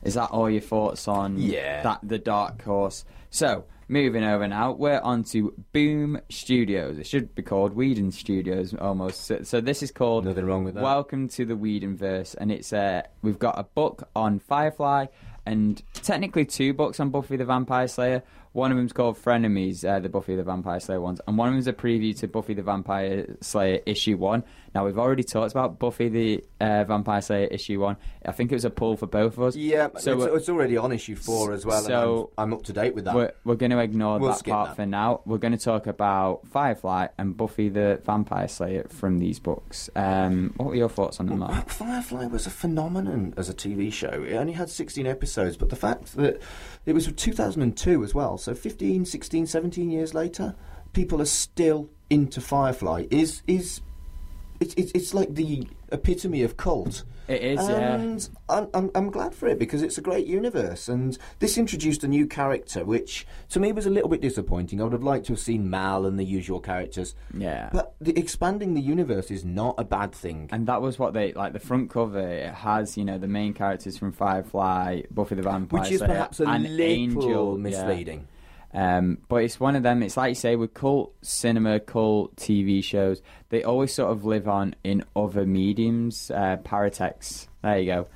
Is 0.04 0.16
that 0.16 0.32
all 0.32 0.50
your 0.50 0.62
thoughts 0.62 1.08
on 1.08 1.38
Yeah. 1.38 1.84
that 1.84 2.00
the 2.04 2.18
Dark 2.18 2.62
Horse? 2.64 3.06
So, 3.30 3.66
moving 3.88 4.24
over 4.24 4.48
now, 4.48 4.72
we're 4.72 5.00
on 5.00 5.24
to 5.26 5.54
Boom 5.74 6.20
Studios. 6.30 6.98
It 6.98 7.08
should 7.08 7.36
be 7.36 7.42
called 7.44 7.74
Whedon 7.76 8.12
Studios 8.12 8.74
almost. 8.74 9.26
So, 9.26 9.44
so 9.44 9.62
this 9.62 9.84
is 9.84 9.92
called 9.92 10.26
Nothing 10.26 10.46
wrong 10.46 10.64
with 10.64 10.74
that. 10.76 10.84
Welcome 10.84 11.28
to 11.30 11.46
the 11.46 11.54
Whedonverse, 11.56 12.36
and 12.40 12.52
it's 12.52 12.74
uh, 12.74 13.04
we've 13.22 13.40
got 13.40 13.60
a 13.60 13.64
book 13.64 14.10
on 14.16 14.40
Firefly 14.40 15.06
and 15.46 15.82
technically 15.94 16.46
two 16.46 16.74
books 16.74 17.00
on 17.00 17.10
Buffy 17.10 17.36
the 17.38 17.46
Vampire 17.46 17.88
Slayer. 17.88 18.24
One 18.54 18.70
of 18.72 18.78
them's 18.78 18.92
called 18.92 19.18
Frenemies, 19.18 19.88
uh, 19.88 20.00
the 20.02 20.10
Buffy 20.10 20.36
the 20.36 20.44
Vampire 20.44 20.80
Slayer 20.82 21.00
ones, 21.00 21.22
and 21.26 21.38
one 21.38 21.48
of 21.48 21.54
them's 21.54 21.68
a 21.68 21.74
preview 21.74 22.18
to 22.20 22.28
Buffy 22.28 22.54
the 22.54 22.62
Vampire 22.62 23.38
Slayer 23.40 23.80
issue 23.86 24.18
one. 24.18 24.44
Now 24.76 24.86
we've 24.86 24.98
already 25.00 25.24
talked 25.24 25.52
about 25.52 25.80
Buffy 25.80 26.10
the 26.10 26.44
uh, 26.60 26.84
Vampire 26.84 27.22
Slayer 27.22 27.48
issue 27.48 27.80
one. 27.80 27.96
I 28.26 28.32
think 28.34 28.52
it 28.52 28.56
was 28.56 28.66
a 28.66 28.70
pull 28.70 28.98
for 28.98 29.08
both 29.08 29.38
of 29.38 29.44
us. 29.44 29.56
Yeah, 29.56 29.88
so 29.98 30.22
it's, 30.22 30.36
it's 30.36 30.50
already 30.50 30.76
on 30.76 30.92
issue 30.92 31.16
four 31.16 31.54
as 31.54 31.66
well, 31.66 31.82
So- 31.82 32.32
and 32.38 32.50
I'm, 32.50 32.54
I'm 32.54 32.60
up 32.60 32.64
to 32.66 32.74
date 32.74 32.94
with 32.94 33.06
that. 33.06 33.16
we're, 33.16 33.32
we're 33.46 33.56
going 33.56 33.72
to 33.72 33.80
ignore 33.80 34.20
We'll 34.20 34.34
that 34.34 34.46
part 34.46 34.70
that. 34.70 34.76
for 34.76 34.86
now. 34.86 35.22
We're 35.26 35.38
going 35.38 35.58
to 35.58 35.64
talk 35.64 35.88
about 35.88 36.46
Firefly 36.48 37.08
and 37.18 37.36
Buffy 37.38 37.70
the 37.70 38.02
Vampire 38.06 38.48
Slayer 38.50 38.86
from 38.90 39.20
these 39.20 39.40
books. 39.40 39.90
Um, 39.96 40.54
what 40.58 40.70
were 40.70 40.76
your 40.76 40.90
thoughts 40.90 41.20
on 41.22 41.28
them, 41.28 41.40
Mark? 41.40 41.70
Firefly 41.70 42.26
was 42.28 42.48
a 42.48 42.52
phenomenon 42.52 43.34
as 43.38 43.48
a 43.50 43.54
TV 43.54 43.92
show. 43.94 44.24
It 44.28 44.34
only 44.36 44.54
had 44.54 44.70
16 44.70 45.08
episodes, 45.08 45.56
but 45.58 45.70
the 45.70 45.76
fact 45.78 46.16
that 46.18 46.42
it 46.86 46.94
was 46.94 47.12
2002 47.12 48.04
as 48.04 48.16
well, 48.16 48.38
so 48.38 48.56
15, 48.56 49.06
16, 49.06 49.46
17 49.46 49.92
years 49.92 50.14
later, 50.14 50.56
people 50.94 51.22
are 51.22 51.26
still 51.26 51.90
into 52.10 52.42
Firefly. 52.42 53.06
Is 53.10 53.42
is 53.48 53.82
it's 54.62 54.74
it's, 54.76 54.92
it's 54.94 55.14
like 55.14 55.36
the 55.36 55.68
epitome 55.92 56.44
of 56.44 56.56
cult. 56.56 57.04
It 57.28 57.44
is, 57.44 57.70
yeah. 57.70 57.94
and 57.94 58.30
I'm, 58.50 58.68
I'm, 58.74 58.92
I'm 58.94 59.10
glad 59.10 59.34
for 59.34 59.48
it 59.48 59.58
because 59.58 59.82
it's 59.82 59.98
a 59.98 60.02
great 60.02 60.28
universe. 60.28 60.90
And 60.90 61.18
this 61.40 61.58
introduced 61.58 62.04
a 62.04 62.08
new 62.08 62.28
character, 62.28 62.84
which 62.84 63.26
to 63.50 63.60
me 63.60 63.72
was 63.72 63.86
a 63.86 63.90
little 63.90 64.10
bit 64.10 64.22
disappointing. 64.22 64.82
I 64.82 64.84
would 64.84 64.94
have 64.94 65.04
liked 65.04 65.28
to 65.28 65.34
have 65.34 65.40
seen 65.40 65.70
Mal 65.70 66.06
and 66.06 66.20
the 66.20 66.26
usual 66.26 66.60
characters. 66.60 67.16
Yeah. 67.34 67.70
But 67.72 67.96
the, 68.02 68.18
expanding 68.20 68.74
the 68.74 68.82
universe 68.82 69.32
is 69.32 69.46
not 69.46 69.76
a 69.78 69.86
bad 69.86 70.14
thing. 70.14 70.50
And 70.52 70.68
that 70.68 70.82
was 70.82 71.00
what 71.00 71.14
they 71.14 71.32
like. 71.32 71.54
The 71.54 71.60
front 71.60 71.90
cover 71.90 72.20
it 72.20 72.54
has, 72.54 72.98
you 72.98 73.06
know, 73.06 73.18
the 73.18 73.30
main 73.30 73.54
characters 73.54 73.98
from 73.98 74.12
Firefly, 74.12 75.04
Buffy 75.10 75.36
the 75.36 75.44
Vampire 75.44 75.80
which 75.80 75.92
is 75.92 76.00
Slayer, 76.00 76.10
perhaps 76.10 76.40
a 76.42 76.48
and 76.48 76.64
little 76.64 76.82
Angel, 76.82 77.70
yeah. 77.70 78.20
Um, 78.74 79.18
but 79.28 79.44
it's 79.44 79.60
one 79.60 79.76
of 79.76 79.84
them. 79.84 80.02
It's 80.02 80.18
like 80.18 80.30
you 80.30 80.36
say 80.36 80.56
with 80.56 80.74
cult 80.74 81.14
cinema, 81.22 81.80
cult 81.80 82.36
TV 82.38 82.84
shows. 82.84 83.22
They 83.50 83.64
always 83.64 83.94
sort 83.94 84.12
of 84.12 84.26
live 84.26 84.48
on 84.48 84.76
in 84.84 85.04
other 85.16 85.46
mediums. 85.46 86.32
Uh, 86.32 86.58
paratext. 86.64 87.48
There 87.62 87.80
you 87.80 87.86
go. 87.86 88.08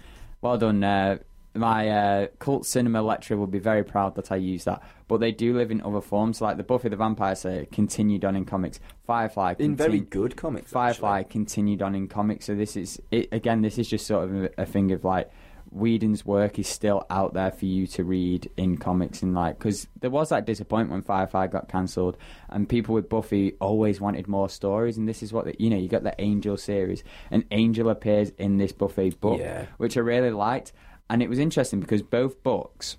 Well 0.42 0.58
done. 0.58 0.84
Uh, 0.84 1.18
my 1.56 1.90
uh, 1.90 2.28
cult 2.40 2.66
cinema 2.66 3.02
lecturer 3.02 3.38
will 3.38 3.48
be 3.48 3.60
very 3.60 3.84
proud 3.84 4.16
that 4.16 4.32
I 4.32 4.36
use 4.36 4.66
that. 4.66 4.82
But 5.08 5.20
they 5.20 5.32
do 5.32 5.56
live 5.56 5.72
in 5.72 5.82
other 5.82 6.02
forms, 6.02 6.42
like 6.42 6.58
the 6.58 6.64
Buffy 6.64 6.90
the 6.90 6.96
Vampire 6.96 7.36
Slayer 7.36 7.66
continued 7.66 8.26
on 8.26 8.36
in 8.36 8.46
comics. 8.46 8.80
Firefly 9.06 9.56
In 9.60 9.76
very 9.76 10.00
good 10.00 10.36
comics. 10.36 10.72
Firefly 10.72 11.20
actually. 11.20 11.32
continued 11.32 11.82
on 11.82 11.96
in 11.96 12.08
comics. 12.08 12.46
So 12.46 12.56
this 12.56 12.76
is 12.76 13.02
it, 13.12 13.30
again. 13.32 13.62
This 13.62 13.78
is 13.78 13.88
just 13.88 14.06
sort 14.06 14.26
of 14.26 14.44
a, 14.44 14.50
a 14.60 14.66
thing 14.66 14.92
of 14.92 15.04
like 15.04 15.30
Whedon's 15.76 16.26
work 16.26 16.58
is 16.58 16.68
still 16.68 17.06
out 17.10 17.34
there 17.34 17.52
for 17.52 17.66
you 17.66 17.86
to 17.88 18.04
read 18.04 18.50
in 18.58 18.78
comics 18.78 19.22
and 19.22 19.34
like 19.36 19.60
because 19.60 19.88
there 20.00 20.10
was 20.10 20.30
that 20.30 20.46
disappointment 20.46 20.92
when 20.92 21.02
Firefly 21.02 21.48
got 21.48 21.68
cancelled 21.70 22.18
and 22.50 22.68
people 22.68 22.96
with 22.96 23.10
Buffy 23.10 23.54
always 23.60 24.00
wanted 24.00 24.28
more 24.28 24.48
stories 24.50 24.98
and 24.98 25.08
this 25.08 25.22
is 25.22 25.34
what 25.34 25.46
the, 25.46 25.56
you 25.60 25.70
know 25.70 25.78
you 25.78 25.88
got 25.90 26.04
the 26.04 26.16
Angel 26.20 26.56
series 26.58 27.04
and 27.30 27.44
Angel 27.52 27.90
appears 27.90 28.30
in 28.38 28.58
this 28.58 28.72
Buffy 28.72 29.10
book 29.10 29.40
Yeah. 29.40 29.66
which 29.78 29.98
I 29.98 30.00
really 30.00 30.32
liked 30.32 30.72
and 31.10 31.22
it 31.22 31.30
was 31.30 31.40
interesting 31.40 31.82
because 31.82 32.02
both 32.02 32.42
books 32.42 32.98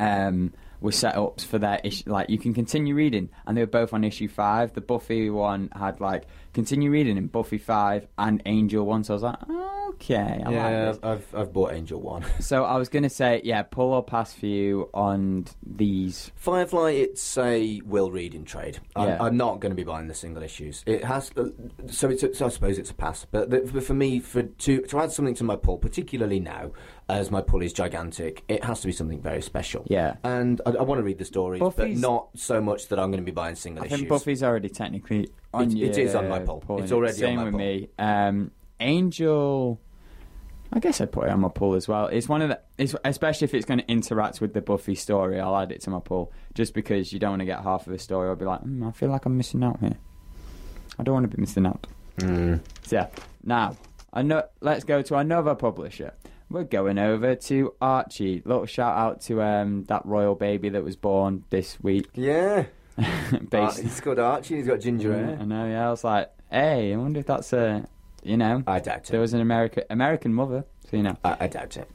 um, 0.00 0.52
were 0.80 0.92
set 0.92 1.16
up 1.16 1.40
for 1.40 1.58
their 1.58 1.80
issue. 1.84 2.10
Like 2.10 2.30
you 2.30 2.38
can 2.38 2.54
continue 2.54 2.94
reading, 2.94 3.30
and 3.46 3.56
they 3.56 3.62
were 3.62 3.66
both 3.66 3.92
on 3.92 4.04
issue 4.04 4.28
five. 4.28 4.72
The 4.74 4.80
Buffy 4.80 5.30
one 5.30 5.70
had 5.74 6.00
like 6.00 6.24
continue 6.54 6.90
reading 6.90 7.16
in 7.18 7.26
Buffy 7.26 7.58
five 7.58 8.06
and 8.16 8.42
Angel 8.46 8.86
one. 8.86 9.04
So 9.04 9.12
I 9.12 9.16
was 9.16 9.22
like, 9.22 9.36
okay, 9.94 10.42
I 10.46 10.50
yeah, 10.50 10.90
like. 10.90 11.04
I've 11.04 11.34
I've 11.34 11.52
bought 11.52 11.72
Angel 11.72 12.00
one. 12.00 12.24
So 12.40 12.64
I 12.64 12.76
was 12.76 12.88
gonna 12.88 13.10
say, 13.10 13.40
yeah, 13.44 13.62
pull 13.62 13.92
or 13.92 14.02
pass 14.02 14.32
for 14.34 14.46
you 14.46 14.88
on 14.94 15.46
these. 15.64 16.30
Firefly, 16.36 16.90
it's 16.90 17.36
a 17.38 17.80
will 17.84 18.10
read 18.10 18.34
in 18.34 18.44
trade. 18.44 18.78
I'm, 18.94 19.08
Yeah. 19.08 19.22
I'm 19.22 19.36
not 19.36 19.60
going 19.60 19.70
to 19.70 19.76
be 19.76 19.84
buying 19.84 20.08
the 20.08 20.14
single 20.14 20.42
issues. 20.42 20.82
It 20.86 21.04
has, 21.04 21.30
uh, 21.36 21.48
so 21.86 22.08
it's. 22.10 22.22
A, 22.22 22.34
so 22.34 22.46
I 22.46 22.48
suppose 22.50 22.78
it's 22.78 22.90
a 22.90 22.94
pass. 22.94 23.26
But 23.30 23.50
the, 23.50 23.80
for 23.80 23.94
me, 23.94 24.20
for 24.20 24.42
to 24.42 24.82
to 24.82 24.98
add 25.00 25.10
something 25.12 25.34
to 25.36 25.44
my 25.44 25.56
pull, 25.56 25.78
particularly 25.78 26.38
now 26.40 26.72
as 27.08 27.30
my 27.30 27.40
pull 27.40 27.62
is 27.62 27.72
gigantic, 27.72 28.44
it 28.48 28.64
has 28.64 28.80
to 28.80 28.86
be 28.86 28.92
something 28.92 29.20
very 29.20 29.42
special. 29.42 29.84
Yeah. 29.88 30.16
and 30.24 30.60
I, 30.64 30.70
I 30.70 30.82
want 30.82 30.98
to 31.00 31.02
read 31.02 31.18
the 31.18 31.24
stories, 31.24 31.62
but 31.76 31.90
not 31.90 32.28
so 32.34 32.60
much 32.60 32.88
that 32.88 32.98
I'm 32.98 33.10
going 33.10 33.22
to 33.22 33.30
be 33.30 33.34
buying 33.34 33.56
single 33.56 33.82
I 33.82 33.86
issues. 33.86 33.98
think 33.98 34.08
Buffy's 34.08 34.42
already 34.42 34.68
technically 34.70 35.28
on 35.54 35.70
It- 35.70 35.76
your 35.76 35.90
it 35.90 35.98
is 35.98 36.14
on 36.14 36.28
my 36.28 36.38
pull. 36.40 36.60
pull, 36.60 36.76
It's 36.78 36.86
isn't 36.86 36.94
it? 36.96 36.98
already 36.98 37.12
on 37.14 37.18
Same 37.18 37.36
my 37.36 37.44
with 37.44 37.52
pull. 37.52 37.58
me. 37.58 37.88
Um, 37.98 38.50
Angel. 38.80 39.80
I 40.72 40.80
guess 40.80 41.00
I'd 41.00 41.12
put 41.12 41.24
it 41.28 41.30
on 41.30 41.40
my 41.40 41.48
pull 41.48 41.74
as 41.74 41.86
well. 41.86 42.08
It's 42.08 42.28
one 42.28 42.42
of 42.42 42.48
the, 42.48 42.60
it's, 42.78 42.96
especially 43.04 43.44
if 43.44 43.54
it's 43.54 43.64
going 43.64 43.78
to 43.78 43.88
interact 43.88 44.40
with 44.40 44.54
the 44.54 44.60
Buffy 44.60 44.96
story. 44.96 45.38
I'll 45.38 45.56
add 45.56 45.70
it 45.70 45.80
to 45.82 45.90
my 45.90 46.00
pull 46.00 46.32
just 46.54 46.74
because 46.74 47.12
you 47.12 47.20
don't 47.20 47.30
want 47.30 47.40
to 47.40 47.46
get 47.46 47.60
half 47.62 47.86
of 47.86 47.92
the 47.92 47.98
story. 47.98 48.28
I'll 48.28 48.34
be 48.34 48.44
like, 48.44 48.62
mm, 48.62 48.86
I 48.86 48.90
feel 48.90 49.08
like 49.08 49.24
I'm 49.24 49.36
missing 49.36 49.62
out 49.62 49.78
here. 49.80 49.96
I 50.98 51.02
don't 51.04 51.14
want 51.14 51.30
to 51.30 51.36
be 51.36 51.40
missing 51.40 51.66
out. 51.66 51.86
Mm. 52.18 52.60
So 52.82 52.96
yeah. 52.96 53.06
Now, 53.44 53.76
I 54.12 54.22
know. 54.22 54.42
Let's 54.60 54.82
go 54.84 55.00
to 55.02 55.16
another 55.16 55.54
publisher. 55.54 56.12
We're 56.50 56.64
going 56.64 56.98
over 56.98 57.34
to 57.36 57.74
Archie. 57.80 58.42
Little 58.44 58.66
shout 58.66 58.96
out 58.96 59.20
to 59.22 59.42
um, 59.42 59.84
that 59.84 60.04
royal 60.06 60.34
baby 60.34 60.68
that 60.70 60.82
was 60.84 60.96
born 60.96 61.44
this 61.50 61.80
week. 61.82 62.08
Yeah, 62.14 62.64
Based, 63.50 63.80
he's 63.80 64.00
called 64.00 64.18
Archie. 64.18 64.56
He's 64.56 64.66
got 64.66 64.80
ginger 64.80 65.12
hair. 65.14 65.38
I 65.40 65.44
know. 65.44 65.66
Yeah, 65.66 65.88
I 65.88 65.90
was 65.90 66.04
like, 66.04 66.30
hey, 66.50 66.92
I 66.92 66.96
wonder 66.96 67.20
if 67.20 67.26
that's 67.26 67.52
a, 67.52 67.86
you 68.22 68.36
know, 68.36 68.62
I 68.66 68.78
doubt 68.80 69.08
it. 69.08 69.12
there 69.12 69.20
was 69.20 69.34
an 69.34 69.40
American 69.40 69.84
American 69.90 70.32
mother. 70.34 70.64
So 70.90 70.96
you 70.96 71.02
know. 71.02 71.16
I, 71.24 71.36
I 71.40 71.46
doubt 71.48 71.76
it. 71.76 71.88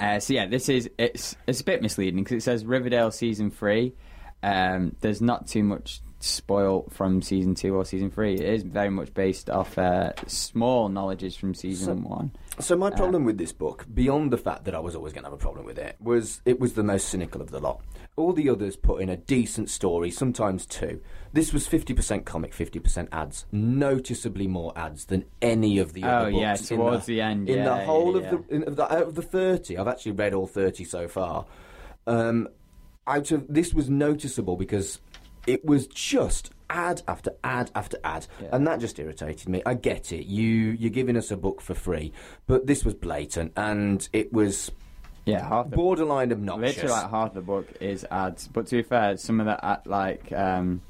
Uh, 0.00 0.18
so 0.18 0.32
yeah, 0.34 0.46
this 0.46 0.68
is 0.68 0.90
it's 0.98 1.36
it's 1.46 1.60
a 1.60 1.64
bit 1.64 1.82
misleading 1.82 2.24
because 2.24 2.38
it 2.38 2.42
says 2.42 2.64
Riverdale 2.64 3.10
season 3.10 3.50
three. 3.50 3.94
Um, 4.42 4.96
there's 5.00 5.22
not 5.22 5.46
too 5.46 5.62
much 5.62 6.00
spoil 6.18 6.88
from 6.90 7.20
season 7.22 7.54
two 7.54 7.74
or 7.76 7.84
season 7.84 8.10
three. 8.10 8.34
It 8.34 8.40
is 8.40 8.62
very 8.62 8.90
much 8.90 9.12
based 9.14 9.48
off 9.50 9.76
uh, 9.78 10.12
small 10.26 10.88
knowledges 10.88 11.36
from 11.36 11.54
season 11.54 12.02
So- 12.02 12.08
one. 12.08 12.32
So 12.60 12.76
my 12.76 12.90
problem 12.90 13.24
with 13.24 13.38
this 13.38 13.50
book, 13.50 13.86
beyond 13.92 14.30
the 14.30 14.36
fact 14.36 14.66
that 14.66 14.74
I 14.74 14.78
was 14.78 14.94
always 14.94 15.14
going 15.14 15.24
to 15.24 15.30
have 15.30 15.38
a 15.38 15.40
problem 15.40 15.64
with 15.64 15.78
it, 15.78 15.96
was 16.00 16.42
it 16.44 16.60
was 16.60 16.74
the 16.74 16.82
most 16.82 17.08
cynical 17.08 17.40
of 17.40 17.50
the 17.50 17.58
lot. 17.58 17.80
All 18.14 18.34
the 18.34 18.50
others 18.50 18.76
put 18.76 19.00
in 19.00 19.08
a 19.08 19.16
decent 19.16 19.70
story, 19.70 20.10
sometimes 20.10 20.66
two. 20.66 21.00
This 21.32 21.52
was 21.54 21.66
fifty 21.66 21.94
percent 21.94 22.26
comic, 22.26 22.52
fifty 22.52 22.78
percent 22.78 23.08
ads. 23.10 23.46
Noticeably 23.52 24.46
more 24.46 24.72
ads 24.76 25.06
than 25.06 25.24
any 25.40 25.78
of 25.78 25.94
the 25.94 26.04
Oh, 26.04 26.08
other 26.08 26.30
books. 26.30 26.40
yeah, 26.42 26.76
towards 26.76 27.06
the 27.06 27.22
end, 27.22 27.48
in 27.48 27.58
yeah, 27.58 27.64
the 27.64 27.84
whole 27.84 28.20
yeah. 28.20 28.28
of 28.34 28.48
the, 28.48 28.66
of 28.66 28.76
the 28.76 28.84
out 28.92 29.02
of 29.08 29.14
the 29.14 29.22
thirty, 29.22 29.78
I've 29.78 29.88
actually 29.88 30.12
read 30.12 30.34
all 30.34 30.46
thirty 30.46 30.84
so 30.84 31.08
far. 31.08 31.46
Um, 32.06 32.48
out 33.06 33.30
of 33.30 33.46
this 33.48 33.72
was 33.72 33.88
noticeable 33.88 34.56
because 34.56 35.00
it 35.46 35.64
was 35.64 35.86
just 35.86 36.50
ad 36.68 37.00
after 37.08 37.32
ad 37.42 37.70
after 37.74 37.96
ad, 38.04 38.26
Yeah. 38.42 38.48
and 38.52 38.66
that 38.66 38.78
just 38.78 38.98
irritated 38.98 39.48
me. 39.48 39.62
I 39.64 39.72
get 39.72 40.12
it. 40.12 40.26
You 40.26 40.44
you're 40.78 40.90
giving 40.90 41.16
us 41.16 41.30
a 41.30 41.36
book 41.38 41.62
for 41.62 41.72
free, 41.74 42.12
but 42.46 42.66
this 42.66 42.84
was 42.84 42.92
blatant, 42.92 43.52
and 43.56 44.06
it 44.12 44.34
was 44.34 44.70
Yeah, 45.24 45.46
half 45.48 45.70
the 45.70 45.76
borderline 45.76 46.32
obnoxious. 46.32 46.76
literally 46.78 46.94
like 47.00 47.10
half 47.10 47.34
the 47.34 47.42
book 47.42 47.68
is 47.80 48.04
ads. 48.10 48.48
But 48.48 48.66
to 48.68 48.76
be 48.76 48.82
fair, 48.82 49.16
some 49.16 49.38
of 49.40 49.46
the 49.46 49.64
ad, 49.64 49.82
like 49.86 50.32
um, 50.32 50.82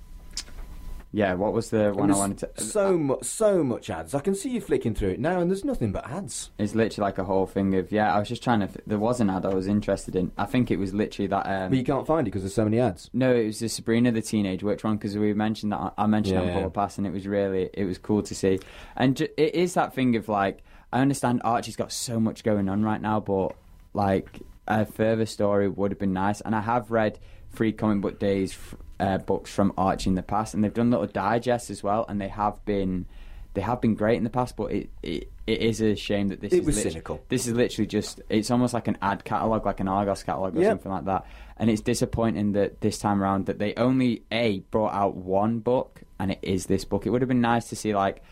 Yeah, 1.14 1.34
what 1.34 1.52
was 1.52 1.68
the 1.68 1.92
one 1.92 2.10
I 2.10 2.16
wanted 2.16 2.38
to? 2.56 2.64
So 2.64 2.96
much, 2.96 3.24
so 3.24 3.62
much 3.62 3.90
ads. 3.90 4.14
I 4.14 4.20
can 4.20 4.34
see 4.34 4.48
you 4.48 4.62
flicking 4.62 4.94
through 4.94 5.10
it 5.10 5.20
now, 5.20 5.38
and 5.40 5.50
there's 5.50 5.62
nothing 5.66 5.92
but 5.92 6.08
ads. 6.08 6.50
It's 6.58 6.74
literally 6.74 7.06
like 7.06 7.18
a 7.18 7.24
whole 7.24 7.44
thing 7.46 7.74
of 7.74 7.92
yeah. 7.92 8.14
I 8.14 8.18
was 8.18 8.28
just 8.30 8.42
trying 8.42 8.60
to. 8.60 8.68
There 8.86 8.98
was 8.98 9.20
an 9.20 9.28
ad 9.28 9.44
I 9.44 9.52
was 9.52 9.66
interested 9.66 10.16
in. 10.16 10.32
I 10.38 10.46
think 10.46 10.70
it 10.70 10.78
was 10.78 10.94
literally 10.94 11.26
that. 11.26 11.44
Um, 11.46 11.68
But 11.68 11.76
you 11.76 11.84
can't 11.84 12.06
find 12.06 12.26
it 12.26 12.30
because 12.30 12.40
there's 12.40 12.54
so 12.54 12.64
many 12.64 12.80
ads. 12.80 13.10
no, 13.12 13.34
it 13.34 13.44
was 13.44 13.58
the 13.58 13.68
Sabrina 13.68 14.10
the 14.12 14.22
Teenage 14.22 14.62
Witch 14.62 14.82
one 14.82 14.96
because 14.96 15.18
we 15.18 15.34
mentioned 15.34 15.72
that. 15.72 15.92
I 15.98 16.06
mentioned 16.06 16.38
it 16.38 16.44
Yeah. 16.44 16.48
on 16.48 16.54
Forward 16.54 16.72
Pass, 16.74 16.96
and 16.96 17.06
it 17.06 17.12
was 17.12 17.26
really 17.28 17.68
it 17.74 17.84
was 17.84 17.98
cool 17.98 18.22
to 18.22 18.34
see. 18.34 18.60
And 18.96 19.14
ju- 19.14 19.28
it 19.36 19.54
is 19.54 19.74
that 19.74 19.94
thing 19.94 20.16
of 20.16 20.30
like 20.30 20.62
I 20.90 21.00
understand 21.00 21.42
Archie's 21.44 21.76
got 21.76 21.92
so 21.92 22.18
much 22.18 22.42
going 22.42 22.70
on 22.70 22.82
right 22.82 23.02
now, 23.02 23.20
but 23.20 23.54
like 23.94 24.40
a 24.66 24.84
further 24.86 25.26
story 25.26 25.68
would 25.68 25.90
have 25.90 25.98
been 25.98 26.12
nice. 26.12 26.40
And 26.40 26.54
I 26.54 26.60
have 26.60 26.90
read 26.90 27.18
three 27.52 27.72
comic 27.72 28.00
book 28.00 28.18
days 28.18 28.56
uh, 29.00 29.18
books 29.18 29.52
from 29.52 29.72
Archie 29.76 30.10
in 30.10 30.14
the 30.14 30.22
past, 30.22 30.54
and 30.54 30.62
they've 30.62 30.72
done 30.72 30.90
little 30.90 31.06
digests 31.06 31.70
as 31.70 31.82
well, 31.82 32.04
and 32.08 32.20
they 32.20 32.28
have 32.28 32.64
been 32.64 33.06
they 33.54 33.60
have 33.60 33.80
been 33.82 33.94
great 33.94 34.16
in 34.16 34.24
the 34.24 34.30
past. 34.30 34.56
But 34.56 34.72
it 34.72 34.90
it, 35.02 35.30
it 35.46 35.60
is 35.60 35.80
a 35.80 35.96
shame 35.96 36.28
that 36.28 36.40
this 36.40 36.52
It 36.52 36.60
is 36.60 36.66
was 36.66 36.76
lit- 36.76 36.92
cynical. 36.92 37.20
This 37.28 37.46
is 37.46 37.52
literally 37.54 37.86
just 37.86 38.20
it's 38.28 38.50
almost 38.50 38.72
like 38.74 38.86
an 38.88 38.96
ad 39.02 39.24
catalog, 39.24 39.66
like 39.66 39.80
an 39.80 39.88
Argos 39.88 40.22
catalog 40.22 40.56
or 40.56 40.60
Yep. 40.60 40.70
something 40.70 40.92
like 40.92 41.04
that. 41.06 41.26
And 41.56 41.68
it's 41.68 41.82
disappointing 41.82 42.52
that 42.52 42.80
this 42.80 42.98
time 42.98 43.22
around 43.22 43.46
that 43.46 43.58
they 43.58 43.74
only 43.74 44.22
a 44.32 44.60
brought 44.70 44.94
out 44.94 45.16
one 45.16 45.58
book, 45.58 46.02
and 46.18 46.30
it 46.30 46.38
is 46.42 46.66
this 46.66 46.84
book. 46.84 47.04
It 47.06 47.10
would 47.10 47.20
have 47.22 47.28
been 47.28 47.40
nice 47.40 47.68
to 47.70 47.76
see 47.76 47.94
like. 47.94 48.22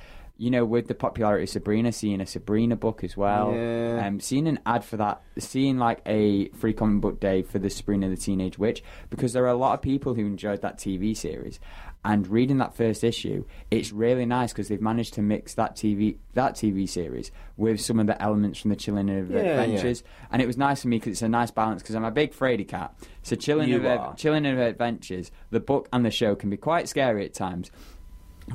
You 0.40 0.50
know, 0.50 0.64
with 0.64 0.86
the 0.88 0.94
popularity 0.94 1.42
of 1.42 1.50
Sabrina, 1.50 1.92
seeing 1.92 2.18
a 2.18 2.24
Sabrina 2.24 2.74
book 2.74 3.04
as 3.04 3.14
well, 3.14 3.52
Yeah. 3.54 4.06
um, 4.06 4.20
seeing 4.20 4.48
an 4.48 4.58
ad 4.64 4.82
for 4.86 4.96
that, 4.96 5.20
seeing 5.36 5.76
like 5.76 6.00
a 6.06 6.48
free 6.52 6.72
comic 6.72 7.02
book 7.02 7.20
day 7.20 7.42
for 7.42 7.58
the 7.58 7.68
Sabrina 7.68 8.08
the 8.08 8.16
Teenage 8.16 8.58
Witch, 8.58 8.82
because 9.10 9.34
there 9.34 9.44
are 9.44 9.48
a 9.48 9.54
lot 9.54 9.74
of 9.74 9.82
people 9.82 10.14
who 10.14 10.24
enjoyed 10.24 10.62
that 10.62 10.78
TV 10.78 11.14
series, 11.14 11.60
and 12.06 12.26
reading 12.26 12.56
that 12.56 12.74
first 12.74 13.04
issue, 13.04 13.44
it's 13.70 13.92
really 13.92 14.24
nice 14.24 14.50
because 14.54 14.68
they've 14.68 14.80
managed 14.80 15.12
to 15.12 15.20
mix 15.20 15.52
that 15.56 15.76
TV 15.76 16.16
that 16.32 16.54
TV 16.54 16.88
series 16.88 17.30
with 17.58 17.78
some 17.78 18.00
of 18.00 18.06
the 18.06 18.20
elements 18.22 18.60
from 18.60 18.70
the 18.70 18.76
Chilling 18.76 19.10
of 19.10 19.30
Yeah, 19.30 19.40
Adventures, 19.40 20.02
and 20.32 20.40
it 20.40 20.46
was 20.46 20.56
nice 20.56 20.80
for 20.80 20.88
me 20.88 20.96
because 20.96 21.12
it's 21.12 21.20
a 21.22 21.28
nice 21.28 21.50
balance. 21.50 21.82
Because 21.82 21.96
I'm 21.96 22.04
a 22.04 22.10
big 22.10 22.32
fraidy 22.32 22.66
cat, 22.66 22.94
so 23.22 23.36
Chilling 23.36 23.68
You 23.68 23.76
of 23.76 23.84
are. 23.84 24.14
Chilling 24.14 24.46
of 24.46 24.58
Adventures, 24.58 25.30
the 25.50 25.60
book 25.60 25.86
and 25.92 26.02
the 26.02 26.10
show 26.10 26.34
can 26.34 26.48
be 26.48 26.56
quite 26.56 26.88
scary 26.88 27.26
at 27.26 27.34
times. 27.34 27.70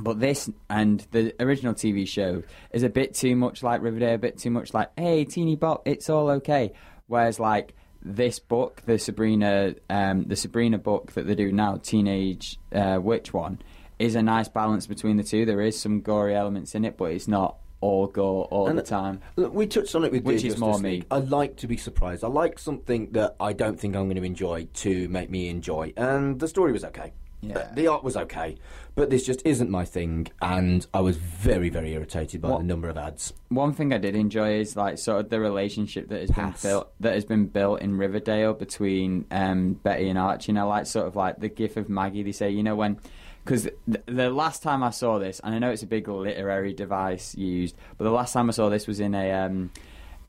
But 0.00 0.20
this 0.20 0.50
and 0.68 1.06
the 1.10 1.34
original 1.40 1.74
TV 1.74 2.06
show 2.06 2.42
is 2.72 2.82
a 2.82 2.88
bit 2.88 3.14
too 3.14 3.34
much 3.36 3.62
like 3.62 3.82
Riverdale, 3.82 4.14
a 4.14 4.18
bit 4.18 4.38
too 4.38 4.50
much 4.50 4.74
like, 4.74 4.90
hey, 4.96 5.24
teeny 5.24 5.56
bop, 5.56 5.86
it's 5.88 6.10
all 6.10 6.30
okay. 6.30 6.72
Whereas 7.06 7.40
like 7.40 7.74
this 8.02 8.38
book, 8.38 8.82
the 8.86 8.98
Sabrina, 8.98 9.74
um, 9.90 10.24
the 10.24 10.36
Sabrina 10.36 10.78
book 10.78 11.12
that 11.12 11.26
they 11.26 11.34
do 11.34 11.50
now, 11.50 11.76
Teenage 11.76 12.58
uh, 12.72 12.98
Witch 13.02 13.32
one, 13.32 13.58
is 13.98 14.14
a 14.14 14.22
nice 14.22 14.48
balance 14.48 14.86
between 14.86 15.16
the 15.16 15.24
two. 15.24 15.46
There 15.46 15.60
is 15.62 15.80
some 15.80 16.02
gory 16.02 16.34
elements 16.36 16.74
in 16.74 16.84
it, 16.84 16.96
but 16.96 17.12
it's 17.12 17.26
not 17.26 17.56
all 17.80 18.06
gore 18.06 18.44
all 18.46 18.68
And- 18.68 18.78
the 18.78 18.82
time. 18.82 19.20
Look, 19.36 19.52
we 19.54 19.66
touched 19.66 19.94
on 19.94 20.04
it 20.04 20.12
with 20.12 20.24
Which 20.24 20.42
Dear 20.42 20.52
is 20.52 20.58
more 20.58 20.78
me. 20.78 21.04
I 21.10 21.18
like 21.18 21.56
to 21.58 21.66
be 21.66 21.76
surprised. 21.76 22.22
I 22.22 22.28
like 22.28 22.58
something 22.58 23.10
that 23.12 23.36
I 23.40 23.52
don't 23.52 23.78
think 23.78 23.96
I'm 23.96 24.04
going 24.04 24.16
to 24.16 24.22
enjoy 24.22 24.68
to 24.74 25.08
make 25.08 25.30
me 25.30 25.48
enjoy. 25.48 25.92
And 25.96 26.38
the 26.38 26.48
story 26.48 26.72
was 26.72 26.84
okay. 26.84 27.12
Yeah. 27.48 27.68
The 27.74 27.86
art 27.88 28.02
was 28.04 28.16
okay, 28.16 28.56
but 28.94 29.10
this 29.10 29.24
just 29.24 29.42
isn't 29.46 29.70
my 29.70 29.84
thing, 29.84 30.28
and 30.42 30.86
I 30.92 31.00
was 31.00 31.16
very, 31.16 31.68
very 31.68 31.92
irritated 31.92 32.40
by 32.42 32.50
What- 32.50 32.58
the 32.58 32.64
number 32.64 32.88
of 32.88 32.96
ads. 32.96 33.32
One 33.48 33.72
thing 33.72 33.92
I 33.92 33.98
did 33.98 34.14
enjoy 34.16 34.58
is 34.60 34.76
like 34.76 34.98
sort 34.98 35.20
of 35.20 35.28
the 35.30 35.40
relationship 35.40 36.08
that 36.08 36.20
has 36.20 36.30
Pass. 36.30 36.62
been 36.62 36.70
built 36.70 36.92
that 37.00 37.14
has 37.14 37.24
been 37.24 37.46
built 37.46 37.80
in 37.80 37.96
Riverdale 37.96 38.52
between 38.54 39.24
um, 39.30 39.74
Betty 39.74 40.08
and 40.08 40.18
Archie. 40.18 40.52
You 40.52 40.54
know, 40.54 40.68
like 40.68 40.86
sort 40.86 41.06
of 41.06 41.16
like 41.16 41.38
the 41.40 41.48
gif 41.48 41.76
of 41.76 41.88
Maggie. 41.88 42.22
They 42.22 42.32
say, 42.32 42.50
you 42.50 42.62
know, 42.62 42.74
when 42.76 42.98
because 43.44 43.68
the, 43.86 44.02
the 44.06 44.30
last 44.30 44.62
time 44.62 44.82
I 44.82 44.90
saw 44.90 45.18
this, 45.20 45.40
and 45.44 45.54
I 45.54 45.58
know 45.60 45.70
it's 45.70 45.84
a 45.84 45.86
big 45.86 46.08
literary 46.08 46.72
device 46.72 47.36
used, 47.36 47.76
but 47.96 48.04
the 48.04 48.10
last 48.10 48.32
time 48.32 48.48
I 48.48 48.52
saw 48.52 48.68
this 48.68 48.88
was 48.88 48.98
in 48.98 49.14
a 49.14 49.30
um, 49.30 49.70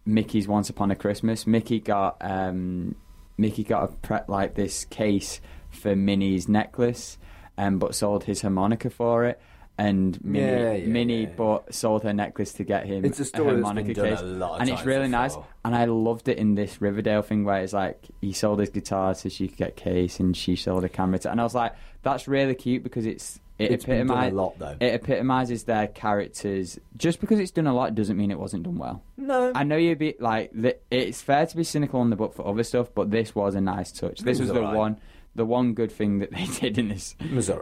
Mickey's 0.05 0.47
Once 0.47 0.69
Upon 0.69 0.91
a 0.91 0.95
Christmas. 0.95 1.47
Mickey 1.47 1.79
got 1.79 2.17
um, 2.21 2.95
Mickey 3.37 3.63
got 3.63 3.83
a 3.83 3.87
pre- 3.87 4.19
like 4.27 4.53
this 4.55 4.85
case 4.85 5.41
for 5.77 5.95
Minnie's 5.95 6.47
necklace, 6.47 7.17
um, 7.57 7.79
but 7.79 7.95
sold 7.95 8.25
his 8.25 8.41
harmonica 8.41 8.89
for 8.89 9.25
it. 9.25 9.39
And 9.79 10.19
Minnie, 10.25 10.45
Yeah, 10.45 10.73
yeah, 10.73 10.87
Minnie 10.87 11.21
yeah. 11.21 11.29
bought 11.29 11.71
sold 11.73 12.01
her 12.01 12.11
necklace 12.11 12.53
to 12.53 12.63
get 12.63 12.87
him 12.87 13.05
It's 13.05 13.19
a 13.19 13.25
story 13.25 13.51
that's 13.51 13.63
harmonica 13.63 13.93
been 13.93 13.95
done 13.95 14.09
case, 14.09 14.21
a 14.21 14.57
and 14.59 14.69
it's 14.71 14.85
really 14.85 15.07
nice. 15.07 15.37
And 15.63 15.75
I 15.75 15.85
loved 15.85 16.27
it 16.29 16.39
in 16.39 16.55
this 16.55 16.81
Riverdale 16.81 17.21
thing 17.21 17.43
where 17.43 17.61
it's 17.61 17.73
like 17.73 18.03
he 18.19 18.33
sold 18.33 18.59
his 18.59 18.69
guitar 18.69 19.13
so 19.13 19.29
she 19.29 19.47
could 19.47 19.57
get 19.57 19.75
case, 19.75 20.19
and 20.19 20.35
she 20.35 20.55
sold 20.55 20.83
a 20.83 20.89
camera. 20.89 21.19
To, 21.19 21.31
and 21.31 21.39
I 21.39 21.43
was 21.43 21.53
like, 21.53 21.75
that's 22.01 22.27
really 22.27 22.55
cute 22.55 22.81
because 22.81 23.05
it's 23.05 23.39
it 23.59 23.71
It's 23.71 23.85
been 23.85 24.07
done 24.07 24.31
a 24.31 24.35
lot, 24.35 24.57
though. 24.59 24.77
It 24.79 24.93
epitomizes 24.93 25.63
their 25.63 25.87
characters. 25.87 26.79
Just 26.95 27.19
because 27.19 27.39
it's 27.39 27.51
done 27.51 27.65
a 27.67 27.73
lot 27.73 27.95
doesn't 27.95 28.15
mean 28.17 28.29
it 28.29 28.39
wasn't 28.39 28.63
done 28.63 28.77
well. 28.77 29.01
No, 29.17 29.51
I 29.55 29.63
know 29.63 29.77
you'd 29.77 29.97
be 29.97 30.15
like, 30.19 30.51
it's 30.91 31.21
fair 31.21 31.45
to 31.45 31.55
be 31.55 31.63
cynical 31.63 31.99
on 31.99 32.09
the 32.09 32.15
book 32.15 32.33
for 32.35 32.47
other 32.47 32.63
stuff, 32.63 32.89
but 32.93 33.09
this 33.09 33.33
was 33.33 33.55
a 33.55 33.61
nice 33.61 33.91
touch. 33.91 34.19
This 34.19 34.39
was, 34.39 34.49
was 34.49 34.55
the 34.55 34.61
alright. 34.61 34.75
one, 34.77 34.97
the 35.37 35.45
one 35.45 35.73
good 35.73 35.91
thing 35.91 36.19
that 36.19 36.31
they 36.31 36.45
did 36.59 36.77
in 36.77 36.89
this, 36.89 37.15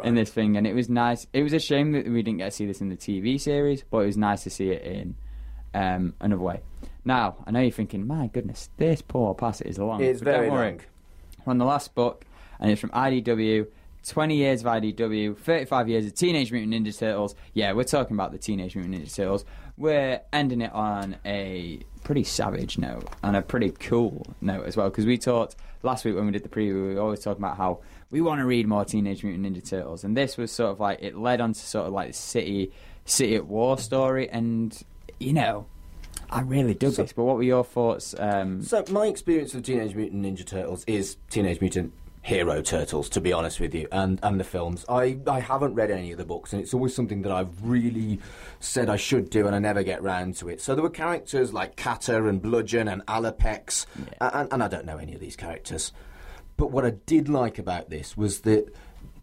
in 0.04 0.16
this 0.16 0.32
thing, 0.32 0.58
and 0.58 0.66
it 0.66 0.74
was 0.74 0.90
nice. 0.90 1.28
It 1.34 1.44
was 1.44 1.54
a 1.54 1.60
shame 1.60 1.92
that 1.92 2.08
we 2.08 2.24
didn't 2.24 2.40
get 2.40 2.46
to 2.46 2.52
see 2.52 2.66
this 2.66 2.82
in 2.82 2.90
the 2.90 2.96
TV 2.96 3.40
series, 3.40 3.84
but 3.92 4.00
it 4.00 4.06
was 4.08 4.18
nice 4.18 4.44
to 4.44 4.50
see 4.50 4.72
it 4.72 4.82
in 4.82 5.16
um, 5.76 6.16
another 6.20 6.42
way. 6.42 6.62
Now, 7.04 7.36
I 7.46 7.52
know 7.52 7.60
you're 7.60 7.72
thinking, 7.72 8.08
my 8.08 8.28
goodness, 8.28 8.70
this 8.78 9.02
poor 9.02 9.36
passage 9.36 9.68
is 9.68 9.78
long. 9.78 10.02
it's 10.02 10.22
but 10.22 10.32
very 10.32 10.50
long. 10.50 10.82
We're 11.46 11.52
on 11.52 11.58
the 11.60 11.66
last 11.66 11.94
book, 11.94 12.26
and 12.60 12.72
it's 12.72 12.82
from 12.82 12.90
IDW. 12.90 13.68
20 14.08 14.36
years 14.36 14.62
of 14.62 14.68
IDW, 14.68 15.36
35 15.36 15.90
years 15.90 16.06
of 16.06 16.14
Teenage 16.14 16.52
Mutant 16.52 16.74
Ninja 16.74 16.96
Turtles. 16.96 17.34
Yeah, 17.54 17.74
we're 17.74 17.86
talking 17.86 18.16
about 18.16 18.32
the 18.32 18.38
Teenage 18.38 18.76
Mutant 18.76 18.96
Ninja 18.96 19.14
Turtles. 19.14 19.46
We're 19.78 20.22
ending 20.32 20.62
it 20.62 20.72
on 20.72 21.18
a 21.26 21.80
pretty 22.06 22.24
savage 22.24 22.78
note 22.78 23.10
and 23.24 23.36
a 23.36 23.42
pretty 23.42 23.72
cool 23.72 24.26
note 24.40 24.66
as 24.66 24.78
well, 24.78 24.90
because 24.90 25.06
we 25.06 25.18
talked 25.18 25.56
last 25.84 26.06
week 26.06 26.16
when 26.16 26.26
we 26.28 26.32
did 26.32 26.44
the 26.44 26.50
preview, 26.50 26.88
we 26.88 26.94
were 26.96 27.02
always 27.02 27.20
talking 27.20 27.44
about 27.44 27.58
how 27.58 27.80
we 28.12 28.22
want 28.22 28.40
to 28.40 28.46
read 28.46 28.68
more 28.68 28.86
Teenage 28.86 29.24
Mutant 29.24 29.46
Ninja 29.46 29.68
Turtles, 29.68 30.04
and 30.06 30.16
this 30.16 30.38
was 30.38 30.52
sort 30.52 30.72
of 30.72 30.80
like 30.80 31.00
it 31.02 31.18
led 31.18 31.42
on 31.42 31.52
to 31.52 31.60
sort 31.60 31.88
of 31.88 31.94
like 31.94 32.08
the 32.10 32.14
city, 32.14 32.72
city 33.04 33.36
at 33.36 33.46
war 33.48 33.78
story, 33.78 34.30
and 34.30 34.82
you 35.20 35.34
know, 35.34 35.66
I 36.30 36.42
really 36.42 36.74
dug 36.76 36.94
So- 36.94 37.02
this. 37.02 37.14
But 37.14 37.24
what 37.24 37.36
were 37.38 37.44
your 37.44 37.64
thoughts? 37.64 38.16
Um, 38.18 38.62
So 38.62 38.84
my 38.92 39.08
experience 39.08 39.54
of 39.56 39.64
Teenage 39.64 39.96
Mutant 39.96 40.24
Ninja 40.26 40.46
Turtles 40.46 40.84
is 40.86 41.18
Teenage 41.30 41.60
Mutant 41.60 41.92
Hero 42.26 42.60
Turtles, 42.60 43.08
to 43.10 43.22
be 43.22 43.32
honest 43.32 43.60
with 43.60 43.76
you, 43.76 43.88
and, 43.92 44.20
and 44.24 44.40
the 44.40 44.44
films. 44.44 44.84
I, 44.90 45.20
I 45.28 45.40
haven't 45.40 45.76
read 45.76 45.92
any 45.92 46.12
of 46.12 46.18
the 46.18 46.26
books, 46.26 46.54
and 46.54 46.62
it's 46.62 46.74
always 46.74 46.96
something 46.96 47.22
that 47.22 47.32
I've 47.32 47.62
really 47.62 48.20
said 48.60 48.90
I 48.90 48.96
should 48.96 49.30
do, 49.30 49.46
and 49.46 49.56
I 49.56 49.60
never 49.60 49.84
get 49.84 50.02
round 50.02 50.36
to 50.38 50.50
it. 50.50 50.60
So 50.60 50.74
there 50.74 50.82
were 50.82 50.90
characters 50.90 51.54
like 51.54 51.76
Kata 51.76 52.26
and 52.26 52.42
Bludgeon 52.42 52.88
and 52.88 53.06
Alopex, 53.06 53.86
and, 54.20 54.52
and 54.52 54.64
I 54.64 54.68
don't 54.68 54.88
know 54.88 54.98
any 54.98 55.14
of 55.14 55.20
these 55.20 55.36
characters. 55.36 55.94
But 56.58 56.72
what 56.72 56.84
I 56.84 56.94
did 57.06 57.30
like 57.30 57.60
about 57.60 57.92
this 57.92 58.18
was 58.18 58.40
that 58.40 58.76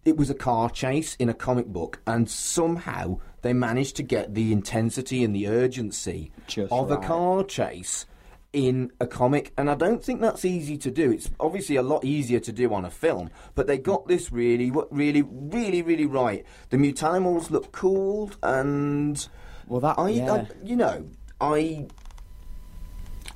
it 0.05 0.17
was 0.17 0.31
a 0.31 0.35
car 0.35 0.71
chase 0.71 1.17
in 1.17 1.29
a 1.29 1.35
comic 1.35 1.67
book, 1.67 2.01
and 2.07 2.31
somehow 2.31 3.19
they 3.41 3.53
managed 3.53 3.97
to 3.97 4.05
get 4.05 4.35
the 4.35 4.53
intensity 4.53 5.25
and 5.25 5.35
the 5.35 5.49
urgency 5.49 6.31
Just 6.47 6.71
of 6.71 6.93
a 6.93 6.99
car 6.99 7.43
chase 7.43 8.07
in 8.53 8.93
a 9.01 9.07
comic, 9.07 9.53
and 9.57 9.71
I 9.71 9.75
don't 9.75 10.05
think 10.05 10.21
that's 10.21 10.45
easy 10.45 10.77
to 10.79 10.91
do. 10.91 11.11
It's 11.11 11.31
obviously 11.41 11.77
a 11.77 11.83
lot 11.83 12.05
easier 12.05 12.41
to 12.41 12.53
do 12.53 12.73
on 12.75 12.85
a 12.85 12.91
film, 12.91 13.31
but 13.55 13.67
they 13.67 13.79
got 13.79 14.09
this 14.09 14.31
really, 14.31 14.71
really, 14.91 15.23
really, 15.23 15.83
really 15.83 16.07
right. 16.07 16.45
The 16.71 16.77
Mutanimals 16.77 17.51
look 17.51 17.73
cool, 17.73 18.31
and 18.43 19.27
Well, 19.67 19.81
that- 19.81 19.99
I, 19.99 20.09
yeah. 20.11 20.33
I 20.35 20.47
you 20.63 20.77
know, 20.77 21.07
I. 21.41 21.87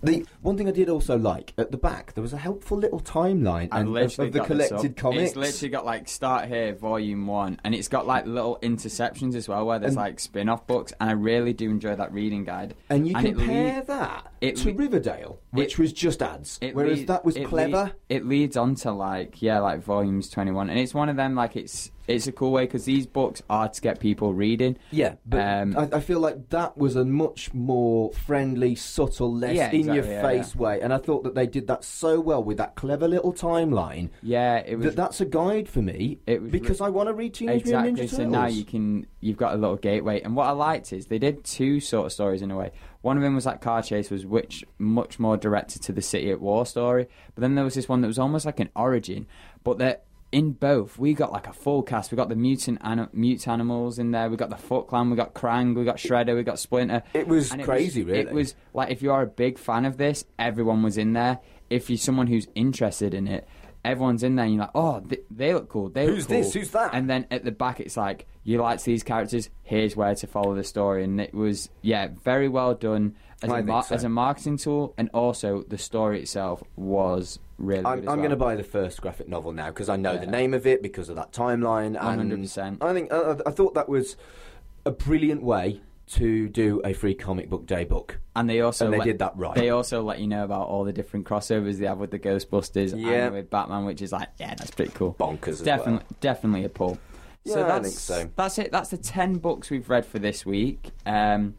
The 0.06 0.26
one 0.42 0.56
thing 0.56 0.68
I 0.68 0.72
did 0.72 0.88
also 0.88 1.18
like 1.18 1.52
at 1.58 1.70
the 1.70 1.76
back, 1.76 2.14
there 2.14 2.22
was 2.22 2.32
a 2.32 2.36
helpful 2.38 2.78
little 2.78 3.00
timeline 3.00 3.68
I've 3.72 3.86
and, 3.86 3.96
of, 3.96 4.18
of 4.18 4.32
the 4.32 4.40
collected 4.40 4.96
comics. 4.96 5.28
It's 5.30 5.36
literally 5.36 5.70
got 5.70 5.84
like 5.84 6.08
start 6.08 6.46
here, 6.48 6.72
volume 6.74 7.26
one, 7.26 7.60
and 7.64 7.74
it's 7.74 7.88
got 7.88 8.06
like 8.06 8.26
little 8.26 8.58
interceptions 8.62 9.34
as 9.34 9.48
well, 9.48 9.66
where 9.66 9.78
there's 9.78 9.90
And- 9.90 9.96
like 9.96 10.20
spin-off 10.20 10.66
books, 10.66 10.92
and 11.00 11.10
I 11.10 11.12
really 11.14 11.52
do 11.52 11.70
enjoy 11.70 11.96
that 11.96 12.12
reading 12.12 12.44
guide. 12.44 12.74
and 12.90 13.06
you 13.06 13.16
it 13.16 13.22
compare 13.22 13.74
lead- 13.76 13.86
that 13.88 14.32
it 14.40 14.56
to 14.56 14.68
le- 14.70 14.74
Riverdale, 14.74 15.38
which 15.50 15.72
it- 15.74 15.78
was 15.78 15.92
just 15.92 16.22
ads, 16.22 16.58
it 16.60 16.74
whereas 16.74 16.98
lead- 17.00 17.08
that 17.08 17.24
was 17.24 17.36
it 17.36 17.46
clever. 17.48 17.92
it 18.08 18.24
leads 18.26 18.56
on 18.56 18.74
to 18.76 18.92
like 18.92 19.42
yeah, 19.42 19.58
like 19.60 19.82
volumes 19.82 20.28
twenty 20.30 20.50
one, 20.52 20.70
and 20.70 20.78
it's 20.78 20.94
one 20.94 21.08
of 21.08 21.16
them 21.16 21.34
like 21.34 21.56
it's 21.56 21.90
it's 22.06 22.26
a 22.26 22.32
cool 22.32 22.52
way 22.52 22.64
because 22.66 22.84
these 22.84 23.06
books 23.06 23.42
are 23.50 23.68
to 23.68 23.80
get 23.80 24.00
people 24.00 24.32
reading. 24.34 24.76
Yeah, 24.90 25.14
but 25.26 25.40
Um, 25.40 25.76
I, 25.76 25.96
I 25.96 26.00
feel 26.00 26.20
like 26.20 26.48
that 26.50 26.76
was 26.78 26.96
a 26.96 27.04
much 27.04 27.52
more 27.54 28.12
friendly, 28.12 28.74
subtle, 28.74 29.34
less 29.34 29.56
Yeah, 29.56 29.70
in 29.72 29.86
your 29.86 30.04
yeah, 30.04 30.22
face 30.22 30.54
yeah. 30.54 30.60
way, 30.62 30.80
and 30.80 30.92
I 30.92 30.98
thought 30.98 31.24
that 31.24 31.34
they 31.34 31.46
did 31.46 31.66
that 31.68 31.84
so 31.84 32.20
well 32.20 32.42
with 32.42 32.58
that 32.58 32.74
clever 32.76 33.08
little 33.08 33.32
timeline. 33.32 34.10
Yeah, 34.22 34.58
it 34.58 34.76
was 34.76 34.86
That 34.86 34.96
that's 34.96 35.20
a 35.20 35.24
guide 35.26 35.68
for 35.68 35.82
me 35.82 36.18
It 36.26 36.42
was 36.42 36.50
because 36.50 36.80
re- 36.80 36.86
I 36.86 36.90
want 36.90 37.08
to 37.08 37.14
read 37.14 37.34
Teenage 37.34 37.62
exactly. 37.62 37.92
Mutant 37.92 38.08
Ninja 38.08 38.10
So 38.10 38.16
Turtles. 38.18 38.32
now 38.32 38.46
you 38.46 38.64
can 38.64 39.06
you've 39.20 39.36
got 39.36 39.54
a 39.54 39.56
little 39.56 39.76
gateway. 39.76 40.20
And 40.20 40.36
what 40.36 40.46
I 40.46 40.52
liked 40.52 40.92
is 40.92 41.06
they 41.06 41.18
did 41.18 41.42
two 41.44 41.80
sort 41.80 42.06
of 42.06 42.12
stories 42.12 42.42
in 42.42 42.50
a 42.50 42.56
way. 42.56 42.70
One 43.02 43.16
of 43.16 43.22
them 43.22 43.34
was 43.34 43.44
that 43.44 43.60
car 43.60 43.82
chase 43.82 44.10
was 44.10 44.24
which 44.26 44.64
much 44.78 45.18
more 45.18 45.36
directed 45.36 45.82
to 45.82 45.92
the 45.92 46.02
city 46.02 46.30
at 46.30 46.40
war 46.40 46.66
story. 46.66 47.06
But 47.34 47.40
then 47.42 47.54
there 47.54 47.64
was 47.64 47.74
this 47.74 47.88
one 47.88 48.00
that 48.00 48.06
was 48.08 48.18
almost 48.18 48.46
like 48.46 48.58
an 48.60 48.70
origin, 48.74 49.26
but 49.64 49.78
that 49.78 50.04
in 50.32 50.52
both, 50.52 50.98
we 50.98 51.14
got 51.14 51.32
like 51.32 51.46
a 51.46 51.52
full 51.52 51.82
cast. 51.82 52.10
We 52.10 52.16
got 52.16 52.28
the 52.28 52.34
mutant 52.36 52.78
ani- 52.82 53.06
mute 53.12 53.46
animals 53.48 53.98
in 53.98 54.10
there. 54.10 54.28
We 54.28 54.36
got 54.36 54.50
the 54.50 54.56
Foot 54.56 54.88
Clan. 54.88 55.10
We 55.10 55.16
got 55.16 55.34
Krang. 55.34 55.74
We 55.76 55.84
got 55.84 55.96
Shredder. 55.96 56.34
We 56.34 56.42
got 56.42 56.58
Splinter. 56.58 57.02
It 57.14 57.28
was 57.28 57.52
And 57.52 57.62
crazy, 57.62 58.02
really. 58.02 58.20
It 58.20 58.32
was 58.32 58.54
like 58.74 58.90
if 58.90 59.02
you 59.02 59.12
are 59.12 59.22
a 59.22 59.26
big 59.26 59.58
fan 59.58 59.84
of 59.84 59.96
this, 59.96 60.24
everyone 60.38 60.82
was 60.82 60.98
in 60.98 61.12
there. 61.12 61.38
If 61.70 61.88
you're 61.90 61.96
someone 61.98 62.26
who's 62.26 62.48
interested 62.54 63.14
in 63.14 63.28
it, 63.28 63.46
everyone's 63.84 64.22
in 64.22 64.34
there. 64.36 64.44
and 64.46 64.54
You're 64.54 64.62
like, 64.62 64.70
oh, 64.74 65.00
th- 65.00 65.22
they 65.30 65.54
look 65.54 65.68
cool. 65.68 65.88
They 65.90 66.06
Who's 66.06 66.24
look 66.24 66.28
cool. 66.28 66.42
this? 66.42 66.54
Who's 66.54 66.70
that? 66.72 66.90
And 66.92 67.08
then 67.08 67.26
at 67.30 67.44
the 67.44 67.52
back, 67.52 67.80
it's 67.80 67.96
like 67.96 68.26
you 68.42 68.58
like 68.60 68.82
these 68.82 69.02
characters. 69.04 69.48
Here's 69.62 69.96
where 69.96 70.14
to 70.14 70.26
follow 70.26 70.54
the 70.54 70.64
story, 70.64 71.04
and 71.04 71.20
it 71.20 71.34
was 71.34 71.70
yeah, 71.82 72.08
very 72.24 72.48
well 72.48 72.74
done 72.74 73.14
as, 73.42 73.50
I 73.50 73.58
a, 73.60 73.62
mar- 73.62 73.82
so. 73.82 73.94
as 73.94 74.04
a 74.04 74.08
marketing 74.08 74.56
tool, 74.56 74.94
and 74.96 75.10
also 75.12 75.62
the 75.68 75.78
story 75.78 76.20
itself 76.22 76.62
was 76.76 77.38
really. 77.58 77.84
I'm, 77.84 77.98
I'm 78.00 78.04
well. 78.04 78.16
going 78.16 78.30
to 78.30 78.36
buy 78.36 78.56
the 78.56 78.64
first 78.64 79.00
graphic 79.02 79.28
novel 79.28 79.52
now 79.52 79.68
because 79.68 79.88
I 79.88 79.96
know 79.96 80.16
the 80.16 80.26
name 80.26 80.54
of 80.54 80.66
it 80.66 80.82
because 80.82 81.08
of 81.08 81.16
that 81.16 81.32
timeline. 81.32 81.96
And 82.00 82.32
100%. 82.32 82.78
I 82.82 82.92
think 82.92 83.12
uh, 83.12 83.36
I 83.46 83.50
thought 83.50 83.74
that 83.74 83.88
was 83.88 84.16
a 84.84 84.90
brilliant 84.90 85.42
way 85.42 85.80
to 86.08 86.48
do 86.48 86.80
a 86.84 86.92
free 86.92 87.14
comic 87.14 87.50
book 87.50 87.66
day 87.66 87.84
book. 87.84 88.20
And 88.36 88.48
they 88.48 88.60
also 88.60 88.84
And 88.84 88.94
they 88.94 88.98
let- 88.98 89.04
did 89.06 89.18
that 89.18 89.36
right. 89.36 89.56
They 89.56 89.70
also 89.70 90.02
let 90.02 90.20
you 90.20 90.28
know 90.28 90.44
about 90.44 90.68
all 90.68 90.84
the 90.84 90.92
different 90.92 91.26
crossovers 91.26 91.78
they 91.78 91.86
have 91.86 91.98
with 91.98 92.12
the 92.12 92.18
Ghostbusters 92.20 92.92
Yeah. 92.96 93.26
and 93.26 93.34
with 93.34 93.50
Batman, 93.50 93.84
which 93.86 94.00
is 94.00 94.12
like, 94.12 94.28
yeah, 94.38 94.54
that's 94.54 94.70
pretty 94.70 94.92
cool. 94.92 95.14
Bonkers 95.18 95.48
as 95.48 95.60
definitely, 95.62 95.94
well. 96.08 96.16
definitely 96.20 96.64
a 96.64 96.68
pull. 96.68 96.96
so 97.44 97.58
Yeah, 97.58 97.64
I 97.64 97.68
that's, 97.80 97.88
think 97.88 97.98
so. 97.98 98.30
That's 98.36 98.58
it. 98.60 98.70
That's 98.70 98.90
the 98.90 98.98
ten 98.98 99.38
books 99.38 99.68
we've 99.68 99.90
read 99.90 100.06
for 100.06 100.20
this 100.20 100.46
week. 100.46 100.92
Um, 101.04 101.54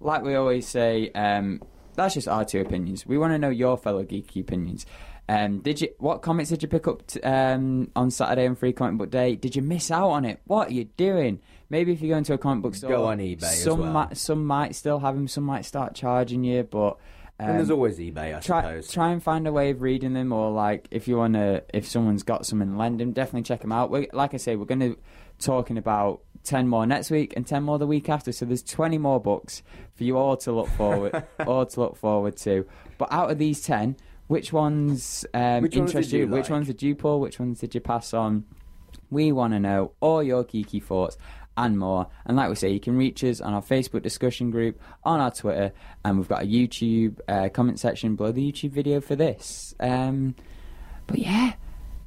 like 0.00 0.22
we 0.22 0.34
always 0.34 0.66
say, 0.66 1.10
um, 1.14 1.62
that's 1.94 2.14
just 2.14 2.28
our 2.28 2.44
two 2.44 2.60
opinions. 2.60 3.06
We 3.06 3.18
want 3.18 3.32
to 3.32 3.38
know 3.38 3.50
your 3.50 3.76
fellow 3.76 4.04
geeky 4.04 4.40
opinions. 4.40 4.86
Um, 5.28 5.60
did 5.60 5.80
you? 5.80 5.88
What 5.98 6.22
comics 6.22 6.48
did 6.48 6.62
you 6.62 6.68
pick 6.68 6.88
up 6.88 7.06
t- 7.06 7.20
um, 7.20 7.90
on 7.94 8.10
Saturday 8.10 8.46
and 8.46 8.58
Free 8.58 8.72
Comic 8.72 8.98
Book 8.98 9.10
Day? 9.10 9.36
Did 9.36 9.54
you 9.54 9.62
miss 9.62 9.90
out 9.90 10.08
on 10.10 10.24
it? 10.24 10.40
What 10.46 10.68
are 10.68 10.72
you 10.72 10.84
doing? 10.96 11.40
Maybe 11.68 11.92
if 11.92 12.02
you 12.02 12.08
go 12.08 12.16
into 12.16 12.32
a 12.32 12.38
comic 12.38 12.62
book 12.62 12.74
store, 12.74 12.90
Go 12.90 13.04
on 13.04 13.18
eBay 13.18 13.44
as 13.44 13.62
Some 13.62 13.78
well. 13.78 13.92
might, 13.92 14.16
some 14.16 14.44
might 14.44 14.74
still 14.74 14.98
have 14.98 15.14
them. 15.14 15.28
Some 15.28 15.44
might 15.44 15.64
start 15.64 15.94
charging 15.94 16.42
you, 16.42 16.64
but. 16.64 16.96
and 17.38 17.56
there's 17.58 17.70
um, 17.70 17.76
always 17.76 17.98
eBay, 17.98 18.36
I 18.36 18.40
try 18.40 18.62
suppose. 18.62 18.88
try 18.92 19.10
and 19.12 19.22
find 19.22 19.46
a 19.46 19.52
way 19.52 19.70
of 19.70 19.82
reading 19.82 20.14
them 20.14 20.32
or 20.32 20.50
like 20.50 20.88
if 20.90 21.06
you 21.06 21.16
want 21.16 21.34
to 21.34 21.62
if 21.72 21.86
someone's 21.86 22.24
got 22.24 22.44
some 22.44 22.60
and 22.60 22.76
lend 22.76 22.98
them 22.98 23.12
definitely 23.12 23.42
check 23.42 23.60
them 23.60 23.70
out 23.72 23.90
we 23.90 24.08
like 24.12 24.34
i 24.34 24.36
say 24.36 24.56
we're 24.56 24.64
going 24.66 24.80
to 24.80 24.96
talking 25.40 25.78
about 25.78 26.20
10 26.44 26.68
more 26.68 26.86
next 26.86 27.10
week 27.10 27.34
and 27.36 27.46
10 27.46 27.62
more 27.62 27.78
the 27.78 27.86
week 27.86 28.08
after 28.08 28.32
so 28.32 28.44
there's 28.46 28.62
20 28.62 28.96
more 28.98 29.20
books 29.20 29.62
for 29.94 30.04
you 30.04 30.16
all 30.16 30.36
to 30.38 30.52
look 30.52 30.68
forward 30.68 31.22
all 31.46 31.66
to 31.66 31.80
look 31.80 31.96
forward 31.96 32.36
to 32.36 32.66
but 32.98 33.12
out 33.12 33.30
of 33.30 33.38
these 33.38 33.60
10 33.62 33.96
which 34.26 34.52
ones 34.52 35.26
um, 35.34 35.62
Which 35.62 35.76
interest 35.76 36.10
did 36.10 36.18
you 36.18 36.28
which 36.28 36.44
like? 36.44 36.50
ones 36.50 36.66
did 36.66 36.82
you 36.82 36.94
pull 36.94 37.20
which 37.20 37.38
ones 37.38 37.60
did 37.60 37.74
you 37.74 37.80
pass 37.80 38.14
on 38.14 38.44
we 39.10 39.32
want 39.32 39.52
to 39.52 39.60
know 39.60 39.92
all 40.00 40.22
your 40.22 40.44
geeky 40.44 40.82
thoughts 40.82 41.18
and 41.56 41.78
more. 41.78 42.06
And 42.24 42.36
like 42.36 42.48
we 42.48 42.54
say, 42.54 42.70
you 42.70 42.80
can 42.80 42.96
reach 42.96 43.22
us 43.24 43.40
on 43.40 43.52
our 43.52 43.62
Facebook 43.62 44.02
discussion 44.02 44.50
group, 44.50 44.80
on 45.04 45.20
our 45.20 45.30
Twitter, 45.30 45.72
and 46.04 46.16
we've 46.16 46.28
got 46.28 46.42
a 46.42 46.46
YouTube 46.46 47.18
uh, 47.28 47.48
comment 47.50 47.78
section 47.78 48.16
below 48.16 48.32
the 48.32 48.52
YouTube 48.52 48.70
video 48.70 49.00
for 49.00 49.16
this. 49.16 49.74
Um, 49.80 50.34
but 51.06 51.18
yeah, 51.18 51.54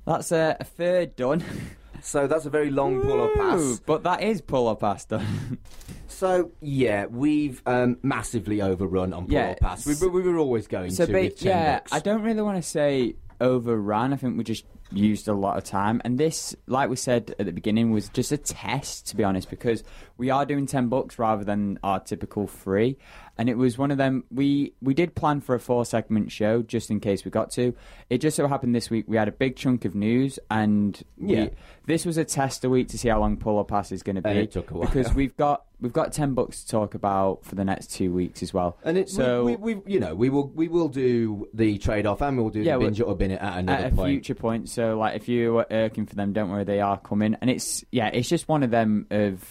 that's 0.06 0.32
a, 0.32 0.58
a 0.60 0.64
third 0.64 1.16
done. 1.16 1.44
So 2.04 2.28
that's 2.28 2.46
a 2.46 2.50
very 2.50 2.70
long 2.70 3.02
pull 3.02 3.20
or 3.22 3.34
pass. 3.36 3.80
But 3.86 4.04
that 4.04 4.22
is 4.22 4.42
pull 4.42 4.68
or 4.68 4.76
pass 4.76 5.06
done. 5.06 5.58
So 6.08 6.52
yeah, 6.62 7.08
we've 7.08 7.62
um, 7.66 7.98
massively 8.04 8.62
overrun 8.62 9.14
on 9.14 9.26
pull 9.26 9.34
Yeah, 9.34 9.52
or 9.52 9.56
pass. 9.56 9.86
We, 9.86 10.08
we 10.08 10.22
were 10.22 10.38
always 10.38 10.68
going 10.68 10.92
so 10.92 11.08
to 11.08 11.12
ba- 11.12 11.20
with 11.22 11.42
yeah, 11.42 11.80
books. 11.80 11.92
I 11.92 12.00
don't 12.00 12.22
really 12.22 12.42
want 12.44 12.56
to 12.58 12.62
say 12.62 13.16
overran. 13.42 14.14
I 14.14 14.18
think 14.18 14.38
we 14.38 14.44
just 14.44 14.64
used 14.92 15.28
a 15.28 15.34
lot 15.34 15.58
of 15.58 15.64
time, 15.64 16.02
and 16.06 16.20
this, 16.20 16.56
like 16.68 16.88
we 16.90 16.96
said 16.98 17.34
at 17.40 17.48
the 17.48 17.52
beginning, 17.52 17.92
was 17.92 18.10
just 18.10 18.32
a 18.32 18.38
test 18.38 19.08
to 19.08 19.18
be 19.18 19.24
honest, 19.24 19.50
because 19.50 19.84
we 20.18 20.30
are 20.30 20.46
doing 20.46 20.68
ten 20.68 20.88
books 20.88 21.18
rather 21.18 21.44
than 21.44 21.80
our 21.84 22.00
typical 22.00 22.46
three, 22.48 22.98
and 23.38 23.50
it 23.50 23.58
was 23.58 23.78
one 23.78 23.92
of 23.92 23.98
them. 23.98 24.24
We 24.32 24.74
we 24.82 24.94
did 24.94 25.16
plan 25.16 25.42
for 25.42 25.56
a 25.56 25.60
four 25.60 25.86
segment 25.86 26.32
show 26.32 26.62
just 26.62 26.90
in 26.92 27.00
case 27.00 27.26
we 27.26 27.32
got 27.32 27.52
to. 27.52 27.74
It 28.10 28.20
just 28.20 28.36
so 28.38 28.48
happened 28.48 28.76
this 28.76 28.90
week 28.90 29.06
we 29.08 29.18
had 29.18 29.28
a 29.28 29.32
big 29.32 29.56
chunk 29.56 29.86
of 29.86 29.96
news, 29.96 30.40
and 30.52 31.02
we- 31.18 31.36
Yeah. 31.36 31.48
this 31.88 32.06
was 32.06 32.18
a 32.18 32.26
test 32.26 32.64
a 32.64 32.70
week 32.70 32.90
to 32.90 32.98
see 32.98 33.10
how 33.10 33.20
long 33.20 33.38
pull 33.38 33.58
or 33.58 33.66
pass 33.66 33.92
is 33.92 34.04
going 34.04 34.16
to 34.18 34.22
be. 34.22 34.30
And 34.30 34.40
it 34.40 34.52
took 34.52 34.72
a 34.72 34.74
while. 34.76 34.86
because 34.88 35.14
we've 35.16 35.36
got 35.38 35.66
we've 35.82 35.92
got 35.94 36.14
ten 36.14 36.34
books 36.34 36.64
to 36.64 36.70
talk 36.72 36.94
about 36.96 37.44
for 37.44 37.56
the 37.56 37.66
next 37.66 37.88
two 37.88 38.14
weeks 38.14 38.42
as 38.44 38.54
well. 38.54 38.78
And 38.84 38.98
it, 38.98 39.10
so 39.10 39.46
we, 39.46 39.56
we, 39.56 39.76
we, 39.76 39.94
you 39.94 40.00
know, 40.00 40.14
we 40.16 40.30
will 40.30 40.48
we 40.50 40.68
will 40.68 40.90
do 40.90 41.48
the 41.54 41.78
trade 41.80 42.06
off, 42.06 42.22
and 42.22 42.38
we'll 42.38 42.50
do 42.50 42.62
Yeah, 42.62 42.78
the 42.78 42.86
binge 42.86 43.02
or 43.02 43.16
bin 43.16 43.32
it 43.32 43.42
at 43.42 43.58
another 43.60 43.86
at 43.86 43.94
a 43.94 43.96
point. 43.96 44.10
future 44.12 44.36
point. 44.36 44.70
So, 44.70 44.98
like, 44.98 45.16
if 45.16 45.28
you 45.28 45.58
are 45.58 45.68
irking 45.72 46.06
for 46.06 46.16
them, 46.16 46.34
don't 46.34 46.50
worry, 46.50 46.64
they 46.64 46.80
are 46.82 46.98
coming. 47.00 47.36
And 47.42 47.50
it's 47.50 47.84
yeah, 47.92 48.08
it's 48.08 48.30
just 48.30 48.48
one 48.48 48.64
of 48.64 48.72
them 48.72 49.08
of 49.12 49.44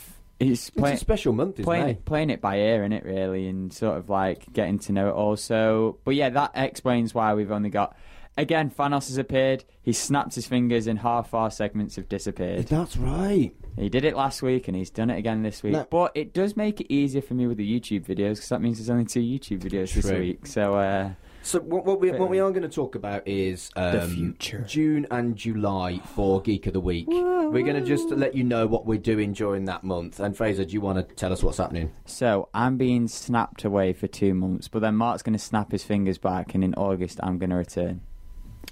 it's 0.51 0.71
It's 0.75 0.89
a 0.89 0.97
special 0.97 1.33
month, 1.33 1.55
isn't 1.57 1.65
playing 1.65 1.89
it? 1.89 2.05
playing 2.05 2.31
it 2.31 2.41
by 2.41 2.59
ear, 2.59 2.85
in 2.85 2.93
it 2.93 3.05
really, 3.05 3.49
and 3.49 3.73
sort 3.73 3.97
of 3.99 4.09
like 4.09 4.53
getting 4.53 4.79
to 4.81 4.93
know 4.93 5.09
it 5.09 5.13
all. 5.13 5.37
So, 5.37 5.99
but 6.05 6.15
yeah, 6.15 6.31
that 6.31 6.53
explains 6.55 7.15
why 7.15 7.35
we've 7.35 7.51
only 7.53 7.71
got. 7.71 7.97
Again, 8.39 8.71
Thanos 8.71 9.09
has 9.09 9.19
appeared. 9.19 9.63
He 9.83 9.93
snapped 9.93 10.35
his 10.35 10.47
fingers, 10.47 10.87
and 10.87 10.99
half 10.99 11.35
our 11.35 11.51
segments 11.51 11.97
have 11.97 12.09
disappeared. 12.09 12.67
That's 12.67 12.97
right. 12.97 13.53
He 13.77 13.91
did 13.91 14.05
it 14.07 14.17
last 14.17 14.41
week, 14.43 14.69
and 14.69 14.77
he's 14.77 14.89
done 14.89 15.11
it 15.11 15.19
again 15.19 15.43
this 15.43 15.63
week. 15.63 15.75
No. 15.75 15.87
But 15.91 16.13
it 16.15 16.33
does 16.33 16.57
make 16.57 16.81
it 16.81 16.91
easier 16.91 17.21
for 17.21 17.35
me 17.35 17.47
with 17.47 17.59
the 17.59 17.81
YouTube 17.81 18.07
videos 18.07 18.37
because 18.37 18.49
that 18.49 18.63
means 18.63 18.79
there's 18.79 18.89
only 18.89 19.05
two 19.05 19.21
YouTube 19.21 19.61
videos 19.61 19.93
this 19.93 20.11
week. 20.11 20.47
So, 20.47 20.75
uh, 20.77 21.11
So 21.43 21.61
what, 21.61 21.85
what 21.85 22.01
we 22.01 22.13
what 22.13 22.31
we 22.31 22.39
are 22.39 22.51
going 22.51 22.63
to 22.63 22.69
talk 22.69 22.95
about 22.95 23.27
is 23.27 23.71
um, 23.77 23.93
The 23.93 24.09
future. 24.09 24.65
June 24.67 25.07
and 25.11 25.37
July 25.37 25.99
for 26.15 26.41
Geek 26.41 26.67
of 26.67 26.73
the 26.73 26.81
Week. 26.81 27.07
We're 27.09 27.65
going 27.65 27.75
to 27.75 27.85
just 27.85 28.09
let 28.11 28.35
you 28.35 28.45
know 28.45 28.67
what 28.67 28.87
we're 28.87 28.99
doing 28.99 29.33
during 29.33 29.65
that 29.67 29.85
month. 29.85 30.21
And 30.21 30.37
Fraser, 30.37 30.65
do 30.65 30.73
you 30.73 30.81
want 30.81 31.07
to 31.07 31.15
tell 31.15 31.33
us 31.33 31.43
what's 31.43 31.59
happening? 31.59 31.93
So 32.07 32.49
I'm 32.55 32.77
being 32.77 33.09
snapped 33.09 33.65
away 33.65 33.93
for 33.93 34.07
two 34.07 34.35
months, 34.35 34.69
but 34.69 34.81
then 34.81 34.95
Mark's 34.95 35.23
going 35.23 35.35
to 35.35 35.39
snap 35.39 35.73
his 35.73 35.85
fingers 35.85 36.19
back, 36.19 36.55
and 36.55 36.63
in 36.63 36.75
August 36.75 37.19
I'm 37.23 37.39
going 37.39 37.51
to 37.51 37.57
return. 37.57 38.03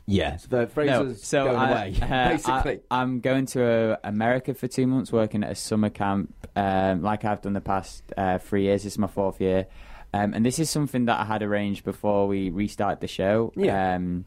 Yes, 0.07 0.47
so 0.51 0.67
Fraser's 0.67 1.23
so 1.23 1.45
going 1.45 1.57
I, 1.57 1.71
away. 1.71 1.97
uh, 2.03 2.31
basically, 2.31 2.81
I, 2.91 3.03
am 3.03 3.21
going 3.21 3.47
to 3.47 3.93
uh, 3.93 3.97
America 4.03 4.55
for 4.55 4.67
two 4.67 4.87
months, 4.87 5.13
working 5.13 5.45
at 5.45 5.53
a 5.53 5.55
summer 5.55 5.91
camp, 5.91 6.35
um, 6.57 7.03
like 7.03 7.25
I've 7.25 7.43
done 7.43 7.53
the 7.53 7.61
past 7.61 8.03
uh, 8.17 8.39
three 8.39 8.65
years. 8.65 8.83
This 8.83 8.95
is 8.95 8.99
my 8.99 9.07
fourth 9.07 9.41
year, 9.41 9.67
um, 10.13 10.35
and 10.35 10.45
this 10.45 10.59
is 10.59 10.71
something 10.71 11.07
that 11.07 11.21
I 11.21 11.25
had 11.25 11.43
arranged 11.43 11.85
before 11.85 12.27
we 12.27 12.51
restarted 12.51 13.01
the 13.01 13.09
show. 13.09 13.53
Yeah. 13.57 13.95
Um, 13.95 14.25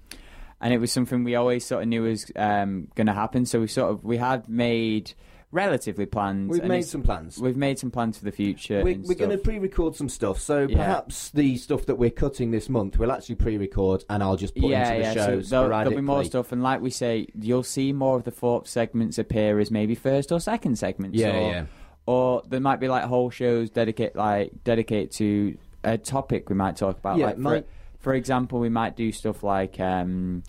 and 0.61 0.73
it 0.73 0.77
was 0.77 0.91
something 0.93 1.23
we 1.25 1.35
always 1.35 1.65
sort 1.65 1.83
of 1.83 1.89
knew 1.89 2.03
was 2.03 2.31
um, 2.37 2.87
going 2.95 3.07
to 3.07 3.13
happen. 3.13 3.45
So 3.45 3.59
we 3.59 3.67
sort 3.67 3.91
of 3.91 4.03
we 4.03 4.15
had 4.17 4.47
made 4.47 5.13
relatively 5.51 6.05
plans. 6.05 6.49
we've 6.49 6.63
made 6.63 6.85
some 6.85 7.03
plans. 7.03 7.37
We've 7.37 7.55
made 7.55 7.77
some 7.77 7.91
plans 7.91 8.17
for 8.17 8.25
the 8.25 8.31
future. 8.31 8.83
We're, 8.83 8.97
we're 8.97 9.13
going 9.13 9.29
to 9.29 9.37
pre-record 9.37 9.95
some 9.95 10.09
stuff, 10.09 10.39
so 10.39 10.67
Yeah. 10.67 10.77
perhaps 10.77 11.29
the 11.29 11.57
stuff 11.57 11.85
that 11.85 11.95
we're 11.95 12.09
cutting 12.09 12.49
this 12.51 12.69
month, 12.69 12.97
we'll 12.97 13.11
actually 13.11 13.35
pre-record, 13.35 14.03
and 14.09 14.23
I'll 14.23 14.35
just 14.35 14.55
put 14.55 14.71
into 14.71 15.03
the 15.03 15.13
show 15.13 15.41
So 15.41 15.49
there'll, 15.49 15.69
there'll 15.69 15.91
be 15.91 16.01
more 16.01 16.23
stuff, 16.23 16.51
and 16.51 16.63
like 16.63 16.81
we 16.81 16.89
say, 16.89 17.27
you'll 17.39 17.61
see 17.61 17.93
more 17.93 18.17
of 18.17 18.23
the 18.23 18.31
fourth 18.31 18.67
segments 18.67 19.19
appear 19.19 19.59
as 19.59 19.69
maybe 19.69 19.93
first 19.93 20.31
or 20.31 20.39
second 20.39 20.79
segments. 20.79 21.19
Yeah, 21.19 21.37
or, 21.37 21.51
yeah. 21.51 21.65
Or 22.05 22.41
there 22.47 22.59
might 22.59 22.79
be 22.79 22.87
like 22.87 23.03
whole 23.03 23.29
shows 23.29 23.69
dedicate 23.69 24.15
like 24.15 24.51
dedicate 24.63 25.11
to 25.11 25.55
a 25.83 25.97
topic 25.97 26.49
we 26.49 26.55
might 26.55 26.75
talk 26.77 26.97
about. 26.97 27.17
Yeah, 27.17 27.25
like 27.27 27.37
for, 27.37 27.63
for 27.99 28.13
example, 28.13 28.59
we 28.59 28.69
might 28.69 28.95
do 28.95 29.11
stuff 29.11 29.43
like. 29.43 29.79
Um, 29.79 30.43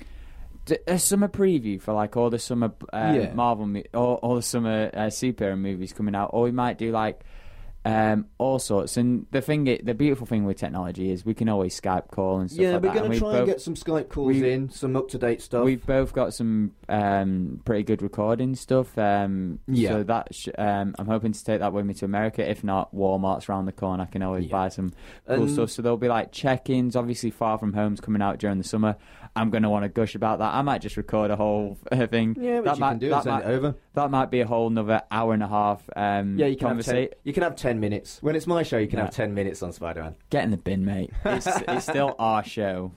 a 0.86 0.98
summer 0.98 1.28
preview 1.28 1.78
for 1.78 1.92
like 1.92 2.16
all 2.16 2.30
the 2.30 2.38
summer 2.38 2.72
um, 2.90 3.14
Yeah. 3.14 3.34
Marvel, 3.34 3.66
mo- 3.66 3.82
all, 3.92 4.14
all 4.22 4.34
the 4.36 4.40
summer 4.40 4.90
uh, 4.94 4.98
superhero 5.08 5.58
movies 5.58 5.92
coming 5.92 6.14
out, 6.14 6.30
or 6.32 6.44
we 6.44 6.52
might 6.52 6.78
do 6.78 6.90
like 6.90 7.20
um, 7.84 8.26
all 8.38 8.58
sorts. 8.58 8.96
And 8.96 9.26
the 9.30 9.40
thing, 9.40 9.64
the 9.64 9.94
beautiful 9.94 10.26
thing 10.26 10.44
with 10.44 10.56
technology 10.56 11.10
is 11.10 11.24
we 11.24 11.34
can 11.34 11.48
always 11.48 11.78
Skype 11.78 12.08
call 12.10 12.38
and 12.40 12.50
stuff 12.50 12.58
like 12.60 12.66
that. 12.66 12.70
Yeah, 12.70 12.74
like 12.90 12.94
we're 12.94 13.00
going 13.00 13.12
to 13.12 13.18
try 13.18 13.30
both- 13.32 13.38
and 13.40 13.46
get 13.46 13.60
some 13.60 13.74
Skype 13.74 14.08
calls 14.08 14.28
we- 14.36 14.50
in, 14.50 14.70
some 14.70 14.96
up-to-date 14.96 15.42
stuff. 15.42 15.64
We've 15.64 15.84
both 15.84 16.12
got 16.12 16.32
some 16.34 16.72
um, 16.88 17.60
pretty 17.64 17.82
good 17.82 18.00
recording 18.02 18.54
stuff. 18.54 18.96
Um, 18.98 19.58
Yeah. 19.66 19.90
So 19.90 20.02
that 20.04 20.34
sh- 20.34 20.48
um, 20.56 20.94
I'm 20.98 21.06
hoping 21.06 21.32
to 21.32 21.44
take 21.44 21.60
that 21.60 21.72
with 21.72 21.84
me 21.86 21.94
to 21.94 22.04
America. 22.04 22.48
If 22.48 22.64
not, 22.64 22.94
Walmart's 22.94 23.48
around 23.48 23.66
the 23.66 23.72
corner. 23.72 24.04
I 24.04 24.06
can 24.06 24.22
always 24.22 24.46
Yeah. 24.46 24.52
buy 24.52 24.68
some 24.68 24.92
cool 25.28 25.48
stuff. 25.48 25.70
So 25.70 25.82
there'll 25.82 25.98
be 25.98 26.08
like 26.08 26.32
check-ins. 26.32 26.96
Obviously, 26.96 27.30
Far 27.30 27.58
From 27.58 27.72
Home's 27.74 28.00
coming 28.00 28.22
out 28.22 28.38
during 28.38 28.58
the 28.58 28.64
summer. 28.64 28.96
I'm 29.36 29.50
going 29.50 29.64
to 29.64 29.70
want 29.70 29.82
to 29.82 29.88
gush 29.88 30.14
about 30.14 30.38
that. 30.38 30.54
I 30.54 30.62
might 30.62 30.80
just 30.80 30.96
record 30.96 31.30
a 31.30 31.36
whole 31.36 31.76
uh, 31.90 32.06
thing. 32.06 32.36
yeah, 32.40 32.60
that 32.60 32.76
you 32.76 32.80
might, 32.80 32.90
can 32.90 32.98
do 32.98 33.08
that 33.10 33.24
send 33.24 33.36
might, 33.36 33.44
it 33.50 33.54
over. 33.54 33.74
That 33.94 34.10
might 34.10 34.30
be 34.30 34.40
a 34.40 34.46
whole 34.46 34.68
another 34.68 35.02
hour 35.10 35.34
and 35.34 35.42
a 35.42 35.48
half. 35.48 35.82
Um, 35.96 36.38
Yeah, 36.38 36.46
you 36.46 36.56
can 36.56 36.76
have 36.76 36.84
ten, 36.84 37.08
you 37.24 37.32
can 37.32 37.42
have 37.42 37.56
ten 37.56 37.80
minutes. 37.80 38.18
When 38.22 38.36
it's 38.36 38.46
my 38.46 38.62
show, 38.62 38.78
you 38.78 38.86
can 38.86 38.98
Yeah. 38.98 39.06
have 39.06 39.14
ten 39.14 39.34
minutes 39.34 39.62
on 39.62 39.72
Spider-Man. 39.72 40.14
Get 40.30 40.44
in 40.44 40.50
the 40.50 40.56
bin, 40.56 40.84
mate. 40.84 41.10
It's, 41.24 41.46
it's 41.68 41.84
still 41.86 42.14
our 42.18 42.44
show. 42.44 42.92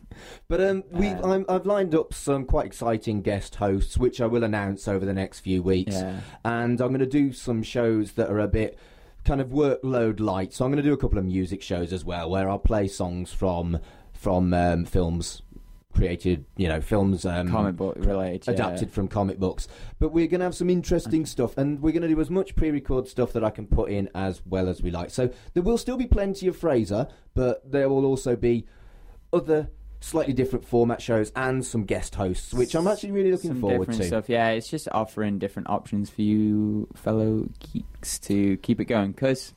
But 0.48 0.62
um, 0.62 0.84
we 0.92 1.08
Um, 1.10 1.32
I'm, 1.32 1.46
I've 1.50 1.66
lined 1.66 1.96
up 1.96 2.14
some 2.14 2.46
quite 2.46 2.68
exciting 2.68 3.22
guest 3.22 3.56
hosts, 3.56 3.98
which 3.98 4.22
I 4.22 4.28
will 4.28 4.44
announce 4.44 4.88
over 4.88 5.06
the 5.06 5.14
next 5.14 5.40
few 5.40 5.64
weeks. 5.64 5.94
Yeah. 5.96 6.20
And 6.46 6.80
I'm 6.80 6.90
going 6.90 7.00
to 7.00 7.06
do 7.06 7.34
some 7.34 7.64
shows 7.64 8.14
that 8.14 8.30
are 8.30 8.40
a 8.40 8.48
bit 8.48 8.78
kind 9.26 9.42
of 9.42 9.50
workload 9.50 10.20
light. 10.20 10.54
So 10.54 10.66
I'm 10.66 10.72
going 10.72 10.82
to 10.84 10.88
do 10.88 10.94
a 10.94 10.98
couple 10.98 11.18
of 11.18 11.26
music 11.26 11.62
shows 11.62 11.92
as 11.92 12.06
well, 12.06 12.30
where 12.30 12.48
I'll 12.50 12.60
play 12.60 12.88
songs 12.88 13.32
from 13.34 13.80
from 14.14 14.52
um, 14.54 14.84
films 14.86 15.44
created, 15.98 16.46
you 16.56 16.68
know, 16.68 16.80
films 16.80 17.26
um, 17.26 17.50
Comic 17.50 17.76
book 17.76 17.96
related. 18.00 18.46
yeah. 18.48 18.54
adapted 18.54 18.92
from 18.92 19.08
comic 19.08 19.40
books. 19.40 19.68
But 20.00 20.10
we're 20.10 20.28
going 20.28 20.40
to 20.40 20.46
have 20.46 20.56
some 20.56 20.70
interesting 20.70 21.26
stuff, 21.26 21.58
and 21.58 21.82
we're 21.82 21.92
going 21.92 22.04
to 22.04 22.08
do 22.08 22.22
as 22.22 22.30
much 22.30 22.56
pre-record 22.56 23.08
stuff 23.08 23.34
that 23.34 23.44
I 23.44 23.50
can 23.50 23.68
put 23.68 23.90
in 23.90 24.10
as 24.14 24.42
well 24.46 24.70
as 24.70 24.82
we 24.82 24.92
like. 24.92 25.10
So 25.10 25.30
there 25.54 25.64
will 25.64 25.78
still 25.78 25.98
be 25.98 26.08
plenty 26.08 26.48
of 26.48 26.56
Fraser, 26.56 27.08
but 27.34 27.70
there 27.70 27.90
will 27.90 28.06
also 28.06 28.36
be 28.36 28.66
other 29.34 29.70
slightly 30.00 30.34
different 30.34 30.64
format 30.64 31.02
shows 31.02 31.32
and 31.36 31.66
some 31.66 31.84
guest 31.84 32.16
hosts, 32.16 32.54
which 32.54 32.76
I'm 32.76 32.88
actually 32.88 33.12
really 33.12 33.32
looking 33.32 33.52
Some 33.52 33.62
forward 33.62 33.80
different 33.80 34.02
to. 34.02 34.08
stuff. 34.08 34.30
Yeah, 34.30 34.50
it's 34.50 34.70
just 34.70 34.88
offering 34.92 35.40
different 35.40 35.70
options 35.70 36.10
for 36.10 36.22
you 36.22 36.88
fellow 36.96 37.50
geeks 37.74 38.20
to 38.20 38.58
keep 38.58 38.80
it 38.80 38.86
going 38.86 39.12
because 39.12 39.54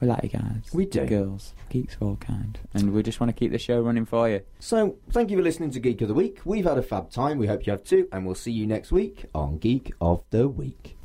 we 0.00 0.08
like 0.08 0.22
you 0.22 0.28
guys. 0.28 0.70
We 0.72 0.86
do. 0.86 1.06
Girls, 1.06 1.54
geeks 1.70 1.94
of 1.94 2.02
all 2.02 2.16
kind, 2.16 2.58
and 2.74 2.92
we 2.92 3.02
just 3.02 3.20
want 3.20 3.34
to 3.34 3.38
keep 3.38 3.52
the 3.52 3.58
show 3.58 3.80
running 3.80 4.04
for 4.06 4.28
you. 4.28 4.42
So 4.58 4.96
thank 5.10 5.30
you 5.30 5.36
for 5.36 5.42
listening 5.42 5.70
to 5.72 5.80
Geek 5.80 6.00
of 6.02 6.08
the 6.08 6.14
Week. 6.14 6.40
We've 6.44 6.64
had 6.64 6.78
a 6.78 6.82
fab 6.82 7.10
time. 7.10 7.38
We 7.38 7.46
hope 7.46 7.66
you 7.66 7.70
have 7.72 7.84
too, 7.84 8.08
and 8.12 8.26
we'll 8.26 8.34
see 8.34 8.52
you 8.52 8.66
next 8.66 8.92
week 8.92 9.26
on 9.34 9.58
Geek 9.58 9.92
of 10.00 10.22
the 10.30 10.48
Week. 10.48 10.96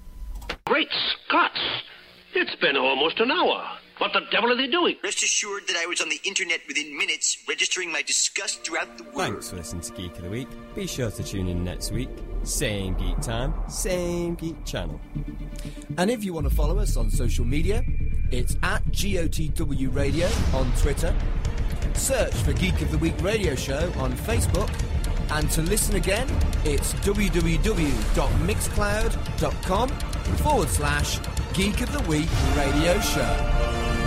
Great 0.66 0.90
Scots! 1.28 1.60
It's 2.34 2.56
been 2.56 2.78
almost 2.78 3.20
an 3.20 3.32
hour. 3.32 3.64
What 4.00 4.14
the 4.14 4.22
devil 4.32 4.50
are 4.50 4.56
they 4.56 4.68
doing? 4.68 4.96
Rest 5.04 5.24
assured 5.24 5.68
that 5.68 5.76
I 5.76 5.86
was 5.86 6.00
on 6.00 6.08
the 6.08 6.22
internet 6.26 6.62
within 6.70 6.98
minutes, 6.98 7.38
registering 7.50 7.92
my 7.92 8.02
disgust 8.02 8.64
throughout 8.64 8.98
the 8.98 9.04
world. 9.04 9.32
Thanks 9.32 9.50
for 9.50 9.58
listening 9.58 9.82
to 9.82 9.92
Geek 9.92 10.16
of 10.16 10.24
the 10.24 10.30
Week. 10.30 10.48
Be 10.74 10.88
sure 10.88 11.12
to 11.12 11.24
tune 11.24 11.50
in 11.50 11.66
next 11.66 11.92
week. 11.92 12.10
Same 12.44 12.94
geek 12.94 13.20
time, 13.20 13.54
same 13.68 14.36
geek 14.36 14.64
channel. 14.64 15.02
And 15.98 16.10
if 16.10 16.24
you 16.24 16.34
want 16.34 16.48
to 16.48 16.56
follow 16.56 16.80
us 16.80 16.96
on 16.96 17.12
social 17.12 17.44
media, 17.44 17.84
it's 18.32 18.56
at 18.64 18.84
GOTW 18.88 19.94
Radio 19.94 20.28
on 20.54 20.72
Twitter. 20.78 21.14
Search 21.94 22.34
for 22.36 22.54
Geek 22.54 22.82
of 22.82 22.90
the 22.92 22.98
Week 22.98 23.14
Radio 23.22 23.54
Show 23.56 23.92
on 23.98 24.14
Facebook. 24.14 24.70
And 25.32 25.50
to 25.52 25.62
listen 25.62 25.96
again, 25.96 26.28
it's 26.66 26.94
www.mixcloud.com 26.96 29.90
forward 30.38 30.70
slash 30.70 31.20
Geek 31.54 31.82
of 31.82 31.92
the 31.92 32.02
Week 32.10 32.30
Radio 32.56 33.00
Show. 33.00 33.99